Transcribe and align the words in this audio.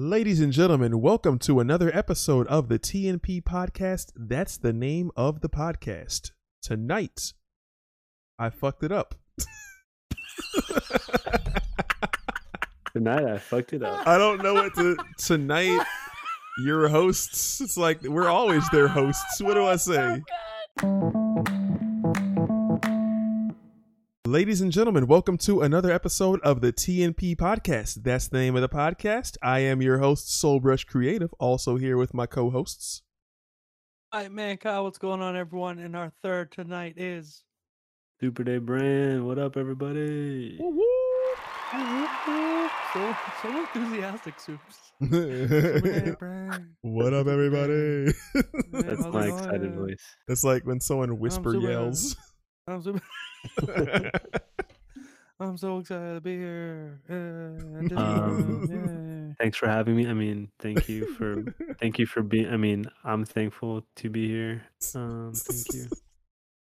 Ladies 0.00 0.40
and 0.40 0.50
gentlemen, 0.50 1.02
welcome 1.02 1.38
to 1.40 1.60
another 1.60 1.94
episode 1.94 2.46
of 2.46 2.70
the 2.70 2.78
TNP 2.78 3.42
podcast. 3.42 4.12
That's 4.16 4.56
the 4.56 4.72
name 4.72 5.10
of 5.14 5.42
the 5.42 5.50
podcast. 5.50 6.30
Tonight, 6.62 7.34
I 8.38 8.48
fucked 8.48 8.82
it 8.82 8.92
up. 8.92 9.14
Tonight 12.94 13.24
I 13.26 13.36
fucked 13.36 13.74
it 13.74 13.82
up. 13.82 14.08
I 14.08 14.16
don't 14.16 14.42
know 14.42 14.54
what 14.54 14.74
to. 14.76 14.96
Tonight, 15.18 15.84
your 16.64 16.88
hosts. 16.88 17.60
It's 17.60 17.76
like 17.76 18.02
we're 18.02 18.30
always 18.30 18.66
their 18.70 18.88
hosts. 18.88 19.42
What 19.42 19.52
do 19.52 19.66
I 19.66 19.76
say? 19.76 20.22
Ladies 24.30 24.60
and 24.60 24.70
gentlemen, 24.70 25.08
welcome 25.08 25.36
to 25.38 25.60
another 25.60 25.90
episode 25.90 26.40
of 26.42 26.60
the 26.60 26.72
TNP 26.72 27.34
podcast. 27.34 28.04
That's 28.04 28.28
the 28.28 28.38
name 28.38 28.54
of 28.54 28.62
the 28.62 28.68
podcast. 28.68 29.36
I 29.42 29.58
am 29.58 29.82
your 29.82 29.98
host, 29.98 30.28
Soulbrush 30.40 30.86
Creative, 30.86 31.34
also 31.40 31.74
here 31.74 31.96
with 31.96 32.14
my 32.14 32.26
co 32.26 32.48
hosts. 32.48 33.02
Hypeman, 34.14 34.60
Kyle. 34.60 34.84
What's 34.84 34.98
going 34.98 35.20
on, 35.20 35.36
everyone? 35.36 35.80
And 35.80 35.96
our 35.96 36.12
third 36.22 36.52
tonight 36.52 36.94
is. 36.96 37.42
Superday 38.22 38.64
Brand. 38.64 39.26
What 39.26 39.40
up, 39.40 39.56
everybody? 39.56 40.58
So, 42.92 43.16
so 43.42 43.48
enthusiastic, 43.58 44.38
Soups. 44.38 44.92
what 46.82 47.14
up, 47.14 47.26
everybody? 47.26 48.12
That's 48.70 49.06
my 49.06 49.26
excited 49.26 49.74
voice. 49.74 50.04
It's 50.28 50.44
like 50.44 50.64
when 50.64 50.78
someone 50.78 51.18
whisper 51.18 51.54
super- 51.54 51.68
yells. 51.68 52.14
I'm 55.40 55.56
so, 55.56 55.78
excited 55.78 56.14
to 56.14 56.20
be 56.20 56.36
here. 56.36 57.00
Uh, 57.08 57.96
Um, 57.96 59.34
Thanks 59.38 59.56
for 59.56 59.68
having 59.68 59.96
me. 59.96 60.06
I 60.06 60.12
mean, 60.12 60.50
thank 60.58 60.86
you 60.88 61.14
for 61.14 61.42
thank 61.80 61.98
you 61.98 62.04
for 62.06 62.22
being. 62.22 62.48
I 62.48 62.58
mean, 62.58 62.84
I'm 63.04 63.24
thankful 63.24 63.86
to 63.96 64.10
be 64.10 64.28
here. 64.28 64.62
Um, 64.94 65.32
thank 65.34 65.72
you. 65.74 65.86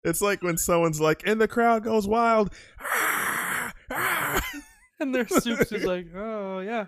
It's 0.03 0.21
like 0.21 0.43
when 0.43 0.55
someone's 0.55 1.01
like, 1.01 1.23
and 1.25 1.41
the 1.41 1.47
crowd 1.47 1.83
goes 1.83 2.07
wild. 2.07 2.53
and 4.99 5.15
their 5.15 5.27
Soups 5.27 5.71
is 5.71 5.83
like, 5.83 6.05
oh, 6.15 6.59
yeah. 6.59 6.85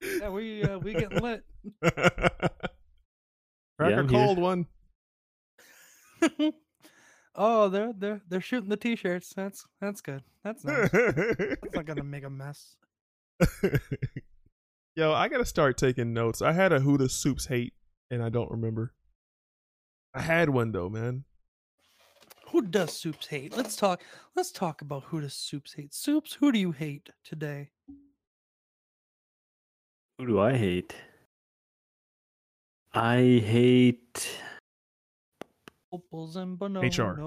Yeah, 0.00 0.30
we 0.30 0.62
uh, 0.62 0.78
we 0.78 0.92
getting 0.92 1.18
lit. 1.18 1.42
Crack 1.82 1.94
Yeah, 3.80 3.88
a 3.88 3.98
I'm 3.98 4.08
here. 4.08 4.24
cold 4.24 4.38
one. 4.38 4.66
Oh, 7.38 7.68
they're 7.68 7.92
they're 7.96 8.20
they're 8.28 8.40
shooting 8.40 8.68
the 8.68 8.76
t-shirts. 8.76 9.32
That's 9.34 9.64
that's 9.80 10.02
good. 10.02 10.22
That's 10.44 10.64
nice. 10.64 10.90
That's 10.92 11.74
not 11.74 11.86
gonna 11.86 12.04
make 12.04 12.24
a 12.24 12.30
mess. 12.30 12.76
Yo, 14.96 15.12
I 15.12 15.28
gotta 15.28 15.46
start 15.46 15.78
taking 15.78 16.12
notes. 16.12 16.42
I 16.42 16.52
had 16.52 16.72
a 16.72 16.80
who 16.80 16.98
the 16.98 17.08
soups 17.08 17.46
hate, 17.46 17.72
and 18.10 18.22
I 18.22 18.28
don't 18.28 18.50
remember. 18.50 18.92
I 20.12 20.20
had 20.20 20.50
one 20.50 20.72
though, 20.72 20.88
man. 20.88 21.24
Who 22.50 22.62
does 22.62 22.94
Soups 22.94 23.26
hate? 23.26 23.56
Let's 23.56 23.76
talk. 23.76 24.02
Let's 24.34 24.50
talk 24.50 24.80
about 24.80 25.04
who 25.04 25.20
does 25.20 25.34
Soups 25.34 25.74
hate. 25.74 25.94
Soups, 25.94 26.34
who 26.34 26.50
do 26.50 26.58
you 26.58 26.72
hate 26.72 27.10
today? 27.22 27.70
Who 30.18 30.26
do 30.26 30.40
I 30.40 30.56
hate? 30.56 30.94
I 32.94 33.42
hate 33.44 34.28
Opals 35.92 36.36
and 36.36 36.58
bananas. 36.58 36.98
HR. 36.98 37.20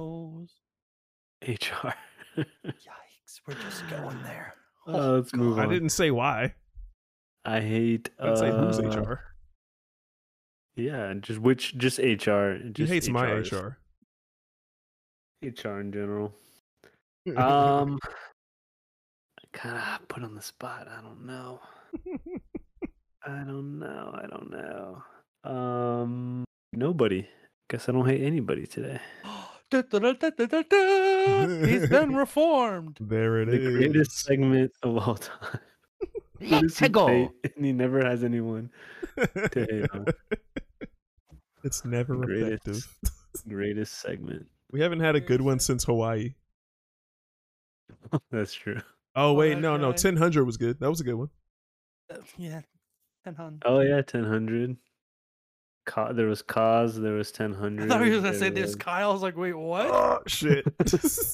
HR. 1.43 1.93
Yikes, 2.37 3.41
we're 3.47 3.55
just 3.55 3.89
going 3.89 4.21
there. 4.23 4.53
Uh, 4.87 5.11
let's 5.13 5.33
move 5.33 5.57
I 5.59 5.65
didn't 5.65 5.89
say 5.89 6.11
why. 6.11 6.53
I 7.43 7.59
hate. 7.59 8.09
I 8.19 8.25
didn't 8.25 8.37
say 8.37 8.51
who's 8.51 8.79
uh, 8.79 8.99
HR. 8.99 9.19
Yeah, 10.75 11.13
just 11.19 11.39
which 11.39 11.77
just 11.77 11.97
HR. 11.97 12.53
He 12.63 12.69
Just 12.73 12.91
hates 12.93 13.09
my 13.09 13.25
HRs. 13.27 13.51
HR. 13.51 13.77
HR 15.43 15.79
in 15.79 15.91
general. 15.91 16.33
Um, 17.37 17.99
I 19.37 19.43
kind 19.53 19.77
of 19.77 20.07
put 20.07 20.23
on 20.23 20.33
the 20.33 20.41
spot. 20.41 20.87
I 20.87 21.01
don't 21.03 21.23
know. 21.27 21.59
I 23.23 23.43
don't 23.43 23.77
know. 23.77 24.11
I 24.15 24.25
don't 24.25 24.49
know. 24.49 25.03
Um, 25.43 26.43
nobody. 26.73 27.27
Guess 27.71 27.87
I 27.87 27.93
don't 27.93 28.05
hate 28.05 28.21
anybody 28.21 28.67
today. 28.67 28.99
He's 29.71 29.87
been 31.89 32.13
reformed. 32.15 32.97
there 32.99 33.41
it 33.41 33.45
The 33.45 33.53
is. 33.61 33.77
greatest 33.77 34.11
segment 34.25 34.71
of 34.83 34.97
all 34.97 35.15
time. 35.15 35.59
Who 36.41 36.61
does 36.67 36.77
he? 36.79 36.85
And 36.87 37.29
he 37.65 37.71
never 37.71 38.03
has 38.03 38.25
anyone 38.25 38.69
to 39.15 39.49
hate 39.69 39.89
on. 39.93 40.05
it's 41.63 41.85
never 41.85 42.17
Greatest. 42.17 42.67
effective. 42.67 42.97
Greatest 43.47 43.99
segment. 44.01 44.47
We 44.71 44.81
haven't 44.81 44.99
had 44.99 45.15
a 45.15 45.21
good 45.21 45.39
one 45.41 45.59
since 45.59 45.85
Hawaii. 45.85 46.33
That's 48.31 48.53
true. 48.53 48.81
Oh 49.15 49.31
wait, 49.33 49.53
that 49.55 49.61
no, 49.61 49.77
no, 49.77 49.93
ten 49.93 50.17
hundred 50.17 50.43
was 50.43 50.57
good. 50.57 50.79
That 50.81 50.89
was 50.89 50.99
a 50.99 51.05
good 51.05 51.15
one. 51.15 51.29
Uh, 52.09 52.17
Yeah, 52.37 52.61
ten 53.23 53.35
hundred. 53.35 53.61
Oh 53.65 53.79
yeah, 53.79 54.01
ten 54.01 54.25
hundred. 54.25 54.75
Ca- 55.85 56.13
there 56.13 56.27
was 56.27 56.41
cause. 56.41 56.99
There 56.99 57.13
was 57.13 57.31
ten 57.31 57.53
I 57.81 57.87
thought 57.87 58.03
he 58.05 58.11
was 58.11 58.21
gonna 58.23 58.37
say 58.37 58.49
this. 58.49 58.75
Kyle 58.75 59.09
I 59.09 59.13
was 59.13 59.21
like, 59.23 59.35
wait, 59.35 59.53
what? 59.53 59.87
Oh 59.87 60.19
shit! 60.27 60.65
I 60.79 60.83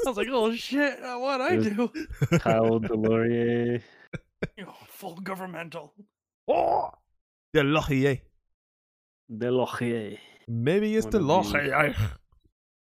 was 0.06 0.16
like, 0.18 0.28
oh 0.32 0.54
shit, 0.56 1.00
what 1.02 1.42
I 1.42 1.58
There's- 1.58 1.76
do? 1.76 1.92
Kyle 2.40 2.80
Delorier. 2.80 3.82
You 4.58 4.66
know, 4.66 4.74
full 4.88 5.16
governmental. 5.16 5.94
oh, 6.48 6.92
the 7.54 7.64
Laurier. 7.64 8.20
Delorier. 9.32 10.18
Maybe 10.48 10.96
it's 10.96 11.08
the 11.08 11.20
One 11.24 11.40
of 11.40 11.52
these. 11.52 11.54
Laurier. 11.54 11.96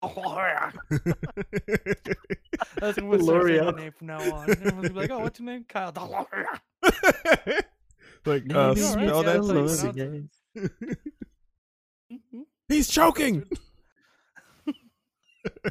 Oh, 0.02 0.36
yeah. 0.36 0.70
That's 2.78 2.98
what 2.98 3.04
we'll 3.06 3.20
start 3.22 3.46
saying 3.46 3.76
name 3.76 3.92
from 3.92 4.06
now 4.08 4.18
on. 4.18 4.50
Everyone's 4.50 4.72
gonna 4.72 4.88
be 4.90 4.94
like, 4.94 5.10
oh, 5.10 5.20
what's 5.20 5.38
your 5.40 5.46
name? 5.46 5.64
Kyle. 5.68 5.92
DeLorean. 5.92 6.44
like 8.26 8.42
uh, 8.54 8.68
Maybe 8.74 8.80
it's 8.80 8.90
spell 8.92 9.22
that 9.22 9.40
Delorier. 9.40 10.28
Please. 12.30 12.40
Delorier. 12.40 12.44
He's 12.68 12.88
choking. 12.88 13.44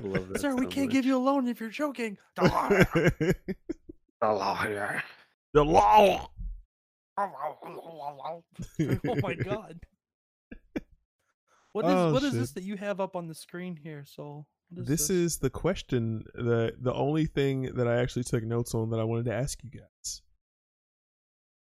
Love 0.01 0.29
that 0.29 0.39
Sir, 0.41 0.55
we 0.55 0.67
can't 0.67 0.91
give 0.91 1.03
you 1.05 1.17
a 1.17 1.19
loan 1.19 1.47
if 1.47 1.59
you're 1.59 1.69
joking. 1.69 2.17
DeLorean. 2.37 3.33
Delorier. 4.23 5.01
the 5.53 5.65
law. 5.65 6.29
oh 7.17 9.15
my 9.21 9.33
god. 9.35 9.79
What 11.73 11.85
is 11.85 11.91
Oh, 11.91 12.13
what 12.13 12.23
is 12.23 12.31
shit. 12.31 12.39
this 12.39 12.51
that 12.51 12.63
you 12.63 12.77
have 12.77 12.99
up 12.99 13.15
on 13.15 13.27
the 13.27 13.33
screen 13.35 13.75
here? 13.75 14.03
So 14.05 14.45
what 14.69 14.85
This 14.85 15.09
is 15.09 15.37
the 15.39 15.49
question. 15.49 16.23
the 16.35 16.75
The 16.79 16.93
only 16.93 17.25
thing 17.25 17.73
that 17.75 17.87
I 17.87 17.97
actually 17.99 18.23
took 18.25 18.43
notes 18.43 18.73
on 18.75 18.91
that 18.91 18.99
I 18.99 19.03
wanted 19.03 19.25
to 19.25 19.33
ask 19.33 19.63
you 19.63 19.71
guys. 19.71 20.21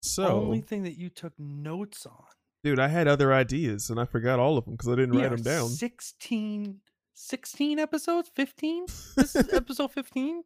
So 0.01 0.21
the 0.21 0.27
So, 0.27 0.41
only 0.41 0.61
thing 0.61 0.83
that 0.83 0.97
you 0.97 1.09
took 1.09 1.33
notes 1.39 2.05
on. 2.05 2.25
Dude, 2.65 2.79
I 2.79 2.87
had 2.89 3.07
other 3.07 3.31
ideas 3.31 3.89
and 3.91 3.99
I 3.99 4.05
forgot 4.05 4.39
all 4.39 4.57
of 4.57 4.65
them 4.65 4.73
because 4.73 4.89
I 4.89 4.95
didn't 4.95 5.11
We 5.15 5.21
write 5.21 5.29
them 5.31 5.43
down. 5.43 5.69
16, 5.69 6.79
16 7.13 7.79
episodes? 7.79 8.29
15? 8.35 8.85
This 9.15 9.35
is 9.35 9.49
episode 9.53 9.91
15? 9.91 10.43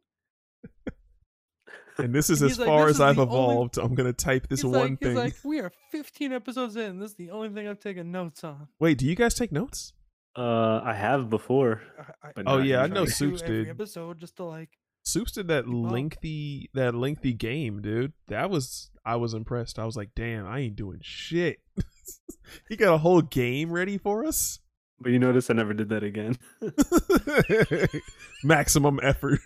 And 1.98 2.14
this 2.14 2.28
is 2.30 2.40
He's 2.40 2.52
as 2.52 2.58
like, 2.58 2.68
far 2.68 2.88
as 2.88 2.96
is 2.96 3.00
I've 3.00 3.16
the 3.16 3.26
only- 3.26 3.34
evolved. 3.34 3.78
I'm 3.78 3.94
gonna 3.94 4.12
type 4.12 4.48
this 4.48 4.60
he's 4.62 4.70
one 4.70 4.90
like, 4.90 5.00
thing. 5.00 5.08
He's 5.10 5.16
like, 5.16 5.34
we 5.44 5.60
are 5.60 5.72
15 5.92 6.32
episodes 6.32 6.76
in. 6.76 6.98
This 6.98 7.12
is 7.12 7.16
the 7.16 7.30
only 7.30 7.48
thing 7.48 7.66
I've 7.66 7.80
taken 7.80 8.12
notes 8.12 8.44
on. 8.44 8.68
Wait, 8.78 8.98
do 8.98 9.06
you 9.06 9.14
guys 9.16 9.34
take 9.34 9.50
notes? 9.50 9.94
Uh, 10.36 10.80
I 10.84 10.92
have 10.94 11.28
before. 11.30 11.80
I, 12.22 12.28
I, 12.28 12.42
Oh 12.46 12.58
yeah, 12.58 12.82
I 12.82 12.86
know 12.86 12.94
front 13.06 13.08
of 13.08 13.14
Soups 13.14 13.42
every 13.42 13.64
did. 13.64 13.70
episode 13.70 14.18
just 14.20 14.36
to 14.36 14.44
like. 14.44 14.68
Soups 15.02 15.32
did 15.32 15.48
that 15.48 15.64
Keep 15.64 15.86
up. 15.86 15.90
lengthy 15.92 16.70
that 16.74 16.94
lengthy 16.94 17.32
game, 17.32 17.80
dude. 17.80 18.12
That 18.28 18.50
was 18.50 18.90
I 19.04 19.16
was 19.16 19.32
impressed. 19.34 19.78
I 19.78 19.86
was 19.86 19.96
like, 19.96 20.10
damn, 20.14 20.46
I 20.46 20.60
ain't 20.60 20.76
doing 20.76 21.00
shit. 21.02 21.58
he 22.68 22.76
got 22.76 22.94
a 22.94 22.98
whole 22.98 23.22
game 23.22 23.70
ready 23.70 23.98
for 23.98 24.24
us. 24.24 24.58
But 25.00 25.12
you 25.12 25.18
notice 25.18 25.48
I 25.50 25.54
never 25.54 25.72
did 25.72 25.88
that 25.90 26.02
again. 26.02 26.36
Maximum 28.44 29.00
effort. 29.02 29.40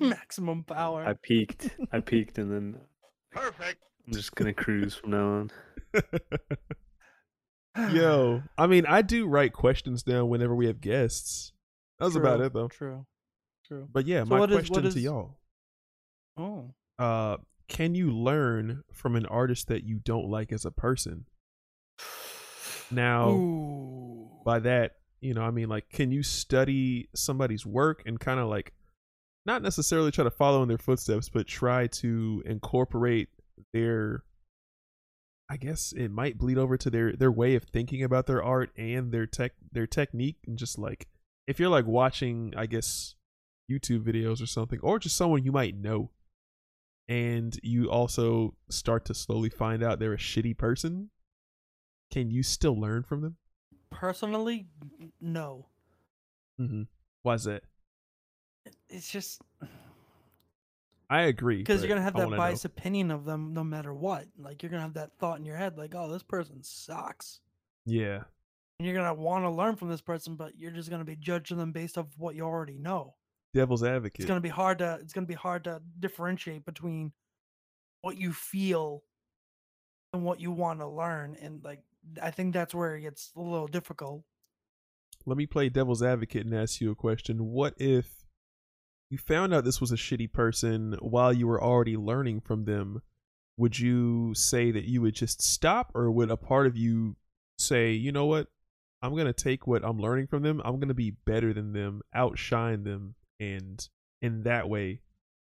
Maximum 0.00 0.64
power. 0.64 1.04
I 1.04 1.14
peaked. 1.22 1.68
I 1.92 2.00
peaked, 2.00 2.38
and 2.38 2.50
then 2.50 2.80
perfect. 3.32 3.78
I'm 4.06 4.12
just 4.14 4.34
gonna 4.34 4.54
cruise 4.54 4.94
from 4.94 5.10
now 5.10 5.26
on. 5.26 5.50
Yo, 7.92 8.42
I 8.56 8.66
mean, 8.66 8.86
I 8.86 9.02
do 9.02 9.26
write 9.26 9.52
questions 9.52 10.02
down 10.02 10.28
whenever 10.28 10.54
we 10.54 10.66
have 10.66 10.80
guests. 10.80 11.52
That 11.98 12.06
was 12.06 12.16
about 12.16 12.40
it 12.40 12.52
though. 12.52 12.68
True. 12.68 13.04
True. 13.66 13.88
But 13.92 14.06
yeah, 14.06 14.20
So 14.22 14.26
my 14.30 14.38
what 14.40 14.50
is- 14.50 14.56
question 14.56 14.74
what 14.74 14.82
to 14.82 14.88
is- 14.88 14.96
y'all: 14.96 15.38
Oh. 16.36 16.74
uh, 16.98 17.36
Can 17.68 17.94
you 17.94 18.10
learn 18.10 18.84
from 18.92 19.16
an 19.16 19.26
artist 19.26 19.68
that 19.68 19.84
you 19.84 19.98
don't 19.98 20.28
like 20.28 20.52
as 20.52 20.64
a 20.64 20.70
person? 20.70 21.26
Now, 22.90 23.30
Ooh. 23.30 24.30
by 24.44 24.60
that, 24.60 24.96
you 25.20 25.34
know, 25.34 25.42
I 25.42 25.50
mean, 25.50 25.68
like, 25.68 25.88
can 25.88 26.12
you 26.12 26.22
study 26.22 27.08
somebody's 27.14 27.64
work 27.64 28.02
and 28.06 28.20
kind 28.20 28.38
of 28.38 28.48
like, 28.48 28.72
not 29.46 29.62
necessarily 29.62 30.10
try 30.10 30.24
to 30.24 30.30
follow 30.30 30.62
in 30.62 30.68
their 30.68 30.78
footsteps, 30.78 31.28
but 31.28 31.46
try 31.46 31.86
to 31.88 32.42
incorporate 32.46 33.28
their 33.72 34.24
I 35.48 35.56
guess 35.56 35.92
it 35.92 36.10
might 36.10 36.38
bleed 36.38 36.58
over 36.58 36.76
to 36.76 36.90
their 36.90 37.12
their 37.12 37.30
way 37.30 37.54
of 37.54 37.64
thinking 37.64 38.02
about 38.02 38.26
their 38.26 38.42
art 38.42 38.70
and 38.76 39.12
their 39.12 39.26
tech 39.26 39.52
their 39.72 39.86
technique 39.86 40.38
and 40.46 40.58
just 40.58 40.78
like 40.78 41.06
if 41.46 41.60
you're 41.60 41.68
like 41.68 41.86
watching 41.86 42.54
I 42.56 42.66
guess 42.66 43.14
YouTube 43.70 44.04
videos 44.04 44.42
or 44.42 44.46
something 44.46 44.80
or 44.82 44.98
just 44.98 45.16
someone 45.16 45.44
you 45.44 45.52
might 45.52 45.76
know 45.76 46.10
and 47.08 47.58
you 47.62 47.90
also 47.90 48.54
start 48.70 49.04
to 49.06 49.14
slowly 49.14 49.50
find 49.50 49.82
out 49.82 49.98
they're 49.98 50.12
a 50.12 50.18
shitty 50.18 50.56
person, 50.56 51.10
can 52.10 52.30
you 52.30 52.42
still 52.42 52.78
learn 52.78 53.02
from 53.02 53.20
them? 53.20 53.36
Personally, 53.90 54.66
no. 55.20 55.66
Mm-hmm. 56.60 56.82
Why's 57.22 57.44
that? 57.44 57.62
It's 58.88 59.10
just 59.10 59.42
I 61.10 61.22
agree 61.22 61.58
because 61.58 61.82
you're 61.82 61.88
gonna 61.88 62.02
have 62.02 62.14
that 62.14 62.24
wanna 62.24 62.36
know. 62.36 62.42
biased 62.42 62.64
opinion 62.64 63.10
of 63.10 63.24
them 63.24 63.52
no 63.52 63.62
matter 63.62 63.92
what. 63.92 64.26
Like 64.38 64.62
you're 64.62 64.70
gonna 64.70 64.82
have 64.82 64.94
that 64.94 65.18
thought 65.18 65.38
in 65.38 65.44
your 65.44 65.56
head, 65.56 65.76
like, 65.76 65.94
"Oh, 65.94 66.10
this 66.10 66.22
person 66.22 66.62
sucks," 66.62 67.40
Yeah, 67.84 68.24
and 68.78 68.86
you're 68.86 68.94
gonna 68.94 69.14
want 69.14 69.44
to 69.44 69.50
learn 69.50 69.76
from 69.76 69.90
this 69.90 70.00
person, 70.00 70.36
but 70.36 70.56
you're 70.58 70.70
just 70.70 70.90
gonna 70.90 71.04
be 71.04 71.16
judging 71.16 71.58
them 71.58 71.72
based 71.72 71.98
off 71.98 72.06
what 72.16 72.34
you 72.34 72.42
already 72.42 72.78
know. 72.78 73.14
Devil's 73.54 73.82
advocate. 73.82 74.20
It's 74.20 74.28
gonna 74.28 74.40
be 74.40 74.48
hard 74.50 74.78
to 74.78 74.98
it's 75.00 75.12
gonna 75.14 75.26
be 75.26 75.34
hard 75.34 75.64
to 75.64 75.80
differentiate 75.98 76.66
between 76.66 77.12
what 78.02 78.18
you 78.18 78.32
feel 78.34 79.02
and 80.12 80.24
what 80.24 80.40
you 80.40 80.50
want 80.52 80.80
to 80.80 80.86
learn, 80.86 81.36
and 81.40 81.64
like 81.64 81.80
I 82.20 82.30
think 82.30 82.52
that's 82.52 82.74
where 82.74 82.96
it 82.96 83.00
gets 83.00 83.32
a 83.34 83.40
little 83.40 83.66
difficult. 83.66 84.24
let 85.26 85.36
me 85.38 85.46
play 85.46 85.68
devil's 85.70 86.02
advocate 86.02 86.44
and 86.44 86.54
ask 86.54 86.80
you 86.80 86.90
a 86.90 86.94
question. 86.94 87.46
What 87.46 87.74
if 87.78 88.26
you 89.10 89.18
found 89.18 89.54
out 89.54 89.64
this 89.64 89.80
was 89.80 89.92
a 89.92 89.96
shitty 89.96 90.32
person 90.32 90.96
while 91.00 91.32
you 91.32 91.46
were 91.46 91.62
already 91.62 91.96
learning 91.96 92.40
from 92.42 92.64
them? 92.64 93.00
Would 93.56 93.78
you 93.78 94.34
say 94.34 94.70
that 94.72 94.84
you 94.84 95.00
would 95.02 95.14
just 95.14 95.40
stop, 95.40 95.92
or 95.94 96.10
would 96.10 96.30
a 96.30 96.36
part 96.36 96.66
of 96.66 96.76
you 96.76 97.16
say, 97.56 97.92
you 97.92 98.10
know 98.12 98.26
what? 98.26 98.48
I'm 99.00 99.12
going 99.12 99.26
to 99.26 99.32
take 99.32 99.66
what 99.66 99.84
I'm 99.84 100.00
learning 100.00 100.26
from 100.26 100.42
them, 100.42 100.60
I'm 100.64 100.76
going 100.76 100.88
to 100.88 100.94
be 100.94 101.10
better 101.10 101.52
than 101.52 101.72
them, 101.72 102.02
outshine 102.14 102.84
them, 102.84 103.14
and 103.40 103.86
in 104.22 104.42
that 104.44 104.68
way, 104.68 105.00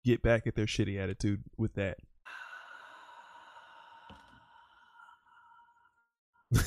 get 0.05 0.23
back 0.23 0.47
at 0.47 0.55
their 0.55 0.67
shitty 0.67 0.99
attitude 0.99 1.43
with 1.57 1.75
that? 1.75 1.99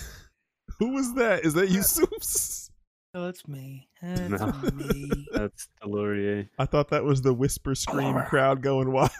Who 0.79 0.89
was 0.89 1.13
that? 1.15 1.45
Is 1.45 1.53
that 1.53 1.69
you, 1.69 1.81
Soups? 1.83 2.71
Oh, 3.13 3.27
it's 3.27 3.47
me. 3.47 3.87
It's 4.01 4.41
No. 4.41 4.51
me. 4.73 5.27
That's 5.31 5.67
Delorier. 5.81 6.49
I 6.57 6.65
thought 6.65 6.89
that 6.89 7.03
was 7.03 7.21
the 7.21 7.33
whisper 7.33 7.75
scream 7.75 8.13
Hello. 8.13 8.25
crowd 8.27 8.61
going 8.61 8.91
wild. 8.91 9.11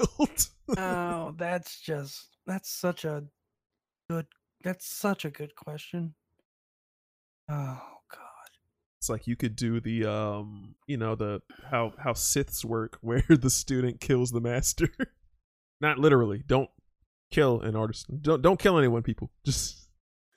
oh, 0.77 1.33
that's 1.37 1.79
just 1.79 2.27
that's 2.47 2.69
such 2.69 3.05
a 3.05 3.23
good 4.09 4.25
that's 4.63 4.85
such 4.93 5.25
a 5.25 5.29
good 5.29 5.55
question. 5.55 6.15
Oh 7.49 7.55
god. 7.55 7.92
It's 9.03 9.09
like 9.09 9.27
you 9.27 9.35
could 9.35 9.57
do 9.57 9.81
the 9.81 10.05
um 10.05 10.75
you 10.87 10.95
know 10.95 11.13
the 11.13 11.41
how 11.69 11.91
how 12.01 12.13
Siths 12.13 12.63
work 12.63 12.97
where 13.01 13.21
the 13.27 13.49
student 13.49 13.99
kills 13.99 14.31
the 14.31 14.39
master. 14.39 14.87
Not 15.81 15.99
literally. 15.99 16.41
Don't 16.47 16.69
kill 17.29 17.59
an 17.59 17.75
artist. 17.75 18.05
Don't 18.21 18.41
don't 18.41 18.57
kill 18.57 18.77
anyone, 18.77 19.03
people. 19.03 19.29
Just 19.45 19.89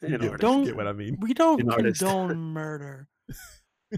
you 0.02 0.08
An 0.16 0.20
get, 0.20 0.22
artist. 0.30 0.40
Don't- 0.40 0.64
get 0.64 0.74
what 0.76 0.88
I 0.88 0.92
mean. 0.94 1.16
We 1.20 1.32
don't 1.32 1.60
An 1.60 1.70
artist. 1.70 2.00
condone 2.00 2.36
murder. 2.36 3.06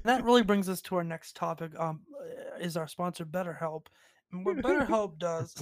that 0.04 0.22
really 0.22 0.42
brings 0.42 0.68
us 0.68 0.82
to 0.82 0.96
our 0.96 1.04
next 1.04 1.34
topic. 1.34 1.72
Um, 1.78 2.02
uh, 2.20 2.62
is 2.62 2.76
our 2.76 2.88
sponsor 2.88 3.24
BetterHelp? 3.24 3.86
And 4.32 4.44
what 4.44 4.58
BetterHelp 4.58 5.18
does? 5.18 5.54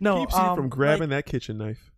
No, 0.00 0.18
Keeps 0.26 0.34
you 0.34 0.40
um, 0.40 0.56
from 0.56 0.64
like- 0.64 0.70
grabbing 0.70 1.10
that 1.10 1.26
kitchen 1.26 1.58
knife. 1.58 1.92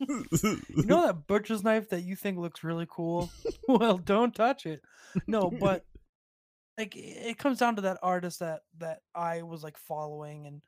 You 0.42 0.84
know 0.84 1.06
that 1.06 1.26
butcher's 1.26 1.62
knife 1.62 1.88
that 1.90 2.02
you 2.02 2.16
think 2.16 2.38
looks 2.38 2.64
really 2.64 2.86
cool? 2.90 3.30
well, 3.68 3.98
don't 3.98 4.34
touch 4.34 4.66
it. 4.66 4.82
No, 5.26 5.50
but 5.50 5.84
like 6.78 6.94
it 6.96 7.38
comes 7.38 7.58
down 7.58 7.76
to 7.76 7.82
that 7.82 7.98
artist 8.02 8.40
that 8.40 8.62
that 8.78 9.00
I 9.14 9.42
was 9.42 9.62
like 9.62 9.78
following, 9.78 10.46
and 10.46 10.60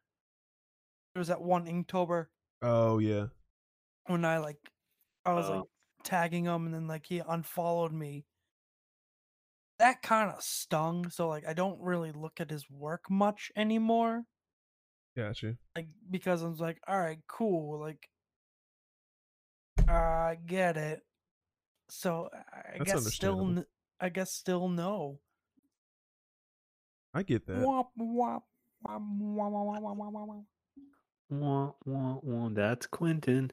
there 1.15 1.21
was 1.21 1.29
that 1.29 1.43
one 1.43 1.67
Inktober 1.67 2.27
oh 2.63 2.99
yeah. 2.99 3.27
when 4.07 4.25
I 4.25 4.39
like 4.39 4.59
I 5.25 5.33
was 5.35 5.49
like 5.49 5.61
Oh. 5.61 5.69
tagging 6.05 6.45
him, 6.45 6.67
and 6.67 6.75
then 6.75 6.87
like 6.87 7.07
he 7.07 7.19
unfollowed 7.27 7.93
me. 7.93 8.25
That 9.79 10.01
kind 10.03 10.31
of 10.31 10.43
stung. 10.43 11.11
So 11.11 11.29
like 11.29 11.47
I 11.47 11.53
don't 11.53 11.81
really 11.81 12.13
look 12.13 12.41
at 12.41 12.51
his 12.51 12.71
work 12.71 13.11
much 13.11 13.51
anymore. 13.57 14.25
Gotcha. 15.17 15.57
like 15.75 15.89
because 16.11 16.43
I 16.43 16.49
was 16.49 16.61
like, 16.61 16.79
all 16.87 16.99
right, 16.99 17.19
cool, 17.27 17.81
like 17.81 18.09
I 19.89 20.37
get 20.47 20.77
it. 20.77 21.03
So 21.89 22.29
I 22.33 22.79
That's 22.79 22.93
guess 22.93 23.15
still, 23.15 23.65
I 24.01 24.09
guess 24.09 24.33
still 24.33 24.69
no. 24.69 25.21
I 27.15 27.23
get 27.23 27.47
that. 27.47 27.59
Womp, 27.59 27.87
womp, 31.89 32.25
womp, 32.25 32.55
That's 32.55 32.87
Quentin. 32.87 33.51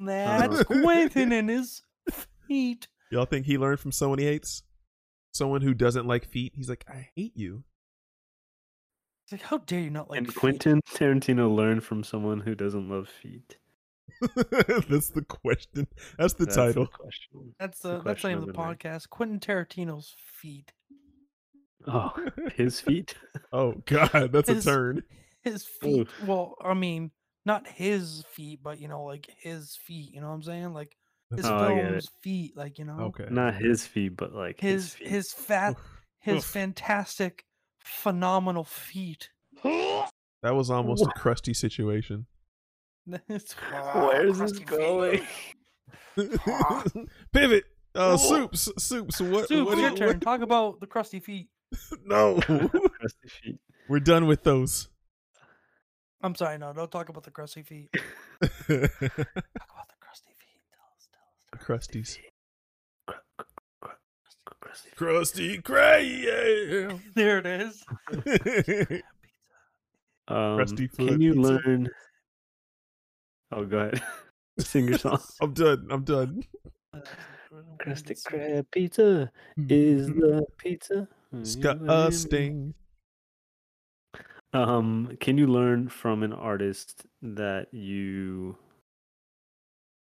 That's 0.00 0.60
uh, 0.60 0.64
Quentin 0.64 1.32
and 1.32 1.48
his 1.48 1.82
feet. 2.48 2.88
Y'all 3.10 3.24
think 3.24 3.46
he 3.46 3.58
learned 3.58 3.80
from 3.80 3.92
someone 3.92 4.18
he 4.18 4.26
hates? 4.26 4.62
Someone 5.32 5.62
who 5.62 5.74
doesn't 5.74 6.06
like 6.06 6.26
feet? 6.26 6.52
He's 6.56 6.68
like, 6.68 6.84
I 6.88 7.08
hate 7.14 7.36
you. 7.36 7.64
It's 9.24 9.32
like, 9.32 9.42
how 9.42 9.58
dare 9.58 9.80
you 9.80 9.90
not 9.90 10.10
like 10.10 10.18
And 10.18 10.26
feet? 10.26 10.36
Quentin 10.36 10.80
Tarantino 10.92 11.54
learned 11.54 11.84
from 11.84 12.04
someone 12.04 12.40
who 12.40 12.54
doesn't 12.54 12.88
love 12.88 13.08
feet. 13.08 13.58
That's 14.20 15.10
the 15.10 15.24
question. 15.26 15.86
That's 16.18 16.34
the 16.34 16.44
That's 16.44 16.56
title. 16.56 16.86
question. 16.86 17.54
That's 17.58 17.80
the 17.80 17.98
the 17.98 18.02
that's 18.04 18.22
the 18.22 18.28
name 18.28 18.38
of 18.38 18.46
the 18.46 18.52
the 18.52 18.58
night. 18.58 18.78
podcast. 18.80 19.08
Quentin 19.10 19.40
Tarantino's 19.40 20.14
feet. 20.40 20.72
Oh, 21.86 22.12
his 22.54 22.80
feet. 22.80 23.14
Oh 23.52 23.72
God, 23.86 24.30
that's 24.32 24.48
His- 24.48 24.66
a 24.66 24.70
turn. 24.70 25.02
His 25.42 25.64
feet. 25.66 26.00
Oof. 26.08 26.26
Well, 26.26 26.54
I 26.64 26.72
mean, 26.74 27.10
not 27.44 27.66
his 27.66 28.24
feet, 28.30 28.60
but 28.62 28.80
you 28.80 28.88
know, 28.88 29.02
like 29.04 29.28
his 29.40 29.76
feet. 29.84 30.12
You 30.14 30.20
know 30.22 30.28
what 30.28 30.34
I'm 30.34 30.42
saying? 30.42 30.72
Like 30.72 30.96
his 31.36 31.44
Oh, 31.44 31.54
I 31.56 31.74
get 31.74 31.84
it. 31.84 31.88
film's 31.88 32.08
feet. 32.22 32.56
Like 32.56 32.78
you 32.78 32.84
know. 32.86 32.98
Okay. 33.14 33.26
Not 33.30 33.54
his 33.56 33.86
feet, 33.86 34.16
but 34.16 34.32
like 34.34 34.58
his, 34.60 34.94
his 34.94 34.94
feet. 34.94 35.08
his 35.08 35.32
fat 35.32 35.70
Oof. 35.72 35.78
his 36.20 36.36
Oof. 36.36 36.44
fantastic 36.44 37.44
phenomenal 37.84 38.64
feet 38.64 39.28
That 39.64 40.54
was 40.54 40.70
almost 40.70 41.02
a 41.04 41.10
crusty 41.16 41.52
situation. 41.54 42.26
It's- 43.28 43.54
Where's 43.94 44.38
this 44.38 44.58
going? 44.60 45.20
Pivot. 47.32 47.64
Uh, 47.94 48.16
soups, 48.16 48.68
soups. 48.78 49.20
What? 49.20 49.46
Soup, 49.48 49.66
what, 49.66 49.78
your 49.78 49.90
what- 49.90 49.96
turn. 49.98 50.20
Talk 50.20 50.40
about 50.40 50.80
the 50.80 50.86
crusty 50.86 51.20
feet. 51.20 51.48
No, 52.04 52.40
Crusty 52.40 53.28
feet. 53.28 53.58
we're 53.88 53.98
done 54.00 54.26
with 54.26 54.44
those. 54.44 54.88
I'm 56.22 56.34
sorry, 56.36 56.56
no, 56.58 56.72
don't 56.72 56.90
talk 56.90 57.08
about 57.08 57.24
the 57.24 57.30
crusty 57.32 57.62
feet. 57.62 57.90
Talk 57.92 58.00
about 58.68 58.70
the 58.70 59.96
crusty 60.00 60.32
feet. 60.38 60.62
Tell 60.72 60.88
us, 60.94 61.08
tell 61.12 61.26
us. 61.52 61.64
Crusties. 61.66 62.18
Cr- 63.06 63.14
cr- 63.36 63.44
cr- 63.80 63.88
cr- 63.88 64.96
Crusty 64.96 65.48
feet. 65.56 65.64
Crusty 65.64 67.00
There 67.14 67.38
it 67.38 67.46
is. 67.46 67.84
Um, 70.28 70.56
Crusty 70.56 70.88
can 70.88 71.20
you 71.20 71.34
learn? 71.34 71.88
Oh, 73.52 73.64
go 73.64 73.78
ahead. 73.78 74.02
Sing 74.58 74.88
your 74.88 74.98
song. 74.98 75.20
I'm 75.40 75.52
done. 75.52 75.86
I'm 75.90 76.04
done. 76.04 76.42
Uh, 76.92 77.00
Krusty 77.78 78.20
Krab 78.24 78.66
pizza 78.70 79.30
hmm. 79.56 79.66
is 79.68 80.08
hmm. 80.08 80.20
the 80.20 80.46
pizza. 80.58 81.08
disgusting. 81.32 82.74
Um, 84.52 85.16
can 85.20 85.36
you 85.36 85.48
learn 85.48 85.88
from 85.88 86.22
an 86.22 86.32
artist 86.32 87.06
that 87.22 87.66
you 87.72 88.56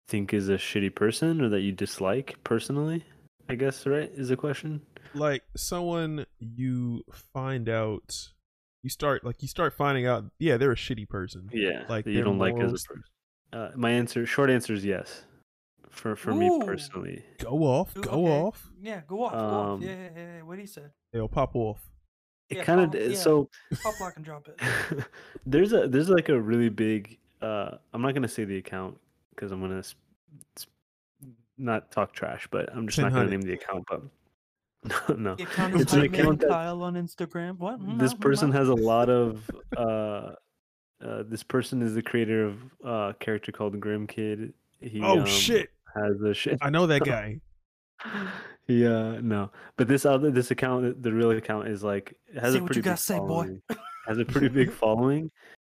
think 0.09 0.33
is 0.33 0.49
a 0.49 0.55
shitty 0.55 0.93
person 0.93 1.41
or 1.41 1.49
that 1.49 1.61
you 1.61 1.71
dislike 1.71 2.35
personally? 2.43 3.05
I 3.47 3.55
guess 3.55 3.85
right 3.85 4.11
is 4.13 4.29
the 4.29 4.35
question. 4.35 4.81
Like 5.13 5.43
someone 5.55 6.25
you 6.39 7.03
find 7.33 7.69
out, 7.69 8.29
you 8.83 8.89
start 8.89 9.23
like 9.23 9.41
you 9.41 9.47
start 9.47 9.73
finding 9.73 10.05
out. 10.05 10.25
Yeah, 10.39 10.57
they're 10.57 10.73
a 10.73 10.75
shitty 10.75 11.07
person. 11.07 11.49
Yeah, 11.53 11.83
Like 11.87 12.05
you 12.05 12.21
don't 12.21 12.39
like 12.39 12.55
as 12.55 12.71
a 12.71 12.73
person. 12.73 13.03
Uh, 13.55 13.71
my 13.75 13.89
answer, 13.89 14.25
short 14.25 14.49
answer 14.49 14.73
is 14.73 14.83
yes. 14.83 15.23
For 15.89 16.13
for 16.17 16.33
me 16.33 16.49
personally, 16.65 17.23
Go 17.39 17.63
off. 17.63 17.93
Go 17.93 18.01
okay. 18.25 18.39
off. 18.41 18.69
Yeah, 18.81 19.01
go 19.07 19.23
off, 19.23 19.31
go 19.31 19.37
off. 19.37 19.73
Um, 19.75 19.81
Yeah, 19.81 19.89
yeah, 19.91 20.09
yeah, 20.15 20.35
yeah. 20.37 20.41
What 20.41 20.59
he 20.59 20.65
said. 20.65 20.91
They'll 21.13 21.29
pop 21.29 21.55
off. 21.55 21.79
it 22.49 22.57
Yeah, 22.57 22.63
kind 22.65 22.81
of 22.81 22.93
yeah. 23.11 23.17
so. 23.17 23.49
Pop 23.81 23.97
lock 24.01 24.13
and 24.17 24.25
drop 24.25 24.47
it. 24.49 25.05
there's 25.45 25.71
a 25.71 25.87
there's 25.87 26.09
like 26.09 26.27
a 26.27 26.37
really 26.39 26.67
big. 26.67 27.17
Uh, 27.41 27.77
I'm 27.93 28.01
not 28.01 28.13
gonna 28.13 28.27
say 28.27 28.43
the 28.43 28.57
account 28.57 28.97
because 29.29 29.53
I'm 29.53 29.61
gonna 29.61 29.79
s- 29.79 29.95
s- 30.57 30.67
not 31.57 31.91
talk 31.91 32.11
trash, 32.11 32.47
but 32.51 32.69
I'm 32.75 32.87
just 32.87 32.99
not 32.99 33.13
gonna 33.13 33.29
name 33.29 33.41
the 33.41 33.53
account. 33.53 33.85
But 33.87 34.01
no, 35.09 35.15
no. 35.15 35.35
The 35.35 35.43
account 35.43 35.75
is 35.75 35.81
It's 35.83 35.93
an 35.93 36.01
account 36.01 36.39
that- 36.41 36.49
Kyle 36.49 36.81
on 36.83 36.95
Instagram. 36.95 37.57
What? 37.57 37.79
this 37.99 38.13
person 38.13 38.49
no. 38.49 38.57
has 38.59 38.67
a 38.67 38.75
lot 38.75 39.09
of 39.09 39.49
uh 39.77 40.33
uh, 41.03 41.23
this 41.27 41.43
person 41.43 41.81
is 41.81 41.93
the 41.95 42.01
creator 42.01 42.45
of 42.45 42.57
uh, 42.85 42.89
a 43.09 43.15
character 43.19 43.51
called 43.51 43.79
Grim 43.79 44.07
Kid. 44.07 44.53
He, 44.79 45.01
oh 45.01 45.21
um, 45.21 45.25
shit! 45.25 45.69
Has 45.95 46.21
a 46.21 46.33
shit. 46.33 46.57
I 46.61 46.69
know 46.69 46.85
that 46.87 47.03
guy. 47.05 47.39
yeah, 48.67 49.17
no, 49.21 49.51
but 49.77 49.87
this 49.87 50.05
other 50.05 50.31
this 50.31 50.51
account, 50.51 51.01
the 51.01 51.11
real 51.11 51.31
account, 51.31 51.67
is 51.67 51.83
like 51.83 52.15
has 52.39 52.53
Say 52.53 52.59
a 52.59 52.63
pretty 52.63 52.81
big 52.81 52.97
say, 52.97 53.17
following. 53.17 53.61
has 54.07 54.17
a 54.17 54.25
pretty 54.25 54.49
big 54.49 54.71
following, 54.71 55.31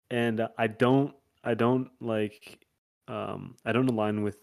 and 0.10 0.40
uh, 0.42 0.48
I 0.58 0.68
don't, 0.68 1.14
I 1.44 1.54
don't 1.54 1.90
like, 2.00 2.60
um, 3.08 3.56
I 3.66 3.72
don't 3.72 3.90
align 3.90 4.24
with. 4.24 4.38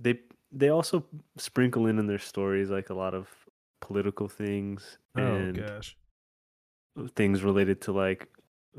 They 0.00 0.20
they 0.50 0.68
also 0.68 1.04
sprinkle 1.38 1.86
in 1.86 1.98
in 1.98 2.06
their 2.06 2.18
stories 2.18 2.70
like 2.70 2.90
a 2.90 2.94
lot 2.94 3.14
of 3.14 3.28
political 3.80 4.28
things 4.28 4.98
Oh 5.16 5.22
and 5.22 5.56
gosh. 5.58 5.96
things 7.16 7.42
related 7.42 7.80
to 7.82 7.92
like 7.92 8.28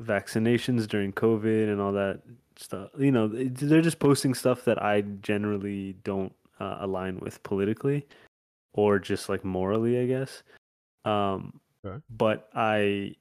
vaccinations 0.00 0.86
during 0.88 1.12
COVID 1.12 1.70
and 1.70 1.80
all 1.80 1.92
that 1.92 2.20
stuff. 2.56 2.90
You 2.98 3.12
know, 3.12 3.28
they- 3.28 3.44
they're 3.48 3.82
just 3.82 3.98
posting 3.98 4.34
stuff 4.34 4.64
that 4.64 4.82
I 4.82 5.02
generally 5.22 5.94
don't 6.04 6.32
uh, 6.60 6.78
align 6.80 7.18
with 7.20 7.42
politically 7.42 8.06
or 8.74 8.98
just 8.98 9.28
like 9.28 9.44
morally, 9.44 9.98
I 9.98 10.06
guess. 10.06 10.42
Um, 11.04 11.60
Okay. 11.86 12.00
But 12.08 12.48
I 12.54 13.14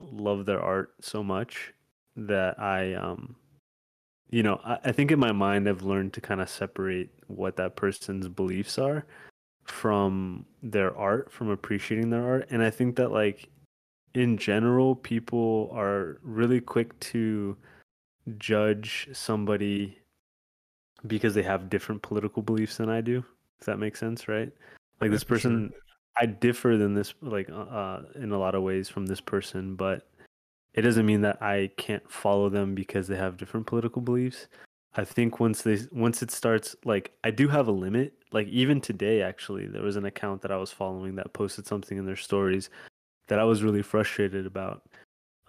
love 0.00 0.46
their 0.46 0.60
art 0.62 0.94
so 1.00 1.22
much 1.22 1.74
that 2.16 2.58
I, 2.58 2.94
um, 2.94 3.36
you 4.30 4.42
know, 4.42 4.58
I, 4.64 4.78
I 4.84 4.92
think 4.92 5.10
in 5.10 5.18
my 5.18 5.32
mind 5.32 5.68
I've 5.68 5.82
learned 5.82 6.14
to 6.14 6.22
kind 6.22 6.40
of 6.40 6.48
separate 6.48 7.10
what 7.26 7.56
that 7.56 7.76
person's 7.76 8.26
beliefs 8.28 8.78
are 8.78 9.04
from 9.64 10.46
their 10.62 10.96
art, 10.96 11.30
from 11.30 11.50
appreciating 11.50 12.08
their 12.08 12.24
art. 12.26 12.46
And 12.50 12.62
I 12.62 12.70
think 12.70 12.96
that 12.96 13.10
like 13.12 13.50
in 14.16 14.38
general, 14.38 14.94
people 14.96 15.70
are 15.74 16.18
really 16.22 16.58
quick 16.58 16.98
to 17.00 17.54
judge 18.38 19.08
somebody 19.12 19.98
because 21.06 21.34
they 21.34 21.42
have 21.42 21.68
different 21.68 22.00
political 22.00 22.42
beliefs 22.42 22.78
than 22.78 22.88
I 22.88 23.02
do. 23.02 23.22
If 23.60 23.66
that 23.66 23.78
makes 23.78 24.00
sense, 24.00 24.26
right? 24.26 24.50
Like 25.02 25.10
this 25.10 25.22
for 25.22 25.38
sure. 25.38 25.50
person, 25.50 25.72
I 26.18 26.24
differ 26.24 26.78
than 26.78 26.94
this, 26.94 27.12
like 27.20 27.50
uh, 27.50 27.56
uh, 27.56 28.02
in 28.14 28.32
a 28.32 28.38
lot 28.38 28.54
of 28.54 28.62
ways 28.62 28.88
from 28.88 29.04
this 29.04 29.20
person, 29.20 29.76
but 29.76 30.08
it 30.72 30.80
doesn't 30.80 31.04
mean 31.04 31.20
that 31.20 31.42
I 31.42 31.70
can't 31.76 32.10
follow 32.10 32.48
them 32.48 32.74
because 32.74 33.08
they 33.08 33.16
have 33.16 33.36
different 33.36 33.66
political 33.66 34.00
beliefs. 34.00 34.48
I 34.96 35.04
think 35.04 35.40
once 35.40 35.60
they 35.60 35.78
once 35.92 36.22
it 36.22 36.30
starts 36.30 36.74
like 36.86 37.12
I 37.22 37.30
do 37.30 37.48
have 37.48 37.68
a 37.68 37.72
limit. 37.72 38.14
Like 38.32 38.48
even 38.48 38.80
today 38.80 39.20
actually 39.20 39.66
there 39.66 39.82
was 39.82 39.96
an 39.96 40.06
account 40.06 40.40
that 40.40 40.50
I 40.50 40.56
was 40.56 40.72
following 40.72 41.16
that 41.16 41.34
posted 41.34 41.66
something 41.66 41.98
in 41.98 42.06
their 42.06 42.16
stories 42.16 42.70
that 43.28 43.38
I 43.38 43.44
was 43.44 43.62
really 43.62 43.82
frustrated 43.82 44.46
about 44.46 44.82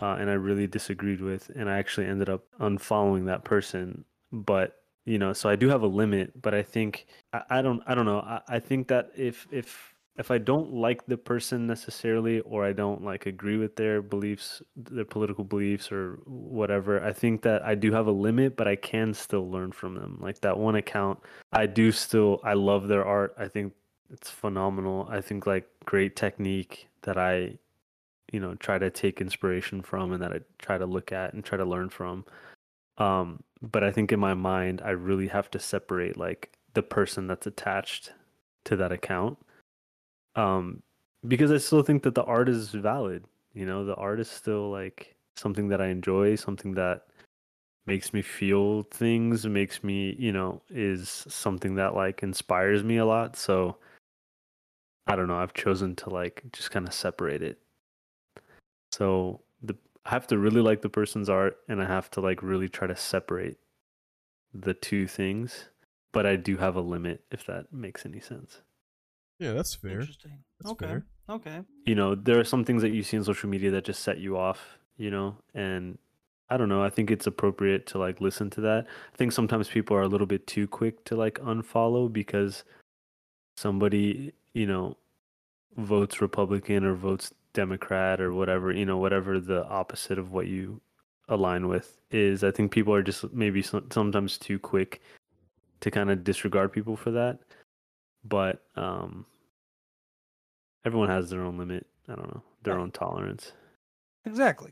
uh, 0.01 0.17
and 0.19 0.29
I 0.29 0.33
really 0.33 0.67
disagreed 0.67 1.21
with 1.21 1.49
and 1.55 1.69
I 1.69 1.77
actually 1.77 2.07
ended 2.07 2.29
up 2.29 2.43
unfollowing 2.59 3.25
that 3.25 3.43
person. 3.43 4.05
But 4.31 4.75
you 5.05 5.17
know, 5.17 5.31
so 5.33 5.49
I 5.49 5.55
do 5.55 5.69
have 5.69 5.83
a 5.83 5.87
limit, 5.87 6.41
but 6.41 6.53
I 6.53 6.61
think 6.61 7.07
I, 7.33 7.41
I 7.49 7.61
don't 7.61 7.81
I 7.87 7.95
don't 7.95 8.05
know. 8.05 8.19
I, 8.19 8.41
I 8.47 8.59
think 8.59 8.87
that 8.89 9.11
if 9.15 9.47
if 9.51 9.93
if 10.17 10.31
I 10.31 10.39
don't 10.39 10.73
like 10.73 11.05
the 11.05 11.17
person 11.17 11.67
necessarily 11.67 12.39
or 12.41 12.65
I 12.65 12.73
don't 12.73 13.03
like 13.03 13.27
agree 13.27 13.57
with 13.57 13.75
their 13.75 14.01
beliefs, 14.01 14.63
their 14.75 15.05
political 15.05 15.43
beliefs 15.43 15.91
or 15.91 16.19
whatever, 16.25 17.03
I 17.03 17.13
think 17.13 17.43
that 17.43 17.63
I 17.63 17.75
do 17.75 17.91
have 17.91 18.07
a 18.07 18.11
limit, 18.11 18.57
but 18.57 18.67
I 18.67 18.75
can 18.75 19.13
still 19.13 19.49
learn 19.49 19.71
from 19.71 19.93
them. 19.93 20.17
Like 20.19 20.41
that 20.41 20.57
one 20.57 20.75
account, 20.75 21.19
I 21.53 21.67
do 21.67 21.91
still 21.91 22.39
I 22.43 22.53
love 22.53 22.87
their 22.87 23.05
art. 23.05 23.35
I 23.37 23.47
think 23.47 23.73
it's 24.09 24.29
phenomenal. 24.29 25.07
I 25.09 25.21
think 25.21 25.45
like 25.45 25.67
great 25.85 26.15
technique 26.15 26.87
that 27.03 27.17
I 27.17 27.59
you 28.31 28.39
know 28.39 28.55
try 28.55 28.77
to 28.77 28.89
take 28.89 29.21
inspiration 29.21 29.81
from 29.81 30.13
and 30.13 30.21
that 30.23 30.33
I 30.33 30.39
try 30.59 30.77
to 30.77 30.85
look 30.85 31.11
at 31.11 31.33
and 31.33 31.43
try 31.43 31.57
to 31.57 31.65
learn 31.65 31.89
from. 31.89 32.25
Um 32.97 33.43
but 33.61 33.83
I 33.83 33.91
think 33.91 34.11
in 34.11 34.19
my 34.19 34.33
mind 34.33 34.81
I 34.83 34.91
really 34.91 35.27
have 35.27 35.49
to 35.51 35.59
separate 35.59 36.17
like 36.17 36.51
the 36.73 36.83
person 36.83 37.27
that's 37.27 37.47
attached 37.47 38.11
to 38.65 38.75
that 38.75 38.91
account 38.91 39.37
um 40.35 40.83
because 41.27 41.51
i 41.51 41.57
still 41.57 41.81
think 41.81 42.03
that 42.03 42.15
the 42.15 42.23
art 42.23 42.47
is 42.49 42.69
valid 42.69 43.25
you 43.53 43.65
know? 43.65 43.83
The 43.83 43.95
art 43.95 44.19
is 44.19 44.29
still 44.29 44.69
like 44.69 45.15
something 45.35 45.67
that 45.69 45.81
i 45.81 45.87
enjoy 45.87 46.35
something 46.35 46.73
that 46.75 47.07
makes 47.87 48.13
me 48.13 48.21
feel 48.21 48.83
things 48.91 49.45
makes 49.47 49.83
me 49.83 50.15
you 50.19 50.31
know 50.31 50.61
is 50.69 51.25
something 51.27 51.75
that 51.75 51.95
like 51.95 52.21
inspires 52.21 52.83
me 52.83 52.97
a 52.97 53.05
lot. 53.05 53.35
So 53.35 53.77
i 55.07 55.15
don't 55.15 55.27
know 55.27 55.37
i've 55.37 55.53
chosen 55.53 55.95
to 55.95 56.09
like 56.09 56.43
just 56.51 56.69
kind 56.71 56.87
of 56.87 56.93
separate 56.93 57.41
it 57.41 57.57
so 58.97 59.41
the 59.61 59.75
i 60.05 60.09
have 60.09 60.27
to 60.27 60.37
really 60.37 60.61
like 60.61 60.81
the 60.81 60.89
person's 60.89 61.29
art 61.29 61.57
and 61.69 61.81
i 61.81 61.85
have 61.85 62.09
to 62.11 62.21
like 62.21 62.41
really 62.41 62.69
try 62.69 62.87
to 62.87 62.95
separate 62.95 63.57
the 64.53 64.73
two 64.73 65.07
things 65.07 65.69
but 66.13 66.25
i 66.25 66.35
do 66.35 66.57
have 66.57 66.75
a 66.75 66.81
limit 66.81 67.23
if 67.31 67.45
that 67.45 67.71
makes 67.71 68.05
any 68.05 68.19
sense 68.19 68.61
Yeah, 69.39 69.53
that's 69.53 69.75
fair. 69.75 69.99
Interesting. 69.99 70.39
That's 70.59 70.71
okay. 70.71 70.85
fair. 70.87 71.05
Okay. 71.29 71.59
you 71.85 71.93
know 71.95 72.15
there 72.15 72.39
are 72.39 72.43
some 72.53 72.63
things 72.65 72.81
that 72.81 72.91
you 72.93 73.03
see 73.03 73.17
on 73.17 73.23
social 73.23 73.49
media 73.49 73.69
that 73.71 73.83
just 73.85 74.01
set 74.01 74.17
you 74.17 74.37
off 74.37 74.77
you 74.97 75.11
know 75.11 75.35
and 75.53 75.97
i 76.49 76.55
don't 76.57 76.69
know 76.69 76.81
i 76.81 76.89
think 76.89 77.11
it's 77.11 77.27
appropriate 77.27 77.85
to 77.87 77.97
like 77.99 78.21
listen 78.21 78.49
to 78.49 78.61
that 78.61 78.87
i 79.13 79.15
think 79.17 79.31
sometimes 79.33 79.67
people 79.67 79.95
are 79.97 80.01
a 80.07 80.07
little 80.13 80.25
bit 80.27 80.47
too 80.47 80.65
quick 80.67 81.03
to 81.03 81.15
like 81.17 81.37
unfollow 81.41 82.11
because 82.11 82.63
somebody 83.57 84.31
you 84.53 84.65
know 84.65 84.95
votes 85.75 86.21
republican 86.21 86.85
or 86.85 86.95
votes 86.95 87.33
democrat 87.61 88.21
or 88.21 88.31
whatever 88.33 88.71
you 88.71 88.85
know 88.85 88.97
whatever 88.97 89.39
the 89.39 89.65
opposite 89.67 90.19
of 90.19 90.31
what 90.31 90.45
you 90.45 90.79
align 91.27 91.67
with 91.67 91.99
is 92.11 92.43
i 92.43 92.51
think 92.51 92.71
people 92.71 92.93
are 92.93 93.01
just 93.01 93.33
maybe 93.33 93.61
some, 93.63 93.85
sometimes 93.91 94.37
too 94.37 94.59
quick 94.59 95.01
to 95.81 95.89
kind 95.89 96.11
of 96.11 96.23
disregard 96.23 96.71
people 96.71 96.95
for 96.95 97.09
that 97.11 97.39
but 98.23 98.61
um 98.75 99.25
everyone 100.85 101.09
has 101.09 101.29
their 101.29 101.41
own 101.41 101.57
limit. 101.57 101.85
I 102.07 102.15
don't 102.15 102.27
know 102.33 102.41
their 102.63 102.75
Right. 102.75 102.81
own 102.81 102.91
tolerance. 102.91 103.51
Exactly. 104.25 104.71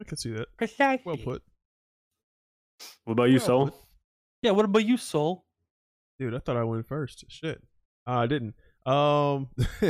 I 0.00 0.04
can 0.04 0.16
see 0.16 0.30
that. 0.32 0.48
Precisely. 0.56 1.02
Well 1.04 1.16
put, 1.18 1.42
What 3.04 3.12
about 3.12 3.24
you, 3.30 3.36
Well 3.38 3.46
Soul? 3.46 3.64
put. 3.66 3.74
Yeah. 4.42 4.52
What 4.52 4.64
about 4.64 4.84
you, 4.86 4.96
Soul? 4.96 5.44
dude. 6.18 6.34
I 6.34 6.38
thought 6.38 6.56
I 6.56 6.64
went 6.64 6.86
first. 6.88 7.24
Shit, 7.28 7.60
uh, 8.06 8.18
I 8.24 8.26
didn't. 8.26 8.54
Um, 8.86 9.48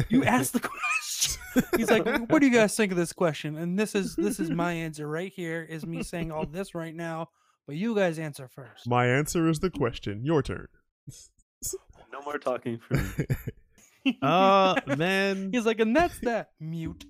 You 0.08 0.24
asked 0.36 0.52
the 0.54 0.60
question. 0.60 0.91
He's 1.76 1.90
like, 1.90 2.06
"What 2.30 2.40
do 2.40 2.46
you 2.46 2.52
guys 2.52 2.76
think 2.76 2.92
of 2.92 2.98
this 2.98 3.12
question?" 3.12 3.56
And 3.56 3.78
this 3.78 3.94
is 3.94 4.16
this 4.16 4.40
is 4.40 4.50
my 4.50 4.72
answer 4.72 5.06
right 5.06 5.32
here. 5.32 5.66
Is 5.68 5.86
me 5.86 6.02
saying 6.02 6.32
all 6.32 6.46
this 6.46 6.74
right 6.74 6.94
now, 6.94 7.28
but 7.66 7.76
you 7.76 7.94
guys 7.94 8.18
answer 8.18 8.48
first. 8.48 8.88
My 8.88 9.06
answer 9.06 9.48
is 9.48 9.60
the 9.60 9.70
question. 9.70 10.24
Your 10.24 10.42
turn. 10.42 10.68
No 12.12 12.20
more 12.24 12.38
talking 12.38 12.78
for 12.78 12.94
me. 12.94 14.16
Uh, 14.22 14.74
man. 14.96 15.50
He's 15.52 15.66
like, 15.66 15.80
and 15.80 15.94
that's 15.94 16.18
that. 16.20 16.50
Mute. 16.60 17.04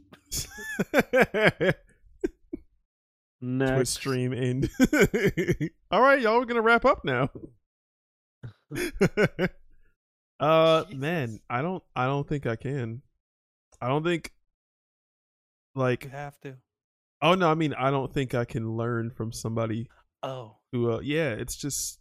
Next. 3.40 3.74
Twitch 3.74 3.88
stream 3.88 4.32
end. 4.32 4.70
All 5.90 6.00
right, 6.00 6.20
y'all. 6.20 6.38
We're 6.38 6.44
gonna 6.44 6.62
wrap 6.62 6.84
up 6.84 7.04
now. 7.04 7.28
uh, 10.38 10.84
man, 10.92 11.40
I 11.50 11.62
don't. 11.62 11.82
I 11.96 12.06
don't 12.06 12.28
think 12.28 12.46
I 12.46 12.56
can. 12.56 13.02
I 13.82 13.88
don't 13.88 14.04
think. 14.04 14.32
You 15.74 15.82
Like, 15.82 16.08
have 16.10 16.38
to. 16.40 16.56
oh 17.20 17.34
no, 17.34 17.50
I 17.50 17.54
mean, 17.54 17.74
I 17.74 17.90
don't 17.90 18.12
think 18.12 18.34
I 18.34 18.44
can 18.44 18.76
learn 18.76 19.10
from 19.10 19.32
somebody 19.32 19.88
Oh, 20.22 20.58
who. 20.70 20.92
Uh, 20.92 21.00
yeah, 21.00 21.30
it's 21.30 21.56
just. 21.56 21.98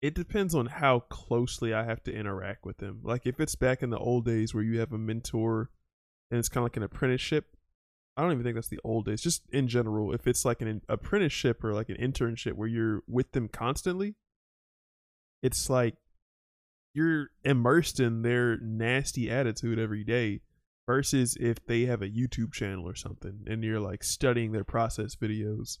It 0.00 0.14
depends 0.14 0.54
on 0.54 0.66
how 0.66 1.00
closely 1.00 1.72
I 1.72 1.84
have 1.84 2.02
to 2.04 2.12
interact 2.12 2.64
with 2.64 2.78
them. 2.78 3.00
Like, 3.02 3.26
if 3.26 3.40
it's 3.40 3.54
back 3.54 3.82
in 3.82 3.90
the 3.90 3.98
old 3.98 4.24
days 4.26 4.54
where 4.54 4.62
you 4.64 4.80
have 4.80 4.92
a 4.92 4.98
mentor, 4.98 5.70
and 6.30 6.38
it's 6.38 6.48
kind 6.48 6.62
of 6.62 6.64
like 6.66 6.76
an 6.76 6.82
apprenticeship. 6.82 7.46
I 8.16 8.22
don't 8.22 8.30
even 8.32 8.44
think 8.44 8.54
that's 8.54 8.68
the 8.68 8.80
old 8.84 9.06
days. 9.06 9.20
Just 9.22 9.42
in 9.50 9.66
general, 9.66 10.14
if 10.14 10.26
it's 10.26 10.44
like 10.44 10.62
an 10.62 10.82
apprenticeship 10.88 11.64
or 11.64 11.72
like 11.74 11.88
an 11.88 11.96
internship 11.96 12.52
where 12.52 12.68
you're 12.68 13.02
with 13.08 13.32
them 13.32 13.48
constantly, 13.48 14.14
it's 15.42 15.68
like 15.68 15.96
you're 16.94 17.30
immersed 17.42 17.98
in 17.98 18.22
their 18.22 18.56
nasty 18.58 19.30
attitude 19.30 19.80
every 19.80 20.04
day 20.04 20.42
versus 20.86 21.36
if 21.40 21.64
they 21.66 21.86
have 21.86 22.02
a 22.02 22.08
YouTube 22.08 22.52
channel 22.52 22.88
or 22.88 22.94
something 22.94 23.44
and 23.46 23.64
you're 23.64 23.80
like 23.80 24.04
studying 24.04 24.52
their 24.52 24.64
process 24.64 25.16
videos 25.16 25.78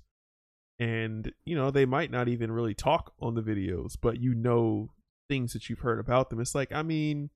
and 0.78 1.32
you 1.44 1.54
know 1.54 1.70
they 1.70 1.84
might 1.84 2.10
not 2.10 2.28
even 2.28 2.50
really 2.50 2.74
talk 2.74 3.12
on 3.20 3.34
the 3.34 3.42
videos 3.42 3.96
but 4.00 4.18
you 4.18 4.34
know 4.34 4.90
things 5.28 5.52
that 5.52 5.68
you've 5.68 5.80
heard 5.80 6.00
about 6.00 6.30
them 6.30 6.40
it's 6.40 6.54
like 6.54 6.72
I 6.72 6.82
mean 6.82 7.30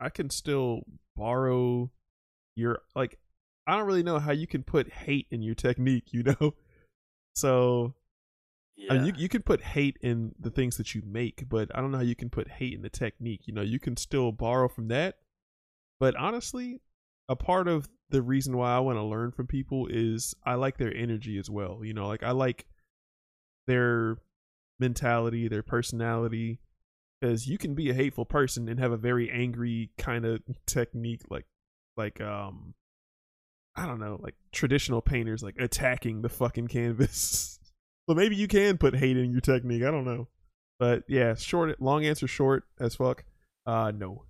I 0.00 0.10
can 0.10 0.30
still 0.30 0.82
borrow 1.16 1.90
your 2.54 2.82
like 2.94 3.18
I 3.66 3.76
don't 3.76 3.86
really 3.86 4.02
know 4.02 4.18
how 4.18 4.32
you 4.32 4.46
can 4.46 4.62
put 4.62 4.90
hate 4.90 5.26
in 5.30 5.42
your 5.42 5.54
technique, 5.54 6.06
you 6.12 6.22
know? 6.22 6.54
So 7.34 7.94
I 8.90 8.94
mean, 8.94 9.06
you 9.06 9.12
you 9.16 9.28
can 9.28 9.42
put 9.42 9.60
hate 9.60 9.98
in 10.00 10.34
the 10.38 10.50
things 10.50 10.76
that 10.76 10.94
you 10.94 11.02
make, 11.04 11.48
but 11.48 11.68
I 11.74 11.80
don't 11.80 11.90
know 11.90 11.98
how 11.98 12.04
you 12.04 12.14
can 12.14 12.30
put 12.30 12.48
hate 12.48 12.74
in 12.74 12.82
the 12.82 12.88
technique. 12.88 13.42
You 13.46 13.54
know, 13.54 13.62
you 13.62 13.80
can 13.80 13.96
still 13.96 14.32
borrow 14.32 14.68
from 14.68 14.88
that, 14.88 15.16
but 15.98 16.16
honestly, 16.16 16.80
a 17.28 17.36
part 17.36 17.68
of 17.68 17.88
the 18.10 18.22
reason 18.22 18.56
why 18.56 18.74
I 18.74 18.80
want 18.80 18.96
to 18.98 19.02
learn 19.02 19.32
from 19.32 19.46
people 19.46 19.86
is 19.90 20.34
I 20.44 20.54
like 20.54 20.78
their 20.78 20.94
energy 20.94 21.38
as 21.38 21.50
well. 21.50 21.80
You 21.82 21.92
know, 21.92 22.06
like 22.06 22.22
I 22.22 22.30
like 22.30 22.66
their 23.66 24.16
mentality, 24.80 25.48
their 25.48 25.62
personality, 25.62 26.60
because 27.20 27.46
you 27.46 27.58
can 27.58 27.74
be 27.74 27.90
a 27.90 27.94
hateful 27.94 28.24
person 28.24 28.68
and 28.68 28.80
have 28.80 28.92
a 28.92 28.96
very 28.96 29.30
angry 29.30 29.90
kind 29.98 30.24
of 30.24 30.40
technique, 30.66 31.22
like 31.30 31.46
like 31.96 32.20
um, 32.20 32.74
I 33.76 33.86
don't 33.86 34.00
know, 34.00 34.18
like 34.22 34.34
traditional 34.52 35.02
painters 35.02 35.42
like 35.42 35.56
attacking 35.58 36.22
the 36.22 36.28
fucking 36.28 36.68
canvas. 36.68 37.58
but 38.06 38.16
maybe 38.16 38.36
you 38.36 38.48
can 38.48 38.78
put 38.78 38.96
hate 38.96 39.18
in 39.18 39.32
your 39.32 39.42
technique. 39.42 39.82
I 39.82 39.90
don't 39.90 40.06
know, 40.06 40.28
but 40.78 41.04
yeah, 41.08 41.34
short, 41.34 41.80
long 41.80 42.06
answer 42.06 42.26
short 42.26 42.64
as 42.80 42.94
fuck. 42.94 43.24
Uh, 43.66 43.92
no, 43.94 44.24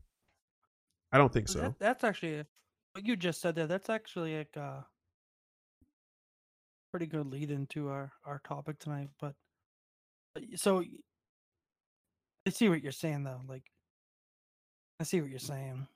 I 1.13 1.19
don't 1.19 1.33
think 1.33 1.49
so. 1.49 1.61
That, 1.61 1.79
that's 1.79 2.03
actually 2.03 2.45
what 2.99 3.07
you 3.07 3.17
just 3.17 3.41
said 3.41 3.55
there. 3.55 3.67
That's 3.67 3.89
actually 3.89 4.37
like 4.37 4.57
a 4.57 4.85
pretty 6.91 7.07
good 7.07 7.27
lead 7.27 7.51
into 7.51 7.89
our 7.89 8.11
our 8.27 8.41
topic 8.47 8.79
tonight. 8.79 9.09
But 9.21 9.35
uh, 10.37 10.41
but 10.41 10.45
so 10.57 10.83
I 12.47 12.51
see 12.51 12.69
what 12.69 12.83
you're 12.83 12.93
saying 12.93 13.25
though. 13.25 13.41
Like 13.49 13.65
I 15.01 15.05
see 15.05 15.21
what 15.21 15.31
you're 15.31 15.39
saying. 15.39 15.87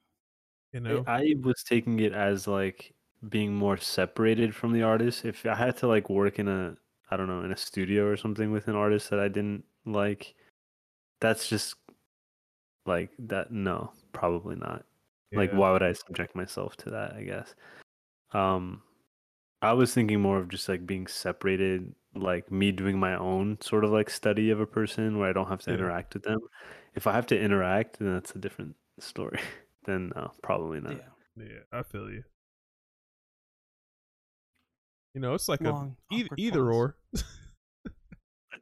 You 0.73 0.81
know, 0.81 1.05
I 1.07 1.35
was 1.43 1.63
taking 1.65 2.01
it 2.01 2.13
as 2.13 2.47
like 2.47 2.95
being 3.29 3.55
more 3.55 3.77
separated 3.77 4.55
from 4.55 4.73
the 4.73 4.83
artist. 4.83 5.25
If 5.25 5.45
I 5.45 5.55
had 5.55 5.77
to 5.79 5.89
like 5.89 6.09
work 6.09 6.39
in 6.39 6.49
a 6.49 6.77
I 7.11 7.17
don't 7.17 7.27
know 7.27 7.41
in 7.41 7.53
a 7.53 7.57
studio 7.57 8.07
or 8.07 8.17
something 8.17 8.53
with 8.53 8.69
an 8.69 8.77
artist 8.77 9.11
that 9.11 9.19
I 9.19 9.29
didn't 9.29 9.65
like, 9.85 10.35
that's 11.21 11.49
just 11.49 11.75
like 12.87 13.11
that. 13.19 13.51
No, 13.51 13.93
probably 14.13 14.55
not. 14.55 14.85
Like, 15.35 15.53
why 15.53 15.73
would 15.73 15.83
I 15.83 15.93
subject 15.93 16.35
myself 16.37 16.77
to 16.79 16.91
that? 16.91 17.15
I 17.15 17.23
guess. 17.23 17.55
Um, 18.33 18.83
I 19.63 19.73
was 19.73 19.95
thinking 19.95 20.21
more 20.21 20.39
of 20.39 20.49
just 20.49 20.69
like 20.69 20.87
being 20.87 21.07
separated, 21.07 21.95
like 22.15 22.51
me 22.51 22.73
doing 22.73 22.99
my 22.99 23.17
own 23.17 23.59
sort 23.61 23.85
of 23.85 23.91
like 23.91 24.11
study 24.11 24.51
of 24.51 24.61
a 24.61 24.67
person 24.67 25.19
where 25.19 25.29
I 25.29 25.33
don't 25.33 25.49
have 25.49 25.63
to 25.63 25.71
Yeah. 25.71 25.77
interact 25.79 26.15
with 26.15 26.25
them. 26.25 26.41
If 26.95 27.07
I 27.07 27.13
have 27.13 27.27
to 27.29 27.39
interact, 27.41 27.99
then 27.99 28.13
that's 28.15 28.33
a 28.35 28.39
different 28.39 28.75
story. 29.01 29.39
then 29.87 30.13
no, 30.17 30.33
probably 30.43 30.81
not. 30.81 30.93
Yeah. 30.97 31.45
Yeah, 31.45 31.61
I 31.73 31.83
feel 31.83 32.11
you. 32.11 32.23
You 35.15 35.21
know, 35.21 35.35
it's 35.35 35.49
like 35.49 35.61
Long, 35.61 35.97
a 36.11 36.15
e- 36.15 36.25
awkward 36.25 36.41
either 36.41 36.65
pause. 36.67 36.75
or. 36.77 36.97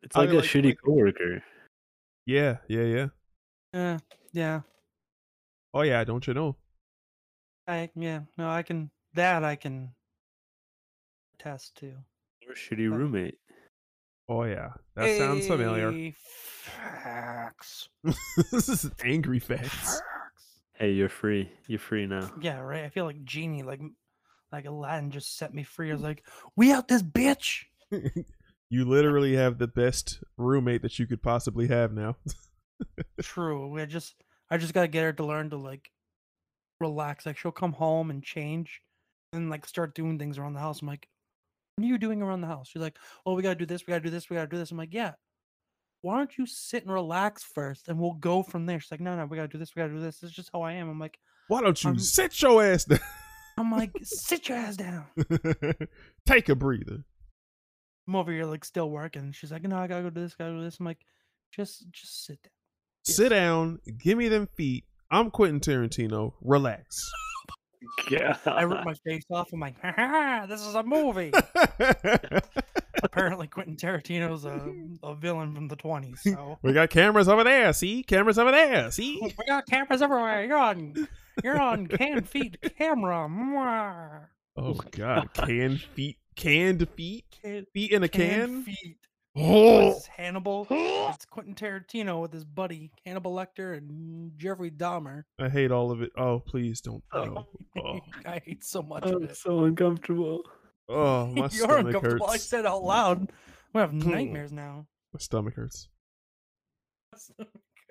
It's 0.03 0.17
I 0.17 0.21
like 0.21 0.31
a 0.31 0.35
like- 0.37 0.45
shitty 0.45 0.65
like- 0.65 0.79
coworker. 0.85 1.43
yeah, 2.27 2.57
yeah, 2.69 2.83
yeah. 2.85 3.07
Yeah. 3.75 3.99
Yeah. 4.33 4.61
Oh 5.73 5.83
yeah, 5.83 6.05
don't 6.05 6.27
you 6.27 6.35
know? 6.35 6.57
I 7.67 7.91
yeah. 7.95 8.21
No, 8.37 8.49
I 8.49 8.63
can 8.63 8.91
that 9.15 9.45
I 9.45 9.57
can 9.57 9.93
test 11.39 11.77
to. 11.79 11.93
Or 12.49 12.55
shitty 12.55 12.91
roommate. 12.91 13.39
Oh 14.29 14.45
yeah, 14.45 14.71
that 14.97 15.17
sounds 15.19 15.47
familiar. 15.47 16.13
Facts. 16.65 17.89
this 18.53 18.69
is 18.69 18.91
angry 19.05 19.39
facts. 19.39 19.69
Facts. 19.69 20.03
Hey, 20.75 20.93
you're 20.93 21.09
free. 21.09 21.51
You're 21.67 21.79
free 21.79 22.07
now. 22.07 22.31
Yeah, 22.41 22.61
right. 22.61 22.85
I 22.85 22.89
feel 22.89 23.05
like 23.05 23.25
genie, 23.25 23.63
like 23.63 23.81
like 24.53 24.67
Aladdin, 24.67 25.11
just 25.11 25.37
set 25.37 25.55
me 25.55 25.63
free. 25.63 25.91
I 25.91 25.95
was 25.95 26.03
like, 26.03 26.25
"We 26.57 26.73
out 26.73 26.89
this 26.89 27.03
bitch." 27.03 27.65
you 28.71 28.85
literally 28.85 29.35
have 29.35 29.59
the 29.59 29.67
best 29.67 30.23
roommate 30.37 30.83
that 30.83 30.99
you 30.99 31.07
could 31.07 31.23
possibly 31.23 31.69
have 31.69 31.93
now. 31.93 32.17
True. 33.23 33.79
I 33.81 33.85
just 33.85 34.15
I 34.51 34.57
just 34.59 34.75
gotta 34.75 34.89
get 34.89 35.03
her 35.05 35.13
to 35.15 35.25
learn 35.25 35.51
to 35.51 35.57
like 35.57 35.91
relax. 36.81 37.27
Like 37.27 37.39
she'll 37.39 37.53
come 37.53 37.73
home 37.73 38.11
and 38.11 38.23
change, 38.23 38.81
and 39.33 39.51
like 39.51 39.67
start 39.67 39.95
doing 39.95 40.19
things 40.19 40.39
around 40.39 40.55
the 40.55 40.61
house. 40.61 40.83
I'm 40.83 40.89
like, 40.89 41.09
"What 41.77 41.85
are 41.85 41.89
you 41.89 41.99
doing 41.99 42.23
around 42.23 42.41
the 42.41 42.47
house?" 42.49 42.69
She's 42.69 42.83
like, 42.83 42.99
"Oh, 43.25 43.35
we 43.35 43.43
gotta 43.43 43.55
do 43.59 43.67
this. 43.67 43.87
We 43.87 43.93
gotta 43.93 44.05
do 44.05 44.11
this. 44.11 44.29
We 44.31 44.37
gotta 44.37 44.49
do 44.49 44.59
this." 44.59 44.71
I'm 44.71 44.79
like, 44.79 44.93
"Yeah." 44.95 45.13
Why 46.03 46.17
don't 46.17 46.39
you 46.39 46.47
sit 46.47 46.85
and 46.85 46.93
relax 46.93 47.43
first, 47.43 47.89
and 47.89 47.99
we'll 48.01 48.15
go 48.15 48.43
from 48.43 48.65
there? 48.65 48.81
She's 48.81 48.91
like, 48.91 49.01
"No, 49.03 49.17
no, 49.17 49.27
we 49.27 49.37
gotta 49.37 49.49
do 49.49 49.59
this. 49.59 49.75
We 49.77 49.81
gotta 49.81 49.93
do 49.93 50.01
this. 50.01 50.21
This 50.21 50.31
is 50.31 50.37
just 50.37 50.51
how 50.53 50.63
I 50.63 50.73
am." 50.73 50.89
I'm 50.89 50.99
like, 50.99 51.19
Why 51.49 51.61
don't 51.61 51.83
you 51.85 51.91
I'm- 51.91 51.99
sit 51.99 52.41
your 52.43 52.63
ass 52.65 52.85
down? 52.85 53.01
I'm 53.59 53.71
like, 53.71 53.91
sit 54.03 54.49
your 54.49 54.57
ass 54.57 54.77
down. 54.77 55.05
Take 56.27 56.49
a 56.49 56.55
breather. 56.55 57.05
I'm 58.09 58.17
over 58.17 58.33
here 58.33 58.47
like 58.47 58.65
still 58.65 58.89
working. 58.91 59.33
She's 59.33 59.53
like, 59.53 59.63
no, 59.63 59.77
I 59.77 59.87
gotta 59.87 60.03
go 60.03 60.11
do 60.11 60.23
this, 60.23 60.35
gotta 60.35 60.53
do 60.53 60.63
this. 60.63 60.79
I'm 60.81 60.87
like, 60.87 61.01
just 61.53 61.91
just 61.93 62.25
sit 62.25 62.43
down. 62.43 62.51
Yes. 63.07 63.17
Sit 63.17 63.29
down. 63.31 63.79
Give 63.99 64.19
me 64.19 64.29
them 64.29 64.49
feet. 64.57 64.85
I'm 65.11 65.31
Quentin 65.31 65.61
Tarantino. 65.61 66.33
Relax. 66.43 67.11
Yeah. 68.11 68.37
I 68.47 68.63
ripped 68.63 68.85
my 68.85 68.95
face 69.07 69.25
off. 69.31 69.49
I'm 69.53 69.61
like, 69.61 69.81
ha, 69.81 69.93
ha, 69.97 70.47
this 70.49 70.61
is 70.61 70.75
a 70.75 70.83
movie. 70.83 71.33
Apparently, 73.03 73.47
Quentin 73.47 73.77
Tarantino's 73.77 74.45
a, 74.45 74.61
a 75.03 75.15
villain 75.15 75.55
from 75.55 75.69
the 75.69 75.77
20s. 75.77 76.19
So 76.19 76.59
we 76.63 76.73
got 76.75 76.91
cameras 76.91 77.29
over 77.29 77.43
there. 77.43 77.73
See, 77.73 78.03
cameras 78.03 78.39
over 78.39 78.51
there. 78.51 78.91
See. 78.91 79.19
we 79.23 79.33
got 79.47 79.67
cameras 79.67 80.03
everywhere. 80.03 80.45
You're 80.45 80.59
on, 80.59 81.09
you're 81.43 81.59
on 81.61 81.87
canned 81.87 82.29
feet 82.29 82.59
camera. 82.77 83.27
Mwah. 83.31 84.27
Oh 84.57 84.75
God, 84.91 85.33
canned 85.33 85.81
feet. 85.81 86.19
Canned 86.37 86.87
feet. 86.91 87.25
Can- 87.43 87.67
Feet 87.73 87.93
in 87.93 88.03
a 88.03 88.09
canned 88.09 88.65
can. 88.67 88.75
feet. 88.75 88.99
Oh. 89.37 89.85
This 89.91 89.97
is 89.99 90.07
Hannibal. 90.07 90.67
It's 91.13 91.25
Quentin 91.25 91.55
Tarantino 91.57 92.23
with 92.23 92.33
his 92.33 92.45
buddy 92.45 92.93
Hannibal 93.05 93.35
Lecter 93.35 93.77
and 93.77 94.31
Jeffrey 94.37 94.71
Dahmer. 94.71 95.25
I 95.41 95.49
hate 95.49 95.73
all 95.73 95.91
of 95.91 96.03
it. 96.03 96.11
Oh, 96.17 96.39
please 96.39 96.81
don't. 96.81 97.03
Oh. 97.13 97.47
Oh, 97.77 97.81
oh, 97.85 97.99
I 98.25 98.41
hate 98.45 98.65
so 98.65 98.81
much 98.83 99.05
I'm 99.05 99.25
it. 99.25 99.37
so 99.37 99.65
uncomfortable. 99.65 100.43
oh 100.89 101.27
my 101.35 101.41
You're 101.43 101.49
stomach 101.51 101.87
uncomfortable. 101.87 102.27
I 102.29 102.37
said 102.37 102.65
out 102.67 102.83
loud. 102.85 103.33
I 103.75 103.81
have 103.81 103.93
nightmares 103.93 104.53
now. 104.53 104.87
My 105.13 105.19
stomach 105.19 105.55
hurts. 105.55 105.89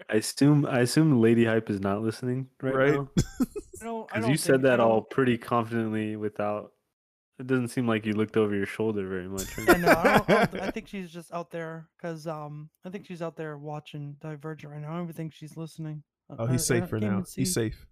I 0.09 0.15
assume 0.15 0.65
I 0.65 0.79
assume 0.79 1.19
Lady 1.21 1.43
Hype 1.45 1.69
is 1.69 1.81
not 1.81 2.01
listening 2.01 2.47
right, 2.61 2.73
Right? 2.75 2.93
now. 2.93 3.09
No, 3.81 4.03
I 4.03 4.05
Because 4.07 4.21
don't 4.23 4.31
you 4.31 4.37
said 4.37 4.61
that 4.63 4.79
all 4.79 5.01
pretty 5.01 5.37
confidently 5.37 6.15
without. 6.15 6.71
It 7.39 7.47
doesn't 7.47 7.69
seem 7.69 7.87
like 7.87 8.05
you 8.05 8.13
looked 8.13 8.35
over 8.35 8.53
your 8.53 8.65
shoulder 8.65 9.07
very 9.07 9.27
much. 9.29 9.57
right? 9.57 9.67
Yeah, 9.69 9.77
no, 9.77 9.87
I, 9.91 10.03
don't, 10.03 10.29
I, 10.29 10.45
don't, 10.45 10.61
I 10.61 10.71
think 10.71 10.87
she's 10.89 11.09
just 11.09 11.31
out 11.33 11.51
there 11.51 11.87
because 11.97 12.27
um, 12.27 12.69
I 12.85 12.89
think 12.89 13.05
she's 13.05 13.21
out 13.21 13.37
there 13.37 13.57
watching 13.57 14.17
Divergent 14.19 14.73
right 14.73 14.81
now. 14.81 14.89
I 14.91 14.95
don't 14.95 15.03
even 15.03 15.15
think 15.15 15.33
she's 15.33 15.55
listening. 15.55 16.03
Uh, 16.29 16.35
Oh, 16.39 16.45
I- 16.47 16.51
he's 16.51 16.69
I 16.69 16.75
safe 16.75 16.79
don't- 16.81 16.89
for 16.89 16.99
can't 16.99 17.11
now. 17.11 17.17
even 17.19 17.25
He's 17.33 17.53
see- 17.53 17.61
safe. 17.61 17.85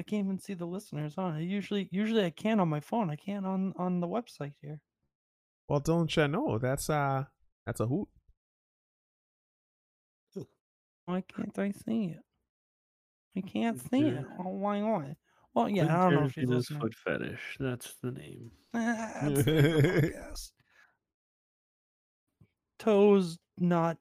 I 0.00 0.04
can't 0.04 0.24
even 0.24 0.38
see 0.38 0.54
the 0.54 0.64
listeners 0.64 1.14
on. 1.18 1.34
I 1.34 1.40
usually, 1.40 1.88
usually 1.92 2.24
I 2.24 2.30
can 2.30 2.58
on 2.58 2.68
my 2.68 2.80
phone. 2.80 3.10
I 3.10 3.14
can't 3.16 3.44
on 3.46 3.72
on 3.76 4.00
the 4.00 4.08
website 4.08 4.54
here. 4.60 4.80
Well, 5.68 5.78
don't 5.80 6.16
you 6.16 6.26
know? 6.26 6.58
That's 6.58 6.88
uh, 6.90 7.24
that's 7.66 7.78
a 7.80 7.86
hoot. 7.86 8.08
Why 11.04 11.20
can't 11.20 11.56
I 11.58 11.72
see 11.72 12.14
it? 12.16 12.22
I 13.36 13.40
can't 13.48 13.80
see 13.90 14.00
it. 14.06 14.24
Oh, 14.38 14.48
why 14.50 14.80
not? 14.80 15.04
Well, 15.54 15.68
yeah, 15.68 15.84
Quentin 15.84 16.00
I 16.00 16.04
don't 16.10 16.14
know 16.20 16.26
if 16.26 16.32
she's 16.32 16.44
Tarantino's 16.44 16.54
listening. 16.70 16.80
foot 16.80 16.94
fetish. 16.94 17.56
That's 17.60 17.94
the 18.02 18.10
name. 18.12 18.50
Ah, 18.74 19.12
that's 19.22 19.44
the 19.44 19.52
name 19.52 19.64
of 19.66 19.82
the 19.82 20.08
podcast. 20.08 20.50
Toes, 22.78 23.38
not 23.58 23.96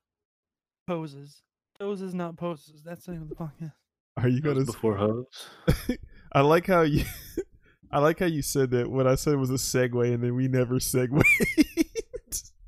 poses. 0.87 1.41
Toes 1.79 2.01
is 2.01 2.13
not 2.13 2.37
poses. 2.37 2.81
That's 2.83 3.05
the 3.05 3.13
name 3.13 3.23
of 3.23 3.29
the 3.29 3.35
podcast. 3.35 3.73
Are 4.17 4.27
you 4.27 4.41
That 4.41 4.53
gonna? 4.53 4.65
before 4.65 4.95
hose. 4.97 5.47
I 6.33 6.41
like 6.41 6.67
how 6.67 6.81
you. 6.81 7.03
I 7.91 7.99
like 7.99 8.19
how 8.19 8.25
you 8.25 8.41
said 8.41 8.71
that. 8.71 8.89
What 8.89 9.05
I 9.07 9.15
said 9.15 9.35
was 9.35 9.49
a 9.49 9.55
segue, 9.55 10.13
and 10.13 10.23
then 10.23 10.35
we 10.35 10.47
never 10.47 10.79
segued. 10.79 11.11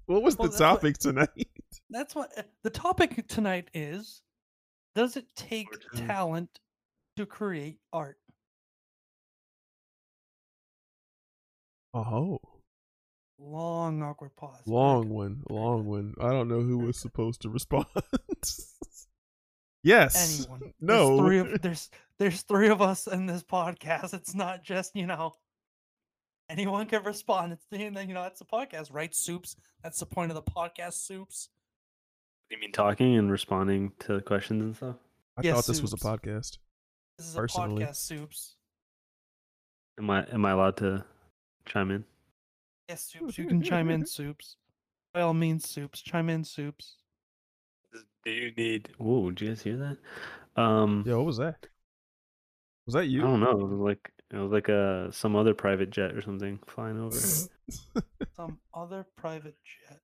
what 0.05 0.21
was 0.21 0.37
Well, 0.37 0.49
the 0.49 0.51
that's 0.51 0.59
what- 0.59 0.67
topic 0.81 0.97
tonight? 0.97 1.47
That's 1.89 2.15
what 2.15 2.31
uh, 2.37 2.41
the 2.63 2.69
topic 2.69 3.27
tonight 3.27 3.69
is. 3.73 4.21
Does 4.95 5.15
it 5.15 5.25
take 5.35 5.67
talent 5.95 6.59
to 7.17 7.25
create 7.25 7.77
art? 7.91 8.17
Oh, 11.93 12.39
Long 13.39 14.01
awkward 14.01 14.35
pause. 14.35 14.61
Long 14.65 15.03
good. 15.03 15.11
one, 15.11 15.43
long 15.49 15.85
one. 15.85 16.13
I 16.21 16.29
don't 16.29 16.47
know 16.47 16.61
who 16.61 16.77
was 16.79 16.97
supposed 16.97 17.41
to 17.41 17.49
respond. 17.49 17.85
yes. 19.83 20.45
Anyone? 20.47 20.73
No. 20.81 21.07
There's 21.07 21.19
three 21.19 21.37
of 21.39 21.61
there's 21.61 21.89
there's 22.19 22.41
three 22.43 22.69
of 22.69 22.81
us 22.81 23.07
in 23.07 23.25
this 23.25 23.43
podcast. 23.43 24.13
It's 24.13 24.33
not 24.35 24.63
just 24.63 24.95
you 24.95 25.07
know. 25.07 25.33
Anyone 26.49 26.85
can 26.87 27.03
respond. 27.03 27.53
It's 27.53 27.65
the 27.71 27.79
you 27.79 27.89
know 28.13 28.23
it's 28.23 28.41
a 28.41 28.45
podcast, 28.45 28.93
right? 28.93 29.13
Soups. 29.13 29.55
That's 29.81 29.99
the 29.99 30.05
point 30.05 30.31
of 30.31 30.35
the 30.35 30.43
podcast. 30.43 30.93
Soups. 30.93 31.49
You 32.49 32.59
mean 32.59 32.71
talking 32.71 33.15
and 33.17 33.31
responding 33.31 33.93
to 33.99 34.21
questions 34.21 34.61
and 34.61 34.75
stuff? 34.75 34.95
I 35.37 35.41
Yes, 35.43 35.55
thought 35.55 35.65
this 35.65 35.81
was 35.81 35.93
a 35.93 35.97
podcast. 35.97 36.57
This 37.17 37.27
is 37.29 37.35
Personally. 37.35 37.83
a 37.83 37.87
podcast. 37.87 37.95
Soups. 37.95 38.55
Am 39.99 40.09
I 40.09 40.25
am 40.31 40.45
I 40.45 40.51
allowed 40.51 40.77
to 40.77 41.05
chime 41.65 41.91
in? 41.91 42.03
Yes, 42.89 43.03
soups. 43.05 43.37
You 43.37 43.45
can 43.45 43.61
chime 43.61 43.89
in, 43.89 44.05
soups. 44.05 44.57
By 45.13 45.21
all 45.21 45.33
means, 45.33 45.67
soups. 45.67 46.01
Chime 46.01 46.29
in, 46.29 46.43
soups. 46.43 46.95
Do 48.25 48.31
you 48.31 48.51
need? 48.57 48.89
Whoa! 48.97 49.29
Did 49.31 49.41
you 49.41 49.47
guys 49.49 49.61
hear 49.61 49.77
that? 49.77 50.61
Um, 50.61 51.03
Yo, 51.05 51.17
what 51.17 51.25
was 51.25 51.37
that? 51.37 51.67
Was 52.85 52.93
that 52.93 53.07
you? 53.07 53.21
I 53.21 53.25
you? 53.25 53.29
don't 53.31 53.39
know. 53.41 53.65
Like 53.83 54.11
It 54.31 54.37
was 54.37 54.51
like 54.51 54.69
a 54.69 55.09
some 55.11 55.35
other 55.35 55.53
private 55.53 55.89
jet 55.89 56.13
or 56.15 56.21
something 56.21 56.59
flying 56.67 56.99
over. 56.99 57.17
Some 58.35 58.57
other 58.73 59.05
private 59.15 59.55
jet. 59.63 59.99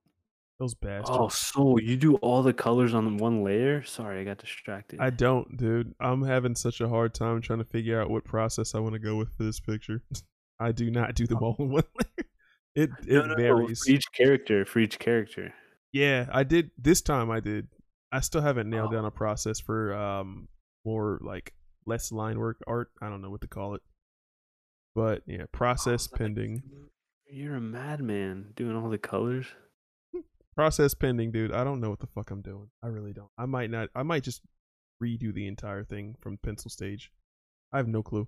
Those 0.59 0.73
bastards. 0.75 1.09
oh, 1.11 1.29
so 1.29 1.77
you 1.79 1.97
do 1.97 2.15
all 2.17 2.43
the 2.43 2.53
colors 2.53 2.93
on 2.93 3.17
one 3.17 3.43
layer? 3.43 3.81
Sorry, 3.83 4.21
I 4.21 4.23
got 4.23 4.37
distracted. 4.37 4.99
I 4.99 5.09
don't, 5.09 5.57
dude. 5.57 5.95
I'm 5.99 6.21
having 6.21 6.53
such 6.55 6.79
a 6.79 6.87
hard 6.87 7.13
time 7.13 7.41
trying 7.41 7.59
to 7.59 7.65
figure 7.65 7.99
out 7.99 8.09
what 8.09 8.23
process 8.23 8.75
I 8.75 8.79
want 8.79 8.93
to 8.93 8.99
go 8.99 9.15
with 9.15 9.35
for 9.35 9.43
this 9.43 9.59
picture. 9.59 10.03
I 10.59 10.71
do 10.71 10.91
not 10.91 11.15
do 11.15 11.25
them 11.27 11.39
all 11.41 11.55
in 11.59 11.69
one 11.71 11.83
layer. 11.95 12.25
It 12.75 12.89
it 13.07 13.13
No, 13.13 13.25
no, 13.25 13.35
varies. 13.35 13.83
for 13.85 13.91
each 13.91 14.05
character. 14.13 14.65
For 14.65 14.79
each 14.79 14.99
character. 14.99 15.53
Yeah, 15.91 16.27
I 16.31 16.43
did 16.43 16.71
this 16.77 17.01
time. 17.01 17.31
I 17.31 17.39
did. 17.39 17.67
I 18.11 18.19
still 18.21 18.41
haven't 18.41 18.69
nailed 18.69 18.89
Oh. 18.91 18.95
down 18.95 19.05
a 19.05 19.11
process 19.11 19.59
for 19.59 19.93
um 19.93 20.47
more 20.85 21.19
like 21.21 21.53
less 21.85 22.11
line 22.11 22.39
work 22.39 22.57
art. 22.67 22.89
I 23.01 23.09
don't 23.09 23.21
know 23.21 23.29
what 23.31 23.41
to 23.41 23.47
call 23.47 23.75
it, 23.75 23.81
but 24.95 25.23
yeah, 25.25 25.45
process 25.51 26.07
Oh, 26.13 26.17
pending. 26.17 26.61
You're 27.31 27.55
a 27.55 27.61
madman 27.61 28.53
doing 28.55 28.75
all 28.75 28.89
the 28.89 28.97
colors. 28.97 29.45
Process 30.55 30.93
pending, 30.93 31.31
dude. 31.31 31.53
I 31.53 31.63
don't 31.63 31.79
know 31.79 31.89
what 31.89 31.99
the 31.99 32.07
fuck 32.07 32.31
I'm 32.31 32.41
doing. 32.41 32.69
I 32.83 32.87
really 32.87 33.13
don't. 33.13 33.29
I 33.37 33.45
might 33.45 33.69
not. 33.69 33.89
I 33.95 34.03
might 34.03 34.23
just 34.23 34.41
redo 35.01 35.33
the 35.33 35.47
entire 35.47 35.83
thing 35.85 36.15
from 36.21 36.37
pencil 36.43 36.69
stage. 36.69 37.11
I 37.71 37.77
have 37.77 37.87
no 37.87 38.03
clue. 38.03 38.27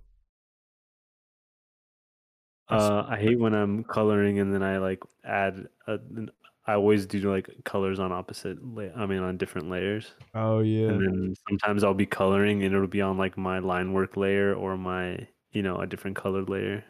I 2.68 2.76
s- 2.76 2.82
Uh, 2.82 3.06
I 3.08 3.16
hate 3.18 3.38
when 3.38 3.54
I'm 3.54 3.84
coloring 3.84 4.38
and 4.38 4.52
then 4.52 4.62
I 4.62 4.78
like 4.78 5.00
add. 5.24 5.66
A, 5.86 5.94
an- 5.94 6.30
I 6.64 6.74
always 6.74 7.06
do 7.06 7.18
like 7.28 7.48
colors 7.64 7.98
on 7.98 8.12
opposite. 8.12 8.56
La- 8.64 8.94
I 8.96 9.04
mean, 9.06 9.18
on 9.18 9.36
different 9.36 9.68
layers. 9.68 10.12
Oh 10.34 10.60
yeah. 10.60 10.88
And 10.90 11.00
then 11.00 11.34
sometimes 11.48 11.82
I'll 11.82 11.92
be 11.92 12.06
coloring 12.06 12.62
and 12.62 12.72
it'll 12.74 12.86
be 12.86 13.00
on 13.02 13.18
like 13.18 13.36
my 13.36 13.58
line 13.58 13.92
work 13.92 14.16
layer 14.16 14.54
or 14.54 14.76
my, 14.76 15.26
you 15.50 15.62
know, 15.62 15.78
a 15.78 15.86
different 15.88 16.16
colored 16.16 16.48
layer. 16.48 16.84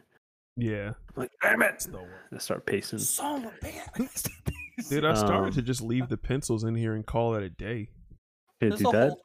Yeah. 0.58 0.88
I'm 1.16 1.22
like, 1.22 1.30
damn 1.42 1.62
it! 1.62 1.72
It's 1.74 1.87
the. 1.87 2.06
I 2.35 2.38
start 2.38 2.66
pacing. 2.66 2.98
Son 2.98 3.46
of. 3.46 3.52
Dude, 4.90 5.04
I 5.06 5.14
started 5.14 5.46
Um, 5.48 5.52
to 5.52 5.62
just 5.62 5.80
leave 5.80 6.08
the 6.11 6.16
pencils 6.18 6.64
in 6.64 6.74
here 6.74 6.94
and 6.94 7.06
call 7.06 7.35
it 7.35 7.42
a 7.42 7.48
day. 7.48 7.88
Can't 8.61 8.72
There's 8.72 8.80
do 8.80 8.88
a 8.90 8.92
that. 8.92 9.08
whole 9.11 9.22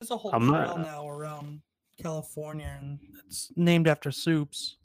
there's 0.00 0.10
a 0.12 0.16
whole 0.16 0.32
I'm 0.32 0.48
trail 0.48 0.76
not- 0.78 0.80
now 0.82 1.08
around 1.08 1.62
California, 2.00 2.76
and 2.80 3.00
it's 3.26 3.50
named 3.56 3.88
after 3.88 4.10
soups. 4.12 4.76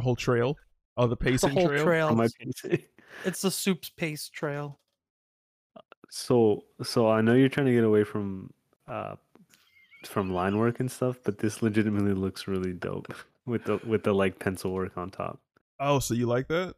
The 0.00 0.04
whole 0.04 0.16
trail. 0.16 0.56
Oh, 0.96 1.06
the 1.06 1.10
The 1.16 1.24
pacing 1.24 1.50
whole 1.50 1.68
trail. 1.68 1.84
trail. 1.84 2.14
my 2.14 2.24
it's- 2.40 2.80
It's 3.26 3.42
the 3.42 3.50
soups 3.50 3.90
pace 3.90 4.28
trail. 4.30 4.78
So, 6.10 6.64
so 6.82 7.08
I 7.10 7.20
know 7.20 7.34
you're 7.34 7.48
trying 7.50 7.66
to 7.66 7.72
get 7.72 7.84
away 7.84 8.02
from, 8.04 8.52
uh, 8.88 9.16
from 10.06 10.32
line 10.32 10.56
work 10.58 10.80
and 10.80 10.90
stuff, 10.90 11.18
but 11.24 11.38
this 11.38 11.60
legitimately 11.62 12.14
looks 12.14 12.48
really 12.48 12.72
dope 12.72 13.12
with 13.46 13.64
the 13.64 13.76
with 13.86 14.04
the 14.04 14.14
like 14.14 14.38
pencil 14.38 14.72
work 14.72 14.96
on 14.96 15.10
top. 15.10 15.38
Oh, 15.78 15.98
so 15.98 16.14
you 16.14 16.26
like 16.26 16.48
that? 16.48 16.74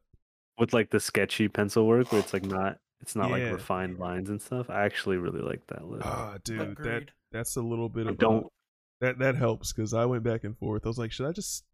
with 0.59 0.73
like 0.75 0.91
the 0.91 1.01
sketchy 1.01 1.49
pencil 1.49 1.87
work 1.87 2.11
where 2.13 2.21
it's 2.21 2.33
like 2.35 2.45
not 2.45 2.79
it's 3.01 3.15
not 3.17 3.31
Yeah. 3.31 3.37
like 3.45 3.53
refined 3.55 3.99
lines 3.99 4.29
and 4.31 4.41
stuff. 4.41 4.69
I 4.69 4.85
actually 4.85 5.17
really 5.17 5.41
like 5.41 5.67
that 5.69 5.85
look. 5.87 6.05
Ah, 6.05 6.37
dude, 6.45 6.77
that 6.79 7.05
that's 7.31 7.57
a 7.57 7.63
little 7.63 7.89
bit 7.89 8.07
I 8.07 8.11
of 8.11 8.19
don't 8.19 8.45
a, 8.47 8.49
that 9.01 9.19
that 9.21 9.35
helps 9.37 9.73
because 9.73 9.95
I 9.95 10.05
went 10.05 10.25
back 10.25 10.45
and 10.45 10.57
forth. 10.59 10.85
I 10.85 10.89
was 10.89 10.99
like, 10.99 11.11
should 11.13 11.27
I 11.27 11.33
just 11.33 11.65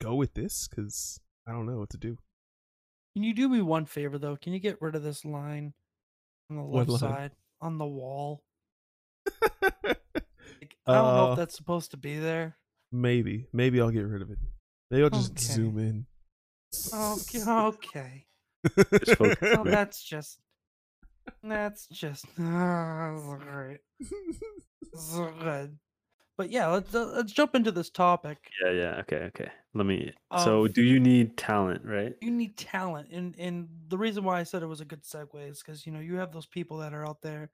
go 0.00 0.14
with 0.14 0.34
this? 0.34 0.68
Because 0.68 1.20
I 1.46 1.52
don't 1.52 1.66
know 1.66 1.78
what 1.78 1.90
to 1.90 1.96
do. 1.98 2.18
Can 3.14 3.24
you 3.24 3.34
do 3.34 3.48
me 3.48 3.60
one 3.62 3.84
favor 3.86 4.18
though? 4.18 4.36
Can 4.36 4.52
you 4.52 4.58
get 4.60 4.80
rid 4.80 4.94
of 4.94 5.02
this 5.02 5.24
line 5.24 5.74
on 6.50 6.56
the 6.56 6.62
What 6.62 6.88
left 6.88 6.90
line? 6.90 7.00
side 7.00 7.32
on 7.60 7.78
the 7.78 7.86
wall? 7.86 8.42
Like, 10.60 10.76
I 10.86 10.94
don't 10.94 11.14
know 11.14 11.24
Uh, 11.24 11.32
if 11.32 11.36
that's 11.36 11.56
supposed 11.56 11.90
to 11.92 11.96
be 11.96 12.18
there. 12.18 12.56
maybe, 12.90 13.46
maybe 13.52 13.80
I'll 13.80 13.90
get 13.90 14.06
rid 14.06 14.22
of 14.22 14.30
it. 14.30 14.38
Maybe 14.90 15.02
I'll 15.04 15.10
just 15.10 15.38
Okay. 15.38 15.54
zoom 15.54 15.78
in. 15.78 16.06
Okay, 16.92 17.42
okay. 17.48 18.24
Just 19.04 19.18
So 19.18 19.64
that's 19.64 20.02
just 20.02 20.38
that's 21.42 21.86
just 21.88 22.26
ah, 22.40 23.16
so 23.16 23.36
great, 23.36 23.78
so 24.94 25.32
good. 25.40 25.78
But 26.38 26.50
yeah, 26.50 26.68
let's 26.68 26.94
uh, 26.94 27.12
let's 27.16 27.32
jump 27.32 27.54
into 27.54 27.72
this 27.72 27.90
topic. 27.90 28.38
Yeah, 28.64 28.70
yeah. 28.70 28.94
Okay, 29.00 29.24
okay. 29.34 29.50
Let 29.74 29.84
me. 29.86 30.12
so, 30.38 30.66
do 30.66 30.82
you 30.82 30.98
need 31.00 31.36
talent, 31.36 31.82
right? 31.84 32.14
you 32.22 32.30
need 32.30 32.56
talent 32.56 33.08
and 33.12 33.34
and 33.38 33.68
the 33.88 33.98
reason 33.98 34.24
why 34.24 34.38
i 34.38 34.42
said 34.42 34.62
it 34.62 34.66
was 34.66 34.80
a 34.80 34.84
good 34.84 35.02
segue 35.02 35.50
is 35.50 35.62
because 35.62 35.86
you 35.86 35.92
know 35.92 36.00
you 36.00 36.16
have 36.16 36.32
those 36.32 36.46
people 36.46 36.78
that 36.78 36.92
are 36.94 37.06
out 37.06 37.22
there 37.22 37.50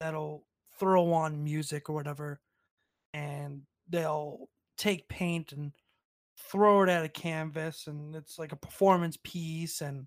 that'll 0.00 0.44
throw 0.78 1.12
on 1.12 1.44
music 1.44 1.88
or 1.88 1.94
whatever 1.94 2.40
and 3.14 3.62
they'll 3.88 4.48
take 4.76 5.08
paint 5.08 5.52
and 5.52 5.72
throw 6.50 6.82
it 6.82 6.88
at 6.88 7.04
a 7.04 7.08
canvas 7.08 7.86
and 7.86 8.16
it's 8.16 8.38
like 8.38 8.52
a 8.52 8.56
performance 8.56 9.16
piece 9.22 9.80
and 9.80 10.06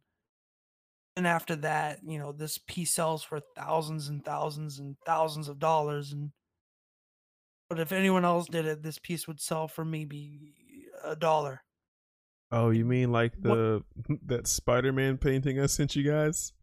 and 1.15 1.25
after 1.25 1.55
that 1.55 1.99
you 2.05 2.19
know 2.19 2.31
this 2.31 2.57
piece 2.57 2.91
sells 2.91 3.23
for 3.23 3.39
thousands 3.55 4.09
and 4.09 4.25
thousands 4.25 4.79
and 4.79 4.97
thousands 5.05 5.47
of 5.47 5.59
dollars 5.59 6.11
and 6.11 6.31
but 7.69 7.79
if 7.79 7.91
anyone 7.91 8.25
else 8.25 8.47
did 8.47 8.65
it 8.65 8.83
this 8.83 8.99
piece 8.99 9.27
would 9.27 9.39
sell 9.39 9.67
for 9.67 9.83
maybe 9.85 10.53
a 11.03 11.15
dollar 11.15 11.61
oh, 12.51 12.69
you 12.69 12.85
mean 12.85 13.11
like 13.11 13.33
What- 13.41 13.55
the 13.55 13.83
that 14.27 14.47
Spider-Man 14.47 15.17
painting 15.17 15.59
I 15.59 15.65
sent 15.65 15.95
you 15.95 16.03
guys? 16.09 16.53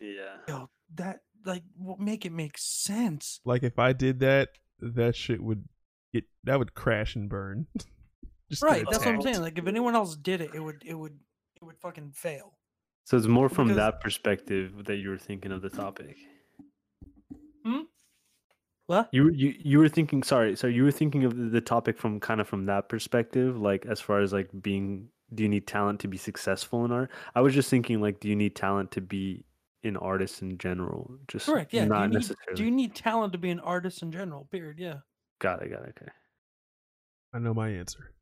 Yeah. 0.00 0.36
yo, 0.48 0.68
that 0.94 1.20
like 1.44 1.62
make 1.98 2.24
it 2.26 2.32
make 2.32 2.56
sense. 2.58 3.40
Like 3.44 3.62
if 3.62 3.78
I 3.78 3.92
did 3.92 4.20
that, 4.20 4.50
that 4.80 5.16
shit 5.16 5.42
would 5.42 5.64
get 6.12 6.24
that 6.44 6.58
would 6.58 6.74
crash 6.74 7.16
and 7.16 7.28
burn. 7.28 7.66
Just 8.50 8.62
Right, 8.62 8.84
that's 8.90 9.04
what 9.04 9.14
I'm 9.14 9.22
saying. 9.22 9.40
Like 9.40 9.58
if 9.58 9.66
anyone 9.66 9.94
else 9.96 10.14
did 10.16 10.40
it, 10.40 10.50
it 10.54 10.60
would 10.60 10.82
it 10.84 10.94
would 10.94 11.18
it 11.60 11.64
would 11.64 11.78
fucking 11.78 12.12
fail. 12.12 12.58
So 13.04 13.16
it's 13.16 13.26
more 13.26 13.48
from 13.48 13.68
Because- 13.68 13.76
that 13.78 14.00
perspective 14.00 14.84
that 14.84 14.96
you 14.96 15.08
were 15.10 15.18
thinking 15.18 15.50
of 15.52 15.62
the 15.62 15.70
topic. 15.70 16.16
What? 18.92 19.08
You 19.12 19.24
were- 19.24 19.30
you 19.30 19.54
you 19.58 19.78
were 19.78 19.88
thinking. 19.88 20.22
Sorry, 20.22 20.54
so 20.56 20.66
You 20.66 20.84
were 20.84 20.90
thinking 20.92 21.24
of 21.24 21.36
the- 21.36 21.48
the 21.48 21.60
topic 21.60 21.96
from 21.98 22.20
kind 22.20 22.40
of 22.40 22.46
from 22.48 22.66
that 22.66 22.88
perspective, 22.88 23.56
like 23.58 23.86
as 23.86 24.00
far 24.00 24.20
as 24.20 24.32
like 24.32 24.48
being. 24.62 25.08
Do 25.34 25.42
you 25.42 25.48
need 25.48 25.66
talent 25.66 26.00
to 26.00 26.08
be 26.08 26.18
successful 26.18 26.84
in 26.84 26.92
art? 26.92 27.10
I 27.34 27.40
was 27.40 27.54
just 27.54 27.70
thinking 27.70 28.02
like, 28.02 28.20
do 28.20 28.28
you 28.28 28.36
need 28.36 28.54
talent 28.54 28.90
to 28.92 29.00
be 29.00 29.46
an 29.82 29.96
artist 29.96 30.42
in 30.42 30.58
general? 30.58 31.16
Just 31.26 31.46
Correct. 31.46 31.72
Yeah. 31.72 31.84
Do 31.84 31.88
not 31.88 32.12
you, 32.12 32.18
need, 32.18 32.36
do 32.54 32.64
you 32.64 32.70
need 32.70 32.94
talent 32.94 33.32
to 33.32 33.38
be 33.38 33.48
an 33.48 33.60
artist 33.60 34.02
in 34.02 34.12
general? 34.12 34.44
Period. 34.52 34.78
Yeah. 34.78 34.98
Got 35.40 35.62
it. 35.62 35.70
Got 35.70 35.84
it. 35.84 35.96
Okay. 35.98 36.12
I 37.32 37.38
know 37.38 37.54
my 37.54 37.70
answer. 37.70 38.12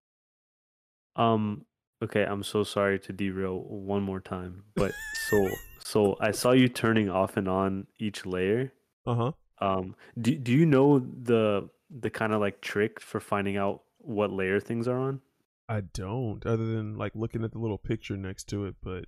Um. 1.17 1.67
Okay. 2.03 2.23
I'm 2.25 2.45
so 2.45 2.63
sorry 2.63 2.99
to 3.01 3.13
derail 3.13 3.59
one 3.69 4.03
more 4.05 4.21
time, 4.21 4.63
but 4.77 4.93
so 5.29 5.49
so 5.85 6.17
I 6.21 6.31
saw 6.31 6.53
you 6.53 6.69
turning 6.69 7.11
off 7.11 7.37
and 7.37 7.49
on 7.49 7.89
each 7.99 8.25
layer. 8.25 8.73
Uh 9.05 9.15
huh. 9.17 9.33
Um. 9.61 9.95
Do 10.21 10.35
Do 10.37 10.53
you 10.53 10.67
know 10.67 10.99
the 11.01 11.69
the 11.91 12.11
kind 12.11 12.33
of 12.33 12.41
like 12.41 12.61
trick 12.61 13.01
for 13.01 13.21
finding 13.21 13.57
out 13.57 13.83
what 13.99 14.31
layer 14.31 14.61
things 14.61 14.89
are 14.89 14.99
on? 14.99 15.21
I 15.69 15.83
don't, 15.83 16.45
other 16.47 16.67
than 16.67 16.99
like 16.99 17.13
looking 17.15 17.45
at 17.45 17.53
the 17.53 17.59
little 17.59 17.79
picture 17.79 18.17
next 18.17 18.49
to 18.49 18.67
it. 18.67 18.75
But 18.83 19.05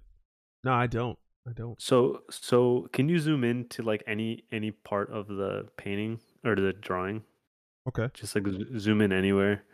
no, 0.62 0.72
I 0.72 0.86
don't. 0.86 1.18
I 1.48 1.52
don't. 1.52 1.80
So 1.82 2.22
so 2.30 2.88
can 2.92 3.08
you 3.08 3.18
zoom 3.18 3.42
in 3.42 3.68
to 3.70 3.82
like 3.82 4.04
any 4.06 4.44
any 4.52 4.70
part 4.70 5.10
of 5.10 5.26
the 5.26 5.66
painting 5.76 6.20
or 6.44 6.54
the 6.54 6.72
drawing? 6.72 7.22
Okay. 7.88 8.08
Just 8.14 8.36
like 8.36 8.46
zoom 8.78 9.00
in 9.00 9.12
anywhere. 9.12 9.64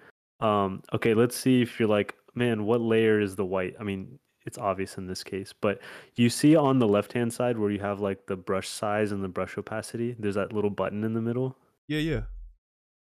Um 0.40 0.82
okay, 0.94 1.12
let's 1.12 1.36
see 1.36 1.60
if 1.60 1.78
you're 1.78 1.88
like, 1.88 2.14
man, 2.34 2.64
what 2.64 2.80
layer 2.80 3.20
is 3.20 3.36
the 3.36 3.44
white? 3.44 3.74
I 3.78 3.82
mean, 3.82 4.18
it's 4.48 4.58
obvious 4.58 4.98
in 4.98 5.06
this 5.06 5.22
case, 5.22 5.54
but 5.61 5.80
you 6.16 6.28
see 6.28 6.56
on 6.56 6.80
the 6.80 6.88
left-hand 6.88 7.32
side 7.32 7.56
where 7.58 7.70
you 7.70 7.78
have 7.78 8.00
like 8.00 8.26
the 8.26 8.37
brush 8.37 8.68
size 8.68 9.12
and 9.12 9.22
the 9.22 9.28
brush 9.28 9.56
opacity, 9.56 10.16
there's 10.18 10.34
that 10.34 10.52
little 10.52 10.70
button 10.70 11.04
in 11.04 11.14
the 11.14 11.22
middle. 11.22 11.56
Yeah, 11.87 12.00
yeah. 12.00 12.22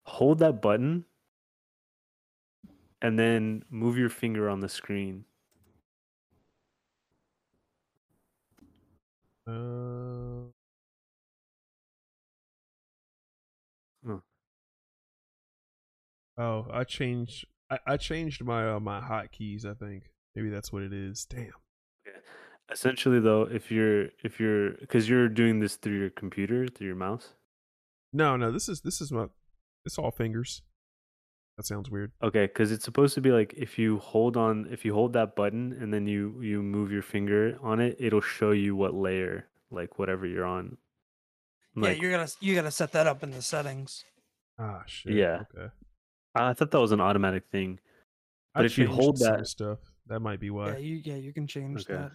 Hold 0.04 0.40
that 0.40 0.60
button 0.60 1.06
and 3.02 3.18
then 3.18 3.64
move 3.70 3.96
your 3.96 4.08
finger 4.08 4.48
on 4.50 4.60
the 4.60 4.68
screen. 4.68 5.24
Uh, 9.46 10.50
Huh. 14.06 14.20
oh, 16.38 16.66
I 16.72 16.84
changed. 16.84 17.46
I, 17.70 17.78
I 17.86 17.96
changed 17.96 18.42
my 18.42 18.72
uh, 18.72 18.80
my 18.80 19.00
hotkeys. 19.00 19.64
I 19.64 19.74
think 19.74 20.04
maybe 20.34 20.48
that's 20.50 20.72
what 20.72 20.82
it 20.82 20.92
is. 20.92 21.24
Damn. 21.24 21.52
Okay. 22.06 22.18
Essentially 22.70 23.20
though, 23.20 23.42
if 23.42 23.70
you're 23.70 24.06
if 24.22 24.38
you're 24.38 24.72
cuz 24.88 25.08
you're 25.08 25.28
doing 25.28 25.60
this 25.60 25.76
through 25.76 25.98
your 25.98 26.10
computer, 26.10 26.68
through 26.68 26.86
your 26.86 26.96
mouse. 26.96 27.34
No, 28.12 28.36
no. 28.36 28.50
This 28.50 28.68
is 28.68 28.80
this 28.82 29.00
is 29.00 29.12
my. 29.12 29.26
It's 29.84 29.98
all 29.98 30.10
fingers. 30.10 30.62
That 31.56 31.66
sounds 31.66 31.90
weird. 31.90 32.12
Okay, 32.22 32.46
because 32.46 32.72
it's 32.72 32.84
supposed 32.84 33.14
to 33.14 33.20
be 33.20 33.30
like 33.32 33.52
if 33.56 33.78
you 33.78 33.98
hold 33.98 34.36
on, 34.36 34.66
if 34.70 34.84
you 34.84 34.94
hold 34.94 35.12
that 35.12 35.36
button 35.36 35.76
and 35.80 35.92
then 35.92 36.06
you 36.06 36.40
you 36.40 36.62
move 36.62 36.90
your 36.90 37.02
finger 37.02 37.58
on 37.60 37.80
it, 37.80 37.96
it'll 37.98 38.20
show 38.20 38.52
you 38.52 38.74
what 38.74 38.94
layer, 38.94 39.46
like 39.70 39.98
whatever 39.98 40.26
you're 40.26 40.46
on. 40.46 40.78
Like, 41.76 41.96
yeah, 41.96 42.02
you're 42.02 42.10
gonna 42.12 42.28
you 42.40 42.54
gotta 42.54 42.70
set 42.70 42.92
that 42.92 43.06
up 43.06 43.22
in 43.22 43.30
the 43.30 43.42
settings. 43.42 44.04
Ah, 44.58 44.82
shit. 44.86 45.14
Yeah. 45.14 45.42
Okay. 45.54 45.72
I 46.34 46.52
thought 46.54 46.70
that 46.70 46.80
was 46.80 46.92
an 46.92 47.00
automatic 47.00 47.44
thing. 47.50 47.78
But 48.54 48.62
I 48.62 48.66
if 48.66 48.78
you 48.78 48.86
hold 48.88 49.18
that- 49.18 49.46
stuff, 49.46 49.78
that 50.10 50.20
might 50.20 50.40
be 50.40 50.50
why. 50.50 50.72
Yeah, 50.72 50.78
you 50.78 50.96
yeah 51.04 51.14
you 51.16 51.32
can 51.32 51.46
change 51.46 51.80
Okay. 51.82 51.94
that. 51.94 52.12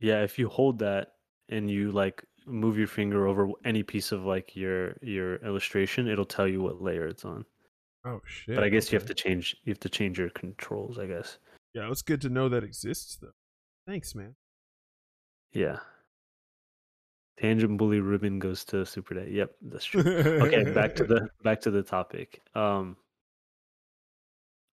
Yeah, 0.00 0.22
if 0.22 0.38
you 0.38 0.48
hold 0.48 0.78
that 0.78 1.12
and 1.50 1.70
you 1.70 1.92
like 1.92 2.24
move 2.46 2.78
your 2.78 2.86
finger 2.86 3.26
over 3.26 3.48
any 3.64 3.82
piece 3.82 4.12
of 4.12 4.24
like 4.24 4.56
your 4.56 4.96
your 5.02 5.36
illustration, 5.44 6.08
it'll 6.08 6.24
tell 6.24 6.48
you 6.48 6.62
what 6.62 6.80
layer 6.80 7.06
it's 7.08 7.24
on. 7.26 7.44
oh 8.06 8.20
shit! 8.26 8.54
but 8.54 8.64
I 8.64 8.68
guess 8.70 8.90
you 8.92 8.98
have 8.98 9.06
to 9.08 9.14
change 9.14 9.56
you 9.64 9.72
have 9.72 9.80
to 9.80 9.88
change 9.88 10.18
your 10.18 10.30
controls, 10.30 10.98
I 10.98 11.06
guess. 11.06 11.38
Yeah, 11.74 11.90
it's 11.90 12.02
good 12.02 12.20
to 12.22 12.28
know 12.30 12.48
that 12.48 12.64
exists 12.64 13.16
though. 13.20 13.34
Thanks, 13.86 14.14
man. 14.14 14.34
Yeah. 15.52 15.78
Tangent 17.40 17.78
bully 17.78 17.98
ribbon 18.00 18.38
goes 18.38 18.64
to 18.66 18.86
Super 18.86 19.14
Day. 19.14 19.28
Yep, 19.32 19.50
that's 19.62 19.84
true. 19.84 20.02
okay, 20.02 20.72
back 20.72 20.94
to 20.96 21.04
the 21.12 21.28
back 21.42 21.60
to 21.62 21.70
the 21.72 21.82
topic. 21.82 22.40
Um 22.54 22.96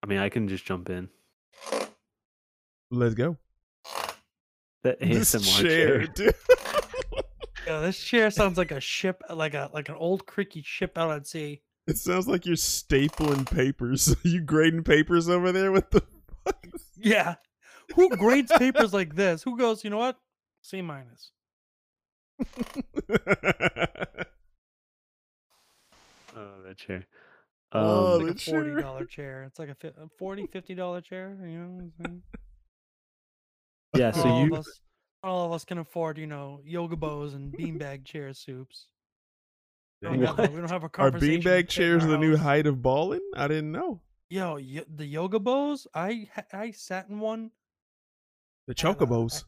I 0.04 0.08
mean 0.08 0.19
I 0.19 0.30
can 0.30 0.47
just 0.47 0.65
jump 0.65 0.89
in. 0.89 1.10
Let's 2.92 3.16
go. 3.16 3.38
That 4.84 5.00
This 5.00 5.34
ASMR 5.36 5.62
chair, 5.62 5.88
chair. 6.06 6.08
dude. 6.08 6.36
Yeah, 7.68 7.80
this 7.82 8.00
chair 8.04 8.32
sounds 8.32 8.58
like 8.58 8.72
a 8.72 8.80
ship, 8.80 9.22
like 9.30 9.54
a 9.54 9.70
like 9.72 9.88
an 9.88 9.94
old 9.96 10.26
creaky 10.26 10.64
ship 10.64 10.98
out 10.98 11.12
at 11.12 11.28
sea. 11.28 11.62
It 11.86 11.96
sounds 11.98 12.28
like 12.28 12.44
you're 12.48 12.56
stapling 12.56 13.46
papers. 13.50 14.16
you 14.24 14.42
grading 14.42 14.84
papers 14.84 15.30
over 15.30 15.52
there 15.52 15.72
with 15.72 15.92
the? 15.92 16.02
Yeah, 16.98 17.36
who 17.96 18.10
grades 18.18 18.52
papers 18.52 18.94
like 18.96 19.16
this? 19.16 19.44
Who 19.44 19.58
goes? 19.60 19.84
You 19.84 19.92
know 19.92 20.00
what? 20.00 20.18
C 20.64 20.82
minus. 20.82 21.32
Oh, 26.36 26.62
that 26.66 26.78
chair. 26.78 27.06
Oh, 27.74 28.16
Um, 28.16 28.24
the 28.26 28.32
It's 28.32 28.48
like 28.48 28.56
a 28.56 28.60
forty 28.60 28.70
chair. 28.72 28.82
dollar 28.82 29.06
chair. 29.06 29.44
It's 29.44 29.60
like 29.60 29.70
a, 29.70 29.76
fi- 29.76 29.88
a 29.90 30.08
40 30.18 30.48
50 30.48 30.76
dollar 30.76 31.02
chair. 31.02 31.38
You 31.44 31.58
know, 31.60 31.68
what 31.68 31.82
I'm 31.84 31.94
saying? 32.06 32.22
Yeah, 33.96 34.12
so 34.12 34.30
all 34.30 34.46
you 34.46 34.54
of 34.54 34.60
us, 34.60 34.80
all 35.24 35.46
of 35.48 35.52
us 35.52 35.66
can 35.66 35.78
afford, 35.78 36.18
you 36.18 36.28
know, 36.28 36.62
Yogibos 36.68 37.36
and 37.36 37.52
beanbag 37.54 38.06
chair 38.06 38.34
soups. 38.34 38.88
We 40.02 40.08
don't, 40.18 40.22
have 40.26 40.40
a, 40.40 40.52
we 40.52 40.58
don't 40.60 40.70
have 40.72 40.84
a 40.84 40.86
Are 40.98 41.12
conversation. 41.12 41.42
beanbag 41.42 41.68
chairs 41.68 42.06
the 42.06 42.18
new 42.18 42.36
house. 42.36 42.44
height 42.46 42.68
of 42.68 42.82
balling? 42.82 43.22
I 43.36 43.48
didn't 43.48 43.72
know. 43.72 44.02
Yo, 44.30 44.56
y- 44.56 44.84
the 44.96 45.14
Yogibos. 45.14 45.86
I 45.94 46.28
ha- 46.34 46.46
I 46.54 46.72
sat 46.72 47.08
in 47.10 47.20
one. 47.20 47.52
The 48.68 48.74
chocobos. 48.74 49.44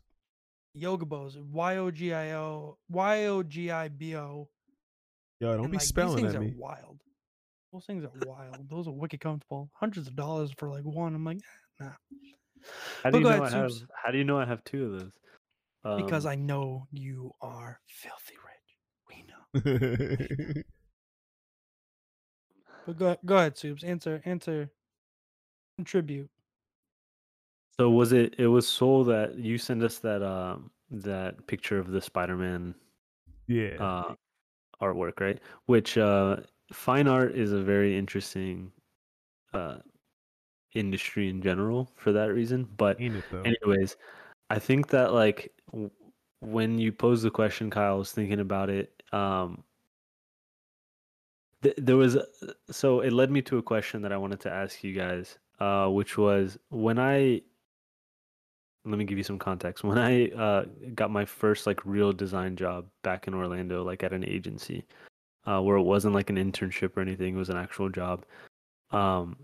Yogibos. 0.78 1.38
Y 1.52 1.78
o 1.78 1.90
g 1.90 2.14
i 2.14 2.34
o 2.34 2.78
y 2.90 3.26
o 3.26 3.44
g 3.44 3.72
i 3.72 3.88
b 3.88 4.16
o. 4.16 4.50
Yo, 5.40 5.48
don't 5.54 5.62
and, 5.64 5.72
be 5.72 5.78
like, 5.78 5.82
these 5.82 5.88
spelling 5.88 6.18
things 6.18 6.36
at 6.36 6.42
are 6.42 6.44
me. 6.44 6.54
wild. 6.58 7.00
Those 7.72 7.86
things 7.86 8.04
are 8.04 8.12
wild. 8.28 8.70
Those 8.70 8.88
are 8.88 8.92
wicked 8.92 9.22
comfortable. 9.22 9.72
Hundreds 9.74 10.08
of 10.08 10.16
dollars 10.16 10.52
for 10.58 10.70
like 10.70 10.84
one. 10.84 11.16
I'm 11.16 11.24
like, 11.26 11.40
nah. 11.80 11.90
How 13.04 13.12
but 13.12 13.12
do 13.12 13.18
you 13.20 13.24
know 13.24 13.30
ahead, 13.30 13.54
I 13.54 13.58
have 13.58 13.72
Soups. 13.72 13.86
how 14.04 14.12
do 14.12 14.18
you 14.18 14.24
know 14.24 14.40
I 14.40 14.46
have 14.46 14.64
two 14.64 14.86
of 14.86 14.92
those? 15.00 15.12
Because 15.98 16.26
Um, 16.26 16.32
I 16.32 16.36
know 16.36 16.88
you 16.92 17.32
are 17.42 17.80
filthy 17.88 18.36
rich. 18.44 18.78
We 19.10 19.26
know. 19.28 20.64
But 22.86 22.98
go 22.98 23.18
go 23.26 23.38
ahead, 23.38 23.58
Soups. 23.58 23.84
Answer 23.84 24.22
answer. 24.26 24.70
Contribute. 25.78 26.30
So 27.80 27.90
was 27.90 28.12
it? 28.14 28.36
It 28.38 28.48
was 28.48 28.68
Soul 28.68 29.04
that 29.06 29.36
you 29.38 29.58
sent 29.58 29.84
us 29.84 30.00
that 30.00 30.22
um 30.22 30.70
that 30.92 31.46
picture 31.48 31.80
of 31.80 31.90
the 31.90 32.02
Spider-Man 32.02 32.76
yeah. 33.48 33.76
uh, 33.80 34.16
artwork, 34.82 35.20
right? 35.20 35.40
Which 35.66 35.98
uh, 35.98 36.38
fine 36.72 37.08
art 37.08 37.36
is 37.36 37.52
a 37.52 37.64
very 37.64 37.98
interesting 37.98 38.72
uh, 39.54 39.78
industry 40.76 41.30
in 41.30 41.42
general 41.42 41.90
for 41.96 42.12
that 42.12 42.34
reason. 42.34 42.68
But 42.78 43.00
Ain't 43.00 43.16
it 43.16 43.24
though? 43.32 43.44
anyways, 43.44 43.96
I 44.50 44.60
think 44.60 44.88
that 44.90 45.14
like 45.14 45.52
w- 45.72 45.92
when 46.42 46.78
you 46.78 46.92
pose 46.92 47.22
the 47.22 47.32
question, 47.32 47.70
Kyle 47.70 47.98
was 48.00 48.12
thinking 48.12 48.40
about 48.40 48.70
it. 48.70 49.02
Um, 49.12 49.64
th- 51.62 51.76
there 51.78 51.98
was 51.98 52.16
a- 52.16 52.28
so 52.72 53.02
it 53.02 53.14
led 53.14 53.32
me 53.32 53.42
to 53.44 53.58
a 53.58 53.62
question 53.64 54.02
that 54.02 54.12
I 54.12 54.18
wanted 54.18 54.40
to 54.42 54.52
ask 54.52 54.84
you 54.84 54.94
guys, 54.94 55.38
uh, 55.60 55.88
which 55.88 56.18
was 56.18 56.58
when 56.70 57.00
I 57.00 57.42
let 58.86 58.98
me 58.98 59.06
give 59.06 59.18
you 59.18 59.24
some 59.24 59.40
context. 59.40 59.84
When 59.84 59.98
I 59.98 60.28
uh, 60.32 60.66
got 60.94 61.10
my 61.10 61.24
first 61.24 61.66
like 61.68 61.80
real 61.86 62.12
design 62.12 62.56
job 62.56 62.86
back 63.02 63.28
in 63.28 63.34
Orlando, 63.34 63.84
like 63.84 64.04
at 64.04 64.12
an 64.12 64.26
agency, 64.28 64.84
uh, 65.46 65.62
where 65.62 65.78
it 65.78 65.84
wasn't 65.84 66.16
like 66.16 66.30
an 66.30 66.36
internship 66.36 66.98
or 66.98 67.02
anything, 67.02 67.36
it 67.36 67.38
was 67.38 67.50
an 67.50 67.58
actual 67.58 67.90
job. 67.90 68.26
Um, 68.92 69.38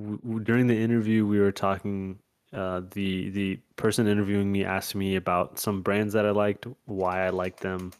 w- 0.00 0.40
during 0.40 0.66
the 0.66 0.76
interview, 0.76 1.26
we 1.26 1.40
were 1.40 1.52
talking. 1.52 2.18
Uh, 2.52 2.82
the 2.90 3.30
the 3.30 3.60
person 3.76 4.08
interviewing 4.08 4.50
me 4.50 4.64
asked 4.64 4.96
me 4.96 5.14
about 5.14 5.58
some 5.58 5.82
brands 5.82 6.12
that 6.12 6.26
I 6.26 6.30
liked, 6.30 6.66
why 6.86 7.24
I 7.24 7.30
liked 7.30 7.60
them, 7.60 7.92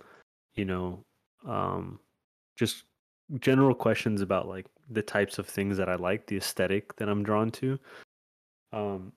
you 0.55 0.65
know, 0.65 1.05
um, 1.47 2.01
just 2.57 2.85
general 3.39 3.75
questions 3.75 4.21
about 4.23 4.49
like 4.49 4.67
the 4.91 5.03
types 5.03 5.39
of 5.39 5.47
things 5.47 5.77
that 5.77 5.89
I 5.89 5.95
like, 5.95 6.27
the 6.27 6.37
aesthetic 6.37 6.97
that 6.97 7.09
I'm 7.09 7.23
drawn 7.23 7.51
to. 7.53 7.79
Um, 8.73 9.13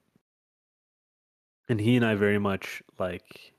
and 1.70 1.80
he 1.80 1.96
and 1.96 2.06
I 2.06 2.16
very 2.16 2.40
much 2.40 2.84
like 3.00 3.54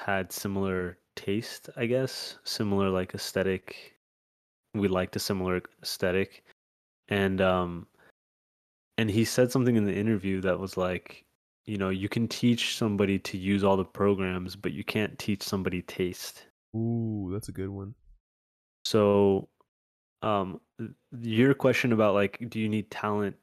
had 0.00 0.32
similar 0.32 0.98
taste, 1.14 1.70
I 1.76 1.86
guess, 1.86 2.38
similar 2.44 2.90
like 2.90 3.14
aesthetic. 3.14 3.96
We 4.74 4.88
liked 4.88 5.16
a 5.16 5.20
similar 5.20 5.62
aesthetic, 5.82 6.44
and 7.08 7.40
um, 7.40 7.86
and 8.98 9.10
he 9.10 9.24
said 9.24 9.50
something 9.50 9.76
in 9.76 9.84
the 9.84 9.94
interview 9.94 10.40
that 10.42 10.58
was 10.58 10.76
like, 10.76 11.24
you 11.64 11.78
know, 11.78 11.90
you 11.90 12.08
can 12.08 12.28
teach 12.28 12.76
somebody 12.76 13.18
to 13.20 13.38
use 13.38 13.64
all 13.64 13.76
the 13.76 13.84
programs, 13.84 14.56
but 14.56 14.72
you 14.72 14.84
can't 14.84 15.18
teach 15.18 15.42
somebody 15.42 15.82
taste. 15.82 16.46
Ooh, 16.76 17.30
that's 17.32 17.48
a 17.48 17.52
good 17.52 17.68
one. 17.68 17.94
So, 18.84 19.48
um, 20.22 20.60
your 21.20 21.54
question 21.54 21.92
about 21.92 22.14
like, 22.14 22.44
do 22.48 22.58
you 22.58 22.68
need 22.68 22.90
talent 22.90 23.36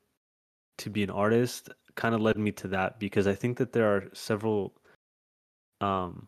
to 0.79 0.89
be 0.89 1.03
an 1.03 1.09
artist, 1.09 1.69
kind 1.95 2.15
of 2.15 2.21
led 2.21 2.38
me 2.38 2.51
to 2.53 2.67
that 2.69 2.99
because 2.99 3.27
I 3.27 3.35
think 3.35 3.57
that 3.57 3.73
there 3.73 3.85
are 3.93 4.09
several 4.13 4.73
um 5.81 6.27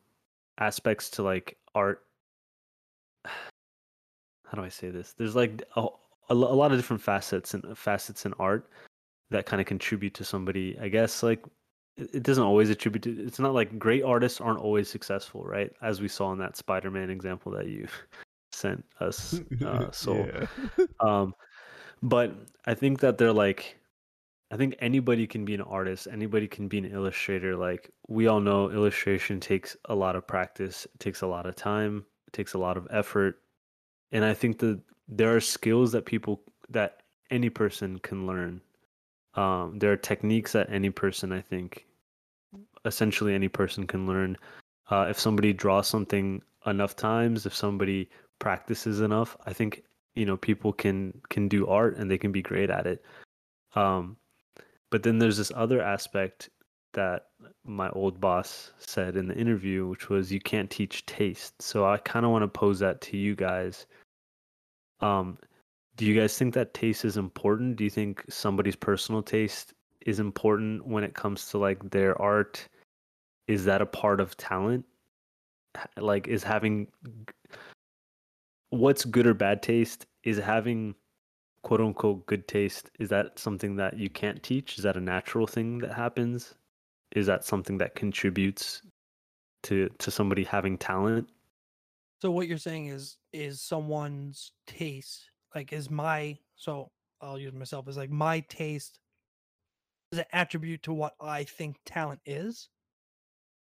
aspects 0.59 1.09
to 1.11 1.23
like 1.23 1.57
art. 1.73 2.03
How 3.25 4.55
do 4.55 4.63
I 4.63 4.69
say 4.69 4.89
this? 4.89 5.13
There's 5.17 5.35
like 5.35 5.63
a, 5.75 5.87
a 6.29 6.33
a 6.33 6.35
lot 6.35 6.71
of 6.71 6.77
different 6.77 7.01
facets 7.01 7.53
and 7.53 7.77
facets 7.77 8.25
in 8.25 8.33
art 8.37 8.69
that 9.31 9.45
kind 9.45 9.59
of 9.59 9.67
contribute 9.67 10.13
to 10.15 10.23
somebody. 10.23 10.77
I 10.79 10.87
guess 10.87 11.23
like 11.23 11.43
it 11.97 12.23
doesn't 12.23 12.43
always 12.43 12.69
attribute 12.69 13.03
to. 13.03 13.25
It's 13.25 13.39
not 13.39 13.53
like 13.53 13.77
great 13.79 14.03
artists 14.03 14.39
aren't 14.39 14.59
always 14.59 14.89
successful, 14.89 15.43
right? 15.43 15.71
As 15.81 15.99
we 15.99 16.07
saw 16.07 16.31
in 16.31 16.39
that 16.39 16.55
Spider-Man 16.55 17.09
example 17.09 17.51
that 17.53 17.67
you 17.67 17.87
sent 18.53 18.85
us. 18.99 19.41
Uh, 19.65 19.89
so 19.91 20.15
yeah. 20.77 20.85
um 20.99 21.33
but 22.01 22.33
i 22.65 22.73
think 22.73 22.99
that 22.99 23.17
they're 23.17 23.33
like 23.33 23.77
i 24.51 24.57
think 24.57 24.75
anybody 24.79 25.27
can 25.27 25.45
be 25.45 25.53
an 25.53 25.61
artist 25.61 26.07
anybody 26.11 26.47
can 26.47 26.67
be 26.67 26.77
an 26.77 26.85
illustrator 26.85 27.55
like 27.55 27.91
we 28.07 28.27
all 28.27 28.39
know 28.39 28.69
illustration 28.71 29.39
takes 29.39 29.77
a 29.85 29.95
lot 29.95 30.15
of 30.15 30.25
practice 30.25 30.85
it 30.85 30.99
takes 30.99 31.21
a 31.21 31.27
lot 31.27 31.45
of 31.45 31.55
time 31.55 32.05
it 32.27 32.33
takes 32.33 32.53
a 32.53 32.57
lot 32.57 32.77
of 32.77 32.87
effort 32.91 33.41
and 34.11 34.25
i 34.25 34.33
think 34.33 34.57
that 34.59 34.79
there 35.07 35.35
are 35.35 35.39
skills 35.41 35.91
that 35.91 36.05
people 36.05 36.41
that 36.69 37.03
any 37.29 37.49
person 37.49 37.99
can 37.99 38.25
learn 38.25 38.61
um 39.35 39.77
there 39.79 39.91
are 39.91 39.97
techniques 39.97 40.51
that 40.51 40.69
any 40.69 40.89
person 40.89 41.31
i 41.31 41.41
think 41.41 41.85
essentially 42.85 43.33
any 43.33 43.47
person 43.47 43.85
can 43.87 44.07
learn. 44.07 44.35
Uh, 44.89 45.05
if 45.09 45.19
somebody 45.19 45.53
draws 45.53 45.87
something 45.87 46.41
enough 46.65 46.95
times 46.95 47.45
if 47.45 47.55
somebody 47.55 48.09
practices 48.39 48.99
enough 49.01 49.37
i 49.45 49.53
think 49.53 49.83
you 50.15 50.25
know 50.25 50.37
people 50.37 50.73
can 50.73 51.13
can 51.29 51.47
do 51.47 51.67
art 51.67 51.97
and 51.97 52.09
they 52.09 52.17
can 52.17 52.31
be 52.31 52.41
great 52.41 52.69
at 52.69 52.85
it. 52.85 53.03
Um 53.75 54.17
but 54.89 55.03
then 55.03 55.19
there's 55.19 55.37
this 55.37 55.51
other 55.55 55.81
aspect 55.81 56.49
that 56.93 57.27
my 57.65 57.89
old 57.91 58.19
boss 58.19 58.71
said 58.77 59.15
in 59.15 59.27
the 59.27 59.35
interview 59.35 59.87
which 59.87 60.09
was 60.09 60.31
you 60.31 60.41
can't 60.41 60.69
teach 60.69 61.05
taste. 61.05 61.61
So 61.61 61.85
i 61.85 61.97
kind 61.97 62.25
of 62.25 62.31
want 62.31 62.43
to 62.43 62.47
pose 62.47 62.79
that 62.79 63.01
to 63.01 63.17
you 63.17 63.35
guys. 63.35 63.85
Um 64.99 65.37
do 66.01 66.07
you 66.07 66.19
guys 66.19 66.35
think 66.35 66.55
that 66.55 66.73
taste 66.73 67.05
is 67.05 67.15
important? 67.15 67.75
Do 67.75 67.83
you 67.83 67.89
think 67.91 68.25
somebody's 68.27 68.75
personal 68.75 69.21
taste 69.21 69.75
is 70.03 70.19
important 70.19 70.83
when 70.87 71.03
it 71.03 71.13
comes 71.13 71.47
to 71.49 71.59
like 71.59 71.91
their 71.91 72.19
art? 72.19 72.67
Is 73.47 73.65
that 73.65 73.83
a 73.83 73.85
part 73.85 74.19
of 74.19 74.35
talent? 74.35 74.83
Like 75.97 76.27
is 76.27 76.41
having 76.41 76.87
what's 78.71 79.05
good 79.05 79.27
or 79.27 79.35
bad 79.35 79.61
taste 79.61 80.07
is 80.23 80.39
having 80.39 80.95
quote 81.61 81.81
unquote 81.81 82.25
good 82.25 82.47
taste 82.47 82.89
is 82.97 83.09
that 83.09 83.37
something 83.37 83.75
that 83.75 83.95
you 83.95 84.09
can't 84.09 84.41
teach? 84.41 84.79
Is 84.79 84.83
that 84.83 84.97
a 84.97 85.01
natural 85.01 85.45
thing 85.45 85.77
that 85.81 85.93
happens? 85.93 86.55
Is 87.15 87.27
that 87.27 87.45
something 87.45 87.77
that 87.77 87.93
contributes 87.93 88.81
to 89.61 89.87
to 89.99 90.09
somebody 90.09 90.45
having 90.45 90.79
talent? 90.79 91.29
So 92.23 92.31
what 92.31 92.47
you're 92.47 92.57
saying 92.57 92.87
is 92.87 93.17
is 93.31 93.61
someone's 93.61 94.51
taste 94.65 95.30
like 95.55 95.73
is 95.73 95.89
my 95.89 96.37
so 96.55 96.89
I'll 97.21 97.39
use 97.39 97.53
myself 97.53 97.87
as 97.87 97.97
like 97.97 98.09
my 98.09 98.39
taste 98.41 98.99
is 100.11 100.19
an 100.19 100.25
attribute 100.33 100.83
to 100.83 100.93
what 100.93 101.15
I 101.21 101.43
think 101.43 101.77
talent 101.85 102.19
is? 102.25 102.69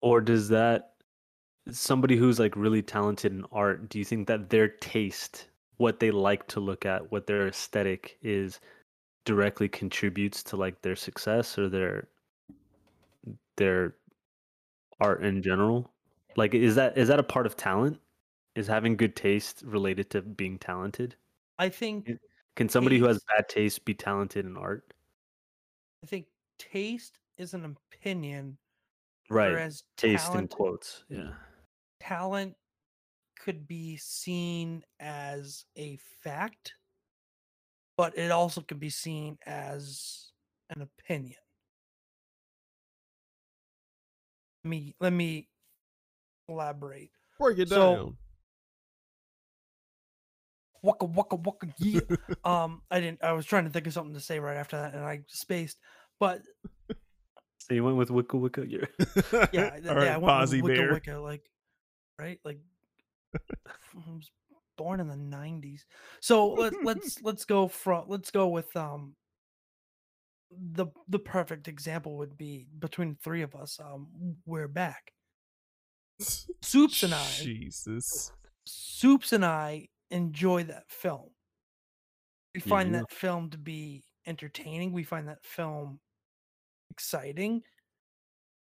Or 0.02 0.22
does 0.22 0.50
that 0.50 0.94
somebody 1.70 2.16
who's 2.16 2.40
like 2.40 2.56
really 2.56 2.82
talented 2.82 3.32
in 3.34 3.46
art, 3.52 3.90
do 3.90 4.00
you 4.00 4.06
think 4.06 4.28
that 4.28 4.50
their 4.50 4.68
taste, 4.68 5.48
what 5.78 6.00
they 6.00 6.12
like 6.12 6.48
to 6.48 6.60
look 6.60 6.86
at, 6.86 7.12
what 7.12 7.28
their 7.28 7.48
aesthetic 7.48 8.18
is 8.22 8.60
directly 9.26 9.68
contributes 9.68 10.42
to 10.44 10.58
like 10.58 10.82
their 10.82 10.96
success 10.96 11.58
or 11.58 11.70
their 11.70 12.08
their 13.58 13.96
art 15.00 15.24
in 15.24 15.42
general? 15.42 15.92
Like 16.36 16.54
is 16.54 16.76
that 16.76 16.98
is 16.98 17.08
that 17.10 17.20
a 17.20 17.24
part 17.24 17.46
of 17.46 17.58
talent? 17.58 18.00
Is 18.56 18.68
having 18.68 18.98
good 18.98 19.16
taste 19.16 19.64
related 19.66 20.10
to 20.12 20.22
being 20.22 20.58
talented? 20.58 21.16
I 21.62 21.70
think 21.70 22.10
Can 22.56 22.70
somebody 22.70 22.98
who 22.98 23.06
has 23.06 23.24
bad 23.26 23.48
taste 23.48 23.86
be 23.86 23.94
talented 23.94 24.48
in 24.48 24.58
art? 24.58 24.84
I 26.04 26.08
think 26.08 26.26
taste 26.58 27.20
is 27.38 27.54
an 27.54 27.78
opinion, 27.94 28.58
Right. 29.30 29.52
whereas 29.52 29.84
Taste 29.96 30.26
in 30.30 30.32
talent 30.34 30.52
quotes. 30.52 31.04
Yeah. 31.08 31.36
talent 32.00 32.56
could 33.40 33.68
be 33.68 33.96
seen 33.98 34.84
as 35.00 35.66
a 35.76 35.98
fact, 36.24 36.74
but 37.96 38.18
it 38.18 38.32
also 38.32 38.62
could 38.62 38.80
be 38.80 38.90
seen 38.90 39.38
as 39.46 40.32
an 40.72 40.82
opinion. 40.82 41.38
Let 44.64 44.70
me 44.70 44.96
let 45.00 45.14
me 45.14 45.48
elaborate. 46.48 47.12
Break 47.40 47.60
it 47.60 47.70
So- 47.70 47.96
down. 47.96 48.18
Waka 50.84 51.06
waka 51.06 51.36
waka 51.36 51.68
yeah. 51.78 52.00
um, 52.44 52.82
I 52.90 53.00
didn't. 53.00 53.24
I 53.24 53.34
was 53.34 53.46
trying 53.46 53.66
to 53.66 53.70
think 53.70 53.88
of 53.88 53.94
something 53.94 54.16
to 54.16 54.20
say 54.20 54.40
right 54.40 54.58
after 54.58 54.78
that, 54.78 54.94
and 54.94 55.04
I 55.04 55.22
spaced. 55.28 55.78
But 56.20 56.42
So 57.60 57.76
you 57.76 57.84
went 57.84 57.98
with 57.98 58.10
Wicca 58.10 58.38
Wicca. 58.38 58.66
Yeah. 58.68 58.86
yeah, 59.54 59.80
All 59.88 59.96
right, 59.96 60.06
yeah, 60.06 60.16
I 60.16 60.18
went 60.18 60.22
with 60.22 60.50
Fozzie 60.52 60.62
Wicca 60.62 60.76
Bear. 60.76 60.94
Wicca, 60.94 61.20
like, 61.20 61.44
right, 62.20 62.40
like, 62.44 62.60
I 63.36 64.12
was 64.12 64.32
born 64.78 65.00
in 65.00 65.08
the 65.08 65.16
'90s. 65.16 65.82
So 66.20 66.54
let, 66.54 66.74
let's 66.84 67.22
let's 67.22 67.46
go 67.46 67.68
from 67.68 68.06
let's 68.08 68.32
go 68.32 68.48
with 68.48 68.76
um 68.76 69.16
the 70.52 70.88
the 71.08 71.20
perfect 71.20 71.68
example 71.68 72.18
would 72.18 72.38
be 72.38 72.66
between 72.80 73.10
the 73.10 73.20
three 73.24 73.44
of 73.44 73.56
us. 73.56 73.80
Um, 73.80 74.08
we're 74.46 74.68
back. 74.68 75.14
Soups 76.62 77.04
and 77.04 77.14
I, 77.14 77.28
Jesus. 77.40 78.32
Soups 78.66 79.34
and 79.34 79.46
I 79.46 79.88
enjoy 80.12 80.64
that 80.66 80.90
film. 80.90 81.30
We 82.54 82.62
find 82.62 82.92
do? 82.92 83.00
that 83.00 83.12
film 83.12 83.50
to 83.52 83.58
be 83.58 84.04
entertaining. 84.28 84.92
We 84.92 85.04
find 85.04 85.28
that 85.28 85.44
film 85.44 86.00
exciting. 86.90 87.64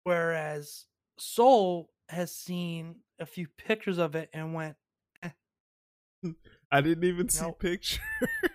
Whereas 0.05 0.87
Soul 1.18 1.90
has 2.09 2.35
seen 2.35 2.97
a 3.18 3.27
few 3.27 3.47
pictures 3.57 3.99
of 3.99 4.14
it 4.14 4.29
and 4.33 4.55
went, 4.55 4.77
eh, 5.23 5.31
I 6.71 6.81
didn't 6.81 7.05
even 7.05 7.29
see 7.29 7.51
pictures. 7.59 8.01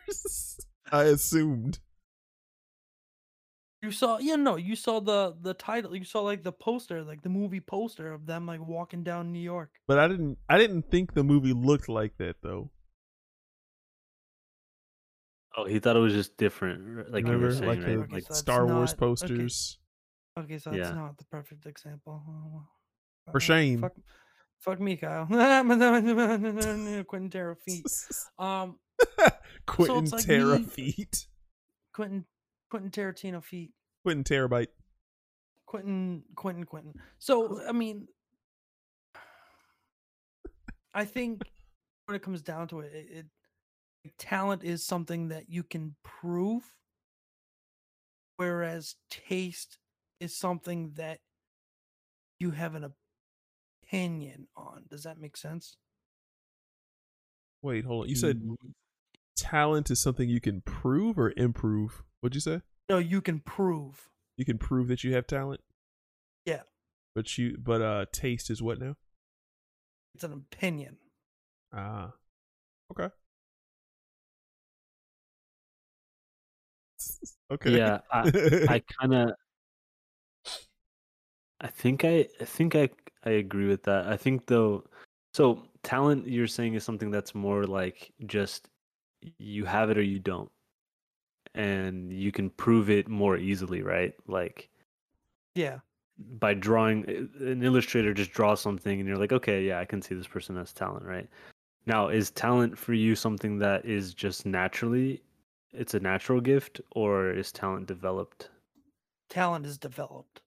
I 0.92 1.04
assumed. 1.04 1.80
You 3.88 3.92
saw, 3.94 4.18
yeah, 4.20 4.36
no, 4.36 4.56
you 4.58 4.76
saw 4.76 5.00
the 5.00 5.36
the 5.42 5.54
title, 5.54 5.96
you 5.96 6.04
saw 6.04 6.22
like 6.22 6.44
the 6.44 6.52
poster, 6.52 7.04
like 7.04 7.22
the 7.22 7.30
movie 7.30 7.62
poster 7.62 8.12
of 8.14 8.26
them 8.26 8.46
like 8.46 8.60
walking 8.66 9.04
down 9.04 9.32
New 9.32 9.40
York. 9.56 9.72
But 9.88 9.98
I 10.00 10.08
didn't 10.08 10.38
I 10.50 10.58
didn't 10.58 10.92
think 10.92 11.14
the 11.14 11.24
movie 11.24 11.54
looked 11.54 11.88
like 11.90 12.18
that 12.18 12.36
though. 12.44 12.70
Oh, 15.56 15.66
he 15.66 15.80
thought 15.80 15.96
it 15.96 16.00
was 16.00 16.14
just 16.14 16.38
different, 16.38 17.12
like 17.12 17.26
you 17.26 17.32
were 17.32 17.38
Remember? 17.50 17.56
saying, 17.56 17.68
like 17.68 17.80
right? 17.80 17.96
the 17.98 18.04
Okay, 18.04 18.14
Like 18.16 18.28
so 18.28 18.34
Star 18.34 18.66
Wars 18.68 18.92
not- 18.92 18.94
okay. 18.94 19.00
posters. 19.00 19.80
Okay, 20.38 20.60
so 20.60 20.70
that's 20.70 20.90
Yeah. 20.90 20.94
not 20.96 21.18
the 21.18 21.24
perfect 21.26 21.66
example. 21.66 22.22
Oh. 22.30 22.68
For 23.32 23.38
Uh, 23.38 23.40
shame. 23.40 23.82
Fuck, 23.82 23.96
fuck 24.60 24.80
me, 24.80 24.98
Kyle. 24.98 25.26
Quentin 27.06 27.30
Tarot 27.32 27.56
feet. 27.56 27.86
Um, 28.40 28.78
Quentin 29.66 30.04
it's 30.04 30.12
like 30.14 30.26
Terra 30.26 30.60
feet. 30.60 31.28
Quentin 31.94 32.26
Quentin 32.70 32.92
Tarantino 32.92 33.44
feet. 33.44 33.72
Quentin 34.08 34.24
Terabyte. 34.24 34.68
Quentin, 35.66 36.24
Quentin, 36.34 36.64
Quentin. 36.64 36.94
So, 37.20 37.60
I 37.68 37.74
mean, 37.74 38.08
I 40.94 41.04
think 41.04 41.42
when 42.06 42.16
it 42.16 42.22
comes 42.22 42.42
down 42.42 42.70
to 42.70 42.80
it, 42.80 42.94
it, 42.94 43.26
it 44.06 44.18
talent 44.18 44.64
is 44.64 44.86
something 44.86 45.28
that 45.28 45.50
you 45.50 45.62
can 45.62 45.98
prove, 46.06 46.64
whereas 48.38 48.96
taste 49.10 49.78
is 50.22 50.34
something 50.34 50.94
that 50.96 51.20
you 52.40 52.52
have 52.52 52.76
an 52.76 52.94
opinion 53.84 54.48
on. 54.56 54.86
Does 54.90 55.04
that 55.04 55.20
make 55.20 55.36
sense? 55.36 55.76
Wait, 57.62 57.84
hold 57.84 58.04
on. 58.04 58.10
You 58.10 58.16
said 58.16 58.38
Mm, 58.38 58.56
talent 59.36 59.92
is 59.92 60.00
something 60.00 60.30
you 60.30 60.40
can 60.40 60.62
prove 60.62 61.20
or 61.20 61.34
improve. 61.36 62.04
What'd 62.22 62.36
you 62.36 62.40
say? 62.40 62.62
No, 62.90 62.98
you 63.00 63.22
can 63.22 63.40
prove. 63.40 64.10
You 64.38 64.46
can 64.46 64.58
prove 64.58 64.88
that 64.88 65.04
you 65.04 65.14
have 65.16 65.28
talent? 65.28 65.62
Yeah. 66.46 66.62
But 67.16 67.38
you 67.38 67.58
but 67.58 67.82
uh 67.82 68.06
taste 68.12 68.50
is 68.50 68.62
what 68.62 68.80
now? 68.80 68.96
It's 70.16 70.24
an 70.24 70.34
opinion. 70.34 70.98
Ah. 71.74 72.14
Okay. 72.92 73.10
okay. 77.52 77.78
Yeah, 77.78 78.00
I, 78.12 78.32
I 78.70 78.82
kind 79.00 79.14
of, 79.14 79.32
I 81.60 81.68
think 81.68 82.06
I, 82.06 82.28
I 82.40 82.46
think 82.46 82.76
I, 82.76 82.90
I 83.26 83.32
agree 83.32 83.68
with 83.68 83.84
that. 83.84 84.08
I 84.08 84.18
think 84.18 84.46
though, 84.48 84.86
so 85.34 85.64
talent 85.84 86.28
you're 86.28 86.48
saying 86.48 86.76
is 86.76 86.84
something 86.84 87.12
that's 87.12 87.36
more 87.36 87.66
like 87.66 88.12
just 88.26 88.70
you 89.38 89.66
have 89.66 89.90
it 89.90 89.98
or 89.98 90.04
you 90.04 90.20
don't, 90.20 90.50
and 91.58 92.14
you 92.14 92.32
can 92.32 92.50
prove 92.52 92.90
it 92.90 93.08
more 93.08 93.36
easily, 93.38 93.82
right? 93.82 94.14
Like 94.28 94.70
Yeah. 95.56 95.80
by 96.18 96.54
drawing, 96.54 97.06
uh, 97.10 97.46
an 97.46 97.64
illustrator 97.64 98.14
just 98.14 98.32
draws 98.32 98.62
something, 98.62 99.00
and 99.00 99.08
you're 99.08 99.18
like, 99.18 99.32
okay, 99.34 99.66
yeah, 99.66 99.80
I 99.80 99.86
can 99.86 100.02
see 100.02 100.16
this 100.16 100.28
person 100.28 100.56
has 100.56 100.72
talent, 100.74 101.06
right? 101.06 101.28
Now, 101.86 102.10
is 102.10 102.32
talent 102.32 102.78
for 102.78 102.94
you 102.94 103.16
something 103.16 103.60
that 103.60 103.86
is 103.86 104.14
just 104.14 104.46
naturally, 104.46 105.24
it's 105.72 105.94
a 105.94 106.00
natural 106.00 106.42
gift, 106.42 106.82
or 106.92 107.32
is 107.32 107.52
talent 107.52 107.88
developed? 107.88 108.50
Talent 109.30 109.66
is 109.66 109.78
developed. 109.78 110.42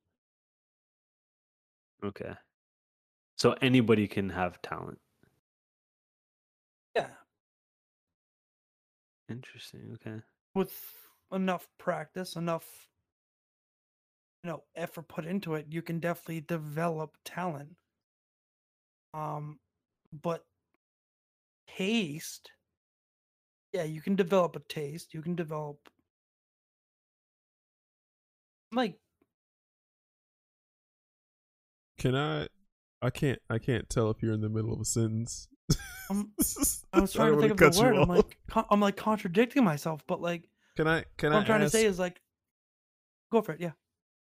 Okay. 2.04 2.34
So 3.36 3.52
anybody 3.62 4.06
can 4.06 4.28
have 4.30 4.60
talent. 4.62 4.98
Yeah. 6.94 7.08
Interesting. 9.28 9.90
Okay. 9.94 10.20
With 10.54 10.72
enough 11.32 11.68
practice, 11.78 12.36
enough 12.36 12.66
you 14.42 14.50
know 14.50 14.62
effort 14.74 15.08
put 15.08 15.26
into 15.26 15.54
it, 15.54 15.66
you 15.70 15.82
can 15.82 16.00
definitely 16.00 16.40
develop 16.40 17.16
talent. 17.24 17.76
Um, 19.12 19.58
but 20.22 20.44
taste, 21.76 22.50
yeah, 23.72 23.84
you 23.84 24.00
can 24.00 24.16
develop 24.16 24.56
a 24.56 24.60
taste. 24.60 25.14
You 25.14 25.22
can 25.22 25.34
develop 25.34 25.78
like 28.72 28.96
Can 31.98 32.16
I 32.16 32.46
I 33.02 33.10
can't 33.10 33.38
I 33.50 33.58
can't 33.58 33.88
tell 33.90 34.10
if 34.10 34.22
you're 34.22 34.32
in 34.32 34.40
the 34.40 34.48
middle 34.48 34.72
of 34.72 34.80
a 34.80 34.84
sentence. 34.84 35.48
Um, 36.10 36.32
I 36.92 37.00
was 37.00 37.12
trying 37.12 37.32
don't 37.32 37.40
to 37.42 37.48
think 37.48 37.60
of 37.60 37.74
the 37.74 37.80
word. 37.82 37.96
I'm 37.96 38.08
like 38.08 38.36
con- 38.48 38.64
I'm 38.70 38.80
like 38.80 38.96
contradicting 38.96 39.62
myself, 39.64 40.02
but 40.06 40.20
like 40.20 40.48
Can 40.76 40.88
I 40.88 41.04
can 41.16 41.30
what 41.30 41.36
I 41.36 41.40
I'm 41.40 41.46
trying 41.46 41.62
ask, 41.62 41.72
to 41.72 41.78
say 41.78 41.84
is 41.86 41.98
like 41.98 42.20
go 43.30 43.42
for 43.42 43.52
it. 43.52 43.60
Yeah. 43.60 43.72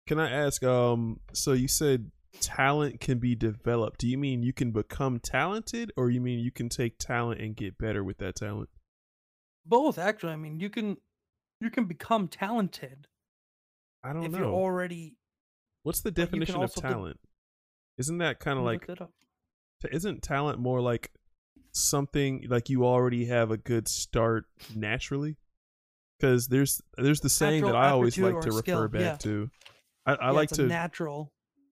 Can 0.08 0.19
I 0.19 0.30
ask? 0.30 0.63
Um, 0.63 1.19
so 1.33 1.54
you 1.54 1.67
said 1.67 2.12
talent 2.40 3.00
can 3.00 3.17
be 3.19 3.36
developed. 3.36 4.00
Do 4.00 4.08
you 4.08 4.17
mean 4.17 4.44
you 4.44 4.54
can 4.54 4.71
become 4.71 5.19
talented, 5.19 5.92
or 5.98 6.10
you 6.10 6.21
mean 6.21 6.40
you 6.40 6.52
can 6.52 6.69
take 6.69 6.98
talent 7.00 7.42
and 7.42 7.56
get 7.56 7.77
better 7.77 8.04
with 8.04 8.19
that 8.19 8.36
talent? 8.36 8.69
Both 9.65 9.98
actually. 9.98 10.33
I 10.33 10.38
mean, 10.38 10.60
you 10.60 10.69
can 10.69 10.98
you 11.60 11.69
can 11.69 11.86
become 11.86 12.27
talented 12.27 13.08
I 14.04 14.13
don't 14.13 14.21
know. 14.21 14.25
if 14.27 14.31
know. 14.33 14.38
you're 14.40 14.54
already 14.54 15.17
What's 15.83 16.02
the 16.02 16.12
but 16.12 16.19
you 16.19 16.25
can 16.27 16.31
definition 16.40 16.56
of 16.56 16.62
also 16.62 16.81
de- 16.81 16.88
talent? 16.88 17.19
Isn't 17.98 18.19
that 18.19 18.40
kind 18.40 18.60
of 18.60 18.65
like? 18.65 18.88
look 18.88 18.98
that 19.00 19.04
up. 19.04 19.12
t- 19.81 19.90
Isn't 19.92 20.21
talent 20.21 20.60
more 20.60 20.81
like 20.81 21.12
something 21.76 22.46
like 22.50 22.69
you 22.69 22.86
already 22.86 23.26
have 23.26 23.52
a 23.52 23.58
good 23.58 23.88
start 23.88 24.46
naturally? 24.76 25.38
Because 26.19 26.48
there's 26.48 26.82
there's 26.98 27.19
the 27.19 27.30
saying 27.30 27.65
that 27.65 27.76
I 27.76 27.90
always 27.90 28.17
like 28.17 28.42
to 28.42 28.50
or 28.50 28.52
refer 28.52 28.60
skill, 28.60 28.88
back 28.88 29.02
yeah. 29.02 29.15
to. 29.17 29.50
I, 30.06 30.13
I 30.13 30.26
Yeah, 30.28 30.32
like 30.32 30.50
to 30.52 30.63
natural. 30.63 31.32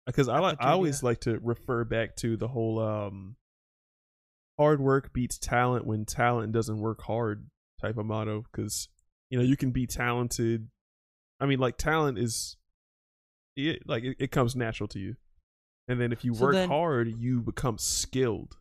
because 0.05 0.29
I 0.29 0.39
like 0.39 0.57
I 0.59 0.71
always 0.71 1.01
yeah. 1.01 1.07
like 1.09 1.19
to 1.21 1.39
refer 1.39 1.83
back 1.83 2.15
to 2.17 2.37
the 2.37 2.47
whole 2.47 2.79
um 2.79 3.35
hard 4.57 4.79
work 4.81 5.13
beats 5.13 5.37
talent 5.37 5.85
when 5.85 6.05
talent 6.05 6.51
doesn't 6.51 6.79
work 6.79 7.01
hard 7.03 7.47
type 7.81 7.97
of 7.97 8.05
motto 8.05 8.43
because 8.51 8.87
you 9.29 9.37
know 9.37 9.43
you 9.43 9.55
can 9.57 9.71
be 9.71 9.85
talented 9.87 10.69
I 11.41 11.45
mean, 11.45 11.59
like 11.59 11.77
talent 11.77 12.17
is, 12.17 12.57
it, 13.55 13.87
like 13.87 14.03
it, 14.03 14.17
it 14.19 14.29
comes 14.29 14.57
natural 14.57 14.89
to 14.89 14.99
you, 14.99 15.15
and 15.87 15.99
then 16.01 16.11
if 16.11 16.25
you 16.25 16.35
So 16.35 16.43
work 16.43 16.53
then- 16.53 16.67
hard, 16.67 17.13
you 17.17 17.39
become 17.39 17.77
skilled. 17.77 18.57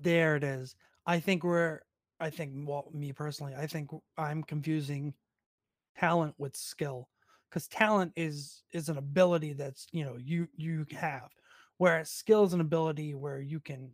There 0.00 0.36
it 0.36 0.44
is. 0.44 0.76
I 1.06 1.20
think 1.20 1.44
we're. 1.44 1.80
I 2.20 2.30
think. 2.30 2.52
Well, 2.68 2.90
me 2.92 3.12
personally, 3.12 3.54
I 3.54 3.66
think 3.66 3.90
I'm 4.16 4.42
confusing 4.42 5.14
talent 5.96 6.34
with 6.38 6.56
skill, 6.56 7.08
because 7.48 7.68
talent 7.68 8.12
is 8.16 8.62
is 8.72 8.88
an 8.88 8.98
ability 8.98 9.52
that's 9.54 9.86
you 9.92 10.04
know 10.04 10.16
you 10.16 10.48
you 10.56 10.86
have, 10.92 11.30
whereas 11.78 12.10
skill 12.10 12.44
is 12.44 12.52
an 12.52 12.60
ability 12.60 13.14
where 13.14 13.40
you 13.40 13.60
can 13.60 13.90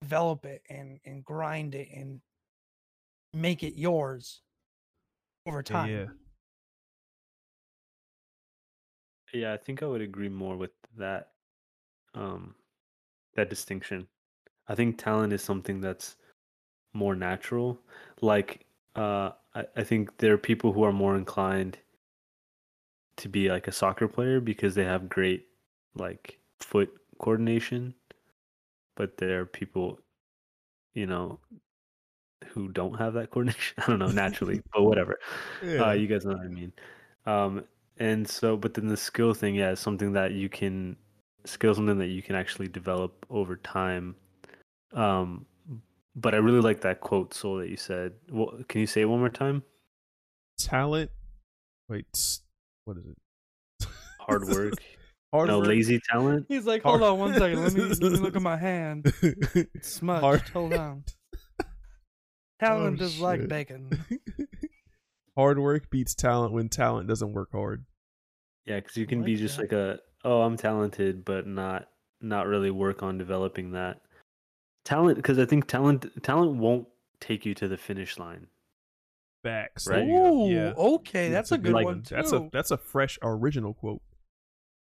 develop 0.00 0.44
it 0.44 0.62
and 0.68 0.98
and 1.04 1.24
grind 1.24 1.74
it 1.74 1.88
and 1.94 2.20
make 3.34 3.62
it 3.62 3.74
yours 3.78 4.42
over 5.46 5.62
time. 5.62 5.88
yeah. 5.88 6.06
Yeah, 9.32 9.52
I 9.52 9.56
think 9.58 9.82
I 9.82 9.86
would 9.86 10.00
agree 10.00 10.28
more 10.28 10.56
with 10.56 10.72
that 10.98 11.28
um 12.14 12.54
that 13.36 13.48
distinction. 13.48 14.08
I 14.70 14.74
think 14.76 14.96
talent 14.96 15.32
is 15.32 15.42
something 15.42 15.80
that's 15.80 16.16
more 16.94 17.14
natural. 17.14 17.78
Like 18.20 18.64
uh 18.96 19.30
I, 19.54 19.64
I 19.76 19.82
think 19.82 20.16
there 20.18 20.32
are 20.32 20.38
people 20.38 20.72
who 20.72 20.84
are 20.84 20.92
more 20.92 21.16
inclined 21.16 21.76
to 23.16 23.28
be 23.28 23.50
like 23.50 23.68
a 23.68 23.72
soccer 23.72 24.08
player 24.08 24.40
because 24.40 24.74
they 24.74 24.84
have 24.84 25.08
great 25.08 25.46
like 25.94 26.38
foot 26.60 26.90
coordination. 27.18 27.94
But 28.96 29.16
there 29.16 29.40
are 29.40 29.46
people, 29.46 29.98
you 30.94 31.06
know, 31.06 31.40
who 32.46 32.68
don't 32.68 32.94
have 32.94 33.14
that 33.14 33.30
coordination. 33.30 33.76
I 33.82 33.86
don't 33.86 33.98
know, 33.98 34.08
naturally, 34.08 34.62
but 34.72 34.82
whatever. 34.82 35.18
Yeah. 35.64 35.88
Uh, 35.88 35.92
you 35.92 36.06
guys 36.06 36.24
know 36.24 36.32
what 36.32 36.44
I 36.44 36.48
mean. 36.48 36.72
Um, 37.26 37.64
and 37.98 38.26
so, 38.28 38.56
but 38.56 38.74
then 38.74 38.88
the 38.88 38.96
skill 38.96 39.34
thing, 39.34 39.54
yeah, 39.54 39.72
is 39.72 39.80
something 39.80 40.12
that 40.12 40.32
you 40.32 40.48
can 40.48 40.96
skill 41.44 41.74
something 41.74 41.98
that 41.98 42.08
you 42.08 42.22
can 42.22 42.34
actually 42.34 42.68
develop 42.68 43.26
over 43.30 43.56
time. 43.56 44.14
Um, 44.92 45.46
but 46.16 46.34
I 46.34 46.38
really 46.38 46.60
like 46.60 46.80
that 46.82 47.00
quote, 47.00 47.32
Soul, 47.34 47.58
that 47.58 47.68
you 47.68 47.76
said. 47.76 48.12
Well, 48.30 48.58
can 48.68 48.80
you 48.80 48.86
say 48.86 49.02
it 49.02 49.06
one 49.06 49.20
more 49.20 49.28
time? 49.28 49.62
talent. 50.58 51.10
Wait, 51.88 52.04
what 52.84 52.98
is 52.98 53.04
it? 53.06 53.88
Hard 54.20 54.46
work. 54.46 54.74
Hard 55.32 55.48
no, 55.48 55.58
work. 55.60 55.68
lazy 55.68 56.00
talent. 56.10 56.44
He's 56.48 56.66
like, 56.66 56.82
Hard- 56.82 57.00
hold 57.00 57.12
on 57.12 57.18
one 57.18 57.34
second. 57.38 57.62
Let 57.62 57.72
me 57.72 57.82
let 57.84 58.00
me 58.12 58.18
look 58.18 58.36
at 58.36 58.42
my 58.42 58.56
hand. 58.58 59.12
It's 59.22 59.90
smudged. 59.92 60.20
Hard- 60.22 60.48
Hold 60.50 60.74
on. 60.74 61.04
Talent 62.60 63.00
Oh, 63.00 63.04
is 63.04 63.18
like 63.20 63.48
bacon. 63.48 63.88
hard 65.36 65.58
work 65.58 65.88
beats 65.90 66.14
talent 66.14 66.52
when 66.52 66.68
talent 66.68 67.08
doesn't 67.08 67.32
work 67.32 67.48
hard. 67.52 67.86
Yeah, 68.66 68.80
because 68.80 68.96
you 68.98 69.06
can 69.06 69.20
like 69.20 69.26
be 69.26 69.36
just 69.36 69.56
that. 69.56 69.62
like 69.62 69.72
a, 69.72 69.98
oh, 70.24 70.42
I'm 70.42 70.58
talented, 70.58 71.24
but 71.24 71.46
not 71.46 71.88
not 72.20 72.46
really 72.46 72.70
work 72.70 73.02
on 73.02 73.16
developing 73.16 73.72
that 73.72 74.02
talent. 74.84 75.16
Because 75.16 75.38
I 75.38 75.44
think 75.46 75.66
talent 75.66 76.06
talent 76.22 76.56
won't 76.56 76.86
take 77.20 77.44
you 77.46 77.54
to 77.54 77.68
the 77.68 77.76
finish 77.76 78.18
line. 78.18 78.46
Facts. 79.42 79.86
Right. 79.86 79.96
There 79.96 80.04
you 80.06 80.12
go. 80.16 80.44
Ooh, 80.46 80.50
Yeah. 80.50 80.72
okay, 80.76 81.24
Yeah, 81.28 81.32
that's 81.32 81.50
it's 81.52 81.58
a 81.58 81.62
good 81.62 81.72
like- 81.72 81.84
one 81.86 82.02
too. 82.02 82.14
That's 82.14 82.32
a 82.32 82.48
that's 82.52 82.70
a 82.70 82.76
fresh 82.76 83.18
original 83.22 83.74
quote. 83.74 84.02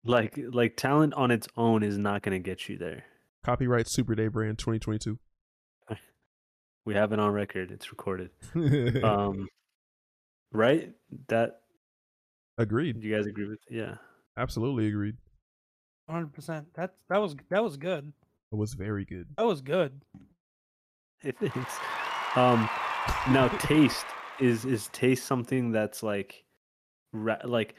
Like 0.04 0.38
like 0.52 0.76
talent 0.76 1.14
on 1.14 1.30
its 1.30 1.48
own 1.56 1.82
is 1.82 1.96
not 1.98 2.22
going 2.22 2.40
to 2.40 2.44
get 2.44 2.68
you 2.68 2.76
there. 2.76 3.04
Copyright 3.44 3.86
Superday 3.86 4.30
brand 4.30 4.58
2022. 4.58 5.18
We 6.86 6.94
have 6.94 7.12
it 7.12 7.18
on 7.18 7.32
record. 7.32 7.70
It's 7.70 7.90
recorded. 7.90 8.30
Um, 9.02 9.48
right? 10.52 10.92
That 11.28 11.60
agreed. 12.58 13.00
Do 13.00 13.08
you 13.08 13.16
guys 13.16 13.26
agree 13.26 13.48
with? 13.48 13.60
Yeah. 13.70 13.94
Absolutely 14.36 14.86
agreed. 14.88 15.16
100. 16.06 16.32
percent 16.34 16.66
That's 16.74 16.94
that 17.08 17.18
was 17.22 17.34
that 17.48 17.64
was 17.64 17.76
good. 17.78 18.12
It 18.54 18.56
was 18.56 18.74
very 18.74 19.04
good. 19.04 19.26
That 19.36 19.46
was 19.46 19.60
good. 19.60 20.00
It 21.24 21.34
is. 21.42 21.66
Um, 22.36 22.68
now 23.30 23.48
taste 23.58 24.06
is 24.38 24.64
is 24.64 24.86
taste 24.92 25.26
something 25.26 25.72
that's 25.72 26.04
like, 26.04 26.44
ra- 27.12 27.38
like, 27.44 27.74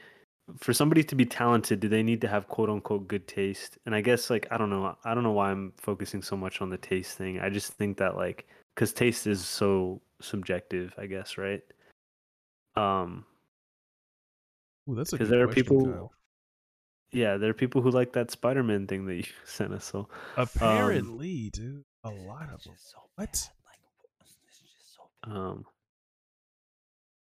for 0.58 0.74
somebody 0.74 1.02
to 1.04 1.14
be 1.14 1.24
talented, 1.24 1.80
do 1.80 1.88
they 1.88 2.02
need 2.02 2.20
to 2.20 2.28
have 2.28 2.46
quote 2.48 2.68
unquote 2.68 3.08
good 3.08 3.26
taste? 3.26 3.78
And 3.86 3.94
I 3.94 4.02
guess 4.02 4.28
like 4.28 4.46
I 4.50 4.58
don't 4.58 4.68
know. 4.68 4.94
I 5.02 5.14
don't 5.14 5.22
know 5.24 5.32
why 5.32 5.50
I'm 5.50 5.72
focusing 5.78 6.20
so 6.20 6.36
much 6.36 6.60
on 6.60 6.68
the 6.68 6.76
taste 6.76 7.16
thing. 7.16 7.40
I 7.40 7.48
just 7.48 7.72
think 7.72 7.96
that 7.96 8.14
like 8.16 8.46
because 8.74 8.92
taste 8.92 9.26
is 9.26 9.42
so 9.42 10.02
subjective. 10.20 10.92
I 10.98 11.06
guess 11.06 11.38
right. 11.38 11.62
Um, 12.76 13.24
Ooh, 14.90 14.94
that's 14.94 15.14
a 15.14 15.16
'Cause 15.18 15.28
good 15.28 15.32
there 15.34 15.44
are 15.44 15.46
question, 15.46 15.64
people- 15.64 15.86
Kyle. 15.86 16.12
Yeah, 17.12 17.36
there 17.36 17.50
are 17.50 17.54
people 17.54 17.82
who 17.82 17.90
like 17.90 18.12
that 18.14 18.30
Spider-Man 18.30 18.86
thing 18.86 19.06
that 19.06 19.14
you 19.16 19.24
sent 19.44 19.72
us. 19.72 19.84
So 19.84 20.08
Apparently, 20.36 21.50
dude, 21.50 21.84
a 22.04 22.10
lot 22.10 22.50
of 22.52 22.62
them. 22.64 22.74
so 22.76 22.98
What? 23.16 23.26
bad, 23.32 23.50
Like, 23.64 23.78
it's 24.20 24.60
just 24.60 24.94
so 24.94 25.02
bad. 25.24 25.32
um, 25.36 25.64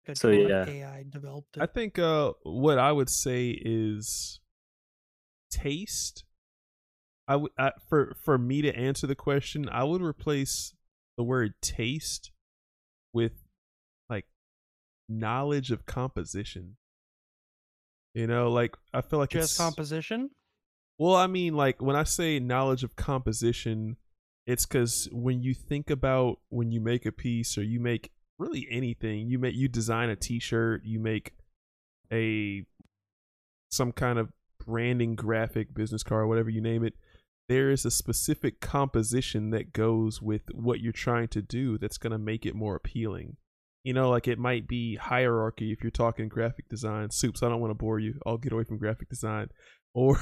Good 0.06 0.18
so, 0.18 0.28
yeah. 0.30 0.66
AI 0.68 1.04
developed 1.08 1.56
It. 1.56 1.62
I 1.62 1.66
think 1.66 1.98
uh, 1.98 2.32
what 2.42 2.78
I 2.78 2.92
would 2.92 3.08
say 3.08 3.48
is 3.50 4.40
taste. 5.50 6.24
I 7.26 7.36
would 7.36 7.52
I, 7.56 7.70
for 7.88 8.14
for 8.22 8.36
me 8.36 8.60
to 8.60 8.76
answer 8.76 9.06
the 9.06 9.14
question, 9.14 9.66
I 9.70 9.82
would 9.84 10.02
replace 10.02 10.74
the 11.16 11.22
word 11.24 11.54
taste 11.62 12.32
with 13.14 13.32
like 14.10 14.26
knowledge 15.08 15.70
of 15.70 15.86
composition. 15.86 16.76
You 18.14 18.28
know, 18.28 18.50
like 18.50 18.76
I 18.92 19.00
feel 19.00 19.18
like 19.18 19.30
Just 19.30 19.52
it's 19.52 19.58
composition. 19.58 20.30
Well, 20.98 21.16
I 21.16 21.26
mean, 21.26 21.54
like 21.54 21.82
when 21.82 21.96
I 21.96 22.04
say 22.04 22.38
knowledge 22.38 22.84
of 22.84 22.94
composition, 22.94 23.96
it's 24.46 24.64
because 24.64 25.08
when 25.10 25.42
you 25.42 25.52
think 25.52 25.90
about 25.90 26.38
when 26.48 26.70
you 26.70 26.80
make 26.80 27.04
a 27.06 27.12
piece 27.12 27.58
or 27.58 27.64
you 27.64 27.80
make 27.80 28.12
really 28.38 28.68
anything, 28.70 29.28
you 29.28 29.38
make 29.38 29.56
you 29.56 29.66
design 29.66 30.10
a 30.10 30.16
T-shirt, 30.16 30.82
you 30.84 31.00
make 31.00 31.32
a 32.12 32.64
some 33.70 33.90
kind 33.90 34.18
of 34.18 34.30
branding 34.64 35.16
graphic, 35.16 35.74
business 35.74 36.04
card, 36.04 36.28
whatever 36.28 36.50
you 36.50 36.60
name 36.60 36.84
it. 36.84 36.94
There 37.48 37.70
is 37.70 37.84
a 37.84 37.90
specific 37.90 38.60
composition 38.60 39.50
that 39.50 39.72
goes 39.72 40.22
with 40.22 40.42
what 40.54 40.80
you're 40.80 40.92
trying 40.92 41.28
to 41.28 41.42
do 41.42 41.76
that's 41.76 41.98
going 41.98 42.12
to 42.12 42.18
make 42.18 42.46
it 42.46 42.54
more 42.54 42.76
appealing. 42.76 43.36
You 43.84 43.92
know, 43.92 44.08
like 44.08 44.26
it 44.26 44.38
might 44.38 44.66
be 44.66 44.96
hierarchy 44.96 45.70
if 45.70 45.82
you're 45.82 45.90
talking 45.90 46.28
graphic 46.28 46.68
design. 46.68 47.10
Soups, 47.10 47.42
I 47.42 47.50
don't 47.50 47.60
want 47.60 47.70
to 47.70 47.74
bore 47.74 47.98
you. 47.98 48.14
I'll 48.26 48.38
get 48.38 48.52
away 48.52 48.64
from 48.64 48.78
graphic 48.78 49.08
design. 49.08 49.48
Or 49.96 50.18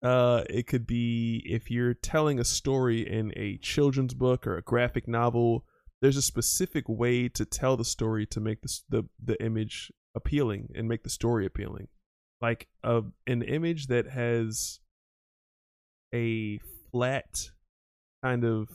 uh 0.00 0.44
it 0.48 0.68
could 0.68 0.86
be 0.86 1.42
if 1.44 1.72
you're 1.72 1.94
telling 1.94 2.38
a 2.38 2.44
story 2.44 3.00
in 3.00 3.32
a 3.34 3.56
children's 3.56 4.14
book 4.14 4.46
or 4.46 4.56
a 4.56 4.62
graphic 4.62 5.08
novel, 5.08 5.64
there's 6.00 6.16
a 6.16 6.22
specific 6.22 6.84
way 6.88 7.28
to 7.30 7.44
tell 7.44 7.76
the 7.76 7.84
story 7.84 8.26
to 8.26 8.38
make 8.38 8.62
the 8.62 8.80
the, 8.88 9.02
the 9.24 9.44
image 9.44 9.90
appealing 10.14 10.68
and 10.76 10.86
make 10.86 11.02
the 11.02 11.10
story 11.10 11.44
appealing. 11.46 11.88
Like 12.40 12.68
a 12.84 13.02
an 13.26 13.42
image 13.42 13.88
that 13.88 14.06
has 14.06 14.78
a 16.14 16.60
flat 16.92 17.50
kind 18.22 18.44
of 18.44 18.68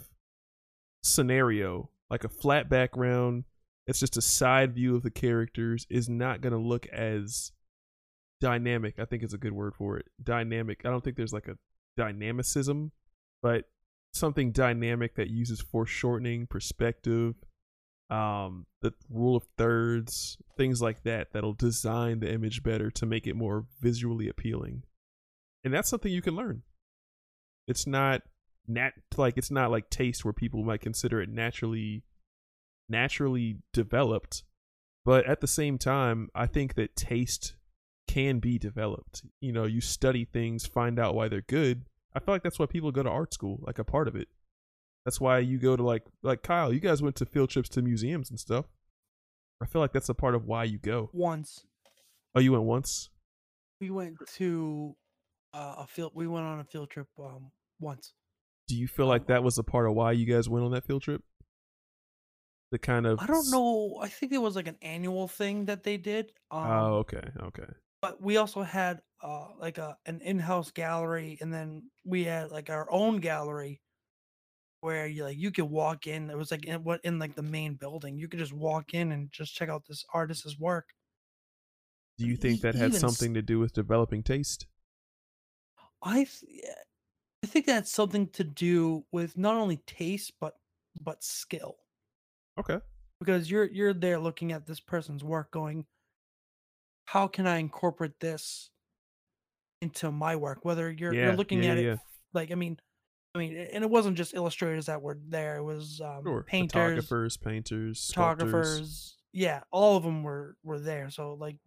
scenario, 1.03 1.89
like 2.09 2.25
a 2.25 2.29
flat 2.29 2.69
background, 2.69 3.45
it's 3.88 3.99
just 3.99 4.17
a 4.17 4.21
side 4.21 4.73
view 4.73 4.95
of 4.95 5.03
the 5.03 5.11
characters 5.11 5.86
is 5.89 6.09
not 6.09 6.41
going 6.41 6.53
to 6.53 6.59
look 6.59 6.88
as 6.88 7.51
dynamic. 8.41 8.99
I 8.99 9.05
think 9.05 9.23
is 9.23 9.33
a 9.33 9.38
good 9.38 9.53
word 9.53 9.75
for 9.75 9.97
it. 9.97 10.07
Dynamic. 10.21 10.81
I 10.86 10.89
don't 10.89 11.03
think 11.03 11.17
there's 11.17 11.33
like 11.33 11.47
a 11.47 11.57
dynamicism, 11.97 12.91
but 13.41 13.65
something 14.13 14.51
dynamic 14.51 15.15
that 15.15 15.29
uses 15.29 15.61
foreshortening, 15.61 16.47
perspective, 16.47 17.36
um, 18.09 18.65
the 18.81 18.93
rule 19.09 19.36
of 19.36 19.43
thirds, 19.57 20.38
things 20.57 20.81
like 20.81 21.03
that 21.03 21.33
that'll 21.33 21.53
design 21.53 22.19
the 22.19 22.31
image 22.31 22.63
better 22.63 22.91
to 22.91 23.05
make 23.05 23.27
it 23.27 23.36
more 23.36 23.65
visually 23.81 24.27
appealing. 24.27 24.83
And 25.63 25.73
that's 25.73 25.89
something 25.89 26.11
you 26.11 26.21
can 26.21 26.36
learn. 26.36 26.63
It's 27.67 27.88
not 27.88 28.21
nat 28.67 28.93
like 29.15 29.38
it's 29.38 29.51
not 29.51 29.69
like 29.69 29.89
taste 29.89 30.25
where 30.25 30.33
people 30.33 30.63
might 30.63 30.81
consider 30.81 31.21
it 31.21 31.29
naturally 31.29 32.03
naturally 32.89 33.57
developed, 33.73 34.43
but 35.03 35.25
at 35.25 35.41
the 35.41 35.47
same 35.47 35.77
time, 35.77 36.29
I 36.36 36.47
think 36.47 36.75
that 36.75 36.95
taste 36.95 37.55
can 38.07 38.39
be 38.39 38.57
developed. 38.59 39.23
You 39.41 39.51
know, 39.51 39.65
you 39.65 39.81
study 39.81 40.25
things, 40.25 40.65
find 40.65 40.99
out 40.99 41.15
why 41.15 41.27
they're 41.27 41.41
good. 41.41 41.86
I 42.15 42.19
feel 42.19 42.33
like 42.33 42.43
that's 42.43 42.59
why 42.59 42.65
people 42.67 42.91
go 42.91 43.03
to 43.03 43.09
art 43.09 43.33
school, 43.33 43.59
like 43.63 43.79
a 43.79 43.83
part 43.83 44.07
of 44.07 44.15
it. 44.15 44.27
That's 45.03 45.19
why 45.21 45.39
you 45.39 45.57
go 45.59 45.75
to 45.75 45.83
like 45.83 46.03
like 46.23 46.41
Kyle, 46.43 46.73
you 46.73 46.79
guys 46.79 47.01
went 47.01 47.15
to 47.17 47.25
field 47.25 47.49
trips 47.49 47.69
to 47.69 47.81
museums 47.81 48.29
and 48.29 48.39
stuff. 48.39 48.65
I 49.61 49.65
feel 49.65 49.81
like 49.81 49.93
that's 49.93 50.09
a 50.09 50.13
part 50.13 50.36
of 50.36 50.45
why 50.45 50.63
you 50.65 50.77
go. 50.77 51.09
Once 51.13 51.65
Oh, 52.33 52.39
you 52.39 52.51
went 52.51 52.63
once? 52.65 53.09
we 53.79 53.89
went 53.89 54.15
to 54.36 54.95
uh, 55.53 55.75
a 55.79 55.88
field. 55.88 56.11
We 56.15 56.27
went 56.27 56.45
on 56.45 56.59
a 56.59 56.63
field 56.63 56.89
trip 56.89 57.07
um, 57.19 57.51
once. 57.79 58.13
Do 58.67 58.75
you 58.75 58.88
feel 58.88 59.05
like 59.07 59.21
Um, 59.23 59.27
that 59.29 59.43
was 59.43 59.57
a 59.57 59.63
part 59.63 59.88
of 59.88 59.93
why 59.93 60.13
you 60.13 60.25
guys 60.25 60.49
went 60.49 60.65
on 60.65 60.71
that 60.71 60.86
field 60.86 61.01
trip? 61.03 61.21
The 62.76 62.80
kind 62.80 63.07
of 63.07 63.19
I 63.19 63.26
don't 63.28 63.49
know. 63.49 63.97
I 64.01 64.07
think 64.09 64.32
it 64.32 64.38
was 64.39 64.55
like 64.55 64.67
an 64.67 64.78
annual 64.82 65.28
thing 65.28 65.65
that 65.65 65.84
they 65.84 65.97
did. 65.97 66.34
Um, 66.51 66.89
Oh, 66.89 66.97
okay, 66.99 67.32
okay. 67.39 67.76
but 68.01 68.21
we 68.21 68.38
also 68.38 68.61
had 68.63 69.01
uh 69.21 69.55
like 69.57 69.78
a 69.78 69.97
an 70.05 70.21
in-house 70.21 70.71
gallery 70.71 71.38
and 71.41 71.53
then 71.53 71.89
we 72.03 72.23
had 72.26 72.51
like 72.51 72.69
our 72.69 72.89
own 72.91 73.17
gallery 73.19 73.82
where 74.82 75.07
you 75.07 75.23
like 75.23 75.38
you 75.38 75.51
could 75.51 75.65
walk 75.65 76.05
in 76.07 76.30
it 76.30 76.38
was 76.38 76.51
like 76.51 76.65
in 76.65 76.84
what 76.84 77.01
in 77.03 77.17
like 77.19 77.36
the 77.36 77.41
main 77.41 77.76
building 77.76 78.17
you 78.17 78.28
could 78.28 78.39
just 78.39 78.53
walk 78.53 78.93
in 78.93 79.11
and 79.11 79.32
just 79.32 79.55
check 79.55 79.69
out 79.69 79.86
this 79.88 80.05
artist's 80.13 80.57
work 80.59 80.89
Do 82.17 82.26
you 82.26 82.36
think 82.36 82.59
that 82.59 82.76
had 82.76 82.93
even 82.93 82.93
something 82.93 83.34
to 83.36 83.41
do 83.41 83.57
with 83.57 83.71
developing 83.71 84.21
taste? 84.21 84.67
i 86.01 86.23
th- 86.23 86.63
i 87.43 87.47
think 87.47 87.65
that's 87.65 87.91
something 87.91 88.30
to 88.30 88.43
do 88.43 89.05
with 89.11 89.38
not 89.38 89.55
only 89.55 89.78
taste 89.78 90.34
but 90.39 90.55
but 91.01 91.23
skill 91.23 91.78
Okay. 92.57 92.79
because 93.19 93.49
you're 93.49 93.65
you're 93.65 93.93
there 93.93 94.19
looking 94.19 94.51
at 94.51 94.65
this 94.65 94.79
person's 94.79 95.23
work 95.23 95.51
going 95.51 95.85
how 97.05 97.27
can 97.27 97.47
i 97.47 97.57
incorporate 97.57 98.19
this 98.19 98.69
into 99.81 100.11
my 100.11 100.35
work 100.35 100.59
whether 100.63 100.91
you're 100.91 101.13
Yeah, 101.13 101.25
you're 101.25 101.35
looking 101.35 101.63
yeah, 101.63 101.71
at 101.71 101.77
yeah, 101.77 101.83
it 101.83 101.87
yeah. 101.87 101.97
like 102.33 102.51
i 102.51 102.55
mean 102.55 102.77
i 103.35 103.39
mean 103.39 103.55
and 103.57 103.83
it 103.83 103.89
wasn't 103.89 104.17
just 104.17 104.33
illustrators 104.33 104.85
that 104.87 105.01
were 105.01 105.19
there 105.27 105.57
it 105.57 105.63
was 105.63 106.01
um, 106.01 106.23
Sure. 106.23 106.43
painters 106.43 107.07
Photographers, 107.07 107.37
painters, 107.37 107.99
sculptors. 107.99 108.37
photographers 108.51 109.17
yeah 109.33 109.63
all 109.71 109.97
of 109.97 110.03
them 110.03 110.23
were 110.23 110.57
were 110.63 110.79
there 110.79 111.09
so 111.09 111.33
like 111.33 111.57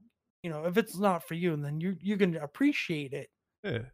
you 0.42 0.50
know 0.50 0.64
if 0.66 0.76
it's 0.78 0.96
not 0.98 1.26
for 1.26 1.34
you 1.34 1.52
and 1.54 1.64
then 1.64 1.80
you 1.80 1.96
you 2.00 2.16
can 2.16 2.36
appreciate 2.36 3.12
it 3.12 3.30
Yeah. 3.62 3.86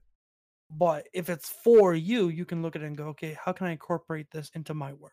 but 0.71 1.07
if 1.13 1.29
it's 1.31 1.49
for 1.49 1.95
you 1.95 2.29
you 2.29 2.45
can 2.45 2.63
look 2.63 2.77
at 2.77 2.83
it 2.83 2.87
and 2.87 2.97
go 2.97 3.09
okay 3.09 3.37
how 3.43 3.53
can 3.53 3.67
i 3.67 3.71
incorporate 3.73 4.31
this 4.31 4.51
into 4.55 4.75
my 4.75 4.93
work 4.93 5.13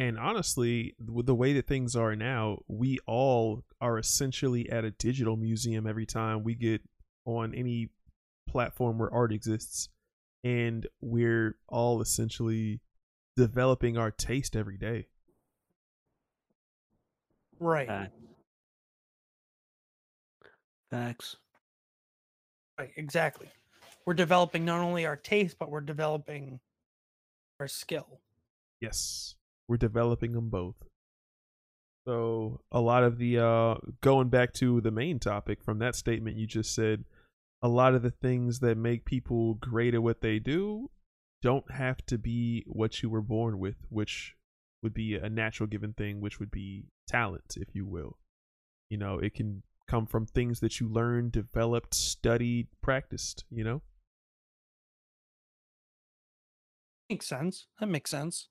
And 0.00 0.18
honestly, 0.18 0.94
with 0.98 1.26
the 1.26 1.34
way 1.34 1.52
that 1.52 1.66
things 1.66 1.94
are 1.94 2.16
now, 2.16 2.60
we 2.66 2.98
all 3.06 3.64
are 3.82 3.98
essentially 3.98 4.70
at 4.70 4.82
a 4.82 4.90
digital 4.90 5.36
museum 5.36 5.86
every 5.86 6.06
time 6.06 6.42
we 6.42 6.54
get 6.54 6.80
on 7.26 7.54
any 7.54 7.90
platform 8.48 8.98
where 8.98 9.12
art 9.12 9.30
exists. 9.30 9.90
And 10.42 10.86
we're 11.02 11.56
all 11.68 12.00
essentially 12.00 12.80
developing 13.36 13.98
our 13.98 14.10
taste 14.10 14.56
every 14.56 14.78
day. 14.78 15.06
right 17.58 17.86
Facts. 17.86 18.16
Facts. 20.90 21.36
right 22.78 22.90
exactly 22.96 23.48
we're 24.06 24.14
developing 24.14 24.64
not 24.64 24.80
only 24.80 25.04
our 25.04 25.16
taste 25.16 25.58
but 25.58 25.70
we're 25.70 25.82
developing 25.82 26.58
our 27.60 27.68
skill 27.68 28.20
Yes, 28.80 29.34
we're 29.70 29.76
developing 29.76 30.32
them 30.32 30.48
both. 30.48 30.74
So 32.04 32.60
a 32.72 32.80
lot 32.80 33.04
of 33.04 33.18
the 33.18 33.38
uh 33.38 33.76
going 34.00 34.28
back 34.28 34.52
to 34.54 34.80
the 34.80 34.90
main 34.90 35.20
topic 35.20 35.62
from 35.62 35.78
that 35.78 35.94
statement 35.94 36.36
you 36.36 36.48
just 36.48 36.74
said, 36.74 37.04
a 37.62 37.68
lot 37.68 37.94
of 37.94 38.02
the 38.02 38.10
things 38.10 38.58
that 38.60 38.76
make 38.76 39.04
people 39.04 39.54
great 39.54 39.94
at 39.94 40.02
what 40.02 40.22
they 40.22 40.40
do 40.40 40.90
don't 41.40 41.70
have 41.70 42.04
to 42.06 42.18
be 42.18 42.64
what 42.66 43.00
you 43.00 43.08
were 43.08 43.22
born 43.22 43.60
with, 43.60 43.76
which 43.90 44.34
would 44.82 44.92
be 44.92 45.14
a 45.14 45.30
natural 45.30 45.68
given 45.68 45.92
thing, 45.92 46.20
which 46.20 46.40
would 46.40 46.50
be 46.50 46.86
talent, 47.06 47.56
if 47.56 47.68
you 47.72 47.86
will. 47.86 48.18
You 48.88 48.98
know, 48.98 49.18
it 49.20 49.34
can 49.34 49.62
come 49.86 50.06
from 50.06 50.26
things 50.26 50.58
that 50.60 50.80
you 50.80 50.88
learned, 50.88 51.30
developed, 51.30 51.94
studied, 51.94 52.66
practiced, 52.82 53.44
you 53.50 53.62
know? 53.62 53.82
makes 57.08 57.26
sense 57.26 57.66
that 57.80 57.88
makes 57.88 58.10
sense 58.12 58.48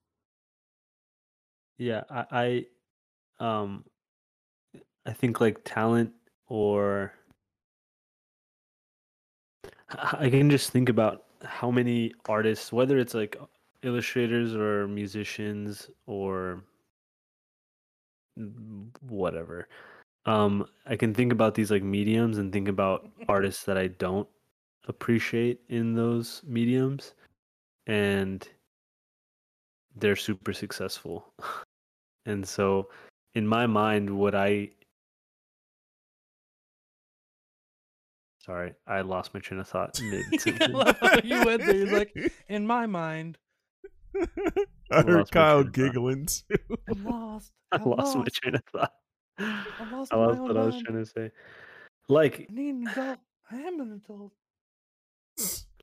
Yeah, 1.80 2.04
I, 2.12 2.66
I 3.40 3.46
um 3.46 3.86
I 5.06 5.14
think 5.14 5.42
like 5.42 5.62
talent 5.66 6.12
or 6.48 7.14
I 9.90 10.30
can 10.30 10.50
just 10.50 10.72
think 10.72 10.90
about 10.90 11.26
how 11.44 11.72
many 11.72 12.14
artists, 12.28 12.72
whether 12.72 12.98
it's 12.98 13.14
like 13.14 13.38
illustrators 13.84 14.56
or 14.56 14.88
musicians 14.88 15.90
or 16.06 16.64
whatever. 19.02 19.68
Um, 20.26 20.68
I 20.86 20.96
can 20.96 21.14
think 21.14 21.32
about 21.32 21.56
these 21.56 21.72
like 21.72 21.84
mediums 21.84 22.38
and 22.38 22.54
think 22.54 22.68
about 22.68 23.10
artists 23.28 23.64
that 23.66 23.78
I 23.78 23.88
don't 23.88 24.28
appreciate 24.88 25.62
in 25.70 25.96
those 25.96 26.42
mediums, 26.46 27.14
and 27.88 28.48
they're 29.96 30.16
super 30.16 30.54
successful. 30.54 31.34
and 32.30 32.48
so, 32.48 32.90
in 33.36 33.48
my 33.48 33.68
mind, 33.68 34.10
what 34.10 34.36
I 34.36 34.70
sorry, 38.40 38.74
I 38.88 39.02
lost 39.02 39.34
my 39.34 39.40
train 39.40 39.60
of 39.60 39.68
thought 39.68 39.94
mid 40.00 40.26
I 40.34 40.38
sentence. 40.38 40.74
love 40.74 40.98
how 41.02 41.20
you 41.24 41.44
went 41.44 41.66
there. 41.66 41.76
He's 41.76 41.92
like, 41.92 42.16
in 42.50 42.66
my 42.68 42.86
mind, 42.88 43.38
I 44.92 45.02
lost 45.02 45.10
my 45.10 45.12
heard 45.12 45.32
Kyle 45.32 45.64
train 45.64 45.68
of 45.68 45.76
thought. 45.78 45.96
giggling 45.96 46.26
too. 46.28 46.78
I'm 46.90 47.04
lost. 47.04 47.52
I 47.72 47.78
I'm 47.78 47.84
lost 47.84 48.16
my 48.16 48.26
train 48.32 48.56
of 48.56 48.64
thought. 48.72 48.94
I'm 49.80 49.92
lost 49.92 50.12
I 50.12 50.18
lost 50.18 50.42
own 50.42 50.48
what 50.48 50.58
I 50.58 50.64
was 50.64 50.76
mind. 50.76 50.86
trying 50.86 50.98
to 50.98 51.06
say. 51.06 51.32
Like, 52.10 52.48
I 52.50 52.54
need 52.54 52.76
an 52.76 52.88
adult. 52.88 53.20
I 53.52 53.58
am 53.58 53.80
an 53.82 53.94
adult. 53.94 54.34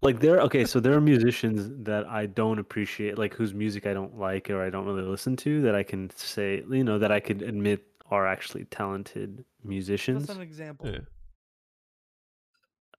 Like 0.03 0.21
there. 0.21 0.41
Okay, 0.43 0.65
so 0.65 0.81
there 0.81 0.95
are 0.95 1.01
musicians 1.01 1.85
that 1.85 2.07
I 2.07 2.27
don't 2.27 2.59
appreciate, 2.59 3.19
like 3.19 3.35
whose 3.35 3.55
music 3.55 3.87
I 3.87 3.95
don't 3.95 4.19
like 4.19 4.51
or 4.51 4.63
I 4.63 4.71
don't 4.71 4.85
really 4.87 5.03
listen 5.03 5.37
to. 5.39 5.63
That 5.63 5.75
I 5.75 5.83
can 5.83 6.11
say, 6.15 6.63
you 6.71 6.85
know, 6.85 6.99
that 6.99 7.11
I 7.13 7.21
could 7.21 7.43
admit 7.43 7.85
are 8.11 8.27
actually 8.27 8.65
talented 8.67 9.45
musicians. 9.65 10.27
That's 10.27 10.37
an 10.37 10.43
example. 10.43 10.89
Yeah. 10.91 11.01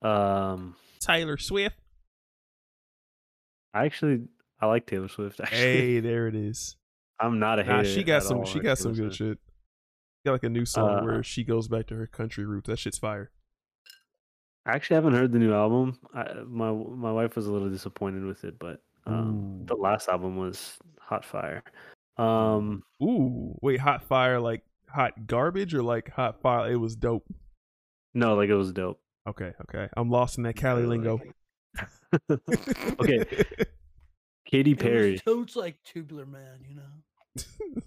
Um, 0.01 0.75
Taylor 0.99 1.37
Swift. 1.37 1.77
I 3.73 3.85
actually 3.85 4.23
I 4.59 4.65
like 4.67 4.85
Taylor 4.85 5.07
Swift. 5.07 5.39
Actually, 5.43 5.57
Hey, 5.59 5.99
there 5.99 6.27
it 6.27 6.35
is. 6.35 6.75
I'm 7.19 7.39
not 7.39 7.59
a 7.59 7.63
hater. 7.63 7.77
Nah, 7.77 7.83
she 7.83 8.03
got 8.03 8.17
at 8.17 8.23
some. 8.23 8.45
She 8.45 8.59
on 8.59 8.63
got 8.65 8.77
some 8.77 8.93
good 8.93 9.13
Swift. 9.13 9.17
shit. 9.17 9.37
Got 10.25 10.31
like 10.33 10.43
a 10.43 10.49
new 10.49 10.65
song 10.65 10.99
Uh, 10.99 11.03
where 11.03 11.23
she 11.23 11.43
goes 11.43 11.67
back 11.67 11.87
to 11.87 11.95
her 11.95 12.07
country 12.07 12.45
roots. 12.45 12.67
That 12.67 12.79
shit's 12.79 12.97
fire. 12.97 13.31
I 14.67 14.71
actually 14.75 14.95
haven't 14.95 15.13
heard 15.13 15.31
the 15.31 15.39
new 15.39 15.53
album. 15.53 15.97
I, 16.13 16.33
my 16.45 16.71
my 16.71 17.11
wife 17.11 17.35
was 17.35 17.47
a 17.47 17.51
little 17.51 17.69
disappointed 17.69 18.23
with 18.25 18.43
it, 18.43 18.59
but 18.59 18.81
um, 19.05 19.61
the 19.65 19.75
last 19.75 20.09
album 20.09 20.35
was 20.37 20.77
hot 20.99 21.23
fire. 21.23 21.63
Um, 22.17 22.83
Ooh, 23.01 23.57
wait, 23.61 23.79
hot 23.79 24.03
fire 24.03 24.39
like 24.39 24.63
hot 24.89 25.25
garbage 25.27 25.73
or 25.73 25.81
like 25.83 26.09
hot 26.11 26.41
fire? 26.41 26.71
It 26.71 26.75
was 26.75 26.95
dope. 26.95 27.25
no, 28.13 28.35
like 28.35 28.49
it 28.49 28.55
was 28.55 28.71
dope. 28.73 28.99
Okay, 29.27 29.53
okay. 29.69 29.87
I'm 29.95 30.09
lost 30.09 30.37
in 30.37 30.43
that 30.43 30.55
Cali 30.55 30.85
lingo. 30.85 31.19
okay, 32.29 33.23
Katy 34.45 34.71
It 34.71 34.77
was 34.77 34.81
Perry. 34.83 35.19
totes 35.19 35.55
like 35.55 35.77
tubular 35.83 36.25
man, 36.25 36.59
you 36.67 36.75
know. 36.75 37.43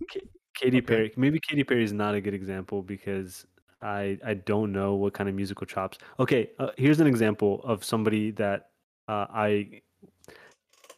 Katy 0.54 0.78
Okay. 0.78 0.80
Perry. 0.80 1.12
Maybe 1.16 1.40
Katy 1.40 1.64
Perry 1.64 1.84
is 1.84 1.92
not 1.92 2.14
a 2.14 2.20
good 2.20 2.34
example 2.34 2.82
because 2.82 3.46
I 3.82 4.18
I 4.24 4.34
don't 4.34 4.72
know 4.72 4.94
what 4.94 5.14
kind 5.14 5.28
of 5.28 5.34
musical 5.34 5.66
chops. 5.66 5.98
Okay, 6.18 6.50
uh, 6.58 6.70
here's 6.76 7.00
an 7.00 7.06
example 7.06 7.60
of 7.64 7.84
somebody 7.84 8.30
that 8.32 8.70
uh, 9.08 9.26
I 9.30 9.80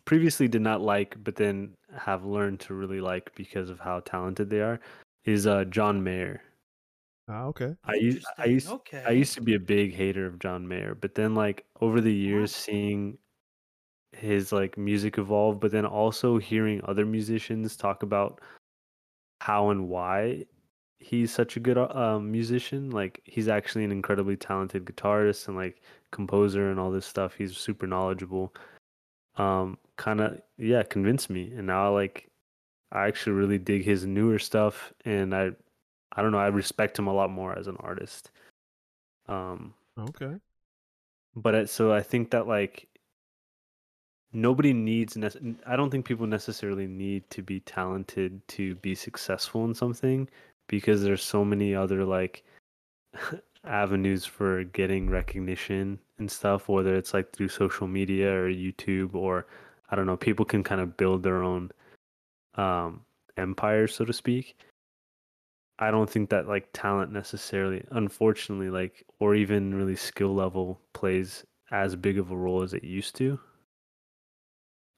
previously 0.04 0.48
did 0.48 0.62
not 0.62 0.80
like, 0.80 1.16
but 1.22 1.36
then 1.36 1.74
have 1.96 2.24
learned 2.24 2.60
to 2.60 2.74
really 2.74 3.00
like 3.00 3.34
because 3.34 3.70
of 3.70 3.78
how 3.78 4.00
talented 4.00 4.50
they 4.50 4.60
are. 4.60 4.80
Is 5.24 5.46
uh, 5.46 5.64
John 5.64 6.02
Mayer. 6.02 6.42
Ah, 7.28 7.44
okay. 7.44 7.76
I 7.84 7.94
used 7.94 8.26
I 8.38 8.46
used 8.46 8.68
okay. 8.68 9.04
I 9.06 9.10
used 9.10 9.34
to 9.34 9.40
be 9.40 9.54
a 9.54 9.60
big 9.60 9.94
hater 9.94 10.26
of 10.26 10.38
John 10.40 10.66
Mayer, 10.66 10.96
but 10.96 11.14
then 11.14 11.34
like 11.34 11.64
over 11.80 12.00
the 12.00 12.12
years 12.12 12.54
seeing 12.54 13.16
his 14.12 14.52
like 14.52 14.76
music 14.76 15.18
evolve, 15.18 15.60
but 15.60 15.70
then 15.70 15.86
also 15.86 16.38
hearing 16.38 16.80
other 16.84 17.06
musicians 17.06 17.76
talk 17.76 18.02
about 18.02 18.40
how 19.40 19.70
and 19.70 19.88
why 19.88 20.44
he's 21.02 21.32
such 21.32 21.56
a 21.56 21.60
good 21.60 21.78
uh, 21.78 21.88
um, 21.94 22.30
musician. 22.30 22.90
Like 22.90 23.20
he's 23.24 23.48
actually 23.48 23.84
an 23.84 23.92
incredibly 23.92 24.36
talented 24.36 24.84
guitarist 24.84 25.48
and 25.48 25.56
like 25.56 25.82
composer 26.10 26.70
and 26.70 26.78
all 26.80 26.90
this 26.90 27.06
stuff. 27.06 27.34
He's 27.34 27.56
super 27.56 27.86
knowledgeable. 27.86 28.54
Um, 29.36 29.78
kind 29.96 30.20
of 30.20 30.40
yeah, 30.58 30.82
convinced 30.82 31.30
me, 31.30 31.52
and 31.56 31.66
now 31.66 31.92
like 31.92 32.30
I 32.92 33.06
actually 33.06 33.32
really 33.32 33.58
dig 33.58 33.84
his 33.84 34.06
newer 34.06 34.38
stuff, 34.38 34.92
and 35.04 35.34
I 35.34 35.52
I 36.12 36.22
don't 36.22 36.32
know, 36.32 36.38
I 36.38 36.48
respect 36.48 36.98
him 36.98 37.06
a 37.06 37.12
lot 37.12 37.30
more 37.30 37.58
as 37.58 37.66
an 37.66 37.76
artist. 37.80 38.30
Um, 39.28 39.74
Okay. 39.98 40.36
but 41.36 41.54
it, 41.54 41.70
so 41.70 41.92
I 41.92 42.02
think 42.02 42.30
that 42.30 42.46
like 42.46 42.88
nobody 44.32 44.72
needs 44.72 45.16
I 45.66 45.76
don't 45.76 45.90
think 45.90 46.06
people 46.06 46.26
necessarily 46.26 46.86
need 46.86 47.28
to 47.30 47.42
be 47.42 47.60
talented 47.60 48.46
to 48.48 48.74
be 48.76 48.94
successful 48.94 49.64
in 49.64 49.74
something 49.74 50.28
because 50.68 51.02
there's 51.02 51.22
so 51.22 51.44
many 51.44 51.74
other 51.74 52.04
like 52.04 52.44
avenues 53.64 54.24
for 54.24 54.64
getting 54.64 55.08
recognition 55.08 55.98
and 56.18 56.30
stuff 56.30 56.68
whether 56.68 56.96
it's 56.96 57.14
like 57.14 57.32
through 57.32 57.48
social 57.48 57.86
media 57.86 58.32
or 58.32 58.48
YouTube 58.48 59.14
or 59.14 59.46
I 59.90 59.96
don't 59.96 60.06
know 60.06 60.16
people 60.16 60.44
can 60.44 60.64
kind 60.64 60.80
of 60.80 60.96
build 60.96 61.22
their 61.22 61.42
own 61.42 61.70
um 62.56 63.02
empire 63.36 63.86
so 63.86 64.04
to 64.04 64.12
speak 64.12 64.56
I 65.82 65.90
don't 65.90 66.08
think 66.08 66.30
that 66.30 66.46
like 66.46 66.68
talent 66.72 67.12
necessarily, 67.12 67.84
unfortunately, 67.90 68.70
like 68.70 69.04
or 69.18 69.34
even 69.34 69.74
really 69.74 69.96
skill 69.96 70.32
level 70.32 70.80
plays 70.92 71.44
as 71.72 71.96
big 71.96 72.18
of 72.18 72.30
a 72.30 72.36
role 72.36 72.62
as 72.62 72.72
it 72.72 72.84
used 72.84 73.16
to. 73.16 73.40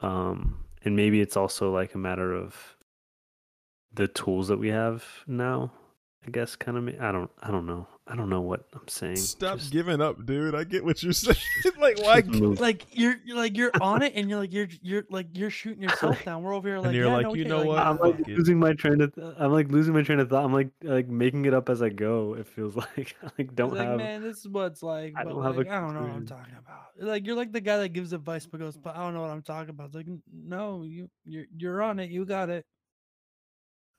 Um, 0.00 0.58
and 0.84 0.94
maybe 0.94 1.22
it's 1.22 1.38
also 1.38 1.72
like 1.72 1.94
a 1.94 1.98
matter 1.98 2.34
of 2.34 2.73
the 3.94 4.08
tools 4.08 4.48
that 4.48 4.58
we 4.58 4.68
have 4.68 5.04
now. 5.26 5.72
I 6.26 6.30
guess 6.30 6.56
kind 6.56 6.78
of. 6.78 7.00
I 7.02 7.12
don't. 7.12 7.30
I 7.42 7.50
don't 7.50 7.66
know. 7.66 7.86
I 8.06 8.16
don't 8.16 8.30
know 8.30 8.40
what 8.40 8.66
I'm 8.74 8.88
saying. 8.88 9.16
Stop 9.16 9.58
Just- 9.58 9.72
giving 9.72 10.00
up, 10.00 10.24
dude. 10.24 10.54
I 10.54 10.64
get 10.64 10.82
what 10.82 11.02
you're 11.02 11.12
saying. 11.14 11.36
like, 11.78 11.98
why? 12.00 12.22
Like 12.58 12.86
you're, 12.92 13.16
you're 13.26 13.36
like 13.36 13.56
you're 13.58 13.70
on 13.80 14.02
it, 14.02 14.14
and 14.16 14.30
you're 14.30 14.38
like 14.38 14.50
you're 14.50 14.68
you're 14.80 15.04
like 15.10 15.26
you're 15.34 15.50
shooting 15.50 15.82
yourself 15.82 16.22
down. 16.24 16.42
We're 16.42 16.54
over 16.54 16.66
here 16.66 16.78
like 16.78 16.94
you're 16.94 17.08
yeah, 17.08 17.12
like, 17.14 17.24
no, 17.24 17.34
you 17.34 17.42
okay," 17.42 17.50
know 17.50 17.64
what? 17.64 17.78
I'm 17.78 17.98
like 17.98 18.26
losing 18.26 18.58
my 18.58 18.72
train 18.72 19.02
of. 19.02 19.14
Th- 19.14 19.34
I'm 19.38 19.52
like 19.52 19.68
losing 19.70 19.92
my 19.92 20.00
train 20.02 20.18
of 20.18 20.30
thought. 20.30 20.46
I'm 20.46 20.52
like 20.54 20.70
like 20.82 21.08
making 21.08 21.44
it 21.44 21.52
up 21.52 21.68
as 21.68 21.82
I 21.82 21.90
go. 21.90 22.34
It 22.38 22.46
feels 22.46 22.74
like 22.74 23.16
I 23.22 23.28
like 23.36 23.54
don't 23.54 23.74
like, 23.74 23.86
have. 23.86 23.98
man, 23.98 24.22
this 24.22 24.38
is 24.38 24.48
what 24.48 24.72
it's 24.72 24.82
like. 24.82 25.12
I 25.16 25.24
don't 25.24 25.42
have 25.42 25.56
a 25.56 25.58
like, 25.58 25.68
I 25.68 25.78
don't 25.78 25.92
know 25.92 26.00
what 26.02 26.10
I'm 26.10 26.26
talking 26.26 26.54
about. 26.58 26.84
Like 26.98 27.26
you're 27.26 27.36
like 27.36 27.52
the 27.52 27.60
guy 27.60 27.76
that 27.78 27.90
gives 27.90 28.14
advice 28.14 28.46
but 28.46 28.60
goes, 28.60 28.78
but 28.78 28.96
I 28.96 29.00
don't 29.00 29.12
know 29.12 29.20
what 29.20 29.30
I'm 29.30 29.42
talking 29.42 29.70
about. 29.70 29.88
It's 29.88 29.94
like, 29.96 30.06
no, 30.32 30.84
you 30.84 31.10
you're 31.26 31.44
you're 31.54 31.82
on 31.82 31.98
it. 31.98 32.08
You 32.10 32.24
got 32.24 32.48
it. 32.48 32.64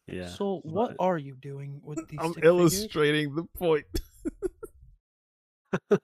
Yeah. 0.08 0.28
so 0.28 0.60
what 0.64 0.97
but- 0.97 1.03
are 1.03 1.18
you 1.18 1.36
doing 1.36 1.82
with 1.84 1.97
these? 2.10 2.20
I'm 2.22 2.32
stick 2.34 2.43
figures? 2.43 2.74
illustrating 2.80 3.36
the 3.36 3.43
point. 3.58 3.86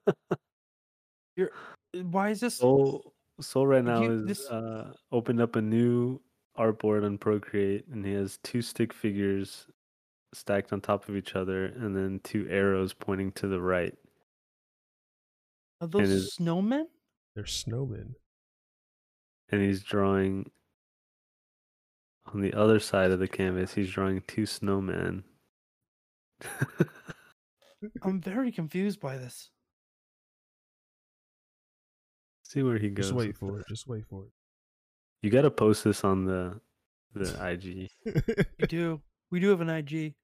Your 1.36 1.52
why 1.94 2.30
is 2.32 2.40
this? 2.40 2.56
Soul 2.58 3.14
Soul 3.40 3.68
right 3.68 3.84
now 3.84 4.02
you- 4.04 4.12
is 4.14 4.26
this- 4.26 4.50
uh 4.50 4.94
opened 5.12 5.42
up 5.42 5.56
a 5.56 5.62
new 5.62 6.20
artboard 6.58 7.06
on 7.06 7.18
Procreate 7.18 7.88
and 7.88 8.06
he 8.06 8.14
has 8.14 8.38
two 8.44 8.62
stick 8.62 8.92
figures 8.94 9.68
stacked 10.34 10.74
on 10.74 10.82
top 10.82 11.08
of 11.10 11.16
each 11.16 11.36
other 11.36 11.66
and 11.66 11.96
then 11.96 12.20
two 12.24 12.48
arrows 12.50 12.94
pointing 12.94 13.32
to 13.34 13.48
the 13.48 13.62
right. 13.62 13.94
Are 15.80 15.88
those 15.88 16.10
is- 16.10 16.36
snowmen? 16.40 16.86
They're 17.36 17.46
snowmen. 17.46 18.16
And 19.50 19.62
he's 19.62 19.84
drawing 19.84 20.50
on 22.34 22.42
the 22.42 22.54
other 22.54 22.80
side 22.80 23.12
of 23.12 23.20
the 23.20 23.28
canvas, 23.28 23.74
he's 23.74 23.90
drawing 23.92 24.22
two 24.28 24.44
snowmen. 24.44 25.24
I'm 28.04 28.22
very 28.22 28.52
confused 28.52 29.00
by 29.00 29.18
this. 29.18 29.50
See 32.44 32.64
where 32.64 32.78
he 32.78 32.90
goes. 32.90 33.08
Just 33.08 33.16
wait 33.16 33.38
for 33.38 33.60
it. 33.60 33.66
Just 33.68 33.88
wait 33.88 34.06
for 34.10 34.24
it. 34.26 34.32
You 35.22 35.30
got 35.30 35.44
to 35.44 35.52
post 35.52 35.84
this 35.84 36.04
on 36.04 36.26
the 36.26 36.60
the 37.14 37.36
IG. 37.46 37.90
We 38.60 38.68
do. 38.68 39.02
We 39.30 39.40
do 39.40 39.50
have 39.50 39.62
an 39.62 39.70
IG 39.70 40.16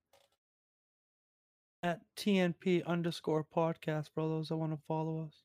at 1.84 2.02
TNP 2.18 2.86
underscore 2.86 3.46
podcast 3.46 4.10
for 4.14 4.24
those 4.28 4.50
that 4.50 4.58
want 4.58 4.74
to 4.74 4.80
follow 4.88 5.24
us. 5.26 5.44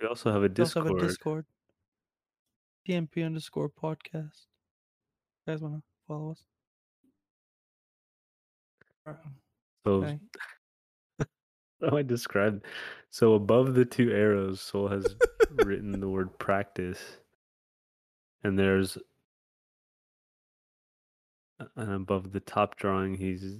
We 0.00 0.06
also 0.06 0.30
have 0.32 0.42
a 0.42 0.48
We 0.48 0.62
also 0.62 0.82
Discord. 0.84 0.86
have 0.86 0.96
a 0.96 1.06
Discord. 1.08 1.44
TNP 2.88 3.24
underscore 3.26 3.68
podcast. 3.70 4.46
You 5.46 5.52
guys 5.54 5.60
want 5.60 5.74
to 5.76 5.82
follow 6.10 6.32
us? 6.32 6.42
So 9.86 9.92
Okay. 9.92 10.18
how 11.90 11.96
I 11.96 12.02
described. 12.02 12.64
So 13.10 13.34
above 13.34 13.74
the 13.74 13.84
two 13.84 14.10
arrows, 14.12 14.60
Soul 14.60 14.88
has 14.88 15.14
written 15.50 15.98
the 16.00 16.08
word 16.08 16.36
practice, 16.38 16.98
and 18.44 18.58
there's 18.58 18.98
and 21.76 21.92
above 21.92 22.32
the 22.32 22.40
top 22.40 22.76
drawing, 22.76 23.14
he's 23.14 23.58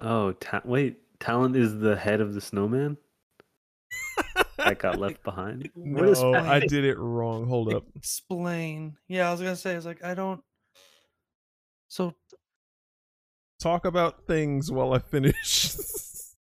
oh 0.00 0.32
ta- 0.32 0.62
wait, 0.64 0.98
talent 1.20 1.56
is 1.56 1.78
the 1.78 1.96
head 1.96 2.20
of 2.20 2.34
the 2.34 2.40
snowman 2.40 2.96
that 4.58 4.78
got 4.78 4.98
left 4.98 5.22
behind. 5.24 5.70
What 5.74 6.08
is 6.08 6.20
no, 6.20 6.34
I 6.34 6.44
happening? 6.44 6.68
did 6.68 6.84
it 6.84 6.98
wrong. 6.98 7.46
Hold 7.46 7.72
up. 7.72 7.84
Explain. 7.96 8.96
Yeah, 9.08 9.28
I 9.28 9.32
was 9.32 9.40
gonna 9.40 9.56
say 9.56 9.74
it's 9.74 9.86
like 9.86 10.04
I 10.04 10.14
don't. 10.14 10.42
So 11.92 12.14
Talk 13.60 13.84
about 13.84 14.26
things 14.26 14.72
while 14.72 14.94
I 14.94 14.98
finish. 14.98 15.76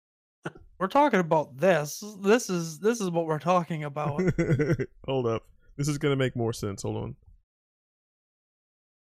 we're 0.80 0.88
talking 0.88 1.20
about 1.20 1.56
this. 1.56 2.02
This 2.20 2.50
is 2.50 2.80
this 2.80 3.00
is 3.00 3.10
what 3.10 3.26
we're 3.26 3.38
talking 3.38 3.84
about. 3.84 4.20
Hold 5.06 5.28
up. 5.28 5.44
This 5.76 5.86
is 5.86 5.98
gonna 5.98 6.16
make 6.16 6.34
more 6.34 6.52
sense. 6.52 6.82
Hold 6.82 6.96
on. 6.96 7.16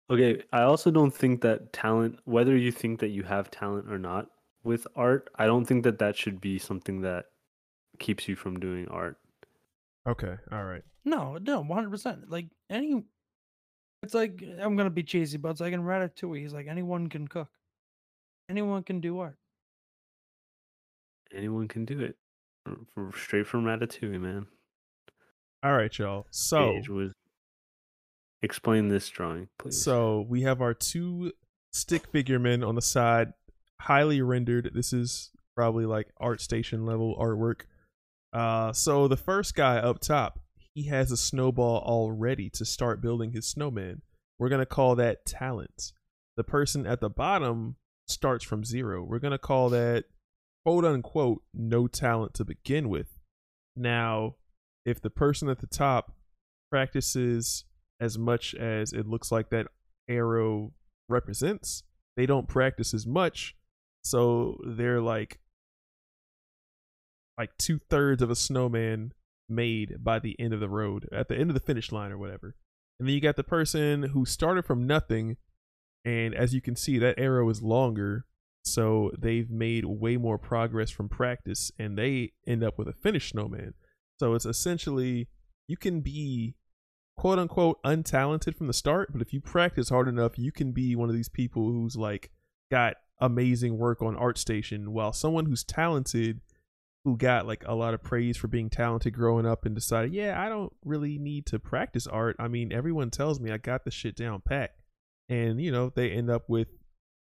Okay, 0.10 0.42
I 0.54 0.62
also 0.62 0.90
don't 0.90 1.14
think 1.14 1.42
that 1.42 1.74
talent, 1.74 2.18
whether 2.24 2.56
you 2.56 2.72
think 2.72 3.02
that 3.02 3.10
you 3.10 3.24
have 3.24 3.52
talent 3.52 3.92
or 3.92 4.00
not 4.00 4.28
with 4.64 4.88
art, 4.96 5.30
I 5.36 5.48
don't 5.48 5.66
think 5.66 5.84
that 5.84 6.00
that 6.00 6.16
should 6.16 6.40
be 6.40 6.60
something 6.60 7.02
that 7.02 7.26
keeps 8.00 8.30
you 8.30 8.38
from 8.38 8.58
doing 8.58 8.88
art. 8.88 9.18
Okay. 10.08 10.36
All 10.50 10.64
right. 10.64 10.84
No, 11.04 11.38
no, 11.42 11.60
one 11.60 11.78
hundred 11.78 11.92
percent. 11.92 12.30
Like 12.30 12.48
any, 12.70 13.04
it's 14.04 14.14
like 14.14 14.44
I'm 14.60 14.76
gonna 14.76 14.90
be 14.90 15.04
cheesy, 15.04 15.38
but 15.38 15.50
it's 15.50 15.62
like 15.62 15.74
in 15.74 15.82
Ratatouille. 15.84 16.40
He's 16.40 16.54
like 16.54 16.68
anyone 16.68 17.08
can 17.10 17.28
cook, 17.28 17.50
anyone 18.50 18.84
can 18.84 19.00
do 19.02 19.20
art. 19.20 19.38
Anyone 21.34 21.68
can 21.68 21.86
do 21.86 22.00
it. 22.02 22.16
R- 22.68 22.76
r- 22.98 23.12
Straight 23.16 23.48
from 23.48 23.64
Ratatouille, 23.64 24.20
man. 24.20 24.48
All 25.64 25.74
right, 25.74 25.96
y'all. 25.98 26.28
So 26.32 26.74
Gage 26.74 26.90
was 26.90 27.14
explain 28.42 28.88
this 28.90 29.08
drawing, 29.10 29.48
please. 29.60 29.82
So 29.82 30.26
we 30.28 30.42
have 30.42 30.62
our 30.62 30.74
two 30.74 31.32
stick 31.72 32.08
figure 32.08 32.40
men 32.40 32.64
on 32.64 32.76
the 32.76 32.82
side, 32.82 33.34
highly 33.82 34.22
rendered. 34.22 34.72
This 34.74 34.92
is 34.92 35.32
probably 35.56 35.86
like 35.86 36.08
ArtStation 36.22 36.86
level 36.88 37.16
artwork. 37.20 37.62
Uh, 38.34 38.74
so 38.74 39.08
the 39.08 39.18
first 39.18 39.56
guy 39.56 39.78
up 39.78 40.00
top, 40.00 40.40
he 40.74 40.88
has 40.88 41.12
a 41.12 41.18
snowball 41.18 41.80
already 41.80 42.50
to 42.52 42.66
start 42.66 43.02
building 43.02 43.32
his 43.32 43.48
snowman. 43.48 44.02
We're 44.40 44.50
gonna 44.50 44.66
call 44.66 44.96
that 44.96 45.26
talent. 45.26 45.92
The 46.38 46.44
person 46.44 46.88
at 46.88 47.02
the 47.02 47.10
bottom 47.10 47.76
starts 48.08 48.44
from 48.44 48.64
zero. 48.64 49.04
We're 49.04 49.20
gonna 49.20 49.38
call 49.38 49.70
that 49.70 50.06
quote 50.66 50.86
unquote 50.86 51.44
no 51.54 51.88
talent 51.88 52.34
to 52.36 52.46
begin 52.46 52.90
with. 52.90 53.20
Now, 53.76 54.36
if 54.86 55.02
the 55.02 55.10
person 55.10 55.50
at 55.50 55.60
the 55.60 55.68
top 55.68 56.14
practices 56.70 57.66
as 58.00 58.18
much 58.18 58.56
as 58.56 58.94
it 58.94 59.08
looks 59.08 59.32
like 59.32 59.50
that 59.50 59.68
arrow 60.08 60.74
represents, 61.08 61.84
they 62.16 62.26
don't 62.26 62.48
practice 62.48 62.94
as 62.94 63.06
much. 63.06 63.56
So 64.04 64.60
they're 64.66 65.02
like 65.02 65.40
like 67.38 67.58
two 67.58 67.80
thirds 67.90 68.22
of 68.22 68.30
a 68.30 68.36
snowman 68.36 69.14
made 69.52 70.04
by 70.04 70.20
the 70.20 70.36
end 70.40 70.54
of 70.54 70.60
the 70.60 70.70
road, 70.70 71.08
at 71.12 71.28
the 71.28 71.38
end 71.38 71.50
of 71.50 71.54
the 71.54 71.60
finish 71.60 71.92
line 71.92 72.12
or 72.12 72.18
whatever. 72.18 72.56
And 73.00 73.08
then 73.08 73.16
you 73.16 73.22
got 73.22 73.36
the 73.36 73.44
person 73.44 74.04
who 74.04 74.26
started 74.26 74.66
from 74.66 74.88
nothing, 74.88 75.38
and 76.06 76.34
as 76.34 76.54
you 76.54 76.62
can 76.62 76.76
see, 76.76 76.98
that 77.00 77.20
arrow 77.20 77.50
is 77.50 77.62
longer. 77.62 78.26
So 78.64 79.12
they've 79.18 79.50
made 79.50 79.86
way 79.86 80.18
more 80.18 80.38
progress 80.38 80.92
from 80.92 81.10
practice, 81.10 81.72
and 81.80 81.98
they 81.98 82.34
end 82.46 82.64
up 82.64 82.78
with 82.78 82.88
a 82.88 82.94
finished 82.94 83.32
snowman. 83.32 83.74
So 84.20 84.36
it's 84.36 84.46
essentially 84.46 85.30
you 85.68 85.78
can 85.78 86.02
be 86.02 86.56
quote 87.18 87.40
unquote 87.40 87.82
untalented 87.84 88.56
from 88.56 88.68
the 88.68 88.74
start, 88.74 89.12
but 89.12 89.22
if 89.22 89.34
you 89.34 89.42
practice 89.42 89.90
hard 89.90 90.08
enough, 90.08 90.38
you 90.38 90.52
can 90.52 90.72
be 90.72 90.96
one 90.96 91.10
of 91.10 91.16
these 91.16 91.30
people 91.30 91.72
who's 91.72 91.96
like 91.96 92.32
got 92.70 92.98
amazing 93.20 93.78
work 93.78 94.02
on 94.02 94.16
ArtStation, 94.16 94.90
while 94.90 95.14
someone 95.14 95.46
who's 95.46 95.64
talented, 95.64 96.42
who 97.04 97.18
got 97.18 97.48
like 97.48 97.64
a 97.66 97.74
lot 97.74 97.94
of 97.94 98.04
praise 98.04 98.38
for 98.38 98.48
being 98.48 98.70
talented 98.70 99.14
growing 99.14 99.46
up 99.46 99.66
and 99.66 99.74
decided, 99.74 100.14
yeah, 100.14 100.40
I 100.40 100.50
don't 100.50 100.72
really 100.86 101.18
need 101.18 101.48
to 101.48 101.60
practice 101.60 102.06
art. 102.06 102.36
I 102.40 102.48
mean, 102.48 102.72
everyone 102.72 103.10
tells 103.10 103.40
me 103.40 103.52
I 103.52 103.58
got 103.58 103.86
the 103.86 103.92
shit 103.92 104.16
down 104.16 104.42
pat. 104.46 104.76
And, 105.28 105.62
you 105.62 105.72
know, 105.72 105.92
they 105.96 106.12
end 106.12 106.30
up 106.30 106.48
with 106.48 106.68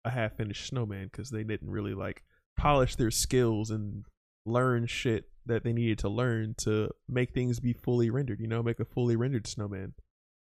a 0.05 0.11
half 0.11 0.37
finished 0.37 0.67
snowman 0.67 1.09
because 1.11 1.31
they 1.31 1.45
didn't 1.45 1.71
really 1.71 1.95
like 1.95 2.23
polish 2.57 2.97
their 2.97 3.11
skills 3.11 3.71
and 3.71 4.05
learn 4.45 4.87
shit 4.87 5.31
that 5.47 5.65
they 5.65 5.73
needed 5.73 5.99
to 5.99 6.09
learn 6.09 6.55
to 6.59 6.91
make 7.09 7.33
things 7.33 7.61
be 7.61 7.73
fully 7.73 8.11
rendered, 8.11 8.41
you 8.41 8.47
know, 8.47 8.63
make 8.63 8.81
a 8.81 8.85
fully 8.85 9.17
rendered 9.17 9.47
snowman 9.47 9.95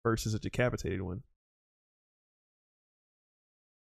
versus 0.03 0.33
a 0.33 0.39
decapitated 0.39 1.01
one. 1.01 1.23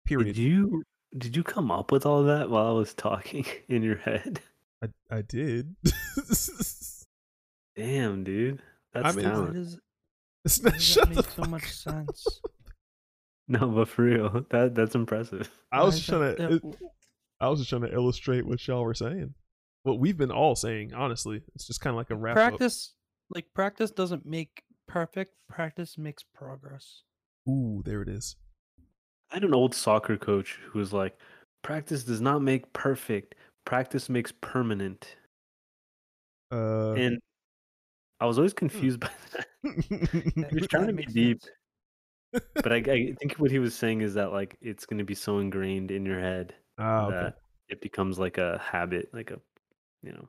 Period. 0.07 0.35
Did 0.35 0.39
you 0.39 0.83
did 1.17 1.37
you 1.37 1.43
come 1.43 1.71
up 1.71 1.91
with 1.93 2.07
all 2.07 2.25
that 2.25 2.51
while 2.51 2.67
I 2.67 2.73
was 2.73 2.95
talking 2.95 3.45
in 3.69 3.83
your 3.83 3.97
head? 3.97 4.41
I, 4.83 4.89
I 5.11 5.23
did. 5.23 5.75
Damn, 7.77 8.25
dude. 8.25 8.63
That's 8.93 9.17
mean- 9.17 9.25
talent. 9.27 9.55
does, 9.55 9.79
It's 10.45 10.63
not, 10.63 10.75
does 10.75 10.83
shut 10.85 11.09
that 11.09 11.15
the 11.17 11.23
so 11.23 11.29
fuck 11.31 11.49
much 11.51 11.65
up. 11.65 11.69
sense? 11.69 12.41
No, 13.51 13.67
but 13.67 13.89
for 13.89 14.03
real, 14.03 14.45
that 14.51 14.75
that's 14.75 14.95
impressive. 14.95 15.51
I 15.73 15.83
was 15.83 15.97
just 15.97 16.07
trying 16.11 16.37
to. 16.37 16.55
it- 16.57 16.63
I 17.41 17.49
was 17.49 17.61
just 17.61 17.71
trying 17.71 17.81
to 17.81 17.93
illustrate 17.95 18.45
what 18.47 18.67
y'all 18.69 18.85
were 18.85 18.93
saying. 18.93 19.33
What 19.85 19.99
we've 19.99 20.19
been 20.19 20.31
all 20.31 20.55
saying, 20.55 20.93
honestly. 20.93 21.41
It's 21.55 21.67
just 21.67 21.81
kind 21.81 21.95
of 21.95 21.97
like 21.97 22.11
a 22.11 22.15
wrap 22.15 22.35
practice, 22.35 22.93
like 23.35 23.47
practice, 23.55 23.91
doesn't 23.91 24.27
make 24.27 24.65
perfect. 24.87 25.33
Practice 25.49 25.97
makes 25.97 26.23
progress. 26.35 27.05
up. 27.47 27.53
Ooh, 27.55 27.83
there 27.87 28.03
it 28.03 28.09
is. 28.11 28.37
I 29.31 29.37
had 29.37 29.45
an 29.45 29.55
old 29.55 29.75
soccer 29.75 30.19
coach 30.19 30.59
who 30.71 30.79
was 30.79 30.93
like, 30.93 31.19
Practice 31.63 32.05
does 32.05 32.21
not 32.21 32.43
make 32.43 32.71
perfect. 32.75 33.35
Practice 33.69 34.09
makes 34.09 34.33
permanent. 34.33 35.15
Uh, 36.51 36.93
And 36.93 37.19
I 38.19 38.25
was 38.25 38.39
always 38.39 38.55
confused 38.55 38.99
by 39.05 39.11
that. 39.33 39.47
That- 39.63 40.47
He 40.51 40.55
was 40.59 40.67
trying 40.69 40.87
to 40.87 40.95
be 40.95 41.05
deep, 41.21 41.41
but 42.55 42.73
I, 42.73 42.77
I 42.99 43.15
think 43.21 43.35
what 43.37 43.51
he 43.51 43.59
was 43.59 43.75
saying 43.75 44.01
is 44.01 44.15
that 44.15 44.33
like 44.33 44.57
it's 44.63 44.87
going 44.87 44.97
to 44.99 45.05
be 45.05 45.15
so 45.15 45.39
ingrained 45.39 45.91
in 45.91 46.07
your 46.07 46.19
head 46.19 46.55
okay. 46.81 47.15
that 47.15 47.35
it 47.69 47.83
becomes 47.83 48.19
like 48.19 48.39
a 48.39 48.57
habit, 48.65 49.11
like 49.13 49.31
a, 49.33 49.39
you 50.03 50.13
know. 50.13 50.27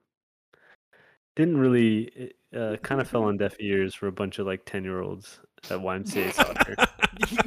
Didn't 1.37 1.55
really, 1.55 2.03
it, 2.15 2.35
uh, 2.53 2.75
kind 2.83 2.99
of 2.99 3.07
fell 3.07 3.23
on 3.23 3.37
deaf 3.37 3.55
ears 3.61 3.95
for 3.95 4.07
a 4.07 4.11
bunch 4.11 4.39
of 4.39 4.47
like 4.47 4.65
ten 4.65 4.83
year 4.83 4.99
olds 4.99 5.39
at 5.69 5.79
YMCA 5.79 6.33
soccer. 6.33 6.75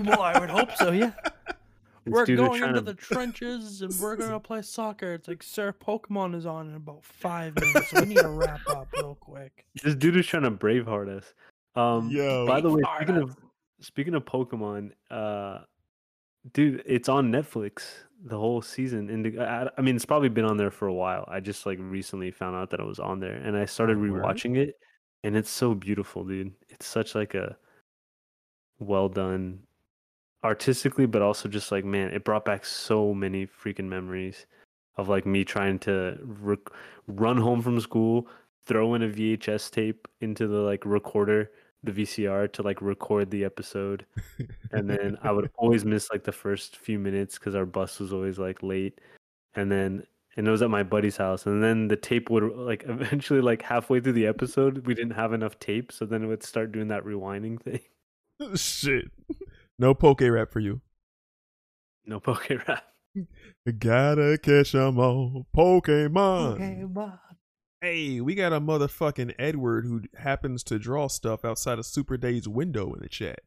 well, 0.03 0.23
I 0.23 0.39
would 0.39 0.49
hope 0.49 0.75
so. 0.77 0.91
Yeah, 0.91 1.11
This 1.25 1.32
we're 2.07 2.27
going 2.27 2.63
into 2.63 2.75
to- 2.75 2.81
the 2.81 2.95
trenches 2.95 3.83
and 3.83 3.95
we're 4.01 4.17
gonna 4.17 4.41
play 4.41 4.63
soccer. 4.63 5.15
It's 5.15 5.29
like, 5.29 5.43
sir, 5.43 5.73
Pokemon 5.73 6.35
is 6.35 6.47
on 6.47 6.71
in 6.71 6.75
about 6.77 7.05
five 7.05 7.55
minutes. 7.57 7.91
So 7.91 8.01
we 8.01 8.07
need 8.09 8.19
to 8.19 8.29
wrap 8.29 8.61
up 8.69 8.89
real 8.95 9.17
quick. 9.21 9.65
This 9.83 9.95
dude 9.95 10.17
is 10.17 10.27
trying 10.27 10.43
to 10.45 10.51
braveheart 10.51 11.09
us. 11.09 11.35
Um, 11.75 12.11
Yo. 12.11 12.47
by 12.47 12.61
the 12.61 12.71
way, 12.71 12.83
speaking 12.97 13.17
us. 13.17 13.23
of 13.23 13.37
speaking 13.81 14.15
of 14.15 14.25
Pokemon, 14.25 14.93
uh, 15.11 15.59
dude, 16.53 16.83
it's 16.87 17.09
on 17.09 17.31
Netflix 17.33 17.83
the 18.25 18.39
whole 18.39 18.63
season. 18.63 19.11
And 19.11 19.41
I, 19.41 19.69
I 19.77 19.81
mean, 19.81 19.97
it's 19.97 20.05
probably 20.05 20.29
been 20.29 20.45
on 20.45 20.57
there 20.57 20.71
for 20.71 20.87
a 20.89 20.95
while. 20.95 21.25
I 21.29 21.41
just 21.41 21.67
like 21.67 21.79
recently 21.81 22.31
found 22.31 22.57
out 22.57 22.71
that 22.71 22.81
it 22.81 22.87
was 22.87 22.99
on 22.99 23.21
there, 23.21 23.35
and 23.37 23.57
I 23.57 23.65
started 23.65 23.99
Word? 23.99 24.13
rewatching 24.13 24.57
it, 24.57 24.77
and 25.25 25.37
it's 25.37 25.51
so 25.51 25.75
beautiful, 25.75 26.25
dude. 26.25 26.53
It's 26.69 26.87
such 26.87 27.15
like 27.15 27.35
a 27.35 27.57
well 28.79 29.09
done 29.09 29.61
artistically, 30.45 31.07
but 31.07 31.23
also 31.23 31.49
just 31.49 31.73
like 31.73 31.85
man, 31.85 32.13
it 32.13 32.25
brought 32.25 32.45
back 32.45 32.65
so 32.65 33.15
many 33.15 33.47
freaking 33.47 33.89
memories 33.89 34.47
of 34.97 35.09
like 35.09 35.27
me 35.27 35.45
trying 35.45 35.79
to 35.81 36.19
rec- 36.23 36.73
run 37.07 37.37
home 37.37 37.63
from 37.63 37.81
school, 37.81 38.29
throw 38.67 38.95
in 38.95 39.03
a 39.03 39.09
VHS 39.09 39.71
tape 39.71 40.09
into 40.21 40.47
the 40.47 40.59
like 40.59 40.85
recorder, 40.85 41.51
the 41.83 41.93
VCR 41.93 42.53
to 42.53 42.63
like 42.63 42.81
record 42.83 43.31
the 43.31 43.45
episode, 43.45 44.07
and 44.73 44.89
then 44.89 45.17
I 45.23 45.33
would 45.33 45.51
always 45.57 45.85
miss 45.85 46.11
like 46.11 46.25
the 46.25 46.33
first 46.33 46.77
few 46.77 46.99
minutes 46.99 47.39
because 47.39 47.55
our 47.55 47.67
bus 47.67 47.99
was 48.01 48.13
always 48.13 48.39
like 48.39 48.63
late, 48.63 49.01
and 49.55 49.71
then 49.71 50.05
and 50.37 50.49
it 50.49 50.51
was 50.51 50.63
at 50.63 50.71
my 50.71 50.83
buddy's 50.83 51.17
house, 51.17 51.47
and 51.47 51.63
then 51.63 51.89
the 51.89 51.97
tape 51.97 52.31
would 52.31 52.45
like 52.57 52.85
eventually 52.89 53.41
like 53.41 53.63
halfway 53.63 54.01
through 54.01 54.13
the 54.13 54.27
episode 54.27 54.87
we 54.87 54.95
didn't 54.95 55.15
have 55.15 55.33
enough 55.33 55.59
tape, 55.59 55.93
so 55.93 56.05
then 56.05 56.23
it 56.23 56.27
would 56.27 56.43
start 56.43 56.73
doing 56.73 56.89
that 56.89 57.05
rewinding 57.05 57.61
thing. 57.61 57.81
Shit. 58.57 59.11
No 59.83 59.95
poke 59.95 60.21
rap 60.21 60.53
for 60.53 60.61
you. 60.61 60.81
No 62.07 62.21
poke 62.21 62.49
rap. 62.69 62.85
Gotta 63.81 64.39
catch 64.41 64.77
'em 64.77 65.01
all. 65.01 65.49
Pokemon. 65.53 66.61
Pokemon. 66.61 67.19
Hey, 67.81 68.21
we 68.21 68.37
got 68.37 68.53
a 68.53 68.61
motherfucking 68.61 69.35
Edward 69.41 69.85
who 69.85 70.03
happens 70.19 70.63
to 70.65 70.79
draw 70.79 71.09
stuff 71.09 71.45
outside 71.45 71.81
of 71.81 71.85
Superday's 71.85 72.49
window 72.49 72.95
in 72.95 73.01
the 73.01 73.09
chat. 73.09 73.41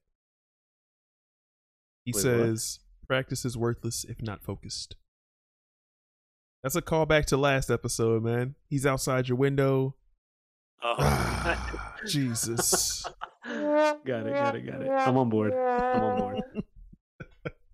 He 2.04 2.12
Wait, 2.12 2.16
what? 2.16 2.22
says, 2.22 2.80
practice 3.08 3.46
is 3.46 3.58
worthless 3.58 4.04
if 4.04 4.22
not 4.22 4.44
focused. 4.44 4.98
That's 6.64 6.76
a 6.76 6.82
callback 6.82 7.28
to 7.28 7.38
last 7.38 7.72
episode, 7.72 8.24
man. 8.24 8.56
He's 8.68 8.86
outside 8.86 9.30
your 9.30 9.38
window. 9.38 9.96
Ah, 10.84 11.96
Jesus. 12.08 13.04
got 13.46 13.98
it, 14.06 14.06
got 14.06 14.56
it, 14.56 14.66
got 14.66 14.82
it. 14.82 14.90
I'm 14.90 15.18
on 15.18 15.30
board. 15.30 15.54
I'm 15.54 16.04
on 16.04 16.20
board. 16.20 16.42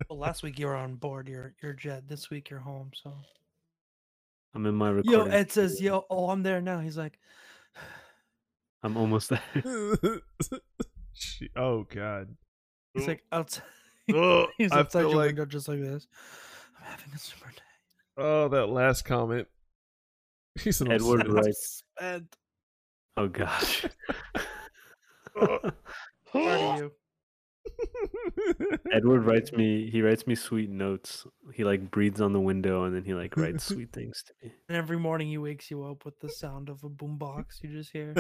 Well, 0.10 0.20
last 0.20 0.44
week 0.44 0.60
you 0.60 0.66
were 0.68 0.76
on 0.76 0.96
board. 0.96 1.30
You're 1.30 1.54
you're 1.64 1.72
Jet. 1.72 2.06
This 2.06 2.30
week 2.30 2.50
you're 2.50 2.60
home. 2.60 2.92
So 3.02 3.14
I'm 4.54 4.66
in 4.66 4.76
my 4.76 4.90
recording. 4.90 5.12
yo. 5.32 5.38
Ed 5.38 5.54
says 5.54 5.80
yo. 5.80 6.06
Oh, 6.10 6.30
I'm 6.30 6.44
there 6.44 6.60
now. 6.60 6.82
He's 6.82 6.98
like, 6.98 7.18
I'm 8.84 8.98
almost 8.98 9.30
there. 9.30 9.42
She- 11.14 11.50
oh, 11.56 11.84
God. 11.84 12.36
he's 12.94 13.08
like 13.08 13.24
outside. 13.32 13.64
Oh, 14.14 14.48
He's 14.58 14.74
I 14.74 14.80
outside 14.80 15.02
feel 15.04 15.10
your 15.12 15.18
like, 15.20 15.28
window 15.28 15.46
just 15.46 15.70
like 15.70 15.80
this. 15.80 16.08
I'm 16.78 16.86
having 16.92 17.14
a 17.16 17.18
super 17.18 17.50
day. 17.50 17.62
oh, 18.18 18.50
that 18.50 18.68
last 18.68 19.06
comment. 19.06 19.48
He's 20.62 20.82
an 20.82 20.92
Edward 20.92 21.22
obsessed- 21.22 21.46
writes. 21.46 21.84
Ed, 22.02 22.28
Oh 23.22 23.28
gosh. 23.28 23.86
Uh, 25.40 25.70
you. 26.34 26.92
Edward 28.92 29.26
writes 29.28 29.52
me. 29.54 29.92
He 29.92 30.02
writes 30.02 30.26
me 30.26 30.34
sweet 30.34 30.72
notes. 30.72 31.28
He 31.54 31.64
like 31.64 31.92
breathes 31.92 32.20
on 32.20 32.34
the 32.34 32.40
window 32.40 32.86
and 32.86 32.96
then 32.96 33.04
he 33.04 33.14
like 33.14 33.38
writes 33.38 33.66
sweet 33.66 33.92
things 33.94 34.24
to 34.26 34.34
me. 34.42 34.54
And 34.68 34.76
every 34.76 34.98
morning 34.98 35.28
he 35.28 35.38
wakes 35.38 35.70
you 35.70 35.84
up 35.84 36.04
with 36.04 36.20
the 36.20 36.30
sound 36.30 36.68
of 36.68 36.84
a 36.84 36.90
boombox. 36.90 37.62
You 37.62 37.70
just 37.70 37.92
hear. 37.92 38.14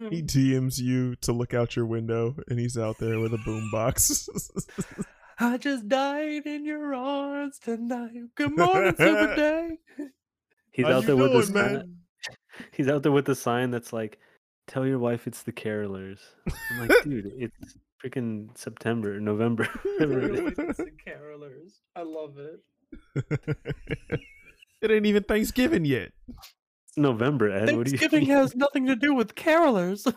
Hmm. 0.00 0.08
he 0.10 0.22
DMs 0.22 0.78
you 0.78 1.16
to 1.16 1.32
look 1.32 1.52
out 1.54 1.74
your 1.74 1.86
window, 1.86 2.36
and 2.48 2.58
he's 2.58 2.76
out 2.76 2.98
there 2.98 3.18
with 3.20 3.32
a 3.32 3.38
boombox. 3.38 4.28
I 5.38 5.56
just 5.56 5.88
died 5.88 6.46
in 6.46 6.64
your 6.64 6.94
arms 6.94 7.60
tonight. 7.60 8.10
Good 8.34 8.56
morning, 8.56 8.94
Superday. 8.94 9.70
He's 10.72 10.86
How 10.86 10.94
out 10.94 11.04
there 11.04 11.16
with 11.16 11.30
doing, 11.30 11.44
sign. 11.44 11.54
man? 11.54 11.96
He's 12.72 12.88
out 12.88 13.02
there 13.02 13.12
with 13.12 13.28
a 13.28 13.34
sign 13.34 13.70
that's 13.70 13.92
like, 13.92 14.18
"Tell 14.66 14.86
your 14.86 14.98
wife 14.98 15.26
it's 15.26 15.42
the 15.42 15.52
carolers." 15.52 16.20
I'm 16.72 16.88
like, 16.88 16.90
dude, 17.04 17.32
it's 17.36 17.76
freaking 18.04 18.56
September, 18.56 19.20
November. 19.20 19.68
it 19.84 20.10
is. 20.10 20.76
The 20.76 20.90
carolers. 21.06 21.78
I 21.96 22.02
love 22.02 22.36
it. 22.38 22.60
it 24.82 24.90
ain't 24.90 25.06
even 25.06 25.22
Thanksgiving 25.24 25.84
yet. 25.84 26.12
It's 26.28 26.96
November, 26.96 27.50
Ed. 27.50 27.76
What 27.76 27.86
do 27.86 27.92
you 27.92 27.98
Thanksgiving 27.98 28.26
has 28.26 28.54
nothing 28.54 28.86
to 28.86 28.96
do 28.96 29.14
with 29.14 29.34
carolers. 29.34 30.12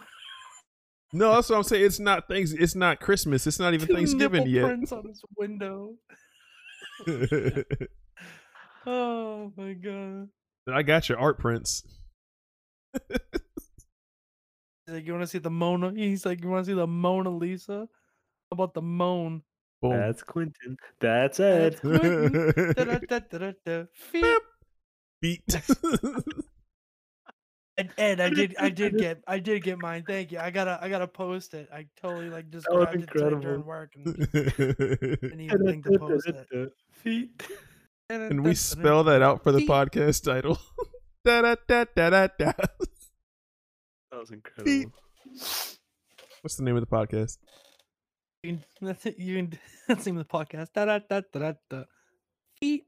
No, 1.14 1.34
that's 1.34 1.50
what 1.50 1.56
I'm 1.56 1.64
saying. 1.64 1.86
It's 1.86 2.00
not 2.00 2.28
things. 2.28 2.54
It's 2.54 2.76
not 2.76 3.00
Christmas. 3.00 3.48
It's 3.48 3.60
not 3.60 3.74
even 3.74 3.88
Two 3.88 3.96
Thanksgiving 3.96 4.44
nipple 4.44 4.54
yet. 4.54 4.66
prints 4.66 4.92
on 4.92 5.08
his 5.08 5.22
window. 5.38 5.96
Oh 8.90 9.52
my 9.58 9.74
god! 9.74 10.30
I 10.74 10.82
got 10.82 11.10
your 11.10 11.20
art 11.20 11.40
prints. 11.40 11.84
He's 14.88 14.96
like, 14.96 15.06
you 15.06 15.12
want 15.12 15.24
to 15.24 15.28
see 15.28 15.40
the 15.40 15.50
Mona? 15.50 15.92
He's 15.94 16.26
like, 16.26 16.42
you 16.42 16.50
want 16.50 16.66
to 16.66 16.72
see 16.72 16.76
the 16.76 16.88
Mona 16.88 17.30
Lisa? 17.30 17.90
How 18.50 18.54
about 18.54 18.74
the 18.74 18.82
moan? 18.82 19.42
Boom. 19.82 19.92
That's 19.92 20.24
Quentin. 20.24 20.78
That's 21.00 21.40
Ed. 21.40 21.74
That's 21.74 21.80
Quentin. 21.82 22.54
Da-da-da-da-da-da. 22.74 23.86
Feet. 23.94 24.40
Beat. 25.22 25.42
Ed, 27.78 27.92
Ed, 27.98 28.22
I 28.22 28.30
did, 28.30 28.56
I 28.60 28.70
did 28.70 28.98
get, 28.98 29.22
I 29.28 29.40
did 29.40 29.64
get 29.64 29.78
mine. 29.78 30.04
Thank 30.08 30.32
you. 30.32 30.40
I 30.40 30.50
gotta, 30.50 30.80
I 30.82 30.90
gotta 30.90 31.08
post 31.08 31.54
it. 31.54 31.70
I 31.72 31.86
totally 32.02 32.30
like 32.30 32.50
just 32.50 32.66
That 32.70 32.76
was 32.76 33.06
grabbed 33.06 33.34
it 33.34 33.42
during 33.42 33.66
work 33.66 33.94
and 33.96 34.06
didn't 34.32 35.42
even 35.42 35.66
think 35.66 35.86
to 35.86 36.00
post 36.00 36.28
it. 36.28 36.74
Feet. 36.92 37.44
and 38.10 38.44
we 38.44 38.56
spell 38.56 39.04
that 39.04 39.22
out 39.22 39.44
for 39.44 39.52
the 39.52 39.68
podcast 39.68 40.24
title. 40.24 40.60
da 41.28 41.42
da 41.42 41.56
da 41.68 41.86
da 41.94 42.10
da 42.10 42.28
da. 42.40 42.52
That 44.12 44.20
was 44.20 44.32
incredible. 44.32 44.94
What's 46.42 46.56
the 46.56 46.64
name 46.64 46.78
of 46.78 46.82
the 46.82 46.88
podcast? 46.88 47.38
You 48.44 48.54
can, 48.54 48.64
that's 48.82 49.06
it. 49.06 49.20
You 49.20 49.50
that's 49.90 50.06
the 50.06 50.12
name 50.12 50.20
of 50.20 50.28
the 50.28 50.34
podcast. 50.34 50.72
Da 50.74 50.86
da 50.86 51.00
da 51.00 51.22
da 51.34 51.40
da 51.40 51.54
da. 51.70 51.84
Feet. 52.62 52.86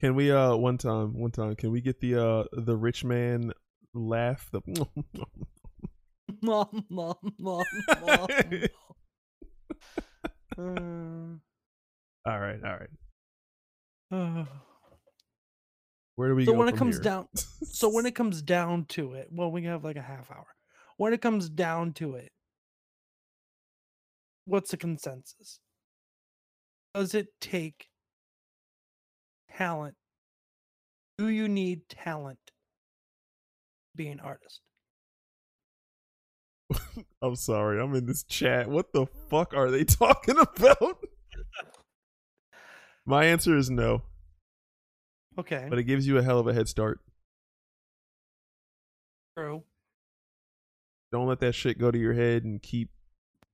can 0.00 0.14
we 0.14 0.30
uh 0.30 0.54
one 0.54 0.76
time 0.76 1.18
one 1.18 1.30
time 1.30 1.56
can 1.56 1.72
we 1.72 1.80
get 1.80 2.00
the 2.00 2.22
uh 2.22 2.44
the 2.52 2.76
rich 2.76 3.02
man 3.02 3.52
laugh 3.94 4.50
the 4.52 4.60
Mom, 6.42 6.84
mom, 6.90 7.16
mom, 7.38 7.64
mom. 8.06 8.26
Uh, 10.58 11.38
all 12.30 12.38
right 12.38 12.60
all 12.62 12.76
right 12.76 12.90
uh. 14.12 14.44
where 16.22 16.28
do 16.28 16.36
we 16.36 16.44
So 16.44 16.52
when 16.52 16.68
it 16.68 16.76
comes 16.76 16.98
here? 16.98 17.02
down, 17.02 17.26
so 17.34 17.88
when 17.88 18.06
it 18.06 18.14
comes 18.14 18.42
down 18.42 18.84
to 18.90 19.14
it, 19.14 19.26
well, 19.32 19.50
we 19.50 19.64
have 19.64 19.82
like 19.82 19.96
a 19.96 20.02
half 20.02 20.30
hour. 20.30 20.46
When 20.96 21.12
it 21.12 21.20
comes 21.20 21.48
down 21.48 21.94
to 21.94 22.14
it, 22.14 22.30
what's 24.44 24.70
the 24.70 24.76
consensus? 24.76 25.58
Does 26.94 27.12
it 27.12 27.26
take 27.40 27.88
talent? 29.56 29.96
Do 31.18 31.26
you 31.26 31.48
need 31.48 31.88
talent 31.88 32.38
to 32.46 32.52
be 33.96 34.06
an 34.06 34.20
artist? 34.20 34.60
i'm 37.20 37.34
sorry 37.34 37.82
i'm 37.82 37.94
in 37.96 38.06
this 38.06 38.22
chat 38.22 38.68
what 38.68 38.92
the 38.92 39.06
fuck 39.28 39.52
are 39.54 39.72
they 39.72 39.82
talking 39.84 40.38
about 40.38 40.98
my 43.04 43.26
answer 43.26 43.58
is 43.58 43.68
no 43.68 44.02
Okay, 45.38 45.66
but 45.68 45.78
it 45.78 45.84
gives 45.84 46.06
you 46.06 46.18
a 46.18 46.22
hell 46.22 46.38
of 46.38 46.46
a 46.46 46.52
head 46.54 46.68
start 46.68 47.00
true. 49.36 49.62
don't 51.10 51.26
let 51.26 51.40
that 51.40 51.54
shit 51.54 51.78
go 51.78 51.90
to 51.90 51.98
your 51.98 52.12
head 52.12 52.44
and 52.44 52.62
keep 52.62 52.90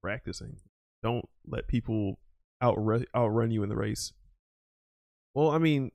practicing 0.03 0.57
don't 1.03 1.29
let 1.47 1.69
people 1.69 2.19
outrun 2.63 3.05
outrun 3.15 3.51
you 3.51 3.63
in 3.63 3.69
the 3.69 3.77
race 3.77 4.13
Well, 5.35 5.51
I 5.51 5.59
mean, 5.59 5.93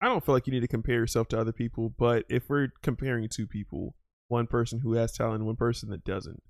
I 0.00 0.06
don't 0.06 0.24
feel 0.24 0.34
like 0.34 0.46
you 0.46 0.52
need 0.52 0.60
to 0.60 0.68
compare 0.68 0.96
yourself 0.96 1.28
to 1.28 1.38
other 1.38 1.52
people, 1.52 1.94
but 1.96 2.24
if 2.28 2.48
we're 2.48 2.72
comparing 2.82 3.28
two 3.28 3.46
people, 3.46 3.94
one 4.28 4.46
person 4.46 4.80
who 4.80 4.94
has 4.94 5.12
talent 5.12 5.36
and 5.36 5.46
one 5.46 5.56
person 5.56 5.90
that 5.90 6.04
doesn't, 6.04 6.42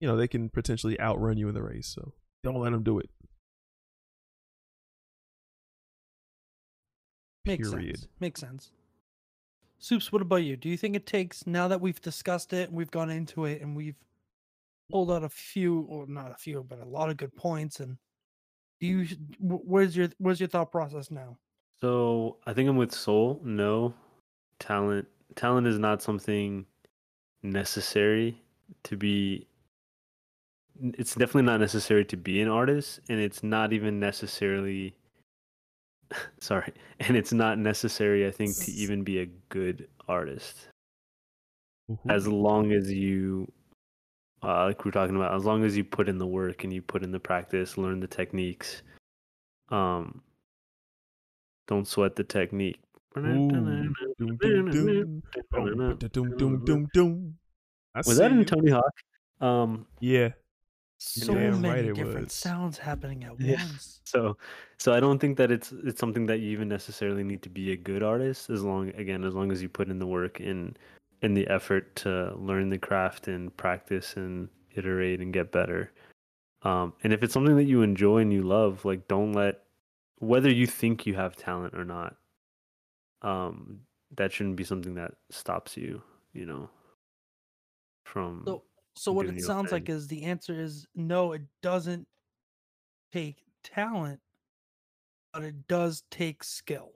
you 0.00 0.08
know, 0.08 0.16
they 0.16 0.26
can 0.26 0.48
potentially 0.48 0.98
outrun 0.98 1.36
you 1.36 1.48
in 1.48 1.54
the 1.54 1.62
race. 1.62 1.92
So 1.94 2.14
don't 2.42 2.58
let 2.60 2.72
them 2.72 2.82
do 2.82 2.98
it. 2.98 3.10
Makes 7.44 7.70
Period. 7.70 7.98
sense. 7.98 8.08
Makes 8.20 8.40
sense. 8.40 8.72
Soups, 9.78 10.10
what 10.10 10.22
about 10.22 10.36
you? 10.36 10.56
Do 10.56 10.68
you 10.68 10.76
think 10.76 10.96
it 10.96 11.06
takes 11.06 11.46
now 11.46 11.68
that 11.68 11.80
we've 11.80 12.00
discussed 12.00 12.52
it 12.52 12.68
and 12.68 12.78
we've 12.78 12.90
gone 12.90 13.10
into 13.10 13.44
it 13.44 13.60
and 13.60 13.76
we've 13.76 13.98
pulled 14.90 15.10
out 15.10 15.24
a 15.24 15.28
few 15.28 15.80
or 15.88 16.06
not 16.06 16.30
a 16.30 16.36
few, 16.36 16.64
but 16.66 16.78
a 16.78 16.84
lot 16.84 17.10
of 17.10 17.16
good 17.16 17.34
points 17.36 17.80
and 17.80 17.98
do 18.80 18.86
you 18.86 19.06
where's 19.40 19.96
your 19.96 20.08
where's 20.18 20.40
your 20.40 20.48
thought 20.48 20.72
process 20.72 21.10
now? 21.10 21.38
So 21.80 22.38
I 22.46 22.52
think 22.52 22.68
I'm 22.68 22.76
with 22.76 22.92
Soul. 22.92 23.40
No, 23.42 23.94
talent. 24.58 25.06
Talent 25.36 25.66
is 25.66 25.78
not 25.78 26.02
something 26.02 26.66
necessary 27.42 28.40
to 28.84 28.96
be. 28.96 29.46
It's 30.82 31.14
definitely 31.14 31.42
not 31.42 31.60
necessary 31.60 32.04
to 32.06 32.16
be 32.16 32.40
an 32.40 32.48
artist, 32.48 33.00
and 33.08 33.20
it's 33.20 33.42
not 33.42 33.72
even 33.72 34.00
necessarily. 34.00 34.94
Sorry, 36.40 36.72
and 37.00 37.16
it's 37.16 37.32
not 37.32 37.58
necessary. 37.58 38.26
I 38.26 38.30
think 38.30 38.56
to 38.56 38.72
even 38.72 39.02
be 39.02 39.20
a 39.20 39.26
good 39.48 39.88
artist, 40.08 40.68
as 42.08 42.26
long 42.26 42.72
as 42.72 42.90
you, 42.92 43.50
uh, 44.42 44.64
like 44.64 44.84
we 44.84 44.88
we're 44.88 44.92
talking 44.92 45.16
about, 45.16 45.34
as 45.34 45.44
long 45.44 45.64
as 45.64 45.76
you 45.76 45.84
put 45.84 46.08
in 46.08 46.18
the 46.18 46.26
work 46.26 46.64
and 46.64 46.72
you 46.72 46.82
put 46.82 47.02
in 47.02 47.12
the 47.12 47.20
practice, 47.20 47.76
learn 47.78 48.00
the 48.00 48.06
techniques. 48.06 48.82
Um, 49.70 50.22
don't 51.66 51.88
sweat 51.88 52.16
the 52.16 52.24
technique. 52.24 52.80
Was 58.06 58.18
that 58.18 58.32
in. 58.32 58.44
Tony 58.44 58.70
Hawk? 58.70 58.92
Um, 59.40 59.86
Yeah. 60.00 60.30
So 60.98 61.34
damn 61.34 61.60
many 61.60 61.88
right 61.88 61.94
different 61.94 62.30
sounds 62.30 62.78
happening 62.78 63.24
at 63.24 63.38
Yeah. 63.38 63.56
once. 63.56 64.00
so 64.04 64.36
so 64.78 64.92
I 64.92 65.00
don't 65.00 65.18
think 65.18 65.36
that 65.38 65.50
it's 65.50 65.72
it's 65.72 66.00
something 66.00 66.26
that 66.26 66.38
you 66.38 66.50
even 66.50 66.68
necessarily 66.68 67.24
need 67.24 67.42
to 67.42 67.48
be 67.50 67.72
a 67.72 67.76
good 67.76 68.02
artist 68.02 68.50
as 68.50 68.62
long 68.62 68.90
again 68.90 69.24
as 69.24 69.34
long 69.34 69.50
as 69.52 69.62
you 69.62 69.68
put 69.68 69.88
in 69.88 69.98
the 69.98 70.06
work 70.06 70.40
and 70.40 70.78
in 71.22 71.34
the 71.34 71.46
effort 71.48 71.94
to 71.96 72.34
learn 72.36 72.68
the 72.68 72.78
craft 72.78 73.28
and 73.28 73.56
practice 73.56 74.16
and 74.16 74.48
iterate 74.74 75.20
and 75.20 75.32
get 75.32 75.52
better. 75.52 75.90
Um, 76.62 76.94
and 77.02 77.12
if 77.12 77.22
it's 77.22 77.32
something 77.34 77.56
that 77.56 77.64
you 77.64 77.82
enjoy 77.82 78.18
and 78.18 78.32
you 78.32 78.42
love, 78.42 78.84
like 78.84 79.08
don't 79.08 79.32
let 79.32 79.64
whether 80.18 80.50
you 80.50 80.66
think 80.66 81.06
you 81.06 81.14
have 81.14 81.36
talent 81.36 81.74
or 81.74 81.84
not, 81.84 82.16
um, 83.22 83.80
that 84.16 84.32
shouldn't 84.32 84.56
be 84.56 84.64
something 84.64 84.94
that 84.94 85.14
stops 85.30 85.76
you, 85.76 86.02
you 86.32 86.46
know, 86.46 86.70
from 88.04 88.44
So 88.46 88.62
so 88.96 89.12
what 89.12 89.26
it 89.26 89.40
sounds 89.42 89.72
like 89.72 89.88
is 89.88 90.06
the 90.08 90.24
answer 90.24 90.58
is 90.58 90.86
no, 90.94 91.32
it 91.32 91.42
doesn't 91.62 92.06
take 93.12 93.42
talent, 93.62 94.20
but 95.32 95.42
it 95.42 95.66
does 95.66 96.02
take 96.10 96.44
skill. 96.44 96.90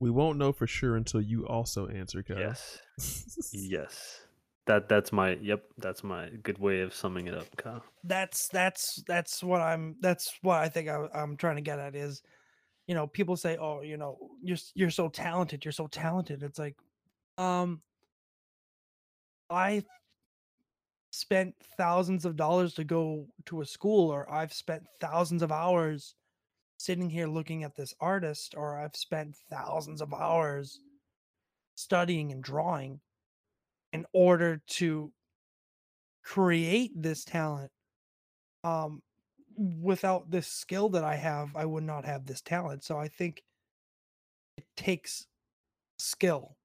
We 0.00 0.10
won't 0.10 0.38
know 0.38 0.52
for 0.52 0.66
sure 0.66 0.96
until 0.96 1.20
you 1.20 1.46
also 1.46 1.88
answer, 1.88 2.22
Kyle. 2.22 2.38
yes. 2.38 2.80
Yes. 3.52 4.20
That 4.66 4.86
that's 4.86 5.12
my 5.12 5.38
yep, 5.40 5.64
that's 5.78 6.04
my 6.04 6.28
good 6.42 6.58
way 6.58 6.82
of 6.82 6.92
summing 6.94 7.26
it 7.26 7.34
up, 7.34 7.46
Kyle. 7.56 7.82
that's 8.04 8.48
that's 8.48 9.02
that's 9.08 9.42
what 9.42 9.62
I'm 9.62 9.96
that's 10.02 10.30
what 10.42 10.58
I 10.58 10.68
think 10.68 10.90
I, 10.90 11.06
I'm 11.14 11.38
trying 11.38 11.56
to 11.56 11.62
get 11.62 11.78
at 11.78 11.96
is, 11.96 12.22
you 12.86 12.94
know, 12.94 13.06
people 13.06 13.34
say, 13.34 13.56
oh, 13.56 13.80
you 13.80 13.96
know, 13.96 14.18
you're 14.42 14.58
you're 14.74 14.90
so 14.90 15.08
talented, 15.08 15.64
you're 15.64 15.72
so 15.72 15.86
talented. 15.86 16.42
It's 16.42 16.58
like, 16.58 16.76
um, 17.38 17.80
I 19.48 19.84
spent 21.10 21.56
thousands 21.60 22.24
of 22.24 22.36
dollars 22.36 22.74
to 22.74 22.84
go 22.84 23.28
to 23.46 23.60
a 23.62 23.66
school, 23.66 24.10
or 24.10 24.30
I've 24.30 24.52
spent 24.52 24.86
thousands 25.00 25.42
of 25.42 25.52
hours 25.52 26.14
sitting 26.78 27.10
here 27.10 27.28
looking 27.28 27.64
at 27.64 27.76
this 27.76 27.94
artist, 28.00 28.54
or 28.56 28.78
I've 28.78 28.96
spent 28.96 29.36
thousands 29.36 30.02
of 30.02 30.14
hours 30.14 30.80
studying 31.76 32.32
and 32.32 32.42
drawing 32.44 33.00
in 33.92 34.06
order 34.12 34.62
to 34.66 35.12
create 36.22 36.92
this 37.00 37.24
talent 37.24 37.72
um 38.64 39.02
without 39.56 40.30
this 40.30 40.48
skill 40.48 40.88
that 40.90 41.04
i 41.04 41.16
have 41.16 41.54
i 41.56 41.64
would 41.66 41.84
not 41.84 42.04
have 42.04 42.26
this 42.26 42.42
talent. 42.42 42.84
So 42.84 42.98
i 42.98 43.08
think 43.08 43.44
it 44.58 44.66
takes 44.76 45.26
skill 45.98 46.58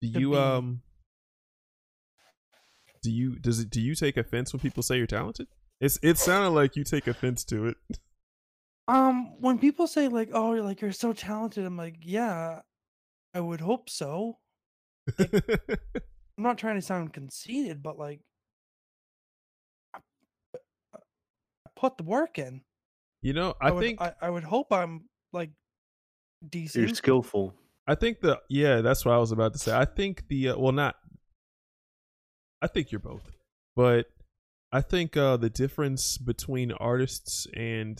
Do 0.00 0.08
you 0.08 0.36
um 0.36 0.82
do 3.02 3.10
you 3.10 3.36
does 3.36 3.60
it 3.60 3.70
do 3.70 3.80
you 3.80 3.94
take 3.94 4.16
offense 4.16 4.52
when 4.52 4.60
people 4.60 4.82
say 4.82 4.96
you're 4.96 5.06
talented? 5.06 5.48
It's 5.80 5.98
it 6.02 6.18
sounded 6.18 6.50
like 6.50 6.76
you 6.76 6.84
take 6.84 7.06
offense 7.06 7.44
to 7.44 7.66
it. 7.66 7.76
um 8.88 9.40
when 9.40 9.58
people 9.58 9.86
say 9.86 10.08
like 10.08 10.30
oh 10.32 10.54
you're 10.54 10.64
like 10.64 10.80
you're 10.80 10.90
so 10.90 11.12
talented 11.12 11.64
i'm 11.64 11.76
like 11.76 11.94
yeah 12.00 12.60
i 13.34 13.38
would 13.38 13.60
hope 13.60 13.88
so 13.88 14.38
i'm 15.18 15.28
not 16.36 16.58
trying 16.58 16.74
to 16.74 16.82
sound 16.82 17.12
conceited 17.12 17.84
but 17.84 17.98
like 17.98 18.20
I 19.94 19.98
I 20.96 20.98
put 21.76 21.98
the 21.98 22.04
work 22.04 22.38
in 22.38 22.62
you 23.22 23.34
know, 23.34 23.54
I, 23.60 23.70
would, 23.70 23.82
think 23.82 24.00
I, 24.00 24.12
I 24.20 24.30
would 24.30 24.44
hope 24.44 24.72
i'm 24.72 25.04
like 25.32 25.50
You're 26.42 26.48
decent 26.50 26.96
skillful. 26.96 27.54
I 27.86 27.94
think 27.94 28.20
the 28.20 28.40
yeah, 28.48 28.80
that's 28.82 29.04
what 29.04 29.14
I 29.14 29.18
was 29.18 29.32
about 29.32 29.52
to 29.54 29.58
say. 29.58 29.76
I 29.76 29.84
think 29.84 30.28
the 30.28 30.50
uh, 30.50 30.58
well, 30.58 30.72
not. 30.72 30.96
I 32.62 32.66
think 32.66 32.92
you're 32.92 32.98
both, 32.98 33.32
but 33.74 34.10
I 34.72 34.80
think 34.80 35.16
uh 35.16 35.36
the 35.36 35.50
difference 35.50 36.18
between 36.18 36.72
artists 36.72 37.46
and 37.54 37.98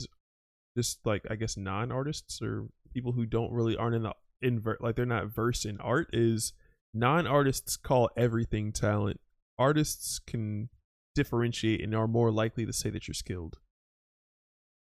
just 0.76 1.04
like 1.04 1.26
I 1.30 1.36
guess 1.36 1.56
non-artists 1.56 2.40
or 2.42 2.68
people 2.92 3.12
who 3.12 3.26
don't 3.26 3.52
really 3.52 3.76
aren't 3.76 3.96
in 3.96 4.02
the 4.02 4.14
invert 4.42 4.82
like 4.82 4.96
they're 4.96 5.06
not 5.06 5.26
versed 5.26 5.66
in 5.66 5.80
art 5.80 6.08
is 6.12 6.52
non-artists 6.94 7.76
call 7.76 8.10
everything 8.16 8.72
talent. 8.72 9.20
Artists 9.58 10.18
can 10.18 10.68
differentiate 11.14 11.82
and 11.82 11.94
are 11.94 12.08
more 12.08 12.30
likely 12.30 12.64
to 12.64 12.72
say 12.72 12.90
that 12.90 13.06
you're 13.08 13.14
skilled. 13.14 13.58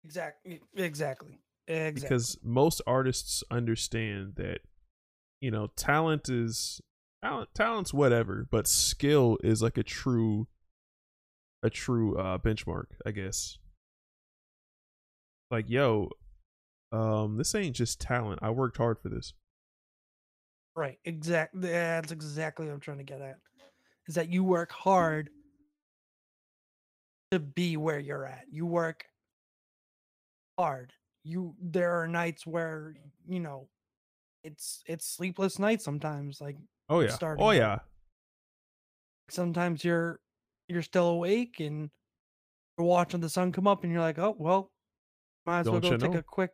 Exactly 0.04 0.60
exactly 0.76 1.38
exactly. 1.66 2.00
Because 2.00 2.38
most 2.42 2.80
artists 2.86 3.42
understand 3.50 4.34
that 4.36 4.60
you 5.40 5.50
know 5.50 5.68
talent 5.76 6.28
is 6.28 6.80
talent 7.22 7.48
talent's 7.54 7.92
whatever 7.92 8.46
but 8.50 8.66
skill 8.66 9.38
is 9.42 9.62
like 9.62 9.76
a 9.76 9.82
true 9.82 10.46
a 11.62 11.70
true 11.70 12.16
uh 12.16 12.38
benchmark 12.38 12.86
i 13.04 13.10
guess 13.10 13.58
like 15.50 15.68
yo 15.68 16.08
um 16.92 17.36
this 17.36 17.54
ain't 17.54 17.76
just 17.76 18.00
talent 18.00 18.38
i 18.42 18.50
worked 18.50 18.78
hard 18.78 18.98
for 18.98 19.08
this 19.08 19.34
Right. 20.76 20.98
Exactly. 21.04 21.68
That's 21.68 22.12
exactly 22.12 22.66
what 22.66 22.72
I'm 22.72 22.80
trying 22.80 22.98
to 22.98 23.04
get 23.04 23.20
at. 23.20 23.38
Is 24.06 24.14
that 24.14 24.28
you 24.28 24.44
work 24.44 24.72
hard 24.72 25.30
to 27.30 27.38
be 27.38 27.76
where 27.76 27.98
you're 27.98 28.26
at. 28.26 28.44
You 28.50 28.66
work 28.66 29.04
hard. 30.58 30.92
You 31.22 31.54
there 31.60 32.00
are 32.00 32.08
nights 32.08 32.46
where, 32.46 32.94
you 33.28 33.40
know, 33.40 33.68
it's 34.42 34.82
it's 34.86 35.06
sleepless 35.06 35.58
nights 35.58 35.84
sometimes. 35.84 36.40
Like 36.40 36.56
oh 36.90 37.00
yeah 37.00 37.08
Starting 37.08 37.42
oh 37.42 37.50
yeah 37.52 37.78
sometimes 39.30 39.84
you're 39.84 40.20
you're 40.68 40.82
still 40.82 41.08
awake 41.08 41.60
and 41.60 41.90
you're 42.76 42.86
watching 42.86 43.20
the 43.20 43.28
sun 43.28 43.52
come 43.52 43.66
up 43.66 43.82
and 43.82 43.92
you're 43.92 44.00
like, 44.00 44.18
"Oh, 44.18 44.34
well, 44.38 44.70
might 45.46 45.60
as 45.60 45.66
well 45.66 45.80
Don't 45.80 45.98
go 45.98 46.06
take 46.06 46.12
know? 46.12 46.18
a 46.18 46.22
quick 46.22 46.52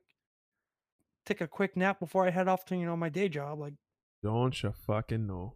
take 1.25 1.41
a 1.41 1.49
quick 1.49 1.77
nap 1.77 1.99
before 2.01 2.27
I 2.27 2.31
head 2.31 2.49
off 2.49 2.65
to, 2.67 2.77
you 2.77 2.87
know, 2.87 2.97
my 2.97 3.09
day 3.09 3.29
job." 3.29 3.59
Like 3.59 3.75
don't 4.23 4.63
you 4.63 4.73
fucking 4.73 5.27
know 5.27 5.55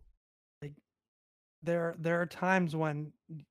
Like, 0.63 0.75
there 1.63 1.95
there 1.99 2.21
are 2.21 2.27
times 2.27 2.77
when 2.77 3.13
you 3.29 3.45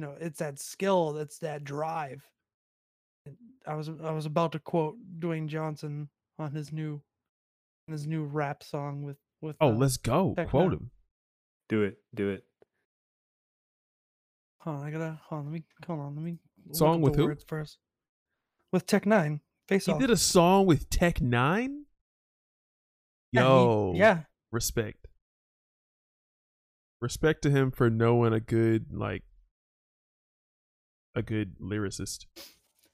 know 0.00 0.14
it's 0.20 0.38
that 0.38 0.58
skill 0.58 1.18
it's 1.18 1.38
that 1.40 1.64
drive 1.64 2.24
And 3.26 3.36
i 3.66 3.74
was 3.74 3.90
i 4.02 4.10
was 4.12 4.24
about 4.24 4.52
to 4.52 4.58
quote 4.58 4.96
dwayne 5.18 5.46
johnson 5.46 6.08
on 6.38 6.52
his 6.52 6.72
new 6.72 7.02
his 7.88 8.06
new 8.06 8.24
rap 8.24 8.62
song 8.62 9.02
with 9.02 9.18
with 9.42 9.56
oh 9.60 9.68
uh, 9.70 9.72
let's 9.74 9.96
go 9.96 10.34
Tech 10.36 10.48
quote 10.48 10.70
Nine. 10.70 10.78
him 10.80 10.90
Do 11.68 11.82
it. 11.82 11.98
Do 12.14 12.28
it. 12.30 12.44
hold 14.58 14.76
on 14.78 14.86
i 14.86 14.90
gotta 14.90 15.18
hold 15.28 15.40
on 15.40 15.44
let 15.46 15.54
me 15.54 15.64
hold 15.86 16.00
on 16.00 16.14
let 16.16 16.24
me 16.24 16.38
Song 16.72 17.00
with 17.02 17.16
who? 17.16 17.34
first 17.48 17.78
with 18.72 18.86
Tech 18.86 19.04
N9ne 19.04 19.40
face 19.68 19.86
he 19.86 19.92
off 19.92 19.98
He 20.00 20.06
did 20.06 20.12
a 20.12 20.16
song 20.16 20.66
with 20.66 20.88
Tech 20.88 21.18
N9ne 21.18 21.82
Yeah, 23.32 23.40
he- 23.42 23.46
yo 23.48 23.92
yeah 23.96 24.20
respect 24.52 25.06
respect 27.00 27.42
to 27.42 27.50
him 27.50 27.70
for 27.72 27.90
knowing 27.90 28.32
a 28.32 28.40
good 28.40 28.86
like 28.92 29.24
a 31.16 31.22
good 31.22 31.56
lyricist 31.60 32.26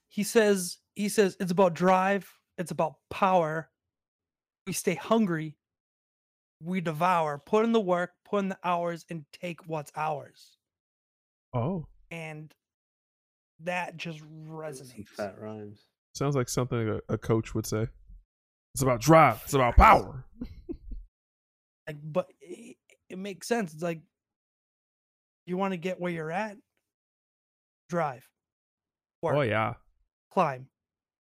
he 0.07 0.23
says 0.23 0.79
he 0.95 1.07
says 1.09 1.37
it's 1.39 1.51
about 1.51 1.73
drive 1.75 2.33
It's 2.57 2.71
about 2.71 2.95
power. 3.09 3.69
We 4.67 4.73
stay 4.73 4.95
hungry. 4.95 5.55
We 6.61 6.81
devour. 6.81 7.37
Put 7.45 7.65
in 7.65 7.71
the 7.71 7.79
work. 7.79 8.11
Put 8.25 8.39
in 8.39 8.49
the 8.49 8.57
hours, 8.63 9.05
and 9.09 9.25
take 9.31 9.65
what's 9.67 9.91
ours. 9.95 10.57
Oh, 11.53 11.87
And 12.11 12.53
that 13.61 13.97
just 13.97 14.19
resonates. 14.47 15.07
fat 15.09 15.39
rhymes. 15.39 15.85
sounds 16.15 16.35
like 16.35 16.47
something 16.49 16.87
a, 17.09 17.13
a 17.13 17.17
coach 17.17 17.55
would 17.55 17.65
say. 17.65 17.87
It's 18.75 18.83
about 18.83 19.01
drive. 19.01 19.41
It's 19.45 19.53
about 19.53 19.75
power. 19.75 20.25
Like, 21.87 21.97
but 22.03 22.27
it, 22.39 22.75
it 23.09 23.17
makes 23.17 23.47
sense. 23.47 23.73
It's 23.73 23.81
like 23.81 24.01
you 25.47 25.57
want 25.57 25.73
to 25.73 25.77
get 25.77 25.99
where 25.99 26.11
you're 26.11 26.29
at. 26.31 26.55
Drive. 27.89 28.29
Oh, 29.23 29.27
work. 29.29 29.35
Oh 29.37 29.41
yeah, 29.41 29.73
Climb. 30.31 30.67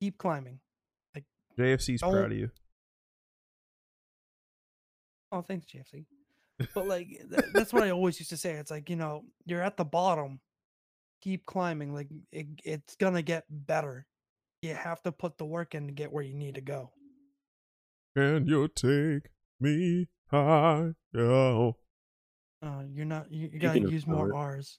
Keep 0.01 0.17
climbing. 0.17 0.61
JFC's 1.59 2.01
Don't- 2.01 2.13
proud 2.15 2.33
of 2.33 2.39
you. 2.39 2.51
Oh, 5.35 5.43
thanks, 5.43 5.67
JFC. 5.67 6.05
But 6.75 6.87
like 6.87 7.09
th- 7.09 7.45
that's 7.53 7.73
what 7.73 7.83
I 7.83 7.91
always 7.91 8.19
used 8.21 8.31
to 8.31 8.37
say. 8.37 8.53
It's 8.53 8.71
like 8.71 8.89
you 8.89 8.95
know 8.97 9.25
you're 9.45 9.63
at 9.63 9.77
the 9.77 9.85
bottom, 9.85 10.39
keep 11.21 11.45
climbing. 11.47 11.93
Like 11.93 12.09
it, 12.31 12.47
it's 12.63 12.95
gonna 12.95 13.23
get 13.23 13.45
better. 13.51 14.07
You 14.63 14.75
have 14.75 15.03
to 15.03 15.11
put 15.13 15.37
the 15.37 15.45
work 15.45 15.75
in 15.75 15.89
to 15.89 15.93
get 15.93 16.13
where 16.13 16.23
you 16.23 16.35
need 16.35 16.55
to 16.55 16.61
go. 16.61 16.91
Can 18.17 18.47
you 18.47 18.69
take 18.69 19.31
me 19.61 20.07
higher? 20.31 20.95
Oh, 21.17 21.75
Uh, 22.63 22.83
you're 22.93 23.05
not. 23.05 23.31
You, 23.33 23.51
you 23.53 23.59
gotta 23.59 23.81
use 23.81 24.07
more 24.07 24.31
power- 24.31 24.37
R's. 24.55 24.79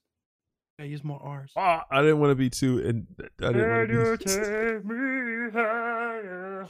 You 0.80 0.84
gotta 0.84 0.90
use 0.92 1.04
more 1.04 1.22
R's. 1.22 1.52
Ah, 1.58 1.84
I 1.92 2.02
didn't 2.02 2.20
want 2.20 2.32
to 2.32 2.36
be 2.36 2.50
too. 2.50 2.80
And 2.80 3.06
I 3.42 3.52
didn't 3.52 3.70
want 3.70 3.90
to 3.90 4.18
be. 4.18 4.26
take 4.34 4.86
me 4.86 5.52
higher? 5.52 6.68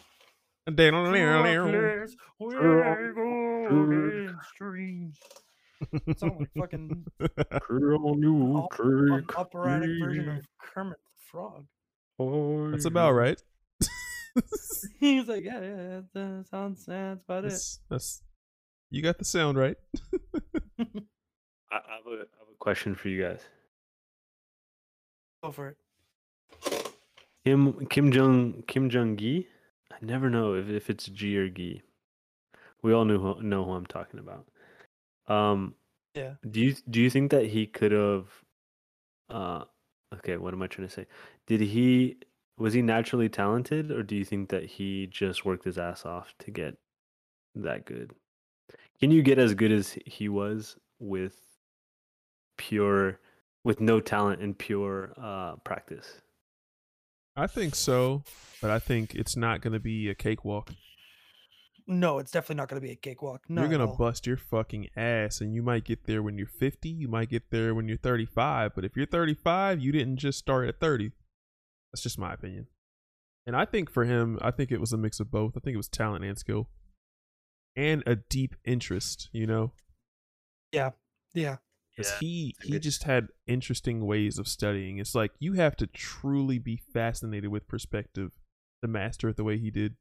Streams. 4.53 5.19
Sound 6.17 6.39
like 6.39 6.49
fucking 6.57 7.05
on 7.21 8.25
op- 8.55 9.37
operatic 9.37 9.89
version 10.01 10.29
of 10.29 10.45
Kermit 10.59 10.97
the 10.97 11.11
Frog. 11.31 11.65
That's 12.71 12.85
about 12.85 13.11
right. 13.11 13.41
He's 14.99 15.27
like, 15.27 15.43
yeah, 15.43 15.61
yeah, 15.61 16.01
that 16.13 16.45
sounds 16.49 16.85
that's 16.85 17.21
about 17.23 17.45
it. 17.45 17.49
that's, 17.49 17.79
that's 17.89 18.23
you 18.89 19.01
got 19.01 19.17
the 19.17 19.25
sound 19.25 19.57
right. 19.57 19.77
I, 20.79 20.83
I, 21.71 21.79
have 21.97 22.07
a, 22.07 22.11
I 22.11 22.37
have 22.39 22.49
a 22.51 22.57
question 22.59 22.95
for 22.95 23.09
you 23.09 23.21
guys. 23.23 23.41
Go 25.43 25.51
for 25.51 25.69
it. 25.69 25.77
Kim 27.45 27.85
Kim 27.87 28.11
Jung 28.11 28.63
Kim 28.67 28.89
Jung 28.89 29.15
Gi. 29.17 29.47
I 29.95 30.05
never 30.05 30.29
know 30.29 30.53
if, 30.55 30.69
if 30.69 30.89
it's 30.89 31.05
G 31.07 31.37
or 31.37 31.49
G. 31.49 31.81
We 32.81 32.93
all 32.93 33.05
know 33.05 33.17
who, 33.17 33.41
know 33.41 33.65
who 33.65 33.71
I'm 33.71 33.85
talking 33.85 34.19
about. 34.19 34.47
Um, 35.27 35.75
Yeah. 36.15 36.35
Do 36.49 36.61
you 36.61 36.75
do 36.89 37.01
you 37.01 37.09
think 37.09 37.31
that 37.31 37.47
he 37.47 37.67
could 37.67 37.91
have? 37.91 38.27
Uh, 39.29 39.65
okay. 40.15 40.37
What 40.37 40.53
am 40.53 40.61
I 40.61 40.67
trying 40.67 40.87
to 40.87 40.93
say? 40.93 41.07
Did 41.47 41.61
he 41.61 42.17
was 42.57 42.73
he 42.73 42.81
naturally 42.81 43.29
talented, 43.29 43.91
or 43.91 44.03
do 44.03 44.15
you 44.15 44.25
think 44.25 44.49
that 44.49 44.65
he 44.65 45.07
just 45.07 45.45
worked 45.45 45.65
his 45.65 45.77
ass 45.77 46.05
off 46.05 46.33
to 46.39 46.51
get 46.51 46.77
that 47.55 47.85
good? 47.85 48.13
Can 48.99 49.11
you 49.11 49.23
get 49.23 49.39
as 49.39 49.53
good 49.55 49.71
as 49.71 49.97
he 50.05 50.29
was 50.29 50.77
with 50.99 51.35
pure, 52.57 53.19
with 53.63 53.79
no 53.79 53.99
talent 53.99 54.41
and 54.41 54.57
pure 54.57 55.13
uh, 55.17 55.55
practice? 55.57 56.21
I 57.35 57.47
think 57.47 57.75
so, 57.75 58.23
but 58.61 58.71
I 58.71 58.79
think 58.79 59.13
it's 59.15 59.35
not 59.35 59.61
going 59.61 59.73
to 59.73 59.79
be 59.79 60.09
a 60.09 60.15
cakewalk. 60.15 60.71
No, 61.87 62.17
it's 62.17 62.31
definitely 62.31 62.55
not 62.55 62.69
going 62.69 62.81
to 62.81 62.87
be 62.87 62.93
a 62.93 62.95
cakewalk. 62.95 63.43
No, 63.47 63.61
You're 63.61 63.69
gonna 63.69 63.95
bust 63.95 64.25
your 64.25 64.37
fucking 64.37 64.87
ass, 64.95 65.39
and 65.39 65.53
you 65.53 65.61
might 65.61 65.83
get 65.83 66.05
there 66.05 66.23
when 66.23 66.35
you're 66.37 66.47
50. 66.47 66.89
You 66.89 67.07
might 67.07 67.29
get 67.29 67.51
there 67.51 67.75
when 67.75 67.87
you're 67.87 67.97
35. 67.97 68.73
But 68.73 68.85
if 68.85 68.95
you're 68.95 69.05
35, 69.05 69.79
you 69.79 69.91
didn't 69.91 70.17
just 70.17 70.39
start 70.39 70.67
at 70.67 70.79
30. 70.79 71.11
That's 71.91 72.01
just 72.01 72.17
my 72.17 72.33
opinion. 72.33 72.67
And 73.45 73.55
I 73.55 73.65
think 73.65 73.91
for 73.91 74.05
him, 74.05 74.39
I 74.41 74.49
think 74.49 74.71
it 74.71 74.79
was 74.79 74.93
a 74.93 74.97
mix 74.97 75.19
of 75.19 75.29
both. 75.29 75.55
I 75.55 75.59
think 75.59 75.75
it 75.75 75.77
was 75.77 75.87
talent 75.87 76.25
and 76.25 76.39
skill, 76.39 76.69
and 77.75 78.01
a 78.07 78.15
deep 78.15 78.55
interest. 78.65 79.29
You 79.31 79.45
know, 79.45 79.73
Yeah. 80.71 80.91
Yeah. 81.35 81.57
Because 81.95 82.11
Yeah, 82.13 82.19
he 82.19 82.55
he 82.61 82.71
good- 82.73 82.81
just 82.83 83.03
had 83.03 83.29
interesting 83.47 84.05
ways 84.05 84.37
of 84.37 84.47
studying. 84.47 84.97
It's 84.97 85.15
like 85.15 85.31
you 85.39 85.53
have 85.53 85.75
to 85.77 85.87
truly 85.87 86.59
be 86.59 86.75
fascinated 86.77 87.49
with 87.49 87.67
perspective 87.67 88.31
to 88.81 88.87
master 88.87 89.29
it 89.29 89.37
the 89.37 89.43
way 89.43 89.57
he 89.57 89.71
did. 89.71 89.95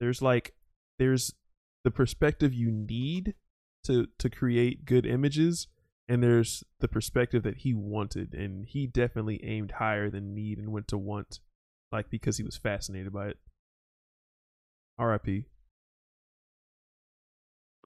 There's 0.00 0.20
like 0.20 0.54
there's 0.98 1.32
the 1.84 1.90
perspective 1.90 2.52
you 2.52 2.70
need 2.70 3.34
to 3.84 4.06
to 4.18 4.30
create 4.30 4.84
good 4.84 5.06
images 5.06 5.68
and 6.08 6.22
there's 6.22 6.62
the 6.80 6.88
perspective 6.88 7.42
that 7.42 7.58
he 7.58 7.72
wanted 7.74 8.34
and 8.34 8.66
he 8.66 8.86
definitely 8.86 9.42
aimed 9.44 9.72
higher 9.72 10.10
than 10.10 10.34
need 10.34 10.58
and 10.58 10.72
went 10.72 10.88
to 10.88 10.98
want 10.98 11.40
like 11.92 12.10
because 12.10 12.36
he 12.36 12.44
was 12.44 12.56
fascinated 12.56 13.12
by 13.12 13.28
it. 13.28 13.38
RIP. 14.98 15.46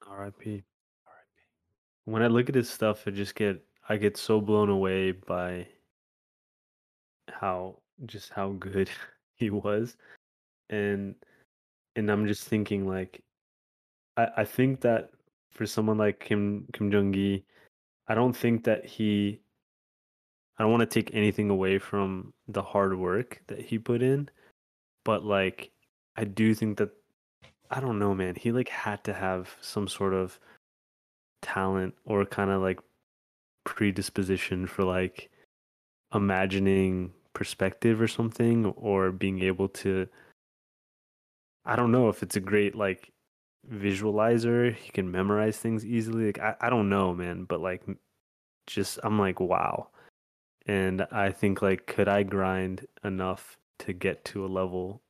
R.I.P. 0.07 0.65
When 2.09 2.23
I 2.23 2.27
look 2.27 2.49
at 2.49 2.55
his 2.55 2.71
stuff, 2.71 3.05
I 3.07 3.11
just 3.11 3.35
get 3.35 3.63
I 3.87 3.99
get 3.99 4.17
so 4.17 4.41
blown 4.41 4.71
away 4.71 5.13
by 5.13 5.67
how 7.29 7.81
just 8.07 8.31
how 8.31 8.53
good 8.53 8.89
he 9.37 9.51
was, 9.51 9.99
and 10.71 11.15
and 11.97 12.11
I'm 12.11 12.27
just 12.27 12.49
thinking 12.49 12.89
like, 12.89 13.23
I 14.17 14.29
I 14.39 14.45
think 14.47 14.81
that 14.81 15.11
for 15.51 15.67
someone 15.67 15.99
like 15.99 16.19
Kim 16.19 16.67
Kim 16.73 16.91
Jung 16.91 17.13
Gi, 17.13 17.45
I 18.09 18.15
don't 18.15 18.35
think 18.35 18.65
that 18.65 18.87
he. 18.87 19.43
I 20.57 20.63
don't 20.63 20.73
want 20.73 20.81
to 20.81 20.87
take 20.87 21.15
anything 21.15 21.51
away 21.51 21.79
from 21.79 22.33
the 22.49 22.63
hard 22.63 22.99
work 22.99 23.43
that 23.49 23.61
he 23.61 23.79
put 23.79 24.03
in, 24.03 24.31
but 25.05 25.27
like 25.27 25.73
I 26.17 26.25
do 26.25 26.55
think 26.55 26.79
that 26.79 26.91
I 27.71 27.81
don't 27.81 27.99
know, 27.99 28.15
man. 28.15 28.35
He 28.35 28.51
like 28.51 28.71
had 28.71 29.05
to 29.05 29.13
have 29.13 29.55
some 29.61 29.87
sort 29.89 30.15
of 30.15 30.41
talent 31.43 31.95
or 32.05 32.25
kind 32.25 32.51
of 32.51 32.63
like 32.63 32.81
predisposition 33.65 34.67
for 34.67 34.85
like 34.85 35.31
imagining 36.15 37.13
perspective 37.35 38.01
or 38.01 38.09
something 38.09 38.67
or 38.67 39.13
being 39.13 39.43
able 39.43 39.69
to 39.69 40.09
I 41.65 41.77
don't 41.77 41.93
know 41.93 42.09
if 42.09 42.23
it's 42.23 42.37
a 42.37 42.41
great 42.41 42.75
like 42.75 43.13
visualizer, 43.71 44.75
he 44.75 44.91
can 44.91 45.11
memorize 45.11 45.59
things 45.59 45.85
easily. 45.85 46.27
Like 46.27 46.39
I, 46.39 46.55
I 46.63 46.71
don't 46.71 46.89
know, 46.89 47.15
man, 47.15 47.45
but 47.45 47.61
like 47.61 47.83
just 48.67 48.99
I'm 49.03 49.19
like 49.19 49.39
wow. 49.39 49.89
And 50.67 51.07
I 51.13 51.31
think 51.31 51.63
like 51.63 51.87
could 51.87 52.09
I 52.09 52.23
grind 52.23 52.87
enough 53.05 53.59
to 53.81 53.93
get 53.93 54.25
to 54.27 54.45
a 54.45 54.49
level 54.49 55.03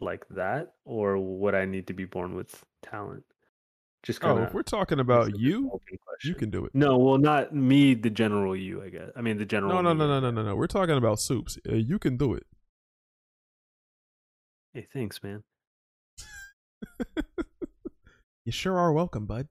like 0.00 0.26
that 0.30 0.72
or 0.84 1.18
would 1.18 1.54
I 1.54 1.64
need 1.64 1.86
to 1.88 1.92
be 1.92 2.04
born 2.04 2.34
with 2.34 2.64
talent? 2.82 3.24
Just 4.04 4.22
Oh, 4.24 4.38
if 4.38 4.54
we're 4.54 4.62
talking 4.62 5.00
about 5.00 5.36
you, 5.38 5.80
you 6.22 6.34
can 6.34 6.50
do 6.50 6.64
it. 6.64 6.72
No, 6.74 6.96
well, 6.98 7.18
not 7.18 7.52
me, 7.54 7.94
the 7.94 8.10
general 8.10 8.54
you, 8.56 8.82
I 8.82 8.90
guess. 8.90 9.10
I 9.16 9.20
mean, 9.22 9.38
the 9.38 9.44
general. 9.44 9.74
No, 9.74 9.80
no, 9.80 9.92
no, 9.92 10.06
no, 10.06 10.20
no, 10.20 10.30
no, 10.30 10.42
no. 10.50 10.54
We're 10.54 10.66
talking 10.68 10.96
about 10.96 11.18
soups. 11.18 11.58
Uh, 11.68 11.74
you 11.74 11.98
can 11.98 12.16
do 12.16 12.34
it. 12.34 12.44
Hey, 14.72 14.86
thanks, 14.92 15.20
man. 15.22 15.42
You 18.44 18.52
sure 18.52 18.78
are 18.78 18.92
welcome, 18.94 19.26
bud. 19.26 19.46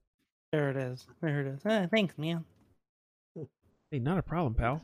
There 0.52 0.72
it 0.72 0.76
is. 0.76 1.06
There 1.22 1.41
it 1.41 1.48
is. 1.48 1.62
Eh, 1.68 1.86
thanks, 1.93 2.18
man. 2.18 2.45
Hey, 3.91 4.00
not 4.00 4.18
a 4.18 4.24
problem, 4.24 4.56
pal. 4.56 4.82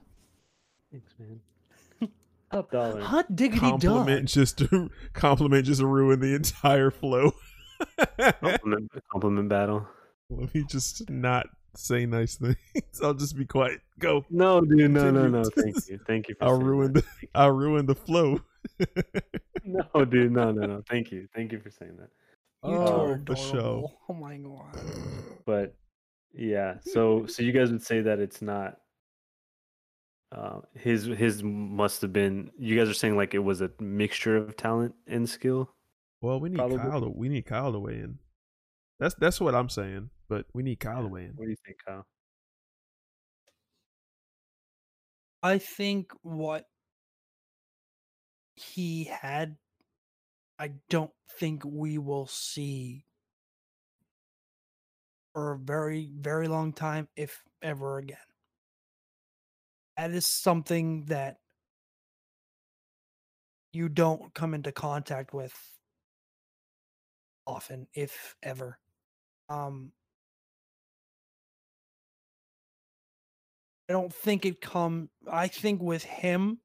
Thanks, 0.91 1.11
man. 1.17 1.39
Top 2.51 2.69
dollar. 2.71 3.01
Hot 3.01 3.35
diggity 3.35 3.59
Compliment 3.59 4.27
dog. 4.27 4.27
just 4.27 4.59
to 4.59 4.91
compliment 5.13 5.65
just 5.65 5.81
ruined 5.81 6.21
the 6.21 6.35
entire 6.35 6.91
flow. 6.91 7.31
Compliment, 8.41 8.91
compliment 9.11 9.49
battle. 9.49 9.87
Let 10.29 10.53
me 10.55 10.63
just 10.69 11.09
not 11.09 11.47
say 11.75 12.05
nice 12.05 12.35
things. 12.35 12.55
I'll 13.03 13.13
just 13.13 13.35
be 13.37 13.45
quiet. 13.45 13.81
Go. 13.99 14.25
No, 14.29 14.61
dude, 14.61 14.91
no, 14.91 15.11
no, 15.11 15.23
Continue. 15.23 15.29
no. 15.29 15.43
Thank 15.55 15.89
you, 15.89 15.99
thank 16.07 16.27
you. 16.29 16.35
For 16.35 16.43
I'll 16.45 16.55
saying 16.57 16.65
ruin 16.65 16.93
that. 16.93 17.03
the 17.21 17.27
I'll 17.35 17.51
ruin 17.51 17.85
the 17.85 17.95
flow. 17.95 18.39
No, 19.65 20.03
dude, 20.03 20.33
no, 20.33 20.51
no, 20.51 20.65
no. 20.65 20.83
Thank 20.89 21.09
you, 21.11 21.25
thank 21.33 21.53
you 21.53 21.59
for 21.61 21.69
saying 21.69 21.95
that. 21.97 22.09
You 22.69 22.75
two 22.75 22.81
Oh, 22.81 23.11
are 23.11 23.21
for 23.25 23.35
show. 23.37 23.91
Oh 24.09 24.13
my 24.13 24.35
god. 24.37 24.77
But 25.45 25.75
yeah, 26.33 26.75
so 26.81 27.25
so 27.27 27.43
you 27.43 27.53
guys 27.53 27.71
would 27.71 27.81
say 27.83 28.01
that 28.01 28.19
it's 28.19 28.41
not. 28.41 28.77
Uh, 30.33 30.59
his 30.75 31.05
his 31.05 31.43
must 31.43 32.01
have 32.01 32.11
been. 32.11 32.51
You 32.57 32.77
guys 32.77 32.89
are 32.89 32.93
saying 32.93 33.15
like 33.15 33.33
it 33.33 33.39
was 33.39 33.61
a 33.61 33.71
mixture 33.79 34.35
of 34.35 34.57
talent 34.57 34.95
and 35.07 35.29
skill. 35.29 35.69
Well, 36.23 36.39
we 36.39 36.47
need 36.47 36.55
Probably. 36.57 36.77
Kyle. 36.77 37.01
To, 37.01 37.09
we 37.09 37.27
need 37.27 37.45
Kyle 37.45 37.73
to 37.73 37.79
weigh 37.79 37.99
in. 37.99 38.17
That's 38.97 39.13
that's 39.15 39.41
what 39.41 39.53
I'm 39.53 39.67
saying. 39.67 40.09
But 40.29 40.45
we 40.53 40.63
need 40.63 40.79
Kyle 40.79 41.01
to 41.01 41.09
weigh 41.09 41.25
in. 41.25 41.33
What 41.35 41.43
do 41.43 41.51
you 41.51 41.57
think, 41.65 41.77
Kyle? 41.85 42.07
I 45.43 45.57
think 45.57 46.13
what 46.21 46.63
he 48.55 49.03
had, 49.03 49.57
I 50.57 50.71
don't 50.89 51.11
think 51.37 51.63
we 51.65 51.97
will 51.97 52.27
see 52.27 53.03
for 55.33 55.51
a 55.51 55.57
very, 55.57 56.09
very 56.17 56.47
long 56.47 56.71
time, 56.71 57.09
if 57.17 57.43
ever 57.61 57.97
again. 57.97 58.15
That 59.97 60.11
is 60.11 60.25
something 60.25 61.03
that 61.07 61.35
you 63.73 63.89
don't 63.89 64.33
come 64.33 64.53
into 64.53 64.71
contact 64.71 65.33
with 65.33 65.53
often, 67.45 67.87
if 67.93 68.35
ever. 68.43 68.79
Um, 69.49 69.93
I 73.89 73.93
don't 73.93 74.13
think 74.13 74.45
it 74.45 74.59
come. 74.61 75.09
I 75.27 75.47
think 75.47 75.81
with 75.81 76.03
him, 76.03 76.59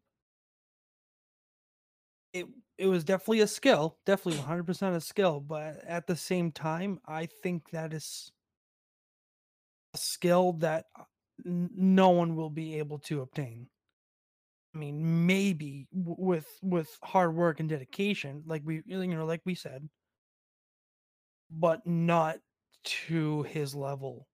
it 2.33 2.47
it 2.77 2.87
was 2.87 3.03
definitely 3.05 3.41
a 3.41 3.47
skill, 3.47 3.99
definitely 4.07 4.39
100% 4.39 4.97
a 4.97 5.01
skill. 5.01 5.41
But 5.41 5.85
at 5.85 6.07
the 6.07 6.17
same 6.17 6.53
time, 6.53 7.01
I 7.07 7.27
think 7.27 7.71
that 7.71 7.93
is 7.93 8.33
a 9.95 9.99
skill 9.99 10.53
that 10.55 10.87
uh, 10.97 11.05
n- 11.45 11.71
no 11.75 12.11
one 12.11 12.37
will 12.37 12.51
be 12.51 12.79
able 12.79 12.99
to 12.99 13.21
obtain. 13.21 13.69
I 14.75 14.79
mean, 14.79 15.27
maybe 15.27 15.89
w- 15.93 16.17
with 16.19 16.47
with 16.63 16.99
hard 17.03 17.35
work 17.35 17.59
and 17.61 17.69
dedication, 17.69 18.43
like 18.47 18.63
we 18.65 18.83
you 18.87 19.07
know, 19.07 19.25
like 19.27 19.43
we 19.45 19.55
said, 19.55 19.89
but 21.51 21.87
not 21.87 22.39
to 22.85 23.43
his 23.45 23.75
level 23.75 24.27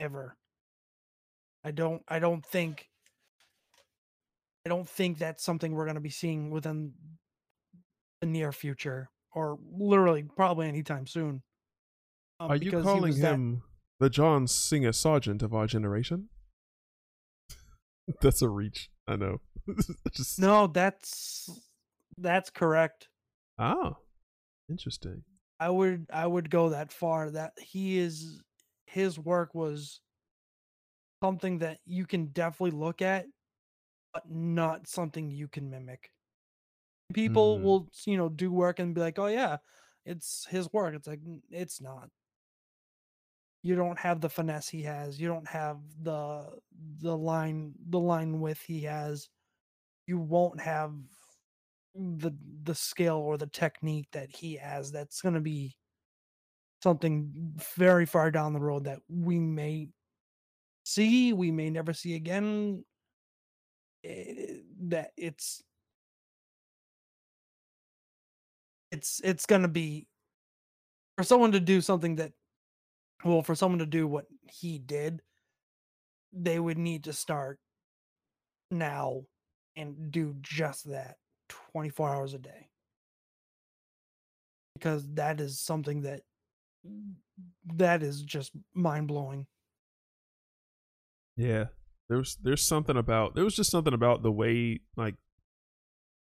ever. 0.00 0.36
I 1.64 1.70
don't 1.70 2.02
I 2.08 2.18
don't 2.18 2.44
think 2.44 2.88
I 4.64 4.68
don't 4.68 4.88
think 4.88 5.18
that's 5.18 5.42
something 5.44 5.72
we're 5.72 5.84
going 5.86 5.96
to 5.96 6.00
be 6.00 6.10
seeing 6.10 6.50
within 6.50 6.92
the 8.20 8.26
near 8.26 8.52
future 8.52 9.10
or 9.34 9.58
literally 9.76 10.22
probably 10.36 10.68
anytime 10.68 11.06
soon. 11.06 11.42
Um, 12.38 12.50
Are 12.50 12.56
you 12.56 12.70
calling 12.70 13.02
was 13.02 13.20
that- 13.20 13.34
him 13.34 13.62
the 14.00 14.10
John 14.10 14.46
Singer 14.46 14.92
Sargent 14.92 15.42
of 15.42 15.54
our 15.54 15.66
generation? 15.66 16.28
That's 18.20 18.42
a 18.42 18.48
reach. 18.48 18.90
I 19.06 19.16
know. 19.16 19.40
Just 20.12 20.40
No, 20.40 20.66
that's 20.66 21.48
that's 22.18 22.50
correct. 22.50 23.08
Oh, 23.58 23.96
interesting. 24.68 25.22
I 25.60 25.70
would 25.70 26.06
I 26.12 26.26
would 26.26 26.50
go 26.50 26.70
that 26.70 26.92
far 26.92 27.30
that 27.30 27.58
he 27.58 27.98
is 27.98 28.42
his 28.86 29.18
work 29.18 29.54
was 29.54 30.00
something 31.22 31.58
that 31.58 31.80
you 31.84 32.06
can 32.06 32.26
definitely 32.26 32.76
look 32.78 33.02
at 33.02 33.26
but 34.14 34.30
not 34.30 34.88
something 34.88 35.30
you 35.30 35.48
can 35.48 35.70
mimic. 35.70 36.12
People 37.12 37.60
Mm. 37.60 37.62
will 37.62 37.90
you 38.06 38.16
know 38.16 38.28
do 38.28 38.50
work 38.50 38.78
and 38.78 38.94
be 38.94 39.00
like, 39.00 39.18
"Oh 39.18 39.26
yeah, 39.26 39.58
it's 40.04 40.46
his 40.46 40.72
work." 40.72 40.94
It's 40.94 41.06
like 41.06 41.20
it's 41.50 41.80
not. 41.80 42.10
You 43.62 43.76
don't 43.76 43.98
have 43.98 44.20
the 44.20 44.28
finesse 44.28 44.68
he 44.68 44.82
has. 44.82 45.20
You 45.20 45.28
don't 45.28 45.48
have 45.48 45.80
the 46.02 46.58
the 46.72 47.16
line 47.16 47.74
the 47.78 48.00
line 48.00 48.40
width 48.40 48.62
he 48.62 48.82
has. 48.82 49.30
You 50.06 50.18
won't 50.18 50.60
have 50.60 50.94
the 51.94 52.32
the 52.64 52.74
skill 52.74 53.16
or 53.16 53.36
the 53.36 53.46
technique 53.46 54.08
that 54.12 54.34
he 54.34 54.56
has 54.56 54.90
that's 54.92 55.20
going 55.20 55.34
to 55.34 55.40
be 55.40 55.76
something 56.82 57.30
very 57.76 58.06
far 58.06 58.30
down 58.30 58.52
the 58.52 58.60
road 58.60 58.84
that 58.84 58.98
we 59.08 59.38
may 59.38 59.88
see 60.84 61.32
we 61.32 61.50
may 61.50 61.70
never 61.70 61.92
see 61.92 62.14
again 62.14 62.84
eh, 64.04 64.56
that 64.80 65.12
it's 65.16 65.62
it's 68.90 69.20
it's 69.22 69.46
going 69.46 69.62
to 69.62 69.68
be 69.68 70.06
for 71.16 71.24
someone 71.24 71.52
to 71.52 71.60
do 71.60 71.80
something 71.80 72.16
that 72.16 72.32
well 73.24 73.42
for 73.42 73.54
someone 73.54 73.78
to 73.78 73.86
do 73.86 74.06
what 74.06 74.26
he 74.50 74.78
did 74.78 75.22
they 76.32 76.58
would 76.58 76.78
need 76.78 77.04
to 77.04 77.12
start 77.12 77.58
now 78.70 79.22
and 79.76 80.10
do 80.10 80.34
just 80.40 80.90
that 80.90 81.16
24 81.72 82.08
hours 82.08 82.34
a 82.34 82.38
day 82.38 82.68
because 84.74 85.06
that 85.14 85.40
is 85.40 85.60
something 85.60 86.02
that 86.02 86.22
mm, 86.86 87.12
that 87.74 88.02
is 88.02 88.22
just 88.22 88.52
mind-blowing 88.74 89.46
Yeah. 91.36 91.66
There's 92.08 92.36
there's 92.42 92.62
something 92.62 92.96
about 92.96 93.34
there 93.34 93.44
was 93.44 93.56
just 93.56 93.70
something 93.70 93.94
about 93.94 94.22
the 94.22 94.32
way 94.32 94.80
like 94.96 95.14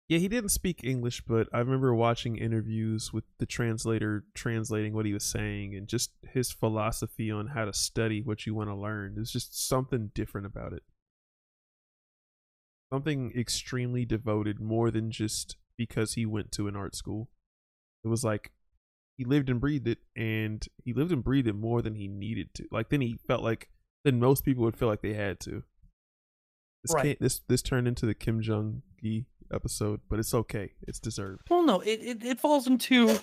yeah, 0.08 0.20
he 0.20 0.28
didn't 0.28 0.50
speak 0.50 0.84
English, 0.84 1.24
but 1.28 1.48
I 1.52 1.58
remember 1.60 1.94
watching 1.96 2.38
interviews 2.38 3.12
with 3.12 3.24
the 3.40 3.48
translator 3.48 4.24
translating 4.36 4.94
what 4.94 5.08
he 5.08 5.14
was 5.14 5.26
saying 5.26 5.76
and 5.76 5.88
just 5.88 6.12
his 6.32 6.52
philosophy 6.52 7.32
on 7.32 7.48
how 7.48 7.66
to 7.66 7.74
study 7.74 8.22
what 8.22 8.46
you 8.46 8.54
want 8.54 8.70
to 8.70 8.76
learn. 8.76 9.16
There's 9.16 9.32
just 9.32 9.68
something 9.68 10.12
different 10.14 10.46
about 10.46 10.74
it. 10.74 10.84
Something 12.96 13.34
extremely 13.38 14.06
devoted 14.06 14.62
more 14.62 14.90
than 14.90 15.12
just 15.12 15.58
because 15.78 16.14
he 16.14 16.26
went 16.26 16.54
to 16.54 16.70
an 16.70 16.78
art 16.78 16.96
school. 16.96 17.28
It 18.06 18.08
was 18.08 18.24
like 18.24 18.54
he 19.18 19.26
lived 19.26 19.50
and 19.50 19.60
breathed 19.60 19.86
it 19.90 19.98
and 20.16 20.66
he 20.82 20.94
lived 20.94 21.12
and 21.12 21.22
breathed 21.22 21.50
it 21.50 21.56
more 21.56 21.82
than 21.82 21.96
he 21.96 22.08
needed 22.08 22.54
to. 22.54 22.66
Like 22.72 22.88
then 22.90 23.02
he 23.02 23.18
felt 23.28 23.44
like 23.44 23.68
then 24.06 24.18
most 24.18 24.46
people 24.46 24.64
would 24.64 24.78
feel 24.78 24.88
like 24.88 25.02
they 25.02 25.14
had 25.14 25.42
to. 25.42 25.64
This 26.84 26.94
Right. 26.94 27.04
can't, 27.04 27.20
this 27.20 27.40
this 27.50 27.62
turned 27.62 27.86
into 27.86 28.06
the 28.06 28.14
Kim 28.14 28.42
Jung 28.42 28.82
Gi 29.04 29.26
episode, 29.54 30.00
but 30.10 30.18
it's 30.20 30.34
okay. 30.34 30.72
It's 30.88 31.00
deserved. 31.00 31.48
well 31.50 31.66
no 31.66 31.82
it, 31.82 32.00
it 32.02 32.24
it 32.24 32.40
falls 32.40 32.66
into 32.66 33.20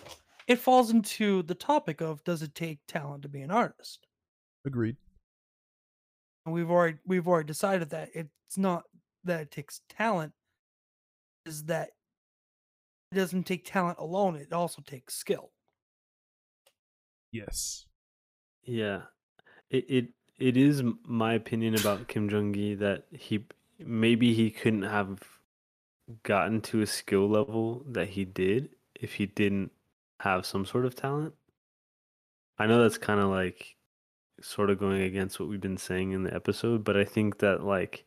it 0.47 0.57
falls 0.59 0.91
into 0.91 1.43
the 1.45 1.55
topic 1.55 2.03
of 2.03 2.23
does 2.25 2.43
it 2.43 2.55
take 2.55 2.81
talent 2.87 3.23
to 3.23 3.29
be 3.31 3.41
an 3.41 3.51
artist 3.51 4.07
Agreed. 4.67 4.97
and 6.45 6.55
we've 6.55 6.71
already 6.71 6.99
we've 7.07 7.27
already 7.27 7.47
decided 7.47 7.89
that 7.89 8.11
it's 8.13 8.59
not 8.59 8.83
that 9.25 9.41
it 9.41 9.51
takes 9.51 9.81
talent 9.89 10.33
is 11.47 11.65
that 11.65 11.91
it 13.11 13.15
doesn't 13.17 13.45
take 13.45 13.65
talent 13.65 13.99
alone 13.99 14.37
it 14.37 14.53
also 14.53 14.83
takes 14.83 15.15
skill 15.15 15.51
Yes. 17.33 17.87
Yeah, 18.63 19.03
it 19.71 19.87
it 19.89 20.09
it 20.39 20.57
is 20.57 20.83
my 21.05 21.33
opinion 21.35 21.75
about 21.75 22.07
Kim 22.07 22.31
Jung 22.31 22.53
Gi 22.53 22.77
that 22.77 23.07
he 23.11 23.47
maybe 23.79 24.35
he 24.35 24.51
couldn't 24.51 24.83
have 24.83 25.21
gotten 26.23 26.61
to 26.61 26.83
a 26.83 26.87
skill 26.87 27.29
level 27.29 27.85
that 27.89 28.11
he 28.11 28.25
did 28.25 28.71
if 28.95 29.15
he 29.15 29.27
didn't 29.27 29.73
have 30.21 30.47
some 30.47 30.67
sort 30.67 30.85
of 30.85 30.95
talent. 30.95 31.35
I 32.59 32.67
know 32.67 32.83
that's 32.83 32.99
kind 32.99 33.19
of 33.19 33.31
like 33.31 33.77
sort 34.41 34.71
of 34.71 34.79
going 34.79 35.03
against 35.03 35.41
what 35.41 35.49
we've 35.49 35.61
been 35.61 35.79
saying 35.79 36.13
in 36.13 36.23
the 36.25 36.35
episode, 36.35 36.85
but 36.85 36.97
I 36.97 37.05
think 37.05 37.39
that 37.39 37.65
like 37.65 38.05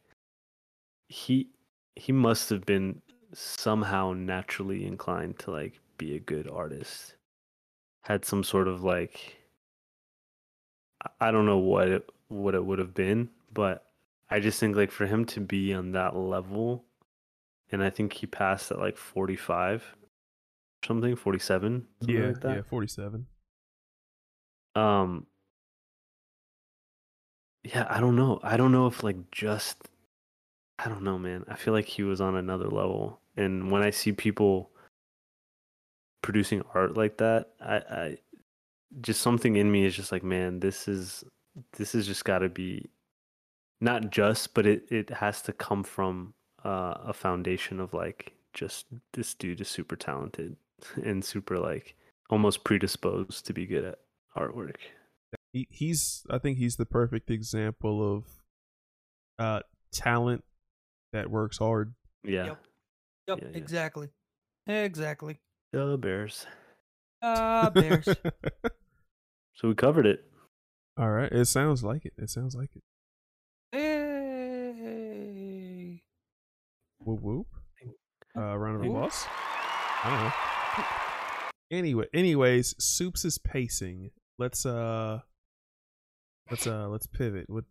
he 1.08 1.50
he 1.96 2.12
must 2.12 2.50
have 2.50 2.66
been 2.66 3.02
somehow 3.34 4.14
naturally 4.14 4.86
inclined 4.86 5.40
to 5.40 5.52
like 5.52 5.80
be 5.98 6.16
a 6.16 6.20
good 6.20 6.50
artist. 6.50 7.16
Had 8.02 8.26
some 8.26 8.44
sort 8.44 8.68
of 8.68 8.84
like 8.84 9.38
I- 11.22 11.32
don't 11.32 11.46
know 11.46 11.58
what 11.60 11.88
it 11.90 12.10
what 12.30 12.56
it 12.56 12.66
would 12.66 12.80
have 12.80 12.94
been, 12.94 13.30
but 13.54 13.86
I 14.30 14.40
just 14.40 14.60
think 14.60 14.76
like 14.76 14.92
for 14.92 15.06
him 15.06 15.26
to 15.26 15.40
be 15.40 15.74
on 15.74 15.92
that 15.92 16.16
level, 16.16 16.84
and 17.72 17.84
I 17.84 17.90
think 17.92 18.14
he 18.14 18.26
passed 18.28 18.72
at 18.72 18.80
like 18.80 18.98
forty 18.98 19.36
five, 19.36 19.84
something 20.86 21.16
forty 21.16 21.40
seven, 21.40 21.88
Yeah. 22.02 22.28
like 22.28 22.44
yeah. 22.44 22.62
Forty-seven. 22.64 23.28
Um. 24.76 25.28
Yeah, 27.64 27.88
I 27.90 28.00
don't 28.00 28.16
know. 28.16 28.40
I 28.44 28.58
don't 28.58 28.72
know 28.72 28.86
if 28.88 29.04
like 29.04 29.32
just, 29.32 29.88
I 30.78 30.90
don't 30.90 31.04
know, 31.04 31.18
man. 31.18 31.46
I 31.48 31.56
feel 31.56 31.74
like 31.74 31.86
he 31.86 32.04
was 32.04 32.20
on 32.20 32.36
another 32.36 32.68
level, 32.68 33.20
and 33.38 33.72
when 33.72 33.82
I 33.82 33.92
see 33.92 34.12
people 34.12 34.72
producing 36.22 36.64
art 36.74 36.98
like 36.98 37.18
that, 37.18 37.50
I, 37.62 37.76
I 37.76 38.18
just 39.02 39.22
something 39.22 39.56
in 39.56 39.72
me 39.72 39.86
is 39.86 39.96
just 39.96 40.12
like, 40.12 40.24
man, 40.24 40.60
this 40.60 40.88
is 40.88 41.24
this 41.78 41.94
has 41.94 42.06
just 42.08 42.26
got 42.26 42.40
to 42.40 42.50
be 42.50 42.90
not 43.82 44.10
just, 44.10 44.54
but 44.54 44.66
it 44.66 44.86
it 44.90 45.10
has 45.10 45.42
to 45.44 45.54
come 45.54 45.84
from 45.84 46.34
uh, 46.64 46.96
a 47.06 47.14
foundation 47.14 47.80
of 47.80 47.94
like 47.94 48.34
just 48.54 48.86
this 49.14 49.34
dude 49.34 49.62
is 49.62 49.68
super 49.68 49.96
talented 49.96 50.56
and 51.04 51.24
super 51.24 51.58
like 51.58 51.96
almost 52.30 52.64
predisposed 52.64 53.46
to 53.46 53.54
be 53.54 53.66
good 53.66 53.86
at 53.86 54.00
artwork. 54.36 54.76
He, 55.54 55.68
he's. 55.70 56.24
I 56.30 56.40
think 56.40 56.58
he's 56.58 56.76
the 56.76 56.86
perfect 56.86 57.30
example 57.30 58.16
of 58.16 58.24
uh 59.38 59.60
talent 59.92 60.44
that 61.14 61.30
works 61.30 61.58
hard. 61.58 61.94
Yeah. 62.24 62.46
Yep. 62.46 62.58
yep 63.28 63.40
Yeah, 63.42 63.48
yeah. 63.52 63.58
exactly 63.58 64.10
exactly 64.68 65.38
The 65.74 65.98
Bears. 65.98 66.46
ah 67.22 67.70
bears 67.70 68.08
So 69.56 69.68
we 69.70 69.76
covered 69.76 70.06
it. 70.06 70.24
All 70.98 71.10
right. 71.12 71.32
It 71.32 71.46
sounds 71.46 71.84
like 71.84 72.06
it. 72.06 72.14
It 72.18 72.30
sounds 72.30 72.56
like 72.56 72.72
it. 72.76 72.84
hey 73.72 74.76
Whoop 77.00 77.22
whoop. 77.22 77.48
Uh, 78.38 78.58
round 78.58 78.78
of 78.78 78.84
Ooh. 78.86 78.90
applause. 78.98 79.26
I 80.04 80.10
don't 80.10 80.20
know. 80.20 80.32
Anyway, 81.72 82.06
anyways, 82.14 82.76
Soups 82.84 83.24
is 83.26 83.38
pacing. 83.38 84.12
Let's 84.38 84.66
uh, 84.66 85.22
let's 86.52 86.68
uh, 86.68 86.88
let's 86.90 87.08
pivot. 87.08 87.50
What? 87.50 87.64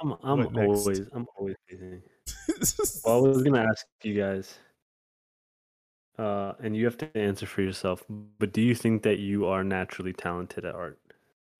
I'm 0.00 0.12
I'm 0.22 0.38
What 0.38 0.56
always 0.56 1.00
I'm 1.12 1.26
always 1.38 1.56
busy. 1.68 2.00
Well, 3.04 3.24
I 3.24 3.28
was 3.28 3.42
gonna 3.42 3.66
ask 3.68 3.86
you 4.02 4.14
guys, 4.14 4.58
uh, 6.18 6.54
and 6.62 6.76
you 6.76 6.84
have 6.86 6.98
to 6.98 7.16
answer 7.16 7.46
for 7.46 7.62
yourself. 7.62 8.04
But 8.08 8.52
do 8.52 8.60
you 8.60 8.74
think 8.74 9.02
that 9.02 9.18
you 9.18 9.46
are 9.46 9.62
naturally 9.62 10.12
talented 10.12 10.64
at 10.64 10.74
art? 10.74 10.98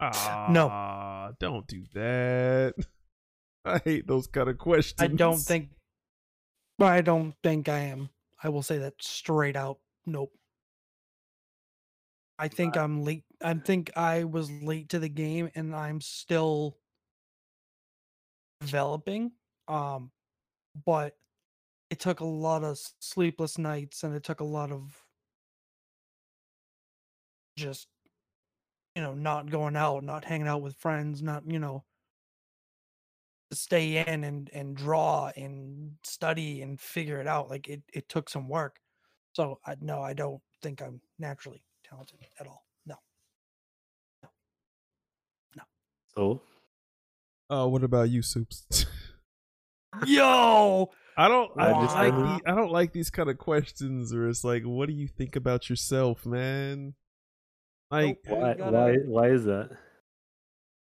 No. 0.00 0.68
Ah, 0.70 1.32
don't 1.38 1.66
do 1.66 1.84
that. 1.94 2.74
I 3.64 3.80
hate 3.84 4.06
those 4.06 4.26
kind 4.26 4.48
of 4.48 4.58
questions. 4.58 5.00
I 5.00 5.08
don't 5.08 5.38
think. 5.38 5.70
I 6.78 7.00
don't 7.00 7.34
think 7.42 7.68
I 7.68 7.78
am. 7.80 8.10
I 8.42 8.48
will 8.50 8.62
say 8.62 8.78
that 8.78 8.94
straight 9.00 9.56
out. 9.56 9.78
Nope. 10.04 10.32
I 12.38 12.48
think 12.48 12.76
I'm 12.76 13.02
late. 13.02 13.24
I 13.42 13.54
think 13.54 13.90
I 13.96 14.24
was 14.24 14.50
late 14.50 14.90
to 14.90 14.98
the 14.98 15.08
game, 15.08 15.50
and 15.54 15.74
I'm 15.74 16.00
still 16.00 16.76
developing. 18.60 19.32
Um, 19.68 20.10
but 20.84 21.16
it 21.90 22.00
took 22.00 22.20
a 22.20 22.24
lot 22.24 22.64
of 22.64 22.78
sleepless 23.00 23.58
nights, 23.58 24.02
and 24.04 24.14
it 24.14 24.24
took 24.24 24.40
a 24.40 24.44
lot 24.44 24.72
of 24.72 25.04
just, 27.56 27.88
you 28.94 29.02
know, 29.02 29.14
not 29.14 29.50
going 29.50 29.76
out, 29.76 30.04
not 30.04 30.24
hanging 30.24 30.48
out 30.48 30.62
with 30.62 30.76
friends, 30.76 31.22
not 31.22 31.44
you 31.50 31.58
know, 31.58 31.84
to 33.50 33.56
stay 33.56 33.98
in 34.06 34.24
and 34.24 34.50
and 34.52 34.76
draw 34.76 35.30
and 35.36 35.92
study 36.04 36.62
and 36.62 36.80
figure 36.80 37.20
it 37.20 37.26
out. 37.26 37.48
Like 37.48 37.68
it, 37.68 37.82
it 37.92 38.08
took 38.08 38.28
some 38.28 38.48
work. 38.48 38.80
So 39.32 39.60
I 39.66 39.76
no, 39.80 40.00
I 40.02 40.12
don't 40.14 40.42
think 40.62 40.82
I'm 40.82 41.00
naturally 41.18 41.62
talented 41.84 42.18
at 42.40 42.46
all. 42.46 42.66
No. 42.86 42.96
No. 44.22 44.28
No. 45.56 45.62
So 46.16 46.40
Uh, 47.48 47.66
what 47.68 47.84
about 47.84 48.10
you, 48.10 48.22
Soups? 48.22 48.86
Yo, 50.06 50.90
I 51.16 51.28
don't. 51.28 51.50
I, 51.56 51.70
I 51.70 51.72
just 51.72 51.82
just- 51.84 51.94
like 51.96 52.12
the, 52.14 52.50
I 52.50 52.54
don't 52.54 52.72
like 52.72 52.92
these 52.92 53.10
kind 53.10 53.30
of 53.30 53.38
questions 53.38 54.12
where 54.12 54.28
it's 54.28 54.44
like, 54.44 54.64
"What 54.64 54.88
do 54.88 54.94
you 54.94 55.08
think 55.08 55.36
about 55.36 55.70
yourself, 55.70 56.26
man?" 56.26 56.94
Like, 57.90 58.18
why 58.26 58.54
gotta- 58.54 58.72
why 58.72 58.94
why 59.06 59.28
is 59.30 59.44
that? 59.44 59.70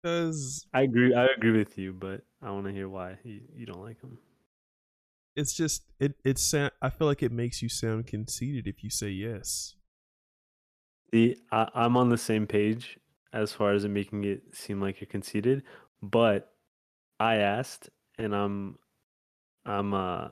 because 0.02 0.68
I 0.74 0.82
agree 0.84 1.14
I 1.16 1.26
agree 1.36 1.58
with 1.58 1.78
you, 1.78 1.92
but 1.94 2.22
I 2.42 2.52
want 2.52 2.66
to 2.68 2.72
hear 2.72 2.88
why 2.88 3.18
you, 3.24 3.42
you 3.56 3.66
don't 3.66 3.82
like 3.82 4.00
him. 4.02 4.18
it's 5.36 5.54
just 5.54 5.84
it. 6.00 6.16
It's. 6.24 6.42
sa- 6.42 6.70
I 6.82 6.90
feel 6.90 7.08
like 7.08 7.24
it 7.24 7.32
makes 7.32 7.62
you 7.62 7.70
sound 7.70 8.08
conceited 8.08 8.68
if 8.68 8.84
you 8.84 8.90
say 8.90 9.10
yes. 9.10 9.76
See, 11.14 11.36
I, 11.52 11.70
I'm 11.74 11.98
on 11.98 12.10
the 12.10 12.18
same 12.18 12.46
page 12.48 13.00
as 13.34 13.52
far 13.52 13.74
as 13.74 13.84
it 13.84 13.90
making 13.90 14.24
it 14.24 14.42
seem 14.54 14.80
like 14.82 15.02
you're 15.02 15.08
conceited, 15.08 15.64
but 16.02 16.52
I 17.20 17.38
asked, 17.38 17.90
and 18.18 18.34
I'm, 18.36 18.78
I'm, 19.66 19.94
uh, 19.94 20.30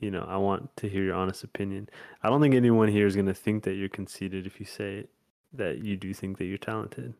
you 0.00 0.10
know, 0.10 0.24
I 0.28 0.36
want 0.36 0.76
to 0.78 0.88
hear 0.88 1.02
your 1.04 1.14
honest 1.14 1.44
opinion. 1.44 1.88
I 2.22 2.28
don't 2.28 2.40
think 2.40 2.54
anyone 2.54 2.88
here 2.88 3.06
is 3.06 3.16
gonna 3.16 3.34
think 3.34 3.64
that 3.64 3.74
you're 3.74 3.88
conceited 3.88 4.46
if 4.46 4.60
you 4.60 4.66
say 4.66 5.06
that 5.52 5.84
you 5.84 5.96
do 5.96 6.12
think 6.12 6.38
that 6.38 6.44
you're 6.46 6.58
talented. 6.58 7.14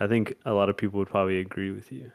I 0.00 0.06
think 0.06 0.34
a 0.44 0.52
lot 0.52 0.68
of 0.68 0.76
people 0.76 0.98
would 1.00 1.08
probably 1.10 1.40
agree 1.40 1.70
with 1.72 1.90
you. 1.92 2.12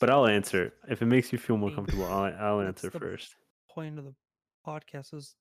But 0.00 0.10
I'll 0.10 0.26
answer 0.26 0.72
if 0.88 1.02
it 1.02 1.06
makes 1.06 1.32
you 1.32 1.38
feel 1.38 1.56
more 1.56 1.70
comfortable. 1.70 2.04
I'll 2.06 2.32
I'll 2.38 2.60
answer 2.66 2.90
the- 2.90 2.98
first. 2.98 3.36
point 3.70 3.98
of 3.98 4.04
the 4.04 4.14
podcast 4.66 5.14
is 5.14 5.34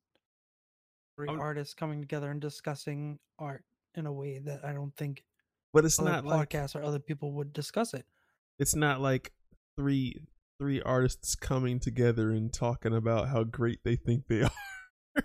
three 1.15 1.27
I 1.29 1.31
would- 1.33 1.41
artists 1.41 1.73
coming 1.73 1.99
together 2.01 2.31
and 2.31 2.39
discussing 2.41 3.19
art 3.37 3.63
in 3.95 4.05
a 4.05 4.11
way 4.13 4.39
that 4.39 4.63
I 4.63 4.71
don't 4.73 4.95
think 4.95 5.23
But 5.73 5.83
it's 5.85 5.99
other 5.99 6.09
not 6.11 6.25
like 6.25 6.49
podcasts 6.49 6.75
or 6.75 6.83
other 6.83 6.99
people 6.99 7.33
would 7.33 7.51
discuss 7.53 7.93
it. 7.93 8.05
it's 8.57 8.75
not 8.75 9.01
like 9.01 9.31
three 9.77 10.15
three 10.59 10.81
artists 10.81 11.35
coming 11.35 11.79
together 11.79 12.31
and 12.31 12.51
talking 12.51 12.93
about 12.93 13.29
how 13.29 13.43
great 13.43 13.79
they 13.83 13.95
think 13.95 14.27
they 14.27 14.41
are. 14.43 15.23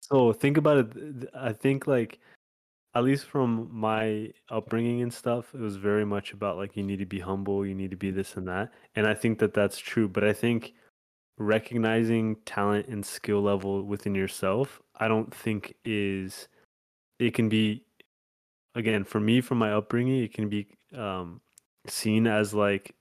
So 0.00 0.32
think 0.32 0.56
about 0.56 0.78
it. 0.78 1.28
I 1.34 1.52
think 1.52 1.86
like, 1.86 2.18
at 2.94 3.04
least 3.04 3.26
from 3.26 3.68
my 3.72 4.32
upbringing 4.50 5.02
and 5.02 5.14
stuff, 5.14 5.54
it 5.54 5.60
was 5.60 5.76
very 5.76 6.04
much 6.04 6.32
about 6.32 6.56
like 6.56 6.76
you 6.76 6.82
need 6.82 6.98
to 6.98 7.06
be 7.06 7.20
humble, 7.20 7.64
you 7.64 7.76
need 7.76 7.92
to 7.92 7.96
be 7.96 8.10
this 8.10 8.36
and 8.36 8.48
that, 8.48 8.72
and 8.96 9.06
I 9.06 9.14
think 9.14 9.38
that 9.38 9.54
that's 9.54 9.78
true. 9.78 10.08
But 10.08 10.24
I 10.24 10.32
think 10.32 10.74
recognizing 11.38 12.36
talent 12.44 12.88
and 12.88 13.06
skill 13.06 13.40
level 13.40 13.84
within 13.84 14.16
yourself, 14.16 14.82
I 14.96 15.06
don't 15.06 15.32
think 15.32 15.76
is 15.84 16.48
it 17.20 17.34
can 17.34 17.48
be 17.48 17.84
again 18.74 19.04
for 19.04 19.20
me 19.20 19.40
from 19.40 19.58
my 19.58 19.72
upbringing, 19.72 20.24
it 20.24 20.34
can 20.34 20.48
be 20.48 20.66
um, 20.96 21.40
seen 21.86 22.26
as 22.26 22.52
like 22.52 22.96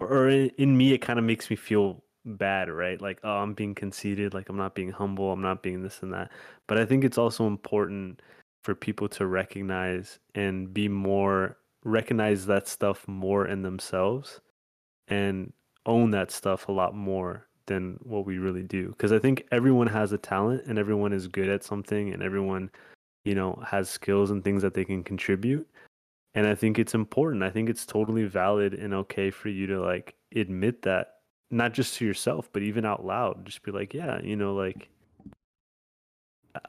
or 0.00 0.28
in, 0.28 0.50
in 0.58 0.76
me 0.76 0.92
it 0.92 0.98
kind 0.98 1.18
of 1.18 1.24
makes 1.24 1.50
me 1.50 1.56
feel 1.56 2.02
bad 2.24 2.68
right? 2.68 3.00
Like 3.00 3.20
oh 3.24 3.38
i'm 3.38 3.54
being 3.54 3.74
conceited 3.74 4.34
like 4.34 4.48
i'm 4.48 4.56
not 4.56 4.74
being 4.74 4.90
humble 4.90 5.32
i'm 5.32 5.42
not 5.42 5.62
being 5.62 5.82
this 5.82 6.02
and 6.02 6.12
that. 6.12 6.30
But 6.66 6.78
i 6.78 6.84
think 6.84 7.04
it's 7.04 7.18
also 7.18 7.46
important 7.46 8.20
for 8.62 8.74
people 8.74 9.08
to 9.08 9.26
recognize 9.26 10.18
and 10.34 10.72
be 10.72 10.88
more 10.88 11.56
recognize 11.84 12.46
that 12.46 12.68
stuff 12.68 13.08
more 13.08 13.46
in 13.46 13.62
themselves 13.62 14.40
and 15.08 15.52
own 15.86 16.10
that 16.10 16.30
stuff 16.30 16.68
a 16.68 16.72
lot 16.72 16.94
more 16.94 17.46
than 17.66 17.98
what 18.02 18.26
we 18.26 18.38
really 18.38 18.62
do. 18.62 18.88
Because 18.90 19.12
i 19.12 19.18
think 19.18 19.46
everyone 19.50 19.86
has 19.86 20.12
a 20.12 20.18
talent 20.18 20.62
and 20.66 20.78
everyone 20.78 21.12
is 21.12 21.26
good 21.26 21.48
at 21.48 21.64
something 21.64 22.12
and 22.12 22.22
everyone 22.22 22.70
you 23.24 23.34
know 23.34 23.62
has 23.66 23.88
skills 23.88 24.30
and 24.30 24.44
things 24.44 24.62
that 24.62 24.74
they 24.74 24.84
can 24.84 25.02
contribute 25.02 25.66
and 26.34 26.46
i 26.46 26.54
think 26.54 26.78
it's 26.78 26.94
important. 26.94 27.42
I 27.42 27.50
think 27.50 27.68
it's 27.68 27.84
totally 27.86 28.24
valid 28.24 28.74
and 28.74 28.94
okay 28.94 29.30
for 29.30 29.48
you 29.48 29.66
to 29.68 29.80
like 29.80 30.14
admit 30.34 30.82
that 30.82 31.14
not 31.50 31.72
just 31.74 31.94
to 31.96 32.04
yourself 32.06 32.48
but 32.52 32.62
even 32.62 32.84
out 32.84 33.04
loud. 33.04 33.44
Just 33.46 33.62
be 33.62 33.70
like 33.72 33.92
yeah 33.94 34.20
you 34.22 34.36
know 34.36 34.54
like 34.54 34.88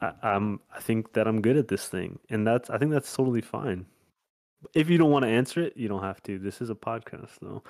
I, 0.00 0.12
i'm 0.22 0.60
i 0.72 0.78
think 0.80 1.12
that 1.14 1.26
i'm 1.26 1.42
good 1.42 1.56
at 1.56 1.68
this 1.68 1.88
thing. 1.88 2.18
And 2.30 2.46
that's 2.46 2.70
i 2.70 2.78
think 2.78 2.90
that's 2.92 3.14
totally 3.14 3.40
fine. 3.40 3.86
If 4.74 4.88
you 4.88 4.96
don't 4.96 5.10
want 5.10 5.24
to 5.24 5.28
answer 5.28 5.60
it 5.60 5.76
you 5.76 5.88
don't 5.88 6.02
have 6.02 6.22
to. 6.24 6.38
This 6.38 6.60
is 6.60 6.70
a 6.70 6.74
podcast 6.74 7.30
though. 7.40 7.62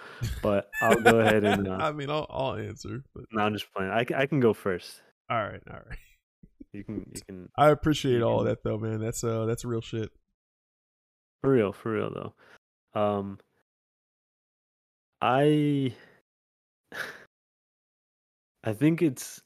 But 0.43 0.71
i'll 0.83 1.01
go 1.01 1.21
ahead 1.21 1.45
and 1.45 1.69
uh, 1.69 1.73
I 1.81 1.93
mean, 1.93 2.11
I'll 2.11 2.27
I'll 2.31 2.55
answer, 2.57 3.03
but 3.15 3.25
no 3.33 3.43
i'm 3.43 3.55
just 3.55 3.73
playing. 3.75 3.91
I, 3.91 4.05
I 4.15 4.27
can 4.27 4.41
go 4.41 4.53
first. 4.53 5.01
All 5.31 5.43
right, 5.43 5.63
all 5.71 5.81
right. 5.89 5.99
you 6.73 6.85
can 6.85 7.11
you 7.15 7.21
can 7.27 7.49
I 7.57 7.69
appreciate 7.71 8.19
You 8.19 8.25
all 8.25 8.39
can- 8.39 8.47
that 8.49 8.63
though, 8.63 8.79
man. 8.79 9.01
That's 9.01 9.25
uh 9.25 9.47
that's 9.47 9.65
real 9.65 9.81
shit. 9.81 10.11
For 11.43 11.51
real, 11.51 11.73
for 11.73 11.93
real 11.93 12.11
though. 12.95 13.01
Um 13.01 13.39
I 15.21 15.95
I 18.65 18.73
think 18.73 19.03
it's 19.03 19.41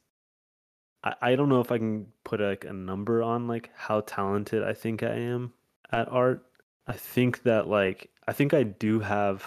I, 1.04 1.14
I 1.22 1.36
don't 1.36 1.48
know 1.48 1.60
if 1.60 1.72
I 1.72 1.78
can 1.78 2.06
put 2.24 2.40
like 2.40 2.64
a 2.64 2.72
number 2.72 3.22
on 3.22 3.46
like 3.48 3.70
how 3.74 4.00
talented 4.00 4.62
I 4.62 4.74
think 4.74 5.02
I 5.02 5.14
am 5.14 5.52
at 5.90 6.08
art. 6.10 6.44
I 6.86 6.92
think 6.92 7.42
that 7.44 7.68
like 7.68 8.10
I 8.28 8.32
think 8.32 8.52
I 8.54 8.62
do 8.62 9.00
have 9.00 9.44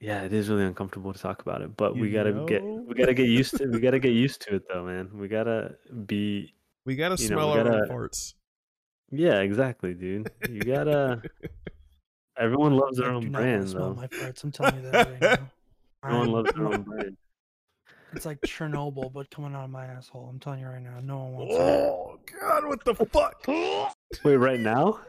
yeah, 0.00 0.22
it 0.22 0.32
is 0.32 0.48
really 0.48 0.62
uncomfortable 0.64 1.12
to 1.12 1.18
talk 1.18 1.42
about 1.42 1.60
it, 1.62 1.76
but 1.76 1.96
we 1.96 2.10
gotta 2.10 2.44
get 2.46 2.62
we 2.62 2.94
gotta 2.94 3.14
get 3.14 3.28
used 3.28 3.56
to 3.56 3.66
we 3.66 3.80
gotta 3.80 3.98
get 3.98 4.12
used 4.26 4.42
to 4.42 4.56
it 4.56 4.62
though, 4.72 4.84
man. 4.84 5.10
We 5.14 5.26
gotta 5.28 5.76
be 6.06 6.54
We 6.84 6.94
gotta 6.96 7.20
You 7.20 7.30
know, 7.30 7.36
smell 7.36 7.52
we 7.54 7.60
our 7.60 7.66
own 7.66 7.80
gotta- 7.80 7.92
farts. 7.92 8.34
Yeah, 9.10 9.40
exactly, 9.40 9.94
dude. 9.94 10.30
You 10.48 10.60
gotta 10.62 11.22
everyone 12.38 12.76
loves 12.76 12.98
their 12.98 13.10
I 13.10 13.14
own 13.14 13.22
do 13.22 13.28
not 13.30 13.38
brand 13.40 13.68
smell 13.68 13.94
though. 13.94 14.00
my 14.00 14.06
farts. 14.08 14.44
I'm 14.44 14.52
telling 14.52 14.76
you 14.84 14.90
that 14.90 15.08
right 15.08 15.20
now. 15.40 15.50
Everyone 16.04 16.26
I'm- 16.26 16.32
loves 16.32 16.52
their 16.52 16.66
own 16.66 16.82
brand. 16.88 17.16
It's 18.14 18.24
like 18.24 18.40
Chernobyl, 18.40 19.12
but 19.12 19.30
coming 19.30 19.54
out 19.54 19.64
of 19.64 19.70
my 19.70 19.84
asshole. 19.84 20.28
I'm 20.30 20.38
telling 20.40 20.60
you 20.60 20.66
right 20.66 20.80
now, 20.80 20.98
no 21.02 21.18
one 21.18 21.32
wants 21.34 21.54
it. 21.54 21.60
oh 21.60 22.18
God, 22.40 22.64
what 22.66 22.82
the 22.84 22.94
fuck? 22.94 23.46
Wait, 24.24 24.36
right 24.36 24.58
now? 24.60 25.00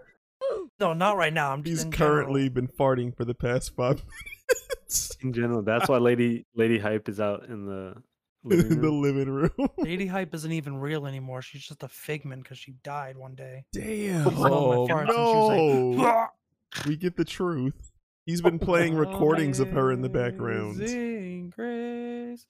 No, 0.81 0.91
not 0.93 1.15
right 1.15 1.31
now. 1.31 1.53
I'm 1.53 1.63
just 1.63 1.69
He's 1.77 1.83
in 1.85 1.91
general. 1.91 2.15
currently 2.15 2.49
been 2.49 2.67
farting 2.67 3.15
for 3.15 3.23
the 3.23 3.33
past 3.33 3.73
five 3.75 4.03
minutes 4.03 5.15
In 5.21 5.31
general, 5.31 5.61
that's 5.61 5.87
why 5.87 5.97
Lady 5.97 6.45
Lady 6.55 6.77
Hype 6.79 7.07
is 7.07 7.21
out 7.21 7.45
in 7.45 7.65
the 7.65 7.95
living 8.43 8.71
in 8.71 8.81
the 8.81 8.91
living 8.91 9.29
room. 9.29 9.51
Lady 9.77 10.07
Hype 10.07 10.33
isn't 10.33 10.51
even 10.51 10.77
real 10.77 11.05
anymore. 11.05 11.41
She's 11.41 11.63
just 11.65 11.83
a 11.83 11.87
figment 11.87 12.43
because 12.43 12.57
she 12.57 12.73
died 12.83 13.17
one 13.17 13.35
day. 13.35 13.65
Damn! 13.73 14.29
She 14.29 14.35
smelled 14.35 14.39
my 14.39 14.75
Oh 14.75 14.87
farts 14.87 14.99
and 15.01 15.09
she 15.09 15.15
was 15.17 15.97
no! 15.97 16.03
like, 16.03 16.85
we 16.85 16.95
get 16.97 17.17
the 17.17 17.25
truth. 17.25 17.91
He's 18.25 18.41
been 18.41 18.59
playing 18.59 18.95
recordings 18.95 19.59
of 19.59 19.69
her 19.71 19.91
in 19.91 20.01
the 20.01 20.09
background. 20.09 20.75
Amazing 20.77 21.49
grace, 21.55 22.45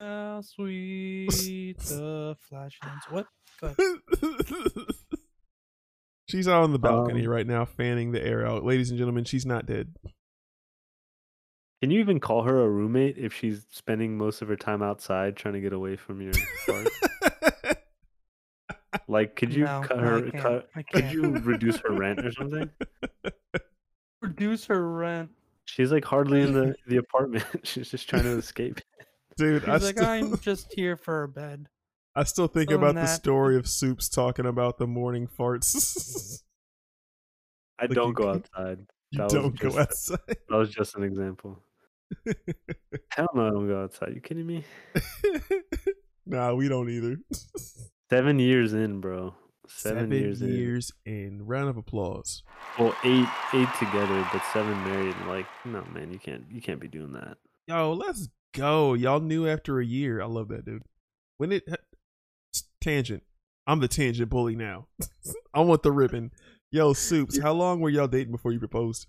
how 0.00 0.40
sweet 0.42 1.28
the 1.78 2.36
flashlands. 2.50 3.04
What? 3.10 3.26
She's 6.28 6.46
out 6.48 6.62
on 6.62 6.72
the 6.72 6.78
balcony 6.78 7.24
Um, 7.26 7.30
right 7.30 7.46
now, 7.46 7.64
fanning 7.64 8.12
the 8.12 8.24
air 8.24 8.46
out. 8.46 8.64
Ladies 8.64 8.90
and 8.90 8.98
gentlemen, 8.98 9.24
she's 9.24 9.44
not 9.46 9.66
dead. 9.66 9.94
Can 11.80 11.90
you 11.90 12.00
even 12.00 12.20
call 12.20 12.42
her 12.42 12.60
a 12.62 12.68
roommate 12.68 13.16
if 13.16 13.32
she's 13.32 13.64
spending 13.70 14.16
most 14.18 14.42
of 14.42 14.48
her 14.48 14.56
time 14.56 14.82
outside 14.82 15.36
trying 15.36 15.54
to 15.54 15.60
get 15.60 15.72
away 15.72 15.96
from 15.96 16.20
your 16.20 16.32
fart? 16.66 16.88
Like, 19.08 19.34
could 19.36 19.54
you 19.54 19.64
No, 19.64 19.82
cut 19.84 19.98
I 19.98 20.02
her? 20.02 20.20
can't. 20.30 20.42
Cut, 20.42 20.68
I 20.76 20.82
could 20.82 21.02
can't. 21.04 21.12
you 21.14 21.22
reduce 21.38 21.78
her 21.78 21.92
rent 21.92 22.24
or 22.24 22.32
something? 22.32 22.70
Reduce 24.22 24.66
her 24.66 24.86
rent. 24.92 25.30
She's 25.64 25.90
like 25.90 26.04
hardly 26.04 26.42
in 26.42 26.52
the 26.52 26.74
the 26.86 26.98
apartment. 26.98 27.44
She's 27.62 27.90
just 27.90 28.08
trying 28.08 28.24
to 28.24 28.36
escape. 28.36 28.80
Dude, 29.36 29.66
I 29.68 29.74
He's 29.74 29.84
like, 29.84 29.96
still, 29.96 30.08
I'm 30.08 30.38
just 30.38 30.72
here 30.74 30.96
for 30.96 31.22
a 31.22 31.28
bed. 31.28 31.68
I 32.14 32.24
still 32.24 32.46
think 32.48 32.68
Other 32.68 32.76
than 32.78 32.84
about 32.90 32.94
the 33.00 33.06
that- 33.06 33.14
story 33.16 33.56
of 33.56 33.66
Soups 33.66 34.08
talking 34.08 34.44
about 34.46 34.76
the 34.78 34.86
morning 34.86 35.26
farts. 35.28 36.42
I 37.78 37.84
Like 37.86 37.92
don't 37.94 38.08
you- 38.08 38.14
go 38.14 38.30
outside. 38.30 38.78
you 39.10 39.18
That 39.18 39.24
was 39.24 39.32
don't 39.32 39.58
go 39.58 39.68
just- 39.70 39.78
outside. 39.78 40.36
That 40.48 40.56
was 40.56 40.70
just 40.70 40.94
an 40.96 41.04
example. 41.04 41.62
Hell 43.12 43.28
no, 43.34 43.46
I 43.46 43.50
don't 43.50 43.68
go 43.68 43.82
outside. 43.82 44.12
You 44.14 44.20
kidding 44.20 44.46
me? 44.46 44.64
nah, 46.26 46.54
we 46.54 46.68
don't 46.68 46.90
either. 46.90 47.16
Seven 48.10 48.38
years 48.38 48.72
in, 48.72 49.00
bro. 49.00 49.34
Seven, 49.68 50.10
Seven, 50.10 50.12
years, 50.12 50.42
years, 50.42 50.92
in. 51.06 51.12
in. 51.12 51.46
Round 51.46 51.68
of 51.68 51.76
applause. 51.76 52.42
Well, 52.78 52.94
eight, 53.04 53.28
eight 53.54 53.68
together, 53.78 54.26
but 54.32 54.42
seven 54.52 54.82
married. 54.84 55.14
Like, 55.28 55.46
no, 55.64 55.84
man, 55.92 56.12
you 56.12 56.18
can't, 56.18 56.44
you 56.50 56.60
can't 56.60 56.80
be 56.80 56.88
doing 56.88 57.12
that. 57.12 57.36
Yo, 57.68 57.92
let's 57.92 58.28
go. 58.52 58.94
Y'all 58.94 59.20
knew 59.20 59.46
after 59.46 59.78
a 59.78 59.84
year. 59.84 60.20
I 60.20 60.26
love 60.26 60.48
that, 60.48 60.64
dude. 60.64 60.82
When 61.38 61.52
it 61.52 61.68
tangent, 62.80 63.22
I'm 63.66 63.78
the 63.78 63.88
tangent 63.88 64.28
bully 64.28 64.56
now. 64.56 64.88
I 65.54 65.60
want 65.60 65.84
the 65.84 65.92
ribbon. 65.92 66.32
Yo, 66.72 66.92
Soups, 66.92 67.38
how 67.40 67.52
long 67.52 67.80
were 67.80 67.90
y'all 67.90 68.08
dating 68.08 68.32
before 68.32 68.52
you 68.52 68.58
proposed? 68.58 69.06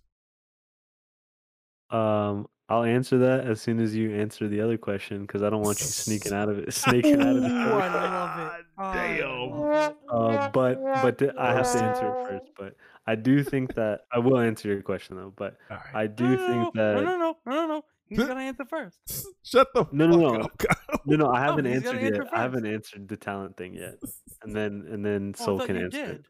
Um, 1.91 2.47
I'll 2.69 2.83
answer 2.83 3.17
that 3.17 3.45
as 3.45 3.59
soon 3.61 3.81
as 3.81 3.93
you 3.95 4.15
answer 4.15 4.47
the 4.47 4.61
other 4.61 4.77
question 4.77 5.21
because 5.23 5.43
I 5.43 5.49
don't 5.49 5.61
want 5.61 5.81
you 5.81 5.87
sneaking 5.87 6.31
out 6.31 6.47
of 6.47 6.57
it. 6.59 6.73
Sneaking 6.73 7.19
out 7.21 7.35
of 7.35 7.43
Ooh, 7.43 7.45
it. 7.45 7.51
I 7.51 8.09
love 8.15 8.59
it. 8.59 8.65
Damn. 8.77 9.99
Uh, 10.09 10.49
but 10.51 10.81
but 11.01 11.17
th- 11.17 11.31
I 11.37 11.53
have 11.53 11.69
to 11.73 11.83
answer 11.83 12.07
it 12.07 12.27
first. 12.29 12.45
But 12.57 12.75
I 13.05 13.15
do 13.15 13.43
think 13.43 13.73
that 13.75 14.01
I 14.13 14.19
will 14.19 14.39
answer 14.39 14.69
your 14.69 14.81
question 14.83 15.17
though. 15.17 15.33
But 15.35 15.57
All 15.69 15.77
right. 15.77 15.95
I 16.03 16.07
do 16.07 16.23
no, 16.23 16.37
think 16.47 16.75
no, 16.75 16.95
that 16.95 16.95
No, 16.95 17.01
no, 17.03 17.17
no, 17.17 17.37
no, 17.45 17.51
no, 17.53 17.67
no. 17.67 17.85
He's 18.07 18.19
gonna 18.19 18.41
answer 18.41 18.65
first. 18.65 18.99
Shut 19.43 19.67
the 19.73 19.85
No, 19.91 20.07
no, 20.07 20.31
fuck 20.41 20.63
no. 20.63 20.69
up, 20.69 21.01
no, 21.05 21.15
no, 21.17 21.29
I 21.31 21.39
haven't 21.41 21.65
he's 21.65 21.75
answered 21.77 22.01
yet. 22.01 22.13
answer 22.13 22.27
I 22.33 22.41
haven't 22.41 22.65
answered 22.65 23.07
the 23.07 23.17
talent 23.17 23.57
thing 23.57 23.73
yet, 23.73 23.95
and 24.43 24.55
then 24.55 24.85
and 24.89 25.03
then 25.05 25.33
Oh, 25.39 25.45
Soul 25.45 25.57
thought 25.59 25.67
can 25.67 25.75
you 25.77 25.85
answer. 25.85 26.03
it. 26.05 26.25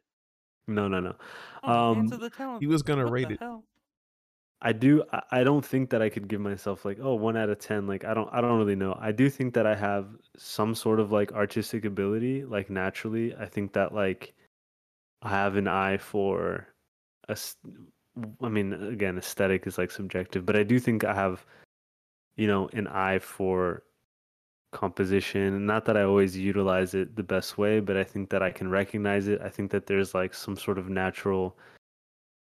No, 0.68 0.88
no, 0.88 1.00
no. 1.00 1.16
Oh, 1.64 1.92
Um, 1.92 2.08
the 2.08 2.30
talent. 2.30 2.62
He 2.62 2.68
was 2.68 2.82
gonna 2.84 3.04
What 3.06 3.14
rate 3.14 3.32
it. 3.32 3.40
hell? 3.40 3.64
I 4.64 4.74
do. 4.74 5.04
I, 5.32 5.44
don't 5.44 5.66
think 5.66 5.90
that 5.90 6.04
I 6.04 6.10
could 6.10 6.28
give 6.28 6.40
myself 6.40 6.86
like 6.86 7.00
oh 7.02 7.16
one 7.16 7.36
out 7.36 7.50
of 7.50 7.58
ten. 7.58 7.88
Like 7.88 8.06
I 8.06 8.14
don't. 8.14 8.30
I 8.32 8.42
don't 8.42 8.60
really 8.60 8.76
know. 8.76 8.96
I 9.02 9.12
do 9.12 9.30
think 9.30 9.56
that 9.56 9.66
I 9.66 9.76
have 9.76 10.08
some 10.38 10.76
sort 10.76 11.00
of 11.00 11.12
like 11.12 11.32
artistic 11.32 11.84
ability, 11.84 12.46
like 12.46 12.70
naturally. 12.70 13.36
I 13.36 13.48
think 13.48 13.74
that 13.74 13.94
like 13.94 14.36
I 15.24 15.30
have 15.30 15.56
an 15.56 15.68
eye 15.68 15.98
for 15.98 16.68
a. 17.28 17.38
I 18.42 18.50
mean, 18.50 18.74
again, 18.74 19.18
aesthetic 19.18 19.66
is 19.66 19.78
like 19.78 19.90
subjective, 19.90 20.46
but 20.46 20.56
I 20.56 20.64
do 20.64 20.80
think 20.80 21.06
I 21.06 21.16
have, 21.16 21.46
you 22.36 22.46
know, 22.46 22.70
an 22.74 22.88
eye 22.88 23.20
for 23.20 23.84
composition. 24.72 25.66
Not 25.66 25.86
that 25.86 25.98
I 25.98 26.04
always 26.04 26.38
utilize 26.38 26.94
it 26.94 27.16
the 27.16 27.24
best 27.24 27.58
way, 27.58 27.80
but 27.80 27.98
I 27.98 28.04
think 28.04 28.30
that 28.30 28.44
I 28.44 28.52
can 28.52 28.70
recognize 28.70 29.28
it. 29.28 29.42
I 29.42 29.50
think 29.50 29.72
that 29.72 29.88
there's 29.88 30.14
like 30.14 30.34
some 30.34 30.58
sort 30.58 30.78
of 30.78 30.90
natural, 30.90 31.58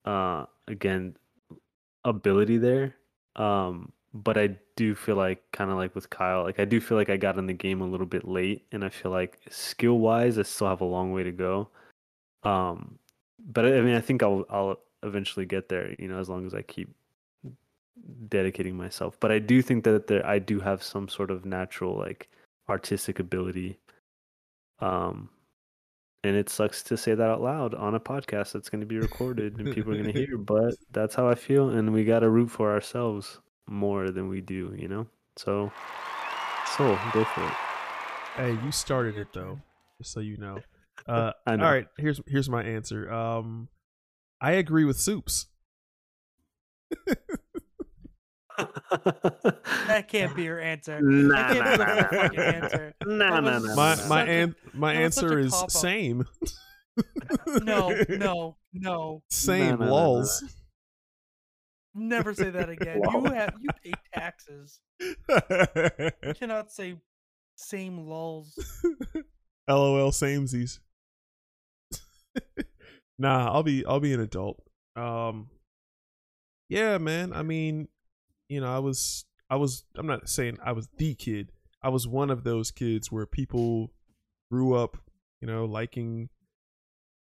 uh, 0.05 0.45
again, 0.69 1.16
ability 2.07 2.59
there. 2.59 2.95
Um, 3.37 3.93
but 4.15 4.39
I 4.39 4.57
do 4.77 4.95
feel 4.95 5.16
like 5.16 5.43
kind 5.53 5.70
of 5.70 5.77
like 5.77 5.95
with 5.95 6.09
Kyle, 6.09 6.43
like 6.43 6.59
I 6.59 6.65
do 6.65 6.81
feel 6.81 6.97
like 6.97 7.11
I 7.11 7.16
got 7.19 7.39
in 7.39 7.47
the 7.47 7.53
game 7.53 7.83
a 7.83 7.87
little 7.87 8.07
bit 8.07 8.27
late, 8.27 8.66
and 8.73 8.85
I 8.85 8.89
feel 8.89 9.11
like 9.12 9.39
skill 9.51 9.99
wise, 9.99 10.39
I 10.39 10.43
still 10.43 10.69
have 10.69 10.81
a 10.81 10.87
long 10.87 11.12
way 11.12 11.23
to 11.23 11.33
go. 11.33 11.69
Um, 12.45 12.99
but 13.53 13.66
I 13.66 13.78
I 13.78 13.83
mean, 13.83 13.95
I 13.95 14.01
think 14.01 14.23
I'll 14.23 14.45
I'll 14.49 14.81
eventually 15.03 15.47
get 15.47 15.69
there. 15.69 15.95
You 15.99 16.09
know, 16.09 16.19
as 16.19 16.28
long 16.28 16.47
as 16.47 16.55
I 16.55 16.62
keep 16.62 16.95
dedicating 18.28 18.77
myself. 18.77 19.19
But 19.20 19.33
I 19.33 19.39
do 19.39 19.62
think 19.62 19.85
that 19.85 20.07
there 20.07 20.27
I 20.27 20.39
do 20.39 20.61
have 20.61 20.83
some 20.83 21.09
sort 21.09 21.31
of 21.31 21.45
natural 21.45 21.97
like 21.97 22.31
artistic 22.69 23.19
ability. 23.19 23.78
Um, 24.81 25.28
and 26.25 26.37
it 26.37 26.49
sucks 26.49 26.83
to 26.85 26.97
say 26.97 27.15
that 27.15 27.29
out 27.29 27.41
loud 27.41 27.75
on 27.75 27.95
a 27.95 28.01
podcast 28.01 28.53
that's 28.53 28.69
going 28.69 28.81
to 28.81 28.87
be 28.87 28.99
recorded 28.99 29.59
and 29.59 29.75
people 29.75 29.93
are 29.93 30.03
going 30.03 30.13
to 30.13 30.27
hear. 30.27 30.39
But 30.39 30.75
that's 30.91 31.15
how 31.15 31.29
I 31.29 31.35
feel, 31.35 31.71
and 31.71 31.93
we 31.93 32.05
got 32.05 32.21
to 32.21 32.31
root 32.31 32.51
for 32.51 32.73
ourselves 32.73 33.41
more 33.69 34.11
than 34.11 34.29
we 34.29 34.41
do. 34.41 34.75
You 34.77 34.89
know, 34.89 35.07
so 35.37 35.73
so 36.77 36.99
go 37.13 37.25
for 37.25 37.45
it. 37.45 37.55
Hey, 38.37 38.59
you 38.65 38.73
started 38.73 39.17
it 39.17 39.29
though, 39.33 39.61
just 39.99 40.13
so 40.13 40.21
you 40.21 40.37
know. 40.37 40.59
Uh, 41.07 41.31
I 41.47 41.57
know. 41.57 41.65
right, 41.65 41.87
here's 41.99 42.23
here's 42.27 42.49
my 42.49 42.65
answer. 42.65 43.13
Um, 43.13 43.69
I 44.41 44.53
agree 44.53 44.87
with 44.87 44.99
Soups. 44.99 45.47
That 48.59 50.07
can't 50.09 50.35
be 50.35 50.45
your 50.45 50.61
answer. 50.61 51.01
Nah, 51.01 51.53
that 51.53 51.53
can't 51.53 51.78
be 51.78 51.78
nah, 51.78 51.85
whole 51.87 51.97
nah, 51.97 52.23
fucking 52.23 52.39
nah. 52.39 52.45
answer. 52.45 52.95
Nah, 53.07 53.41
nah, 53.41 53.59
nah, 53.59 53.74
My 53.74 53.97
my 54.09 54.23
a- 54.24 54.43
an, 54.43 54.55
my 54.73 54.95
that 54.95 55.05
was 55.05 55.15
such 55.15 55.24
a 55.24 55.27
answer 55.27 55.39
is 55.39 55.53
cop-out. 55.53 55.73
same. 55.73 56.24
No, 57.62 57.91
no, 58.09 58.57
no. 58.73 59.23
Same 59.28 59.73
no, 59.73 59.77
no, 59.77 59.85
no, 59.85 59.93
lols. 59.93 60.45
Never 61.95 62.33
say 62.35 62.51
that 62.51 62.69
again. 62.70 63.01
You 63.12 63.24
have 63.33 63.55
you 63.61 63.69
pay 63.85 63.93
taxes. 64.15 64.81
You 65.28 66.35
cannot 66.35 66.73
say 66.73 66.97
same 67.57 68.07
lulls. 68.07 68.59
LOL 69.69 70.11
samesies. 70.11 70.78
nah, 73.19 73.51
I'll 73.53 73.62
be 73.62 73.85
I'll 73.85 74.01
be 74.01 74.12
an 74.15 74.20
adult. 74.20 74.62
Um 74.95 75.51
Yeah, 76.69 76.97
man. 76.99 77.33
I 77.33 77.43
mean, 77.43 77.89
you 78.48 78.60
know, 78.60 78.74
I 78.74 78.78
was 78.78 79.24
I 79.51 79.56
was 79.56 79.85
I'm 79.97 80.06
not 80.06 80.28
saying 80.28 80.59
I 80.64 80.73
was 80.73 80.89
the 80.97 81.14
kid. 81.14 81.52
I 81.82 81.89
was 81.89 82.09
one 82.09 82.31
of 82.31 82.44
those 82.44 82.70
kids 82.70 83.12
where 83.12 83.27
people 83.27 83.93
grew 84.51 84.74
up, 84.74 84.97
you 85.40 85.47
know, 85.47 85.64
liking 85.64 86.28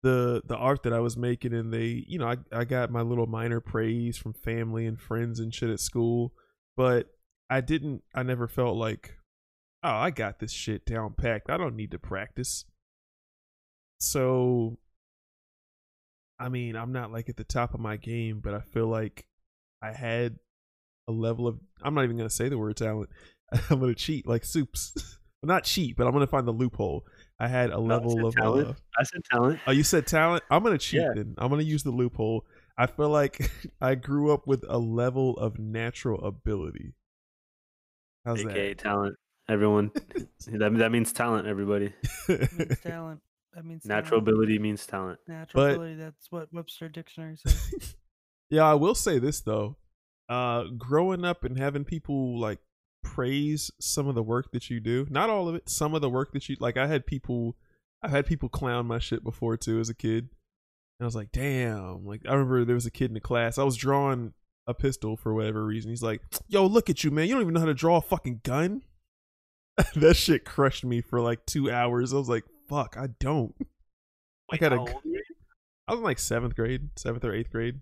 the 0.04 0.42
the 0.46 0.56
art 0.56 0.84
that 0.84 0.94
I 0.94 1.00
was 1.00 1.18
making 1.18 1.54
and 1.54 1.74
they, 1.74 2.04
you 2.08 2.20
know, 2.20 2.28
I 2.28 2.38
I 2.52 2.66
got 2.66 2.92
my 2.92 3.02
little 3.02 3.28
minor 3.28 3.60
praise 3.60 4.18
from 4.18 4.34
family 4.34 4.86
and 4.86 5.00
friends 5.00 5.40
and 5.40 5.54
shit 5.54 5.70
at 5.70 5.80
school, 5.80 6.34
but 6.76 7.08
I 7.50 7.62
didn't 7.62 8.04
I 8.16 8.24
never 8.24 8.48
felt 8.48 8.78
like 8.78 9.16
oh, 9.84 9.90
I 9.90 10.12
got 10.12 10.40
this 10.40 10.52
shit 10.52 10.86
down 10.86 11.14
packed. 11.14 11.50
I 11.50 11.58
don't 11.58 11.76
need 11.76 11.92
to 11.92 12.00
practice. 12.00 12.66
So, 14.00 14.78
I 16.40 16.50
mean, 16.50 16.76
I'm 16.76 16.92
not 16.92 17.12
like 17.12 17.30
at 17.30 17.38
the 17.38 17.44
top 17.44 17.74
of 17.74 17.80
my 17.80 17.98
game, 17.98 18.42
but 18.44 18.54
I 18.54 18.62
feel 18.62 18.88
like 18.88 19.26
I 19.82 19.94
had 19.94 20.38
a 21.12 21.20
level 21.20 21.48
of. 21.48 21.60
I'm 21.82 21.94
not 21.94 22.04
even 22.04 22.18
going 22.18 22.30
to 22.30 22.34
say 22.36 22.50
the 22.50 22.58
word 22.58 22.78
talent. 22.78 23.10
I'm 23.70 23.80
going 23.80 23.94
to 23.94 24.00
cheat 24.00 24.28
like 24.28 24.46
soups. 24.46 24.94
well, 25.42 25.48
not 25.56 25.64
cheat, 25.64 25.96
but 25.98 26.06
I'm 26.08 26.14
going 26.14 26.26
to 26.26 26.32
find 26.32 26.48
the 26.48 26.52
loophole. 26.54 27.06
I 27.40 27.48
had 27.48 27.70
a 27.72 27.74
No, 27.74 27.82
level 27.82 28.12
said 28.16 28.26
of. 28.26 28.36
talent. 28.36 28.68
Uh, 28.70 28.74
I 29.00 29.04
said 29.04 29.22
talent. 29.32 29.60
oh, 29.68 29.72
you 29.72 29.84
said 29.84 30.08
talent? 30.08 30.44
I'm 30.50 30.62
going 30.64 30.78
to 30.78 30.84
cheat 30.84 31.02
Yeah. 31.02 31.12
then. 31.16 31.36
I'm 31.38 31.50
going 31.50 31.60
to 31.60 31.66
use 31.66 31.84
the 31.84 31.92
loophole. 31.92 32.46
I 32.78 32.86
feel 32.88 33.10
like 33.10 33.52
I 33.82 33.96
grew 33.96 34.32
up 34.32 34.48
with 34.48 34.64
a 34.70 34.78
level 34.78 35.38
of 35.38 35.58
natural 35.60 36.24
ability. 36.24 36.94
How's 38.26 38.46
AKA 38.46 38.76
talent. 38.76 39.16
Everyone, 39.50 39.92
that 40.48 40.72
that 40.78 40.92
means 40.92 41.12
talent. 41.12 41.48
Everybody, 41.48 41.92
means 42.30 42.80
talent. 42.82 43.20
That 43.54 43.66
means 43.66 43.84
natural 43.86 44.22
talent. 44.22 44.28
ability 44.30 44.60
means 44.60 44.86
talent. 44.86 45.20
Natural 45.28 45.64
But- 45.66 45.72
ability. 45.76 45.96
That's 45.96 46.32
what 46.32 46.54
Webster 46.54 46.88
Dictionary 46.88 47.36
says. 47.38 47.96
yeah, 48.50 48.64
I 48.64 48.76
will 48.76 48.96
say 48.96 49.18
this 49.20 49.42
though. 49.42 49.78
Uh 50.32 50.64
growing 50.78 51.26
up 51.26 51.44
and 51.44 51.58
having 51.58 51.84
people 51.84 52.40
like 52.40 52.60
praise 53.04 53.70
some 53.82 54.08
of 54.08 54.16
the 54.16 54.24
work 54.24 54.52
that 54.54 54.70
you 54.70 54.80
do. 54.80 55.06
Not 55.10 55.30
all 55.30 55.50
of 55.50 55.56
it, 55.56 55.68
some 55.68 55.94
of 55.94 56.02
the 56.02 56.10
work 56.10 56.32
that 56.32 56.48
you 56.48 56.56
like 56.60 56.78
I 56.78 56.88
had 56.88 57.06
people 57.06 57.58
I've 58.02 58.12
had 58.12 58.26
people 58.26 58.48
clown 58.48 58.86
my 58.88 58.98
shit 58.98 59.26
before 59.26 59.58
too 59.58 59.82
as 59.82 59.90
a 59.90 59.94
kid. 59.94 60.30
And 61.00 61.02
I 61.02 61.06
was 61.06 61.16
like, 61.16 61.34
"Damn." 61.34 62.06
Like 62.06 62.22
I 62.26 62.32
remember 62.32 62.64
there 62.64 62.76
was 62.76 62.86
a 62.86 62.92
kid 62.92 63.10
in 63.10 63.14
the 63.14 63.20
class. 63.20 63.58
I 63.58 63.64
was 63.64 63.76
drawing 63.76 64.34
a 64.68 64.74
pistol 64.74 65.18
for 65.18 65.34
whatever 65.34 65.66
reason. 65.66 65.90
He's 65.92 66.04
like, 66.04 66.22
"Yo, 66.48 66.66
look 66.66 66.90
at 66.90 67.04
you, 67.04 67.12
man. 67.12 67.28
You 67.28 67.34
don't 67.34 67.42
even 67.42 67.54
know 67.54 67.60
how 67.60 67.66
to 67.66 67.74
draw 67.74 67.98
a 67.98 68.02
fucking 68.02 68.42
gun." 68.44 68.84
that 69.96 70.16
shit 70.16 70.46
crushed 70.46 70.86
me 70.86 71.02
for 71.02 71.20
like 71.20 71.46
2 71.46 71.70
hours. 71.70 72.14
I 72.14 72.18
was 72.18 72.30
like, 72.30 72.46
"Fuck, 72.70 72.96
I 72.98 73.08
don't." 73.20 73.54
I 74.52 74.58
got 74.58 74.74
a 74.74 74.78
how 74.78 74.82
old 74.82 74.94
were 74.94 75.12
you? 75.12 75.24
I 75.88 75.92
was 75.94 76.00
in 76.00 76.04
like 76.06 76.18
7th 76.18 76.56
grade, 76.56 76.96
7th 76.96 77.24
or 77.24 77.32
8th 77.32 77.50
grade. 77.50 77.80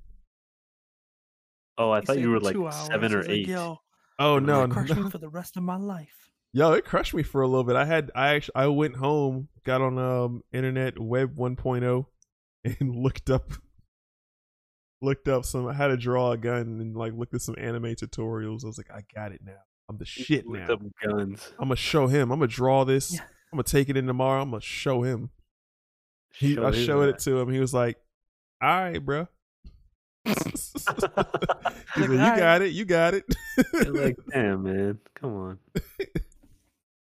Oh, 1.80 1.90
I 1.92 2.02
He 2.02 2.06
thought 2.06 2.20
you 2.20 2.30
were 2.30 2.40
like 2.40 2.56
hours. 2.56 2.76
seven 2.76 3.14
or 3.14 3.20
He's 3.20 3.28
like, 3.28 3.38
eight. 3.38 3.48
Yo, 3.48 3.80
Oh 4.20 4.38
no, 4.38 4.62
that 4.62 4.68
no, 4.68 4.74
crushed 4.74 4.96
me 4.98 5.10
for 5.10 5.18
the 5.18 5.30
rest 5.30 5.56
of 5.58 5.64
my 5.64 5.78
life. 5.78 6.30
Yo, 6.52 6.74
it 6.74 6.84
crushed 6.84 7.14
me 7.14 7.24
for 7.24 7.42
a 7.42 7.48
little 7.48 7.64
bit. 7.64 7.76
I 7.76 7.86
had 7.86 8.12
I 8.14 8.36
actually 8.36 8.56
I 8.56 8.68
went 8.68 8.98
home, 8.98 9.48
got 9.64 9.82
on 9.82 9.98
um 9.98 10.44
internet 10.52 11.00
web 11.00 11.36
1.0 11.38 12.06
and 12.66 12.96
looked 12.96 13.30
up 13.30 13.52
looked 15.02 15.28
up 15.30 15.46
some 15.46 15.70
how 15.74 15.88
to 15.88 15.96
draw 15.96 16.32
a 16.32 16.38
gun 16.38 16.80
and 16.82 16.96
like 16.98 17.14
looked 17.14 17.34
at 17.34 17.42
some 17.42 17.56
anime 17.58 17.96
tutorials. 17.96 18.64
I 18.64 18.68
was 18.68 18.78
like, 18.78 18.92
I 18.92 19.04
got 19.16 19.32
it 19.32 19.42
now. 19.44 19.54
I'm 19.88 19.98
the 19.98 20.06
shit 20.06 20.46
now. 20.48 20.74
up 20.74 20.82
guns. 21.02 21.52
I'm 21.58 21.70
gonna 21.70 21.76
show 21.78 22.08
him. 22.08 22.32
I'm 22.32 22.40
gonna 22.40 22.48
draw 22.48 22.84
this. 22.84 23.14
Yeah. 23.14 23.22
I'm 23.52 23.58
gonna 23.58 23.64
take 23.64 23.90
it 23.90 23.98
in 23.98 24.06
tomorrow. 24.06 24.42
I'm 24.42 24.52
gonna 24.52 24.62
show 24.62 25.02
him. 25.04 25.32
He, 26.36 26.58
I 26.60 26.72
his 26.72 26.86
showed 26.86 27.10
it 27.10 27.20
to 27.20 27.40
him. 27.40 27.50
He 27.50 27.60
was 27.60 27.74
like, 27.74 27.98
"All 28.62 28.70
right, 28.70 29.04
bro." 29.04 29.28
Like, 31.98 32.10
you 32.10 32.18
got 32.18 32.62
it. 32.62 32.72
You 32.72 32.86
got 32.86 33.14
it. 33.14 33.26
Like, 33.88 34.18
damn, 34.32 34.64
man, 34.64 35.00
come 35.16 35.36
on. 35.36 35.60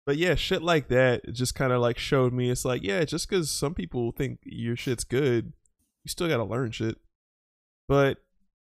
but 0.05 0.17
yeah, 0.17 0.35
shit 0.35 0.61
like 0.61 0.87
that 0.89 1.31
just 1.31 1.55
kind 1.55 1.71
of 1.71 1.81
like 1.81 1.97
showed 1.97 2.33
me. 2.33 2.49
It's 2.49 2.65
like, 2.65 2.83
yeah, 2.83 3.03
just 3.05 3.29
because 3.29 3.49
some 3.49 3.73
people 3.73 4.11
think 4.11 4.39
your 4.43 4.75
shit's 4.75 5.03
good, 5.03 5.53
you 6.03 6.09
still 6.09 6.27
got 6.27 6.37
to 6.37 6.43
learn 6.43 6.71
shit. 6.71 6.97
But 7.87 8.17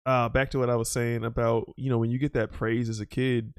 uh, 0.05 0.29
back 0.29 0.51
to 0.51 0.59
what 0.59 0.69
I 0.69 0.75
was 0.75 0.89
saying 0.89 1.23
about 1.23 1.73
you 1.77 1.89
know 1.89 1.97
when 1.97 2.09
you 2.09 2.17
get 2.17 2.33
that 2.33 2.51
praise 2.51 2.89
as 2.89 2.99
a 2.99 3.05
kid, 3.05 3.53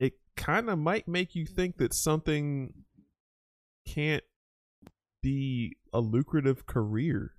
it 0.00 0.14
kind 0.36 0.70
of 0.70 0.78
might 0.78 1.06
make 1.06 1.34
you 1.34 1.46
think 1.46 1.76
that 1.78 1.92
something 1.92 2.72
can't 3.86 4.24
be 5.22 5.76
a 5.92 6.00
lucrative 6.00 6.66
career 6.66 7.32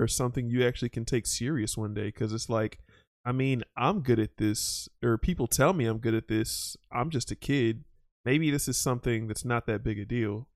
or 0.00 0.08
something 0.08 0.48
you 0.48 0.66
actually 0.66 0.88
can 0.88 1.04
take 1.04 1.26
serious 1.26 1.76
one 1.76 1.94
day 1.94 2.06
because 2.06 2.32
it's 2.32 2.48
like 2.48 2.78
i 3.24 3.30
mean 3.30 3.62
i'm 3.76 4.00
good 4.00 4.18
at 4.18 4.38
this 4.38 4.88
or 5.04 5.18
people 5.18 5.46
tell 5.46 5.72
me 5.72 5.84
i'm 5.84 5.98
good 5.98 6.14
at 6.14 6.28
this 6.28 6.76
i'm 6.90 7.10
just 7.10 7.30
a 7.30 7.36
kid 7.36 7.84
maybe 8.24 8.50
this 8.50 8.68
is 8.68 8.76
something 8.76 9.26
that's 9.26 9.44
not 9.44 9.66
that 9.66 9.82
big 9.82 9.98
a 9.98 10.04
deal. 10.04 10.48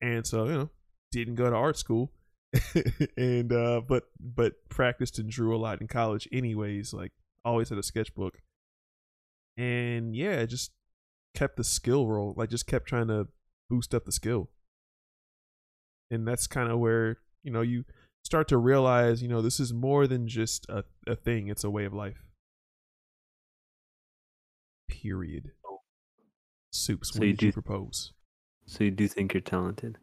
And 0.00 0.26
so 0.26 0.46
you 0.46 0.52
know 0.52 0.70
didn't 1.12 1.36
go 1.36 1.48
to 1.48 1.56
art 1.56 1.78
school 1.78 2.12
and 3.16 3.52
uh 3.52 3.80
but 3.86 4.04
but 4.20 4.54
practiced 4.68 5.18
and 5.18 5.30
drew 5.30 5.54
a 5.54 5.58
lot 5.58 5.80
in 5.80 5.86
college 5.86 6.28
anyways 6.32 6.92
like 6.92 7.12
always 7.44 7.68
had 7.68 7.78
a 7.78 7.82
sketchbook. 7.82 8.40
And 9.56 10.14
yeah 10.14 10.44
just 10.44 10.72
kept 11.34 11.56
the 11.56 11.64
skill 11.64 12.06
roll 12.06 12.34
like 12.36 12.50
just 12.50 12.66
kept 12.66 12.86
trying 12.86 13.08
to 13.08 13.28
boost 13.70 13.94
up 13.94 14.04
the 14.04 14.12
skill. 14.12 14.50
And 16.10 16.26
that's 16.26 16.46
kind 16.46 16.70
of 16.70 16.78
where 16.78 17.18
you 17.42 17.50
know 17.50 17.62
you 17.62 17.84
start 18.26 18.48
to 18.48 18.58
realize 18.58 19.22
you 19.22 19.28
know 19.28 19.40
this 19.40 19.60
is 19.60 19.72
more 19.72 20.08
than 20.08 20.26
just 20.26 20.66
a, 20.68 20.82
a 21.06 21.14
thing 21.14 21.46
it's 21.46 21.62
a 21.62 21.70
way 21.70 21.84
of 21.84 21.94
life 21.94 22.24
period 24.88 25.52
soups 26.72 27.12
So 27.12 27.20
what 27.20 27.26
you 27.28 27.32
did 27.34 27.42
you 27.42 27.48
do- 27.50 27.52
propose 27.52 28.12
So 28.66 28.82
you 28.84 28.90
do 28.90 29.06
think 29.08 29.32
you're 29.32 29.40
talented? 29.40 29.98